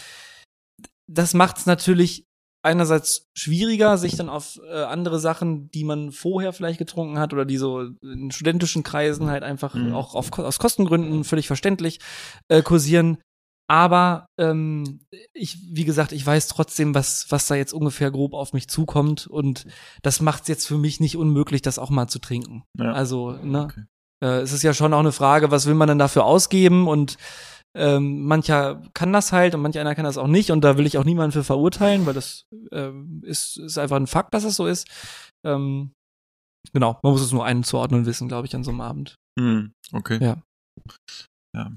[1.06, 2.26] das macht es natürlich
[2.64, 7.44] einerseits schwieriger, sich dann auf äh, andere Sachen, die man vorher vielleicht getrunken hat oder
[7.44, 9.94] die so in studentischen Kreisen halt einfach Mhm.
[9.94, 12.00] auch auf, aus Kostengründen völlig verständlich
[12.48, 13.18] äh, kursieren.
[13.72, 15.00] Aber ähm,
[15.32, 19.26] ich, wie gesagt, ich weiß trotzdem, was, was da jetzt ungefähr grob auf mich zukommt
[19.26, 19.66] und
[20.02, 22.64] das macht es jetzt für mich nicht unmöglich, das auch mal zu trinken.
[22.78, 22.92] Ja.
[22.92, 23.62] Also, ne?
[23.62, 23.84] Okay.
[24.22, 27.16] Äh, es ist ja schon auch eine Frage, was will man denn dafür ausgeben und
[27.74, 30.84] ähm, mancher kann das halt und manch einer kann das auch nicht und da will
[30.84, 34.54] ich auch niemanden für verurteilen, weil das ähm, ist, ist einfach ein Fakt, dass es
[34.54, 34.86] so ist.
[35.46, 35.94] Ähm,
[36.74, 39.16] genau, man muss es nur einzuordnen wissen, glaube ich, an so einem Abend.
[39.40, 40.18] Hm, okay.
[40.22, 40.42] Ja.
[41.56, 41.70] ja.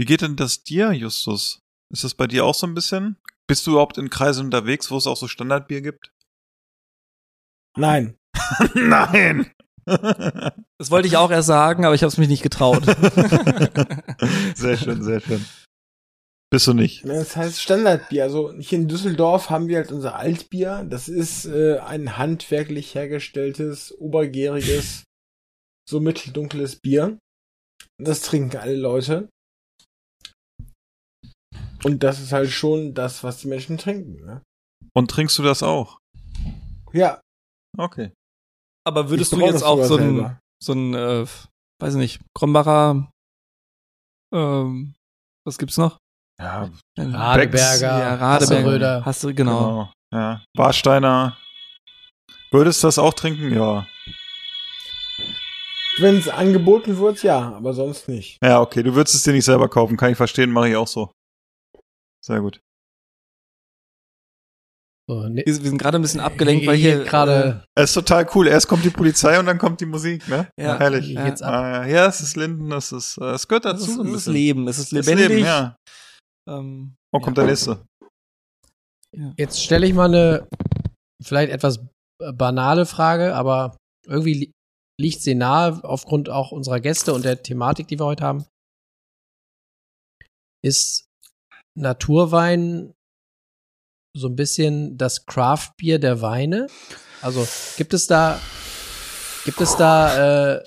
[0.00, 1.60] Wie geht denn das dir, Justus?
[1.92, 3.18] Ist das bei dir auch so ein bisschen?
[3.46, 6.10] Bist du überhaupt in Kreisen unterwegs, wo es auch so Standardbier gibt?
[7.76, 8.16] Nein.
[8.74, 9.52] Nein!
[9.84, 12.82] Das wollte ich auch erst sagen, aber ich habe es mich nicht getraut.
[14.54, 15.44] sehr schön, sehr schön.
[16.50, 17.06] Bist du nicht?
[17.06, 18.22] Das heißt Standardbier.
[18.22, 20.86] Also hier in Düsseldorf haben wir halt unser Altbier.
[20.88, 25.04] Das ist äh, ein handwerklich hergestelltes, obergäriges,
[25.86, 27.18] so mitteldunkles Bier.
[27.98, 29.28] Das trinken alle Leute.
[31.84, 34.24] Und das ist halt schon das, was die Menschen trinken.
[34.24, 34.42] Ne?
[34.94, 35.98] Und trinkst du das auch?
[36.92, 37.20] Ja.
[37.78, 38.12] Okay.
[38.84, 41.24] aber würdest du jetzt auch so ein, so ein, äh,
[41.80, 43.08] weiß nicht, Krombacher,
[44.34, 44.94] ähm,
[45.46, 45.98] was gibt's noch?
[46.40, 49.04] Ja, Radeberger, ja, Radeberger.
[49.04, 49.60] Hast du, genau.
[49.60, 49.92] genau.
[50.12, 50.42] Ja.
[50.56, 51.36] Warsteiner.
[52.50, 53.52] Würdest du das auch trinken?
[53.52, 53.86] Ja.
[55.98, 58.38] Wenn es angeboten wird, ja, aber sonst nicht.
[58.42, 58.82] Ja, okay.
[58.82, 59.96] Du würdest es dir nicht selber kaufen.
[59.96, 61.12] Kann ich verstehen, mache ich auch so.
[62.24, 62.60] Sehr gut.
[65.08, 68.28] So, ne, Wir, wir sind gerade ein bisschen abgelenkt, weil hier gerade Es ist total
[68.34, 68.46] cool.
[68.46, 70.48] Erst kommt die Polizei und dann kommt die Musik, ne?
[70.56, 70.78] Ja.
[70.78, 71.16] herrlich.
[71.16, 71.52] Geht's ab.
[71.52, 73.94] Ah, ja, ja, es ist Linden, es ist, äh, es gehört äh, dazu es ist,
[73.96, 74.26] so ein es ist.
[74.26, 75.28] Leben, es ist lebendig.
[75.28, 75.76] Leben, ja.
[76.48, 77.42] ähm, Oh, kommt ja.
[77.42, 77.84] der nächste.
[79.36, 80.48] Jetzt stelle ich mal eine
[81.20, 81.84] vielleicht etwas
[82.34, 83.76] banale Frage, aber
[84.06, 84.52] irgendwie li
[85.00, 88.44] liegt sie nahe aufgrund auch unserer Gäste und der Thematik, die wir heute haben.
[90.62, 91.06] Ist
[91.78, 92.92] Naturwein
[94.16, 96.66] so ein bisschen das Craftbier der Weine?
[97.22, 98.40] Also gibt es da
[99.44, 100.64] gibt es da äh,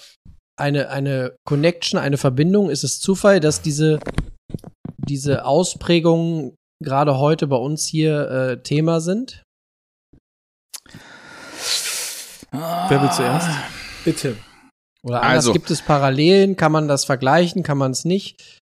[0.58, 2.70] eine eine Connection, eine Verbindung?
[2.70, 4.00] Ist es Zufall, dass diese
[4.98, 9.44] diese Ausprägungen gerade heute bei uns hier äh, Thema sind?
[12.52, 13.48] Wer will zuerst?
[14.06, 14.38] Bitte.
[15.04, 16.56] Oder anders Also- gibt es Parallelen?
[16.56, 17.64] Kann man das vergleichen?
[17.64, 18.60] Kann man es nicht?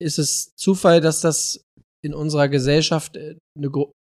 [0.00, 1.64] Ist es Zufall, dass das
[2.02, 3.70] in unserer Gesellschaft äh, eine,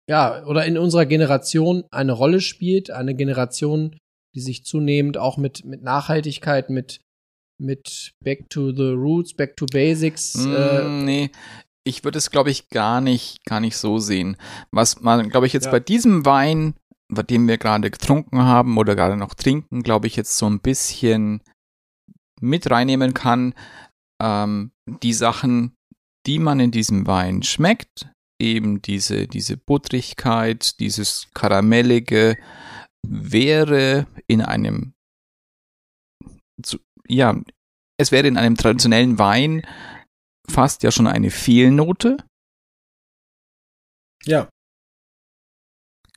[0.09, 2.91] ja, oder in unserer Generation eine Rolle spielt?
[2.91, 3.97] Eine Generation,
[4.35, 6.99] die sich zunehmend auch mit, mit Nachhaltigkeit, mit,
[7.61, 11.31] mit Back to the Roots, Back to Basics, äh, Mm, nee,
[11.85, 14.35] ich würde es, glaube ich, gar nicht, gar nicht so sehen.
[14.72, 15.72] Was man, glaube ich, jetzt Ja.
[15.72, 16.74] bei diesem Wein,
[17.09, 20.59] bei dem wir gerade getrunken haben oder gerade noch trinken, glaube ich, jetzt so ein
[20.59, 21.41] bisschen
[22.41, 23.53] mit reinnehmen kann,
[24.22, 25.74] ähm, die Sachen,
[26.27, 32.38] die man in diesem Wein schmeckt, eben diese, diese Buttrigkeit, dieses Karamellige,
[33.07, 34.93] wäre in einem,
[37.07, 37.41] ja,
[37.97, 39.65] es wäre in einem traditionellen Wein
[40.49, 42.17] fast ja schon eine Fehlnote.
[44.25, 44.49] Ja.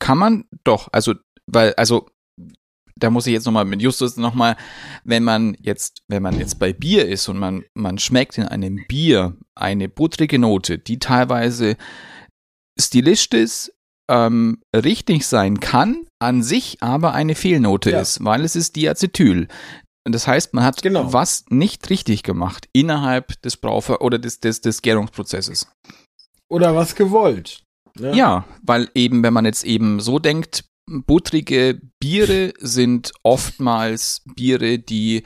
[0.01, 1.15] Kann man doch, also,
[1.47, 2.09] weil, also,
[3.01, 4.57] da muss ich jetzt nochmal mit Justus nochmal,
[5.05, 8.85] wenn man jetzt, wenn man jetzt bei Bier ist und man, man schmeckt in einem
[8.89, 11.77] Bier eine buttrige Note, die teilweise
[12.79, 13.71] stilistisch
[14.11, 18.01] ähm, richtig sein kann, an sich aber eine Fehlnote Ja.
[18.01, 19.49] ist, weil es ist Diacetyl.
[20.05, 21.13] Das heißt, man hat Genau.
[21.13, 25.71] was nicht richtig gemacht innerhalb des Brauver oder des, des, des Gärungsprozesses.
[26.51, 27.63] Oder was gewollt.
[27.99, 28.17] Ne?
[28.17, 35.23] Ja, weil eben, wenn man jetzt eben so denkt, buttrige Biere sind oftmals Biere, die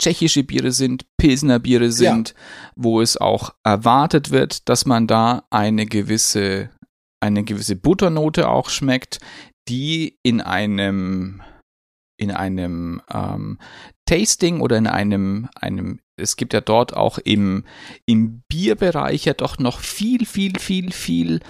[0.00, 2.34] tschechische Biere sind, Pilsner Biere sind,
[2.76, 6.70] wo es auch erwartet wird, dass man da eine gewisse,
[7.20, 9.18] eine gewisse Butternote auch schmeckt,
[9.68, 11.42] die in einem,
[12.20, 13.58] in einem ähm,
[14.06, 17.64] Tasting oder in einem, einem, es gibt ja dort auch im,
[18.06, 21.40] im Bierbereich ja doch noch viel, viel, viel, viel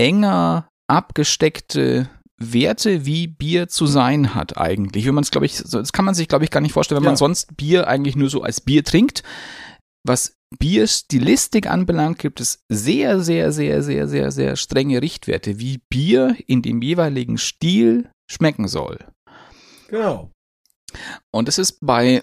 [0.00, 2.08] enger abgesteckte
[2.40, 5.06] Werte, wie Bier zu sein hat eigentlich.
[5.06, 6.98] Wenn man es, glaube ich, so- das kann man sich, glaube ich, gar nicht vorstellen,
[6.98, 7.10] wenn Ja.
[7.10, 9.22] man sonst Bier eigentlich nur so als Bier trinkt.
[10.06, 16.36] Was Bierstilistik anbelangt, gibt es sehr, sehr, sehr, sehr, sehr, sehr strenge Richtwerte, wie Bier
[16.46, 18.98] in dem jeweiligen Stil schmecken soll.
[19.88, 20.30] Genau.
[21.32, 22.22] Und das ist bei,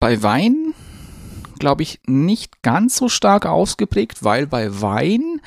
[0.00, 0.74] bei Wein,
[1.58, 5.40] glaube ich, nicht ganz so stark ausgeprägt, weil bei Wein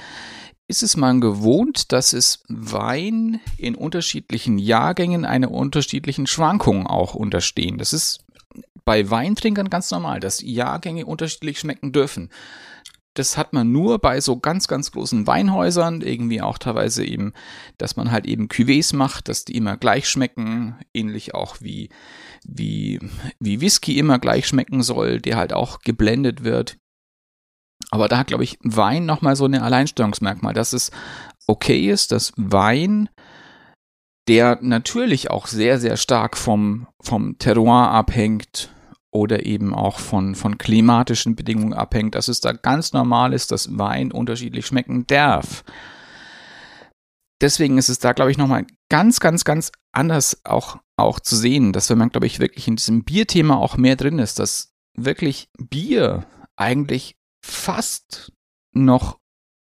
[0.67, 7.77] ist es man gewohnt, dass es Wein in unterschiedlichen Jahrgängen einer unterschiedlichen Schwankung auch unterstehen.
[7.77, 8.25] Das ist
[8.83, 12.29] bei Weintrinkern ganz normal, dass Jahrgänge unterschiedlich schmecken dürfen.
[13.15, 17.31] Das hat man nur bei so ganz, ganz großen Weinhäusern, irgendwie auch teilweise eben,
[17.77, 21.89] dass man halt eben Cuvées macht, dass die immer gleich schmecken, ähnlich auch wie,
[22.43, 22.99] wie,
[23.39, 26.77] wie Whisky immer gleich schmecken soll, der halt auch geblendet wird.
[27.91, 30.91] Aber da hat, glaube ich, Wein nochmal so ein Alleinstellungsmerkmal, dass es
[31.47, 33.09] okay ist, dass Wein,
[34.27, 38.69] der natürlich auch sehr, sehr stark vom, vom Terroir abhängt
[39.11, 43.77] oder eben auch von, von klimatischen Bedingungen abhängt, dass es da ganz normal ist, dass
[43.77, 45.63] Wein unterschiedlich schmecken darf.
[47.41, 51.73] Deswegen ist es da, glaube ich, nochmal ganz, ganz, ganz anders auch, auch zu sehen,
[51.73, 55.49] dass wenn man, glaube ich, wirklich in diesem Bierthema auch mehr drin ist, dass wirklich
[55.57, 57.14] Bier eigentlich
[57.45, 58.31] fast
[58.73, 59.19] noch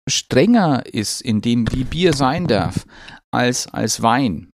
[0.10, 2.86] strenger ist, in dem wie Bier sein darf,
[3.32, 4.50] als, als Wein.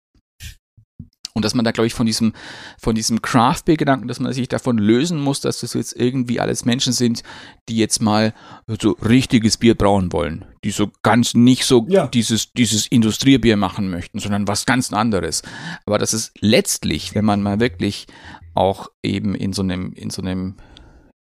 [1.32, 2.32] Und dass man da, glaube ich, von diesem,
[2.80, 6.40] von diesem Craft Beer Gedanken, dass man sich davon lösen muss, dass das jetzt irgendwie
[6.40, 7.22] alles Menschen sind,
[7.68, 8.34] die jetzt mal
[8.80, 10.44] so richtiges Bier brauen wollen.
[10.64, 12.08] Die so ganz nicht so Ja.
[12.08, 15.42] dieses, dieses Industriebier machen möchten, sondern was ganz anderes.
[15.86, 18.06] Aber das ist letztlich, wenn man mal wirklich
[18.54, 20.56] auch eben in so einem, in so einem,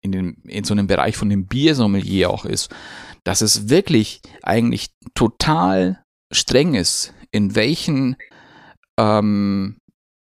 [0.03, 2.73] in dem, in so einem Bereich von dem Biersommelier auch ist,
[3.23, 6.03] dass es wirklich eigentlich total
[6.33, 8.15] streng ist, in welchen
[8.99, 9.77] ähm,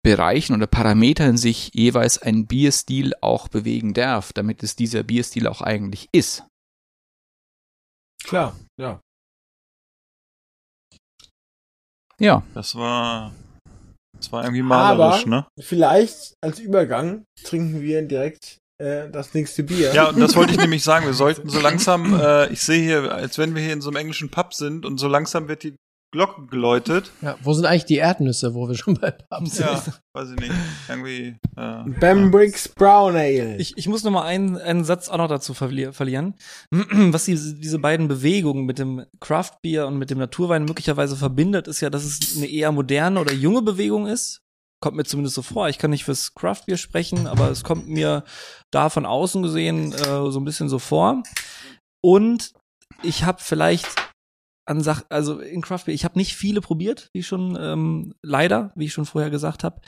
[0.06, 5.62] Bereichen oder Parametern sich jeweils ein Bierstil auch bewegen darf, damit es dieser Bierstil auch
[5.62, 6.46] eigentlich ist.
[8.24, 9.00] Klar, ja.
[12.20, 13.34] Ja, Das war,
[14.18, 15.48] das war irgendwie Aber malerisch, ne?
[15.60, 19.94] vielleicht als Übergang trinken wir direkt äh, das nächste Bier.
[19.94, 21.06] Ja, und das wollte ich nämlich sagen.
[21.06, 23.98] Wir sollten so langsam, äh, ich sehe hier, als wenn wir hier in so einem
[23.98, 25.76] englischen Pub sind und so langsam wird die
[26.12, 27.12] Glocke geläutet.
[27.22, 29.66] Ja, wo sind eigentlich die Erdnüsse, wo wir schon bei Pub sind?
[29.66, 30.54] Ja, weiß ich nicht.
[30.88, 31.36] Irgendwie.
[31.58, 33.58] Äh, Bambricks Brown Ale.
[33.58, 36.36] Ich, ich muss noch mal einen, einen Satz auch noch dazu verli verlieren.
[36.72, 41.68] Was diese, diese beiden Bewegungen mit dem Craft Beer und mit dem Naturwein möglicherweise verbindet,
[41.68, 44.43] ist ja, dass es eine eher moderne oder junge Bewegung ist.
[44.84, 45.70] Kommt mir zumindest so vor.
[45.70, 48.26] Ich kann nicht fürs Craft Beer sprechen, aber es kommt mir
[48.70, 51.24] da von außen gesehen äh, so ein bisschen so vor.
[52.04, 52.52] Und
[53.02, 53.88] ich habe vielleicht
[54.68, 58.74] an Sach also in Craft Beer, ich habe nicht viele probiert, wie schon ähm, leider,
[58.76, 59.80] wie ich schon vorher gesagt habe.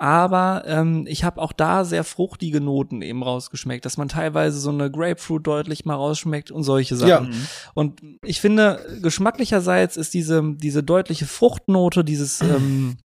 [0.00, 4.70] Aber ähm, ich habe auch da sehr fruchtige Noten eben rausgeschmeckt, dass man teilweise so
[4.70, 7.30] eine Grapefruit deutlich mal rausschmeckt und solche Sachen.
[7.30, 7.38] Ja.
[7.74, 12.96] Und ich finde, geschmacklicherseits ist diese, diese deutliche Fruchtnote, dieses, ähm,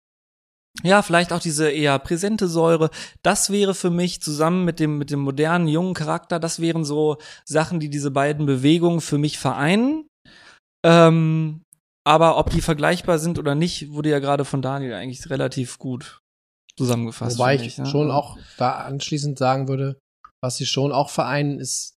[0.82, 2.90] ja, vielleicht auch diese eher präsente Säure,
[3.22, 7.18] das wäre für mich zusammen mit dem, mit dem modernen, jungen Charakter, das wären so
[7.44, 10.06] Sachen, die diese beiden Bewegungen für mich vereinen.
[10.84, 11.62] Ähm,
[12.06, 16.20] aber ob die vergleichbar sind oder nicht, wurde ja gerade von Daniel eigentlich relativ gut
[16.76, 17.38] zusammengefasst.
[17.38, 17.86] Wobei finde ich ja.
[17.86, 19.98] schon auch da anschließend sagen würde,
[20.42, 21.94] was sie schon auch vereinen, ist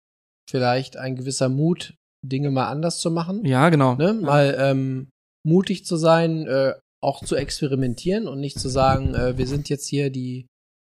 [0.49, 3.45] vielleicht ein gewisser Mut, Dinge mal anders zu machen.
[3.45, 3.95] Ja, genau.
[3.95, 4.15] Ne?
[4.15, 5.09] Mal ähm,
[5.45, 9.86] mutig zu sein, äh, auch zu experimentieren und nicht zu sagen, äh, wir sind jetzt
[9.86, 10.47] hier die,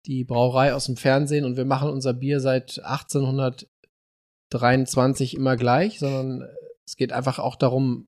[0.06, 6.42] die Brauerei aus dem Fernsehen und wir machen unser Bier seit 1823 immer gleich, sondern
[6.42, 6.48] äh,
[6.88, 8.06] es geht einfach auch darum,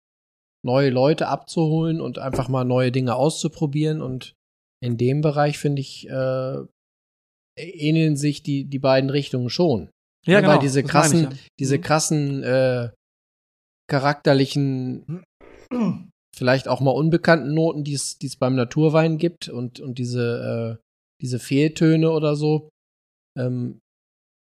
[0.64, 4.02] neue Leute abzuholen und einfach mal neue Dinge auszuprobieren.
[4.02, 4.34] Und
[4.84, 6.58] in dem Bereich, finde ich, äh,
[7.58, 9.90] ähneln sich die, die beiden Richtungen schon.
[10.26, 10.60] Ja, Weil genau.
[10.60, 11.38] diese das meine ich krassen, ja.
[11.60, 11.82] diese Mhm.
[11.82, 12.90] krassen äh,
[13.90, 15.24] charakterlichen,
[16.38, 20.78] vielleicht auch mal unbekannten Noten, die es die es beim Naturwein gibt und, und diese,
[20.80, 20.84] äh,
[21.22, 22.70] diese Fehltöne oder so,
[23.38, 23.80] ähm,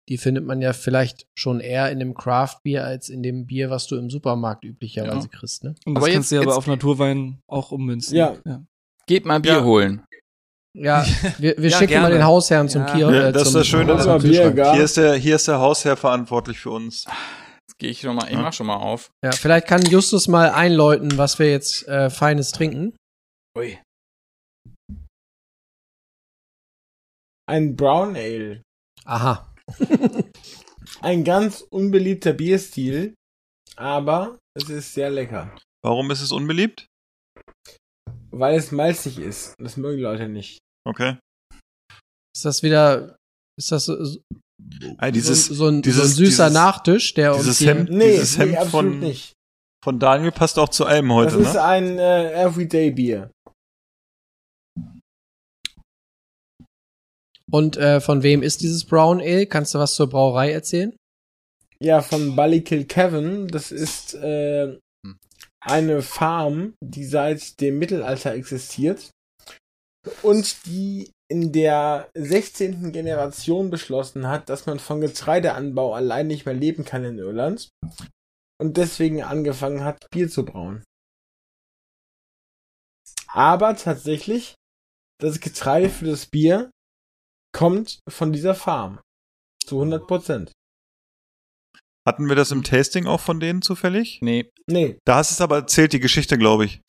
[0.09, 3.87] die findet man ja vielleicht schon eher in dem Craft-Bier als in dem Bier, was
[3.87, 5.75] du im Supermarkt üblicherweise kriegst, ne?
[5.85, 8.15] Und das Aber kannst jetzt- du ja aber auf Naturwein auch ummünzen.
[8.17, 8.35] Ja.
[8.45, 8.63] ja.
[9.07, 9.63] geht mal Bier Ja.
[9.63, 10.03] holen.
[10.73, 11.05] Ja,
[11.37, 12.07] wir, wir Ja, schicken gerne.
[12.09, 12.93] mal den Hausherrn zum Ja.
[12.93, 13.11] Kier.
[13.11, 13.97] Ja, äh, das ist zum, das Schöne.
[13.99, 14.23] Zum Kühlschrank.
[14.55, 14.75] Biergarten.
[14.75, 17.05] hier, ist der, hier ist der Hausherr verantwortlich für uns.
[17.81, 19.09] Gehe ich schon mal, ich mach schon mal auf.
[19.25, 22.95] Ja, vielleicht kann Justus mal einläuten, was wir jetzt äh, Feines trinken.
[23.57, 23.79] Ui.
[27.49, 28.61] Ein Brown Ale.
[29.05, 29.51] Aha.
[31.01, 33.15] Ein ganz unbeliebter Bierstil,
[33.75, 36.85] aber es ist sehr lecker, Warum ist es unbeliebt?
[38.29, 39.55] weil es malzig ist.
[39.59, 40.59] Das mögen Leute nicht.
[40.87, 41.17] Okay.
[42.35, 43.17] Ist das wieder,
[43.59, 43.89] ist das
[44.81, 47.57] so, so, Ah, dieses, so, ein, dieses- so ein süßer dieses- Nachtisch, der uns dieses
[47.59, 49.33] hier, Hemd- Nee, Dieses nee Hemd absolut von- nicht.
[49.83, 51.63] von Daniel passt auch zu allem heute, das ist ne?
[51.63, 53.31] ein äh, Everyday-Bier.
[57.51, 59.45] Und äh, von wem ist dieses Brown Ale?
[59.45, 60.95] Kannst du was zur Brauerei erzählen?
[61.81, 63.47] Ja, von Ballykill Kevin.
[63.47, 64.77] Das ist äh,
[65.59, 69.09] eine Farm, die seit dem Mittelalter existiert
[70.21, 72.91] und die in der 16.
[72.91, 77.69] Generation beschlossen hat, dass man von Getreideanbau allein nicht mehr leben kann in Irland
[78.61, 80.83] und deswegen angefangen hat, Bier zu brauen.
[83.27, 84.55] Aber tatsächlich,
[85.19, 86.69] das Getreide für das Bier
[87.55, 88.99] kommt von dieser Farm.
[89.65, 90.51] Zu 100 Prozent.
[92.05, 94.19] Hatten wir das im Tasting auch von denen zufällig?
[94.21, 94.49] Nee.
[94.67, 94.97] Nee.
[95.05, 96.81] Da hast du es aber erzählt, die Geschichte, glaube ich.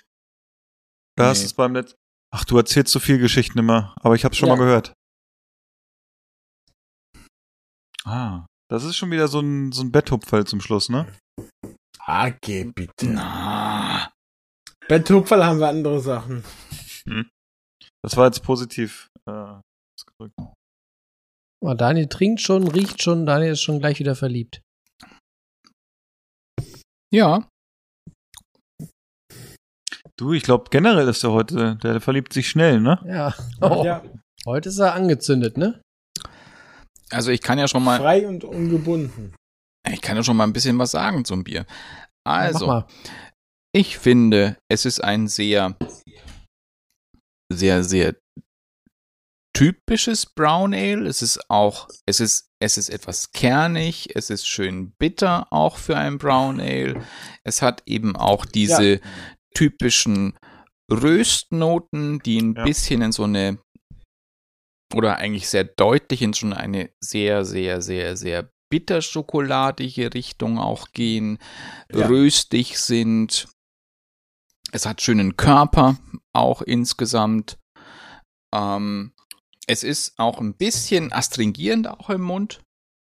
[1.17, 1.43] Da hast Nee.
[1.45, 1.99] du es beim letzten.
[2.35, 4.57] Ach, du erzählst so viel Geschichten immer, aber ich habe schon Ja.
[4.57, 4.95] mal gehört.
[8.05, 11.13] Ah, das ist schon wieder so ein, so ein Betthupferl zum Schluss, ne?
[12.01, 13.07] Ah, geh bitte.
[13.07, 14.11] Na.
[14.89, 16.43] Bei Tupferl haben wir andere Sachen.
[18.03, 19.07] Das war jetzt positiv.
[19.29, 19.61] Äh,
[19.97, 20.35] ausgedrückt.
[21.65, 24.61] Oh, Daniel trinkt schon, riecht schon, Daniel ist schon gleich wieder verliebt.
[27.15, 27.49] Ja.
[30.23, 32.99] Du, ich glaube generell ist der heute, der verliebt sich schnell, ne?
[33.05, 33.35] Ja.
[33.61, 34.03] Oh, Ja,
[34.47, 35.81] Heute ist er angezündet, ne?
[37.11, 39.35] Also ich kann ja schon mal, frei und ungebunden.
[39.89, 41.67] ich kann ja schon mal ein bisschen was sagen zum Bier.
[42.25, 42.87] Also, mal.
[43.75, 45.77] ich finde, es ist ein sehr,
[47.53, 48.17] sehr, sehr
[49.55, 51.07] typisches Brown Ale.
[51.07, 55.97] Es ist auch, es ist, es ist etwas kernig, es ist schön bitter auch für
[55.97, 57.05] ein Brown Ale.
[57.45, 59.01] Es hat eben auch diese
[59.55, 60.37] typischen
[60.91, 62.65] Röstnoten, die ein Ja.
[62.65, 63.59] bisschen in so eine
[64.95, 71.39] oder eigentlich sehr deutlich in schon eine sehr, sehr, sehr, sehr bitterschokoladige Richtung auch gehen,
[71.93, 72.07] Ja.
[72.07, 73.49] röstig sind.
[74.73, 75.99] Es hat schönen Körper
[76.35, 77.59] auch insgesamt.
[78.55, 79.13] Ähm,
[79.67, 82.63] es ist auch ein bisschen astringierend auch im Mund,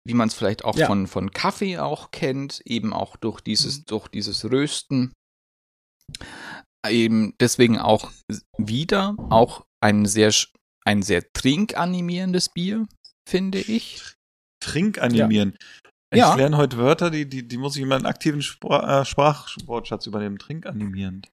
[0.07, 0.87] wie man es vielleicht auch Ja.
[0.87, 3.85] von, von Kaffee auch kennt, eben auch durch dieses, Mhm.
[3.87, 5.13] durch dieses Rösten.
[6.89, 8.11] Eben deswegen auch
[8.59, 10.33] wieder auch ein sehr,
[10.85, 12.87] ein sehr trinkanimierendes Bier,
[13.29, 14.03] finde ich.
[14.61, 15.57] Trink animieren.
[16.13, 16.35] Ich Ja.
[16.35, 20.39] lerne heute Wörter, die, die, die muss ich in meinen aktiven Spra äh, Sprachwortschatz übernehmen.
[20.39, 21.29] Trink animierend.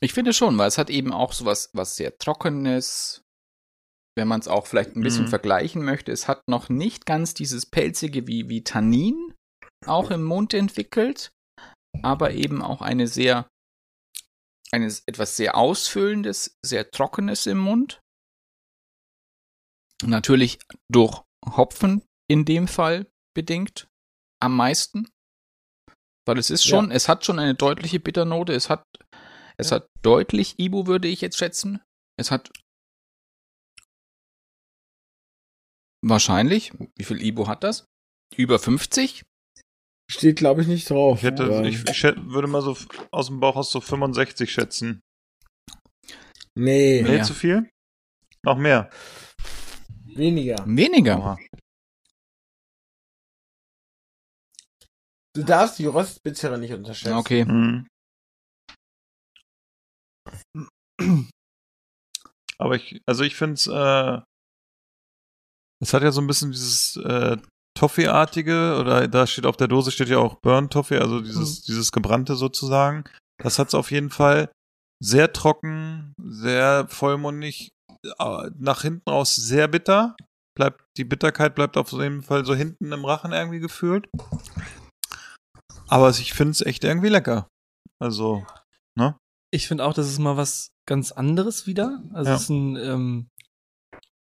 [0.00, 3.22] Ich finde schon, weil es hat eben auch sowas, was sehr Trockenes,
[4.16, 5.30] wenn man es auch vielleicht ein bisschen Mhm.
[5.30, 6.12] vergleichen möchte.
[6.12, 9.34] Es hat noch nicht ganz dieses Pelzige wie, wie Tannin
[9.86, 11.30] auch im Mund entwickelt,
[12.02, 13.46] aber eben auch eine sehr,
[14.72, 18.00] eines etwas sehr Ausfüllendes, sehr Trockenes im Mund.
[20.04, 20.58] Natürlich
[20.90, 23.88] durch Hopfen in dem Fall bedingt
[24.42, 25.08] am meisten.
[26.26, 28.82] Weil es ist schon, es hat schon eine deutliche Bitternote, es hat,
[29.58, 31.82] es hat deutlich Ibu, würde ich jetzt schätzen.
[32.18, 32.50] Es hat
[36.02, 37.86] wahrscheinlich, wie viel Ibu hat das?
[38.36, 39.24] Über 50?
[40.14, 41.18] Steht, glaube ich, nicht drauf.
[41.18, 42.76] Ich, hätte, ich, ich schät- würde mal so
[43.10, 45.00] aus dem Bauch aus so 65 schätzen.
[46.56, 47.68] nee, Nee, zu viel?
[48.44, 48.90] Noch mehr.
[50.04, 50.56] weniger.
[50.66, 51.18] Weniger.
[51.18, 51.38] Oha.
[55.34, 57.14] Du darfst die Rostbittere nicht unterschätzen.
[57.14, 57.44] Okay.
[57.44, 57.88] Mhm.
[62.58, 64.20] Aber ich, also ich finde es, äh,
[65.82, 67.36] es hat ja so ein bisschen dieses äh,
[67.74, 71.92] Toffee-artige, oder da steht auf der Dose steht ja auch Burn Toffee, also dieses, dieses
[71.92, 73.04] gebrannte sozusagen.
[73.42, 74.50] Das hat es auf jeden Fall
[75.02, 77.70] sehr trocken, sehr vollmundig,
[78.04, 80.16] äh, nach hinten raus sehr bitter.
[80.56, 84.08] Bleibt, die Bitterkeit bleibt auf jeden Fall so hinten im Rachen irgendwie gefühlt.
[85.88, 87.48] Aber ich finde es echt irgendwie lecker.
[88.00, 88.46] Also,
[89.52, 92.02] Ich finde auch, das ist mal was ganz anderes wieder.
[92.12, 92.36] Also Ja.
[92.36, 93.28] es ist ein ähm,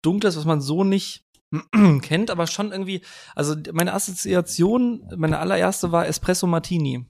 [0.01, 1.23] dunkles, was man so nicht
[2.01, 3.01] kennt, aber schon irgendwie,
[3.35, 7.05] also meine Assoziation, meine allererste war Espresso Martini.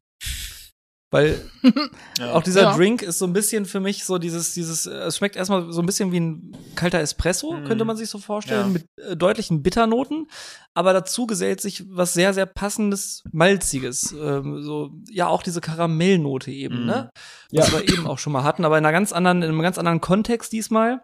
[1.10, 1.42] Weil
[2.20, 2.34] ja.
[2.34, 2.76] auch dieser Ja.
[2.76, 5.80] Drink ist so ein bisschen für mich so dieses, dieses, äh, es schmeckt erstmal so
[5.82, 7.64] ein bisschen wie ein kalter Espresso, Mhm.
[7.64, 8.74] könnte man sich so vorstellen, Ja.
[8.74, 10.28] mit äh, deutlichen Bitternoten.
[10.74, 14.12] Aber dazu gesellt sich was sehr, sehr passendes, malziges.
[14.12, 16.86] Ähm, so, ja, auch diese Karamellnote eben, Mhm.
[16.88, 17.10] ne?
[17.52, 17.62] Ja.
[17.64, 19.78] Was wir eben auch schon mal hatten, aber in einer ganz anderen, in einem ganz
[19.78, 21.02] anderen Kontext diesmal.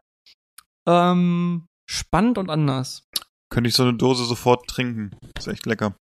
[0.86, 3.08] Ähm, spannend und anders.
[3.54, 5.12] Könnte ich so eine Dose sofort trinken.
[5.38, 5.96] Ist echt lecker.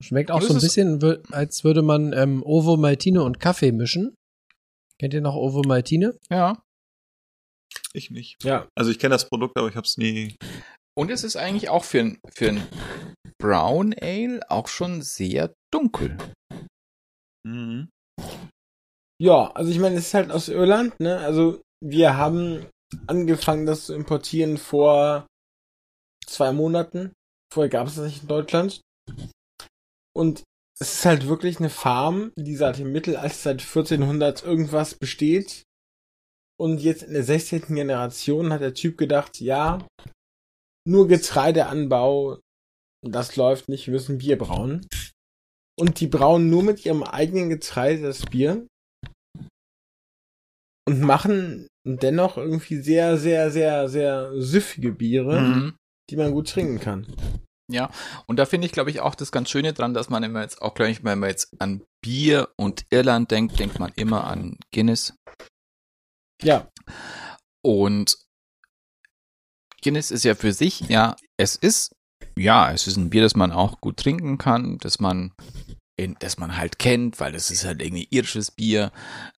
[0.00, 4.14] Schmeckt auch so ein bisschen, als würde man ähm, Ovo Maltine und Kaffee mischen.
[5.00, 6.16] Kennt ihr noch Ovo Maltine?
[6.30, 6.62] Ja.
[7.92, 8.36] Ich nicht.
[8.44, 8.68] Ja.
[8.78, 10.36] Also ich kenne das Produkt, aber ich habe es nie.
[10.96, 12.68] Und es ist eigentlich auch für ein, für ein
[13.40, 16.18] Brown Ale auch schon sehr dunkel.
[17.44, 17.88] Mhm.
[19.20, 21.18] Ja, also ich meine, es ist halt aus Irland, ne?
[21.18, 22.68] Also wir haben
[23.08, 25.26] angefangen, das zu importieren vor
[26.32, 27.12] zwei Monaten.
[27.52, 28.80] Vorher gab es das nicht in Deutschland.
[30.14, 30.42] Und
[30.80, 35.62] es ist halt wirklich eine Farm, die seit dem Mittelalter, seit 1400 irgendwas besteht.
[36.58, 37.74] Und jetzt in der 16.
[37.74, 39.86] Generation hat der Typ gedacht, ja,
[40.86, 42.40] nur Getreideanbau,
[43.04, 44.86] das läuft nicht, wir müssen Bier brauen.
[45.78, 48.66] Und die brauen nur mit ihrem eigenen Getreide das Bier.
[50.88, 55.76] Und machen dennoch irgendwie sehr, sehr, sehr, sehr süffige Biere, Mhm.
[56.12, 57.06] Die man gut trinken kann.
[57.70, 57.90] Ja,
[58.26, 60.60] und da finde ich, glaube ich, auch das ganz Schöne dran, dass man immer jetzt
[60.60, 64.58] auch, glaube ich, wenn man jetzt an Bier und Irland denkt, denkt man immer an
[64.72, 65.14] Guinness.
[66.42, 66.70] Ja.
[67.64, 68.18] Und
[69.82, 71.94] Guinness ist ja für sich, ja, es ist,
[72.36, 75.32] ja, es ist ein Bier, das man auch gut trinken kann, das man,
[75.96, 78.92] in, das man halt kennt, weil das ist halt irgendwie irisches Bier.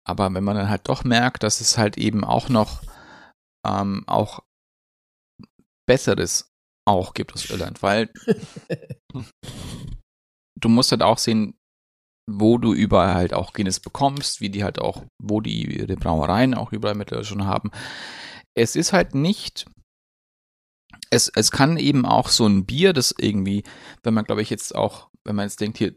[0.05, 2.81] Aber wenn man dann halt doch merkt, dass es halt eben auch noch,
[3.63, 4.39] ähm, auch
[5.85, 6.52] Besseres
[6.85, 8.11] auch gibt aus Irland, weil
[10.59, 11.55] du musst halt auch sehen,
[12.29, 16.53] wo du überall halt auch Guinness bekommst, wie die halt auch, wo die ihre Brauereien
[16.53, 17.69] auch überall mittlerweile schon haben.
[18.55, 19.65] Es ist halt nicht,
[21.09, 23.63] es, es kann eben auch so ein Bier, das irgendwie,
[24.03, 25.95] wenn man glaube ich jetzt auch, wenn man jetzt denkt hier,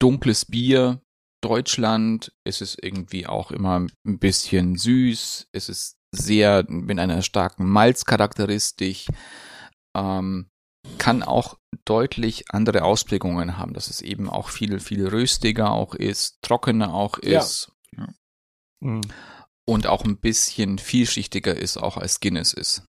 [0.00, 1.00] dunkles Bier,
[1.42, 7.68] Deutschland, ist es irgendwie auch immer ein bisschen süß, es ist sehr mit einer starken
[7.68, 9.06] Malzcharakteristik,
[9.96, 10.48] ähm,
[10.98, 16.36] kann auch deutlich andere Ausprägungen haben, dass es eben auch viel, viel röstiger auch ist,
[16.42, 17.40] trockener auch Ja.
[17.40, 17.72] ist
[19.68, 22.84] und auch ein bisschen vielschichtiger ist, auch als Guinness ist.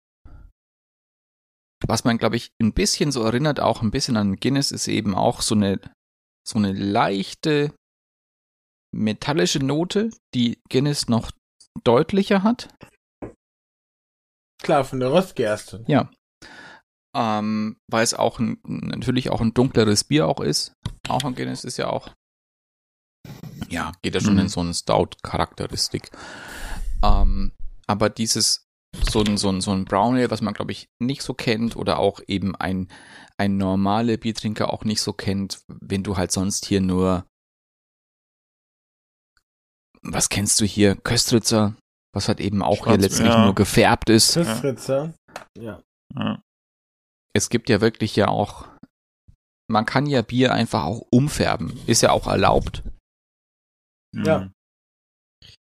[1.85, 5.13] Was man, glaube ich, ein bisschen so erinnert, auch ein bisschen an Guinness, ist eben
[5.15, 5.79] auch so eine,
[6.47, 7.75] so eine leichte
[8.95, 11.31] metallische Note, die Guinness noch
[11.83, 12.73] deutlicher hat.
[14.63, 15.83] Klar, von der Rostgerste.
[15.87, 16.09] Ja.
[17.15, 20.73] Ähm, weil es auch ein, natürlich auch ein dunkleres Bier auch ist.
[21.09, 22.09] Auch ein Guinness ist ja auch,
[23.69, 24.39] ja, geht ja schon Mhm.
[24.41, 26.09] in so eine Stout-Charakteristik.
[27.03, 27.51] Ähm,
[27.87, 28.65] aber dieses,
[29.09, 31.75] so ein, so ein, so ein Brown Ale, was man, glaube ich, nicht so kennt
[31.75, 32.87] oder auch eben ein,
[33.37, 37.25] ein normaler Biertrinker auch nicht so kennt, wenn du halt sonst hier nur,
[40.01, 40.95] was kennst du hier?
[40.95, 41.75] Köstritzer,
[42.13, 43.45] was halt eben auch hier Schwarz- letztlich ja.
[43.45, 44.33] nur gefärbt ist.
[44.33, 45.13] Köstritzer.
[45.57, 45.81] Ja.
[46.15, 46.41] Ja.
[47.33, 48.67] Es gibt ja wirklich ja auch,
[49.69, 51.79] man kann ja Bier einfach auch umfärben.
[51.87, 52.83] Ist ja auch erlaubt.
[54.15, 54.51] Ja.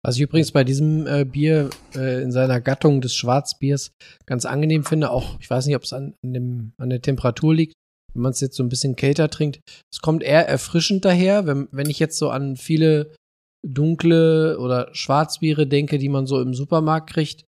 [0.04, 3.92] Was ich übrigens bei diesem äh, Bier äh, in seiner Gattung des Schwarzbiers
[4.26, 7.54] ganz angenehm finde, auch ich weiß nicht, ob es an, an, dem, an der Temperatur
[7.54, 7.72] liegt,
[8.12, 9.60] wenn man es jetzt so ein bisschen kälter trinkt.
[9.90, 13.14] Es kommt eher erfrischend daher, wenn, wenn ich jetzt so an viele
[13.66, 17.46] dunkle oder Schwarzbiere denke, die man so im Supermarkt kriegt.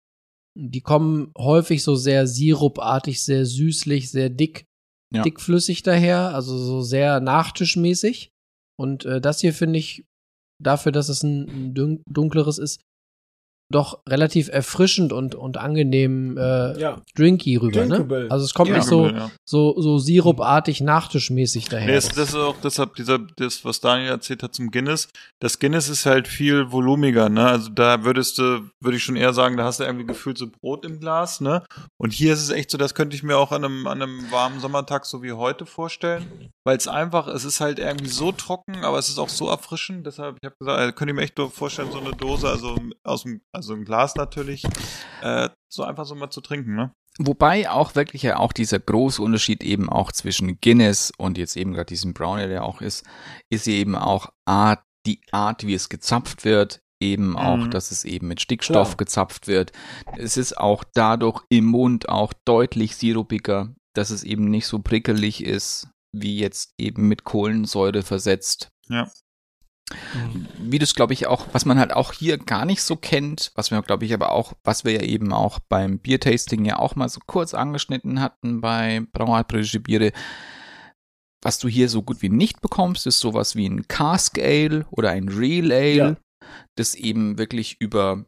[0.59, 4.65] Die kommen häufig so sehr sirupartig, sehr süßlich, sehr dick,
[5.15, 5.23] Ja.
[5.23, 8.31] dickflüssig daher, also so sehr nachtischmäßig.
[8.78, 10.05] Und äh, das hier finde ich
[10.62, 12.81] dafür, dass es ein, ein dun- dunkleres ist,
[13.70, 17.03] doch relativ erfrischend und, und angenehm äh, Ja.
[17.17, 17.85] drinky rüber.
[17.86, 18.27] Ne?
[18.31, 18.77] Also es kommt Ja.
[18.77, 19.31] nicht so, Ja.
[19.45, 21.86] so, so sirupartig nachtischmäßig daher.
[21.86, 25.09] Nee, das, das ist auch deshalb dieser, das, was Daniel erzählt hat zum Guinness.
[25.41, 27.47] Das Guinness ist halt viel volumiger, ne?
[27.49, 30.47] Also da würdest du, würde ich schon eher sagen, da hast du irgendwie gefühlt so
[30.49, 31.62] Brot im Glas, ne?
[31.99, 34.31] Und hier ist es echt so, das könnte ich mir auch an einem, an einem
[34.31, 36.51] warmen Sommertag so wie heute vorstellen.
[36.65, 40.05] Weil es einfach, es ist halt irgendwie so trocken, aber es ist auch so erfrischend.
[40.07, 42.77] Deshalb, ich habe gesagt, äh, könnte ich mir echt nur vorstellen, so eine Dose, also
[43.05, 44.62] aus dem, also ein Glas natürlich,
[45.23, 46.93] äh, so einfach so mal zu trinken, ne?
[47.18, 51.73] Wobei auch wirklich ja auch dieser große Unterschied eben auch zwischen Guinness und jetzt eben
[51.73, 53.05] gerade diesem Brown Ale, der auch ist,
[53.51, 57.70] ist eben auch Art, die Art, wie es gezapft wird, eben auch, Mhm.
[57.70, 58.97] dass es eben mit Stickstoff Klar.
[58.99, 59.73] gezapft wird.
[60.18, 65.43] Es ist auch dadurch im Mund auch deutlich sirupiger, dass es eben nicht so prickelig
[65.43, 68.68] ist, wie jetzt eben mit Kohlensäure versetzt.
[68.89, 69.10] Ja.
[70.58, 73.70] Wie das, glaube ich, auch, was man halt auch hier gar nicht so kennt, was
[73.70, 77.08] wir, glaube ich, aber auch, was wir ja eben auch beim Biertasting ja auch mal
[77.08, 80.10] so kurz angeschnitten hatten bei Brauartbritische Biere,
[81.42, 85.10] was du hier so gut wie nicht bekommst, ist sowas wie ein Cask Ale oder
[85.10, 86.16] ein Real Ale, Ja.
[86.76, 88.24] das eben wirklich über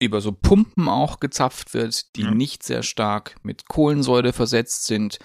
[0.00, 2.32] über so Pumpen auch gezapft wird, die Ja.
[2.32, 5.20] nicht sehr stark mit Kohlensäure versetzt sind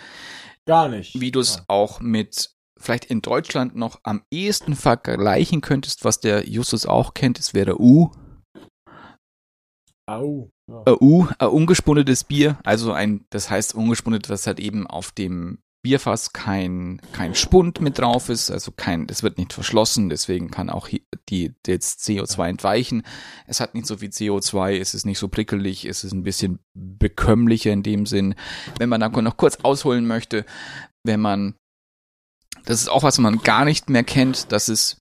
[0.67, 1.19] Gar nicht.
[1.19, 1.63] wie du es Ja.
[1.67, 7.39] auch mit vielleicht in Deutschland noch am ehesten vergleichen könntest, was der Justus auch kennt,
[7.39, 8.11] es wäre U.
[10.05, 10.49] Au.
[10.69, 10.83] Ja.
[10.85, 15.59] Äh, U, äh, ungespunnetes Bier, also ein, das heißt ungespunnet, dass halt eben auf dem
[15.83, 20.69] Bierfass kein, kein Spund mit drauf ist, also kein, das wird nicht verschlossen, deswegen kann
[20.69, 20.99] auch hier
[21.29, 23.03] die, jetzt CO2 entweichen.
[23.45, 26.59] Es hat nicht so viel CO2, es ist nicht so prickelig, es ist ein bisschen
[26.73, 28.35] bekömmlicher in dem Sinn.
[28.77, 30.45] Wenn man da noch kurz ausholen möchte,
[31.05, 31.55] wenn man
[32.67, 34.97] Das ist auch, was man gar nicht mehr kennt, dass es,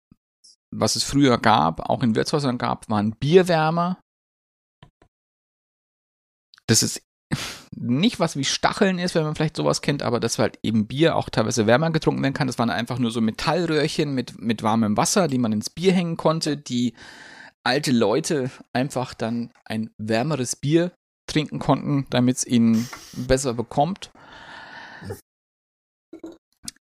[0.72, 3.98] was es früher gab, auch in Wirtshäusern gab, waren Bierwärmer.
[6.68, 7.02] Das ist
[7.76, 11.16] nicht was wie Stacheln ist, wenn man vielleicht sowas kennt, aber dass halt eben Bier
[11.16, 12.46] auch teilweise wärmer getrunken werden kann.
[12.46, 16.16] Das waren einfach nur so Metallröhrchen mit, mit warmem Wasser, die man ins Bier hängen
[16.16, 16.94] konnte, die
[17.64, 20.92] alte Leute einfach dann ein wärmeres Bier
[21.28, 24.12] trinken konnten, damit es ihnen besser bekommt.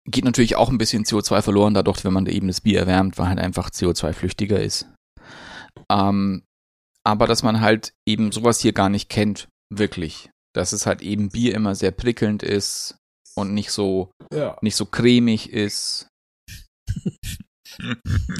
[0.07, 3.27] Geht natürlich auch ein bisschen CO2 verloren, dadurch, wenn man eben das Bier erwärmt, weil
[3.29, 4.87] halt einfach CO2-flüchtiger ist.
[5.91, 6.43] Ähm,
[7.03, 10.29] aber dass man halt eben sowas hier gar nicht kennt, wirklich.
[10.55, 12.97] Dass es halt eben Bier immer sehr prickelnd ist
[13.35, 14.57] und nicht so, Ja.
[14.61, 16.07] nicht so cremig ist.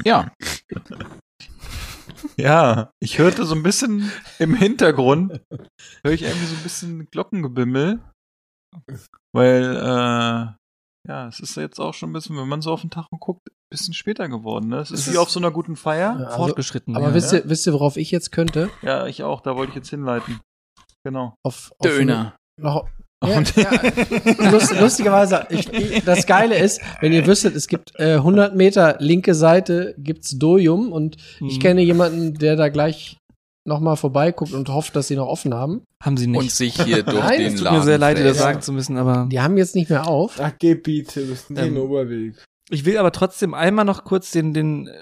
[0.04, 0.32] ja,
[2.38, 5.40] Ja, ich hörte so ein bisschen im Hintergrund,
[6.04, 8.00] höre ich irgendwie so ein bisschen Glockengebimmel.
[9.34, 10.54] Weil, äh,
[11.08, 13.40] ja, es ist jetzt auch schon ein bisschen, wenn man so auf den Tag guckt,
[13.48, 14.68] ein bisschen später geworden.
[14.68, 14.78] Ne?
[14.78, 16.16] Es ist Es wie ist- auf so einer guten Feier.
[16.18, 16.96] Ja, also- Fortgeschritten.
[16.96, 17.14] Aber ja.
[17.14, 18.70] wisst, ihr, wisst ihr, worauf ich jetzt könnte?
[18.82, 20.40] Ja, ich auch, da wollte ich jetzt hinleiten.
[21.04, 21.34] Genau.
[21.44, 22.34] Auf, auf Döner.
[22.60, 22.86] Noch,
[23.24, 28.14] ja, ja, lust, lustigerweise, ich, ich, das Geile ist, wenn ihr wüsstet, es gibt äh,
[28.16, 31.60] 100 Meter linke Seite gibt's Dojum und ich Mhm.
[31.62, 33.16] kenne jemanden, der da gleich
[33.66, 35.82] noch mal vorbeiguckt und hofft, dass sie noch offen haben.
[36.02, 36.38] Haben sie nicht.
[36.40, 38.60] und sich hier durch Nein, den es Tut Laden mir sehr leid, dir das sagen
[38.60, 40.38] zu müssen, aber Die haben jetzt nicht mehr auf.
[40.40, 42.34] Ach, Gebiete, wir sind Ähm, im Oberweg.
[42.70, 44.92] ich will aber trotzdem einmal noch kurz den, den äh,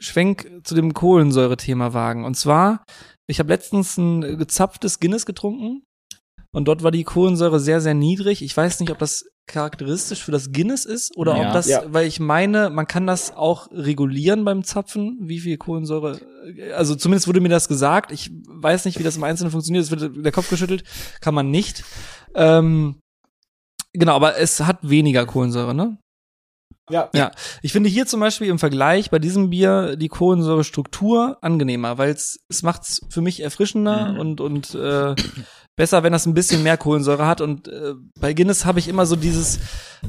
[0.00, 2.24] Schwenk zu dem Kohlensäure-Thema wagen.
[2.24, 2.84] Und zwar,
[3.28, 5.82] ich habe letztens ein gezapftes Guinness getrunken
[6.54, 8.42] und dort war die Kohlensäure sehr, sehr niedrig.
[8.42, 11.46] Ich weiß nicht, ob das charakteristisch für das Guinness ist oder Ja.
[11.48, 11.82] ob das, Ja.
[11.86, 16.20] weil ich meine, man kann das auch regulieren beim Zapfen, wie viel Kohlensäure,
[16.76, 18.12] also zumindest wurde mir das gesagt.
[18.12, 19.84] Ich weiß nicht, wie das im Einzelnen funktioniert.
[19.84, 20.84] Es wird der Kopf geschüttelt,
[21.20, 21.82] kann man nicht.
[22.34, 23.00] Ähm,
[23.92, 25.98] genau, aber es hat weniger Kohlensäure, ne?
[26.90, 27.10] Ja.
[27.14, 32.10] Ja, ich finde hier zum Beispiel im Vergleich bei diesem Bier die Kohlensäurestruktur angenehmer, weil
[32.10, 34.18] es es macht's für mich erfrischender Mhm.
[34.20, 35.14] und und äh,
[35.78, 37.40] besser, wenn das ein bisschen mehr Kohlensäure hat.
[37.40, 39.60] Und äh, bei Guinness habe ich immer so dieses,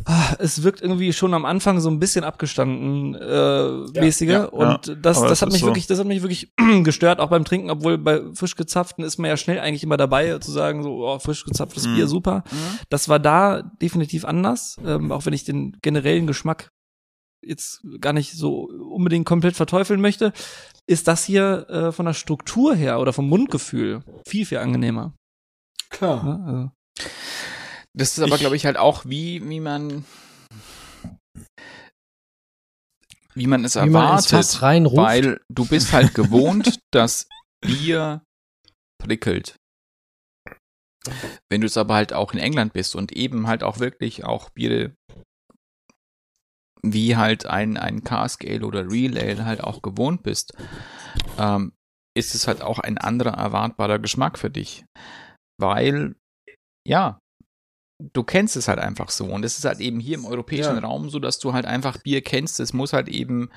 [0.03, 4.33] ah, es wirkt irgendwie schon am Anfang so ein bisschen abgestanden äh, mäßiger.
[4.33, 4.95] ja, und ja.
[4.95, 5.67] das das das hat mich so.
[5.67, 6.51] wirklich, das hat mich wirklich
[6.83, 10.39] gestört, auch beim Trinken, obwohl bei frisch gezapften ist man ja schnell eigentlich immer dabei
[10.39, 11.95] zu sagen so, oh, frisch gezapftes Mhm.
[11.95, 12.43] Bier super.
[12.89, 16.71] Das war da definitiv anders, ähm, auch wenn ich den generellen Geschmack
[17.41, 20.33] jetzt gar nicht so unbedingt komplett verteufeln möchte,
[20.87, 25.13] ist das hier äh, von der Struktur her oder vom Mundgefühl viel, viel angenehmer.
[25.89, 26.23] Klar.
[26.23, 26.45] Ne?
[26.45, 26.71] Also,
[27.93, 30.05] Das ist aber, glaube ich, halt auch, wie, wie man
[33.35, 34.29] wie man es Wie man erwartet.
[34.31, 34.97] Fass reinruft.
[34.97, 37.27] weil du bist halt gewohnt, dass
[37.61, 38.23] Bier
[39.01, 39.55] prickelt.
[41.49, 44.49] Wenn du es aber halt auch in England bist und eben halt auch wirklich auch
[44.49, 44.93] Biere
[46.81, 50.53] wie halt ein, ein Cask Ale oder Real Ale halt auch gewohnt bist,
[51.37, 51.73] ähm,
[52.17, 54.85] ist es halt auch ein anderer erwartbarer Geschmack für dich.
[55.59, 56.15] Weil,
[56.87, 57.19] ja,
[58.13, 59.25] du kennst es halt einfach so.
[59.25, 60.81] Und es ist halt eben hier im europäischen Ja.
[60.81, 62.59] Raum so, dass du halt einfach Bier kennst.
[62.59, 63.49] Es muss halt eben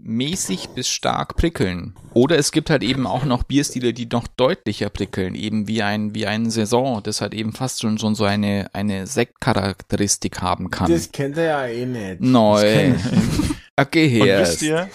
[0.00, 1.94] mäßig bis stark prickeln.
[2.14, 6.14] Oder es gibt halt eben auch noch Bierstile, die noch deutlicher prickeln, eben wie ein,
[6.14, 10.90] wie ein Saison, das halt eben fast schon, schon so eine, eine Sektcharakteristik haben kann.
[10.90, 12.20] Das kennt er ja eh nicht.
[12.20, 12.94] Neu.
[13.78, 14.40] Okay, Und her.
[14.40, 14.90] wisst ihr,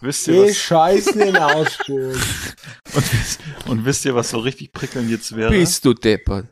[0.00, 2.54] wisst ihr was, scheißen in den Auspuff.
[2.94, 5.50] und, wisst- und wisst ihr, was so richtig prickelnd jetzt wäre?
[5.50, 6.46] Bist du deppert.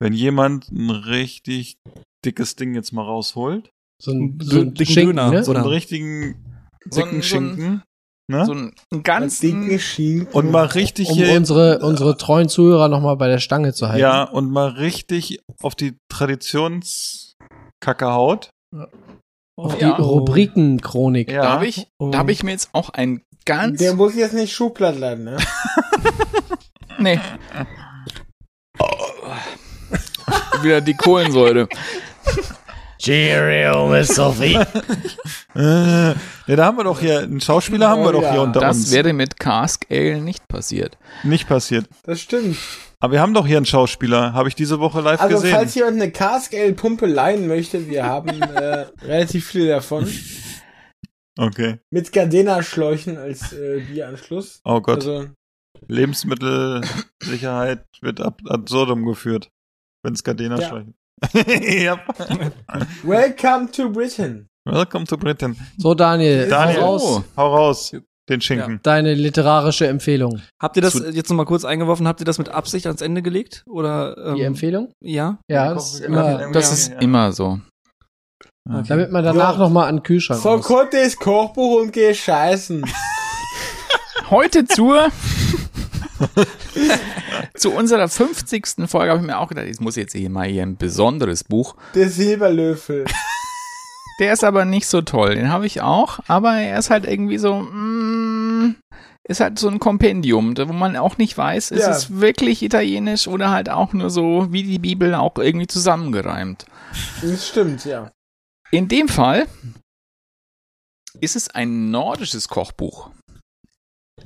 [0.00, 1.76] Wenn jemand ein richtig
[2.24, 3.70] dickes Ding jetzt mal rausholt,
[4.02, 5.30] So ein, So so ein einen dicken Schinken, Döner.
[5.30, 5.44] ne?
[5.44, 6.44] so einen richtigen
[6.90, 7.82] So dicken ein- so ein- Schinken,
[8.30, 8.46] ne?
[8.46, 10.32] So einen Ganz dicken Schinken.
[10.32, 13.88] und mal richtig um hier, unsere, unsere treuen Zuhörer noch mal bei der Stange zu
[13.88, 14.00] halten.
[14.00, 18.50] ja, und mal richtig auf die Traditionskacke haut.
[19.56, 19.96] Auf Ja.
[19.96, 21.30] die Rubrikenchronik.
[21.30, 21.42] Ja.
[21.42, 22.10] Da habe ich, Oh.
[22.10, 23.78] da hab ich mir jetzt auch ein ganz.
[23.78, 25.36] Der muss jetzt nicht Schublattland, ne?
[26.98, 27.20] Nee.
[30.62, 31.68] Wieder die Kohlensäure.
[33.04, 34.58] Cheerio, Miss Sophie.
[35.56, 36.14] Ja,
[36.56, 38.32] da haben wir doch hier, einen Schauspieler haben wir Oh doch ja.
[38.32, 38.92] hier unter Das uns.
[38.92, 40.98] wäre mit Cask Ale nicht passiert.
[41.22, 41.86] Nicht passiert.
[42.02, 42.56] Das stimmt.
[42.98, 45.52] Aber wir haben doch hier einen Schauspieler, habe ich diese Woche live Also, gesehen.
[45.54, 50.10] falls jemand eine Cask Ale Pumpe leihen möchte, wir haben äh, relativ viele davon.
[51.38, 51.78] Okay.
[51.90, 54.60] Mit Gardena-Schläuchen als äh, Bieranschluss.
[54.64, 54.96] Oh Gott.
[54.96, 55.26] Also,
[55.86, 59.50] Lebensmittelsicherheit wird ab absurdum geführt.
[60.02, 60.82] Wenn es Gardena Ja.
[61.34, 61.98] ja.
[63.02, 64.46] welcome to Britain.
[64.66, 65.56] Welcome to Britain.
[65.78, 67.22] So, Daniel, Daniel, hau raus.
[67.36, 67.92] hau raus.
[68.28, 68.80] Den Schinken.
[68.82, 70.40] Deine literarische Empfehlung.
[70.60, 72.08] habt ihr das Zu- jetzt noch mal kurz eingeworfen?
[72.08, 73.62] Habt ihr das mit Absicht ans Ende gelegt?
[73.68, 74.92] Oder ähm, Die Empfehlung?
[75.02, 75.38] Ja.
[75.50, 77.60] Ja, das ist immer, Das ist immer so.
[78.66, 78.84] Okay.
[78.88, 79.58] Damit man danach Ja.
[79.58, 80.66] noch mal an den Kühlschrank muss.
[80.66, 82.82] Verkott das Kochbuch und geh scheißen.
[84.30, 85.08] Heute zur
[87.56, 88.66] zu unserer 50.
[88.86, 91.76] Folge habe ich mir auch gedacht, ich muss jetzt hier mal hier ein besonderes Buch.
[91.94, 93.04] Der Silberlöffel.
[94.20, 95.34] Der ist aber nicht so toll.
[95.34, 98.76] Den habe ich auch, aber er ist halt irgendwie so, mm,
[99.26, 101.90] ist halt so ein Kompendium, wo man auch nicht weiß, ist Ja.
[101.90, 106.64] es wirklich italienisch oder halt auch nur so wie die Bibel auch irgendwie zusammengereimt.
[107.22, 108.12] Das stimmt, ja.
[108.70, 109.46] In dem Fall
[111.20, 113.10] ist es ein nordisches Kochbuch.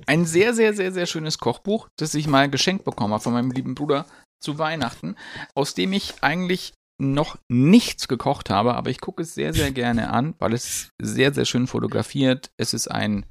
[0.08, 3.50] Ein sehr, sehr, sehr, sehr schönes Kochbuch, das ich mal geschenkt bekommen habe von meinem
[3.50, 4.06] lieben Bruder
[4.42, 5.16] zu Weihnachten,
[5.54, 10.10] aus dem ich eigentlich noch nichts gekocht habe, aber ich gucke es sehr, sehr gerne
[10.10, 12.50] an, weil es sehr, sehr schön fotografiert.
[12.56, 13.26] Es ist ein.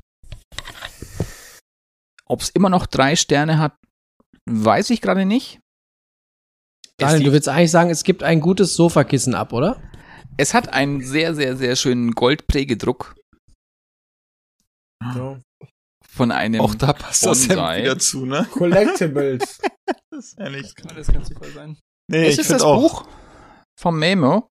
[2.28, 3.76] Ob es immer noch drei Sterne hat,
[4.48, 5.60] weiß ich gerade nicht.
[6.98, 9.82] Daniel, du willst eigentlich sagen, es gibt ein gutes Sofakissen ab, oder?
[10.38, 13.16] Es hat einen sehr, sehr, sehr schönen Goldprägedruck
[15.14, 15.42] So.
[16.18, 17.82] Von einem Auch da passt das Hemd Bonsai.
[17.84, 18.46] wieder zu, ne?
[18.52, 19.60] Collectibles.
[20.12, 20.74] Das ist ehrlich.
[20.96, 21.78] Das kann Zufall sein.
[22.12, 23.04] Nee, Es ich ist finde das auch.
[23.04, 23.08] Buch
[23.80, 24.48] vom Memo.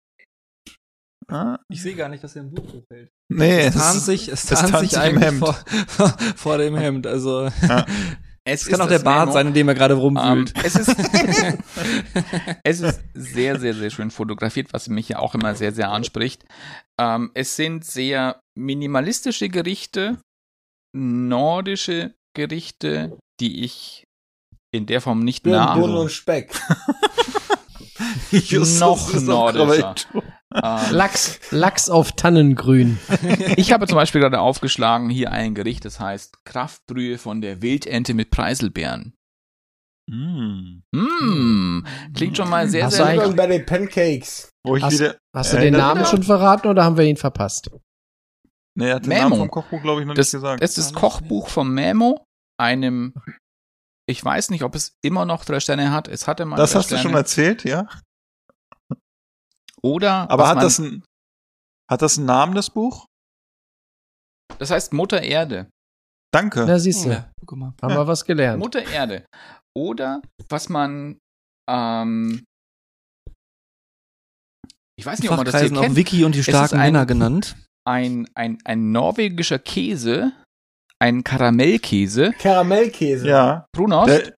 [1.26, 3.08] Ah, Ich sehe gar nicht, dass hier ein Buch hochfällt.
[3.32, 5.38] nee, Es es tarnt sich, es es tarnt tarnt sich im eigentlich Hemd.
[5.88, 7.06] vor, vor dem Hemd.
[7.06, 7.86] Also Ja.
[8.46, 10.52] Es kann auch der Bart sein, in dem er gerade Ähm, rumwühlt.
[10.62, 10.94] es, ist,
[12.62, 16.44] es ist sehr, sehr, sehr schön fotografiert, was mich ja auch immer sehr, sehr anspricht.
[17.00, 20.18] Ähm, es sind sehr minimalistische Gerichte,
[20.94, 24.06] nordische Gerichte, die ich
[24.70, 25.76] in der Form nicht nach.
[25.76, 26.52] Bohnen und Speck.
[28.80, 29.94] Noch nordischer.
[30.54, 32.98] Ähm, Lachs, Lachs auf Tannengrün.
[33.56, 38.14] Ich habe zum Beispiel gerade aufgeschlagen, hier ein Gericht, das heißt Kraftbrühe von der Wildente
[38.14, 39.14] mit Preiselbeeren.
[40.10, 40.82] Mm.
[40.92, 41.82] Mmh,
[42.14, 43.26] klingt schon mal sehr, Hast sehr lecker.
[43.26, 44.50] Und bei den Pancakes.
[44.64, 45.16] Wo ich Hast- wieder.
[45.34, 47.70] Hast du den Namen schon verraten oder haben wir ihn verpasst?
[48.76, 49.22] Nee, er hat den Memo.
[49.30, 50.62] Namen vom Kochbuch, glaube ich, noch Das, nicht gesagt.
[50.62, 52.24] das ist das Kochbuch von Memo,
[52.60, 53.14] einem,
[54.08, 56.08] ich weiß nicht, ob es immer noch drei Sterne hat.
[56.08, 57.02] Es hatte mal das drei hast du Sterne.
[57.02, 57.88] schon erzählt, ja?
[59.82, 61.04] Oder, Aber hat man, das ein,
[61.90, 63.06] hat das einen Namen, das Buch?
[64.58, 65.68] das heißt Mutter Erde.
[66.32, 66.66] Danke.
[66.66, 67.74] Da siehst du, Ja, guck mal.
[67.82, 68.58] haben wir was gelernt.
[68.58, 69.24] Mutter Erde.
[69.76, 71.18] Oder, was man,
[71.70, 72.44] ähm,
[74.98, 75.96] ich weiß nicht, ob man das hier Fachkreisen auch kennt.
[75.96, 77.56] Wiki und die starken Männer genannt.
[77.86, 80.32] Ein, ein, ein norwegischer Käse,
[80.98, 83.28] ein Karamellkäse, Karamellkäse.
[83.28, 83.66] Ja.
[83.72, 84.08] Brunost.
[84.08, 84.34] Der,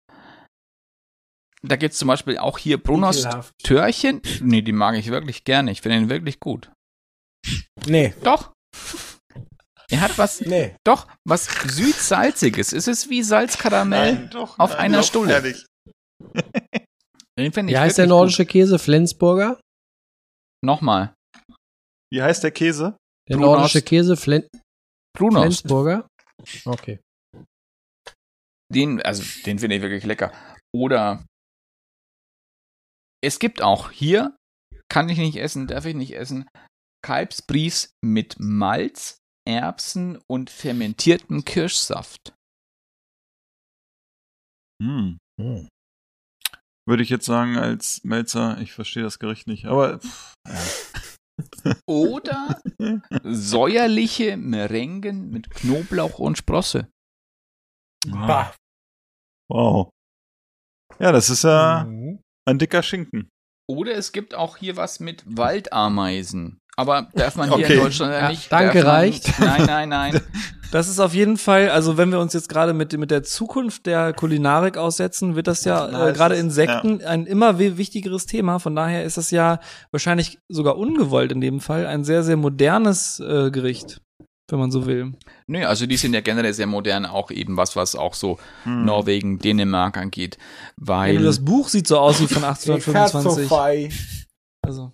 [1.61, 3.53] da gibt's zum Beispiel auch hier Brunost Ekelhaft.
[3.64, 4.22] Törchen.
[4.41, 5.72] Nee, die mag ich wirklich gerne.
[5.72, 6.72] Ich finde ihn wirklich gut.
[7.88, 8.51] Nee, Doch.
[9.91, 10.75] Er hat was, nee.
[10.83, 12.74] doch, was süß-salziges.
[12.74, 14.15] Es ist wie Salzkaramell.
[14.15, 14.57] nein, doch.
[14.57, 15.32] auf nein, einer doch, Stulle.
[15.32, 15.65] Ehrlich.
[17.38, 18.80] Den finde ich Wie heißt der nordische Käse?
[18.80, 19.56] Flensburger?
[19.56, 19.61] Gut.
[20.64, 21.14] Nochmal.
[22.11, 22.98] Wie heißt der Käse?
[23.29, 23.57] Der Brunost.
[23.57, 24.47] nordische Käse Flen
[25.17, 25.61] Brunost.
[25.61, 26.07] Flensburger?
[26.65, 26.99] Okay.
[28.73, 30.31] Den, also, den finde ich wirklich lecker.
[30.75, 31.25] Oder
[33.23, 34.35] es gibt auch hier,
[34.91, 36.47] kann ich nicht essen, darf ich nicht essen,
[37.03, 42.33] Kalbsbries mit Malz, Erbsen und fermentiertem Kirschsaft.
[44.83, 45.17] Hm.
[46.87, 50.33] Würde ich jetzt sagen, als Melzer, ich verstehe das Gericht nicht, aber pff,
[51.88, 52.61] Oder
[53.23, 56.88] säuerliche Merengen mit Knoblauch und Sprosse.
[58.07, 58.53] Bah.
[59.49, 59.89] wow.
[60.99, 62.19] Ja, das ist ja Mhm.
[62.47, 63.30] ein dicker Schinken.
[63.67, 66.59] Oder es gibt auch hier was mit Waldameisen.
[66.77, 67.73] Aber darf man hier Okay.
[67.77, 68.51] in Deutschland ja Ja, nicht.
[68.51, 69.39] danke, man, reicht.
[69.39, 70.21] Nein, nein, nein.
[70.71, 73.85] Das ist auf jeden Fall, also wenn wir uns jetzt gerade mit, mit der Zukunft
[73.85, 78.59] der Kulinarik aussetzen, wird das ja äh, gerade Insekten ein immer wi- wichtigeres Thema.
[78.59, 79.59] Von daher ist das ja
[79.91, 84.01] wahrscheinlich sogar ungewollt in dem Fall ein sehr, sehr modernes äh, Gericht,
[84.49, 85.13] wenn man so will.
[85.47, 88.83] Nö, also die sind ja generell sehr modern, auch eben was, was auch so Hm.
[88.83, 90.37] Norwegen, Dänemark angeht.
[90.75, 93.47] Weil du das Buch sieht so aus wie von 1825.
[93.47, 93.89] Katzofei.
[94.61, 94.91] Also,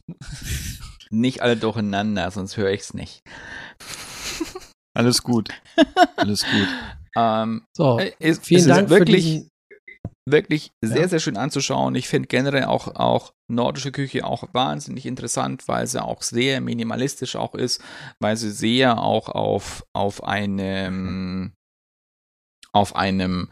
[1.11, 3.22] nicht alle durcheinander, sonst höre ich's nicht.
[4.93, 5.49] Alles gut.
[6.17, 6.67] Alles gut.
[7.15, 9.49] Ähm, So, äh, es, vielen es Dank ist wirklich, für diesen.
[10.30, 10.90] wirklich Ja.
[10.90, 11.95] sehr, sehr schön anzuschauen.
[11.95, 17.35] Ich finde generell auch, auch nordische Küche auch wahnsinnig interessant, weil sie auch sehr minimalistisch
[17.35, 17.81] auch ist,
[18.19, 21.53] weil sie sehr auch auf, auf einem,
[22.73, 23.49] auf einem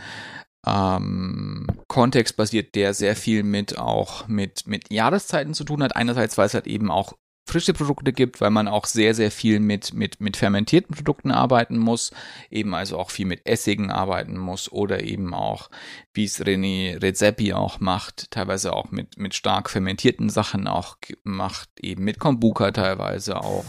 [0.67, 5.95] ähm, Kontext basiert, der sehr viel mit auch mit, mit Jahreszeiten zu tun hat.
[5.95, 7.13] Einerseits, weil es halt eben auch
[7.49, 11.77] frische Produkte gibt, weil man auch sehr, sehr viel mit, mit, mit fermentierten Produkten arbeiten
[11.77, 12.11] muss,
[12.49, 15.69] eben also auch viel mit Essigen arbeiten muss oder eben auch,
[16.13, 21.69] wie es René Redzepi auch macht, teilweise auch mit, mit stark fermentierten Sachen auch macht,
[21.79, 23.65] eben mit Kombucha teilweise auch,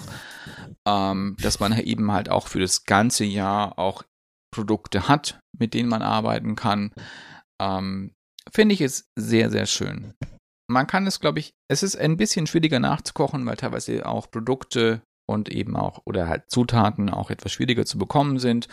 [0.86, 4.02] ähm, dass man eben halt auch für das ganze Jahr auch
[4.52, 6.92] Produkte hat, mit denen man arbeiten kann.
[7.60, 8.12] Ähm,
[8.52, 10.14] Finde ich es sehr, sehr schön.
[10.70, 15.02] Man kann es, glaube ich, es ist ein bisschen schwieriger nachzukochen, weil teilweise auch Produkte
[15.28, 18.68] und eben auch oder halt Zutaten auch etwas schwieriger zu bekommen sind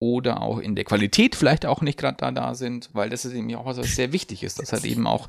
[0.00, 3.34] oder auch in der Qualität vielleicht auch nicht gerade da da sind, weil das ist
[3.34, 5.28] eben auch was, was sehr wichtig ist, dass halt eben auch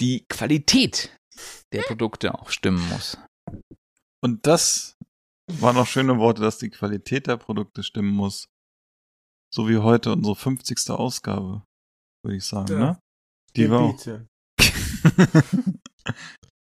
[0.00, 1.14] die Qualität
[1.72, 3.18] der Produkte auch stimmen muss.
[4.22, 4.96] Und das
[5.48, 8.48] waren noch schöne Worte, dass die Qualität der Produkte stimmen muss.
[9.52, 10.90] So wie heute unsere 50.
[10.90, 11.62] Ausgabe,
[12.24, 12.78] würde ich sagen, Ja.
[12.78, 12.98] ne?
[13.56, 14.06] Die war auch.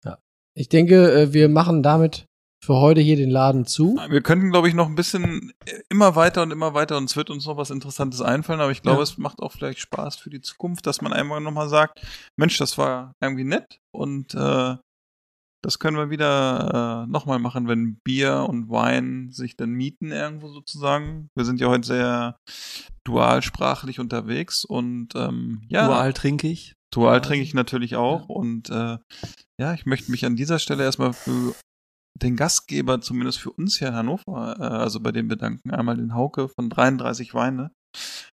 [0.05, 0.18] Ja.
[0.55, 2.26] Ich denke, äh, wir machen damit
[2.65, 3.97] für heute hier den Laden zu.
[4.10, 7.17] Wir könnten, glaube ich, noch ein bisschen äh, immer weiter und immer weiter und es
[7.17, 9.02] wird uns noch was Interessantes einfallen, aber ich glaube, Ja.
[9.05, 12.00] es macht auch vielleicht Spaß für die Zukunft, dass man einmal nochmal sagt,
[12.36, 14.76] Mensch, das war irgendwie nett und äh,
[15.68, 20.48] das können wir wieder äh, nochmal machen, wenn Bier und Wein sich dann mieten irgendwo
[20.48, 21.28] sozusagen.
[21.34, 22.38] Wir sind ja heute sehr
[23.05, 25.86] dualsprachlich unterwegs und ähm, ja.
[25.86, 26.72] Dual trinke ich.
[26.90, 28.97] Dual trinke ich natürlich auch und äh,
[29.60, 31.55] ja, ich möchte mich an dieser Stelle erstmal für
[32.14, 35.70] den Gastgeber, zumindest für uns hier in Hannover, äh, also bei dem bedanken.
[35.70, 37.72] Einmal den Hauke von 33 Weine.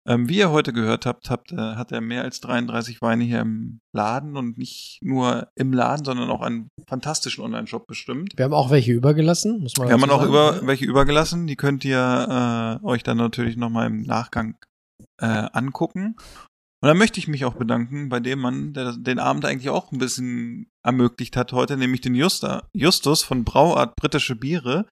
[0.08, 3.40] Ähm, wie ihr heute gehört habt, habt äh, hat er mehr als 33 Weine hier
[3.40, 8.32] im Laden und nicht nur im Laden, sondern auch einen fantastischen Online-Shop bestimmt.
[8.36, 11.84] Wir haben auch welche übergelassen, muss man Wir haben auch über, welche übergelassen, die könnt
[11.84, 14.56] ihr äh, euch dann natürlich nochmal im Nachgang
[15.20, 16.16] äh, angucken.
[16.82, 19.92] Und da möchte ich mich auch bedanken bei dem Mann, der den Abend eigentlich auch
[19.92, 24.86] ein bisschen ermöglicht hat heute, nämlich den Justa, Justus von Brauart Britische Biere,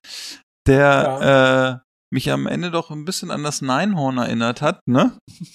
[0.67, 5.17] der äh, mich am Ende doch ein bisschen an das Neinhorn erinnert hat, ne?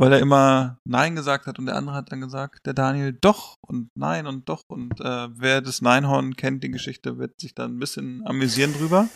[0.00, 3.56] Weil er immer Nein gesagt hat und der andere hat dann gesagt, der Daniel doch
[3.66, 7.76] und Nein und doch und äh, wer das Neinhorn kennt, die Geschichte, wird sich dann
[7.76, 9.08] ein bisschen amüsieren drüber.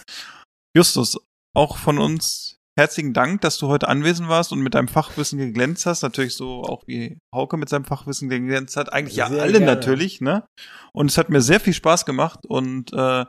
[0.76, 1.18] Justus,
[1.56, 5.86] auch von uns herzlichen Dank, dass du heute anwesend warst und mit deinem Fachwissen geglänzt
[5.86, 6.02] hast.
[6.02, 8.92] Natürlich so auch wie Hauke mit seinem Fachwissen geglänzt hat.
[8.92, 9.66] Eigentlich ja Sehr alle gerne.
[9.66, 10.44] natürlich, ne?
[10.92, 13.24] Und es hat mir sehr viel Spaß gemacht und äh,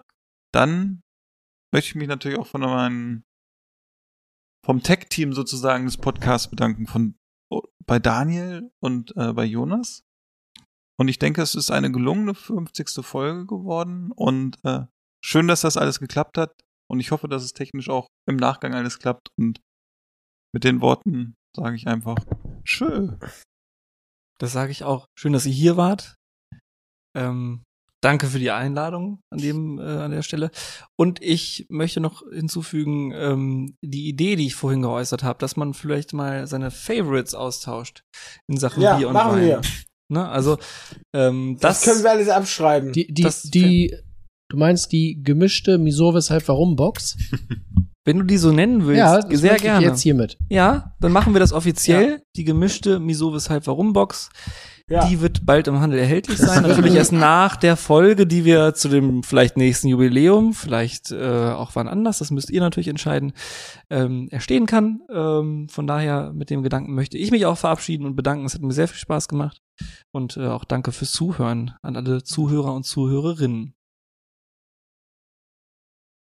[0.53, 1.01] dann
[1.77, 3.23] möchte ich mich natürlich auch von meinem
[4.65, 7.15] vom Tech-Team sozusagen des Podcasts bedanken, von
[7.85, 10.03] bei Daniel und äh, bei Jonas.
[10.99, 13.05] Und ich denke, es ist eine gelungene 50.
[13.05, 14.87] Folge geworden und äh,
[15.23, 16.51] schön, dass das alles geklappt hat.
[16.89, 19.29] Und ich hoffe, dass es technisch auch im Nachgang alles klappt.
[19.37, 19.61] Und
[20.55, 22.17] mit den Worten sage ich einfach
[22.63, 23.19] Tschö.
[24.39, 25.05] Das sage ich auch.
[25.15, 26.15] Schön, dass ihr hier wart.
[27.15, 27.63] Ähm,
[28.07, 30.49] danke für die Einladung an dem äh, an der Stelle.
[30.95, 35.73] Und ich möchte noch hinzufügen ähm, die Idee, die ich vorhin geäußert habe, dass man
[35.73, 38.03] vielleicht mal seine Favorites austauscht
[38.47, 39.45] in Sachen Ja, Bier und machen Wein.
[39.45, 39.61] wir.
[40.09, 40.27] Ne?
[40.27, 40.57] Also
[41.13, 42.93] ähm, Das, das, können wir alles abschreiben.
[42.93, 43.93] Die, die, Das- die,
[44.49, 47.17] du meinst die gemischte Miso weshalb warum Box?
[48.05, 49.83] wenn du die so nennen willst, ja, das sehr gerne.
[49.85, 50.37] ich jetzt hiermit.
[50.49, 52.21] Ja, dann machen wir das offiziell.
[52.37, 54.29] Die gemischte Miso weshalb warum Box.
[54.89, 55.05] Ja.
[55.05, 56.63] Die wird bald im Handel erhältlich sein.
[56.63, 61.71] Natürlich erst nach der Folge, die wir zu dem vielleicht nächsten Jubiläum, vielleicht äh, auch
[61.73, 63.33] wann anders, das müsst ihr natürlich entscheiden,
[63.89, 65.01] ähm, erstehen kann.
[65.13, 68.45] Ähm, von daher mit dem Gedanken möchte ich mich auch verabschieden und bedanken.
[68.45, 69.61] Es hat mir sehr viel Spaß gemacht.
[70.13, 73.73] Und äh, auch danke fürs Zuhören an alle Zuhörer und Zuhörerinnen.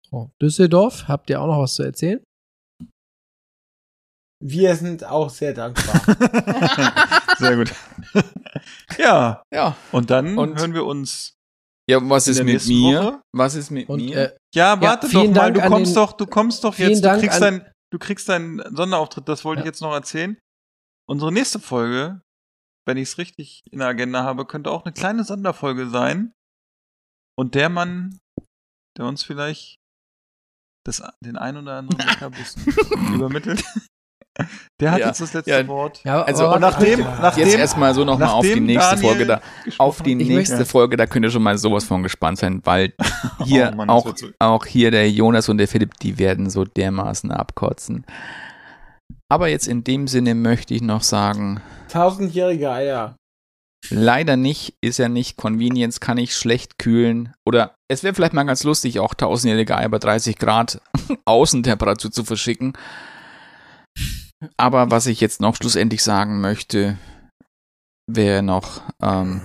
[0.09, 2.23] So, Düsseldorf, habt ihr auch noch was zu erzählen?
[4.41, 6.01] Wir sind auch sehr dankbar.
[7.37, 7.73] Sehr gut.
[8.97, 9.75] ja, Ja.
[9.91, 11.33] und dann Und- hören wir uns.
[11.89, 13.01] Ja, was ist mit mir?
[13.03, 13.21] Woche?
[13.33, 14.17] Was ist mit Und mir?
[14.17, 17.03] äh, Ja, warte doch vielen mal, Dank du kommst den- doch, du kommst doch jetzt,
[17.03, 19.69] du kriegst dein, du kriegst deinen Sonderauftritt, das wollte ich Ja.
[19.71, 20.37] jetzt noch erzählen.
[21.09, 22.21] Unsere nächste Folge,
[22.87, 26.31] wenn ich es richtig in der Agenda habe, könnte auch eine kleine Sonderfolge sein.
[27.37, 28.17] Und der Mann,
[28.97, 29.75] der uns vielleicht
[30.85, 32.63] das, den ein oder anderen Leckerbissen
[33.13, 33.63] übermittelt,
[34.79, 35.67] der hat Ja, jetzt das letzte ja.
[35.67, 36.01] Wort.
[36.03, 39.25] ja, Also, aber Und nachdem, nachdem, Jetzt erstmal so nochmal auf die nächste Daniel Folge
[39.27, 39.41] da.
[39.77, 42.93] Auf die nächste Folge, da könnt ihr schon mal sowas von gespannt sein, weil
[43.45, 47.31] hier Oh Mann, auch, auch hier der Jonas und der Philipp, die werden so dermaßen
[47.31, 48.05] abkotzen.
[49.29, 53.15] Aber jetzt in dem Sinne möchte ich noch sagen, Tausendjährige Eier.
[53.89, 57.33] leider nicht, ist ja nicht Convenience, kann ich schlecht kühlen.
[57.45, 60.81] Oder es wäre vielleicht mal ganz lustig, auch tausendjährige Eier bei 30 Grad
[61.25, 62.73] Außentemperatur zu verschicken.
[64.57, 66.97] Aber was ich jetzt noch schlussendlich sagen möchte,
[68.07, 69.41] wäre noch, ähm,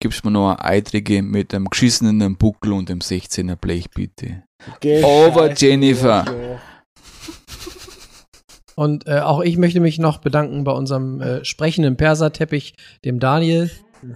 [0.00, 4.42] gibst mir eine eitrige mit einem geschissenen Buckel und dem 16er Blech, bitte.
[4.80, 6.24] Geh Over scheiße, Jennifer.
[8.76, 12.74] Und äh, auch ich möchte mich noch bedanken bei unserem äh, sprechenden Perserteppich,
[13.04, 13.70] dem Daniel.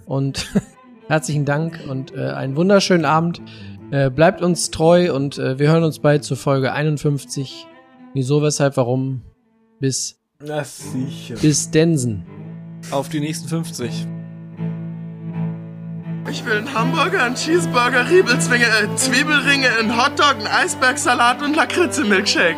[0.07, 0.51] Und
[1.09, 3.43] herzlichen Dank und äh, einen wunderschönen Abend.
[3.91, 7.67] Äh, bleibt uns treu und äh, wir hören uns bald zur Folge 51.
[8.15, 9.23] Wieso, weshalb, warum?
[9.85, 11.35] Bis, Na sicher.
[11.43, 12.25] bis Densen.
[12.91, 14.07] Auf die nächsten 50.
[16.31, 22.57] Ich will einen Hamburger, einen Cheeseburger, Riebelzwinge, äh, Zwiebelringe, einen Hotdog, einen Eisbergsalat und Lakritze-Milkshake.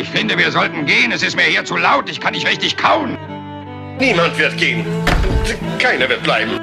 [0.00, 1.12] Ich finde, wir sollten gehen.
[1.12, 2.10] Es ist mir hier zu laut.
[2.10, 3.16] Ich kann nicht richtig kauen.
[4.00, 4.84] Niemand wird gehen.
[5.78, 6.58] Keiner wird bleiben.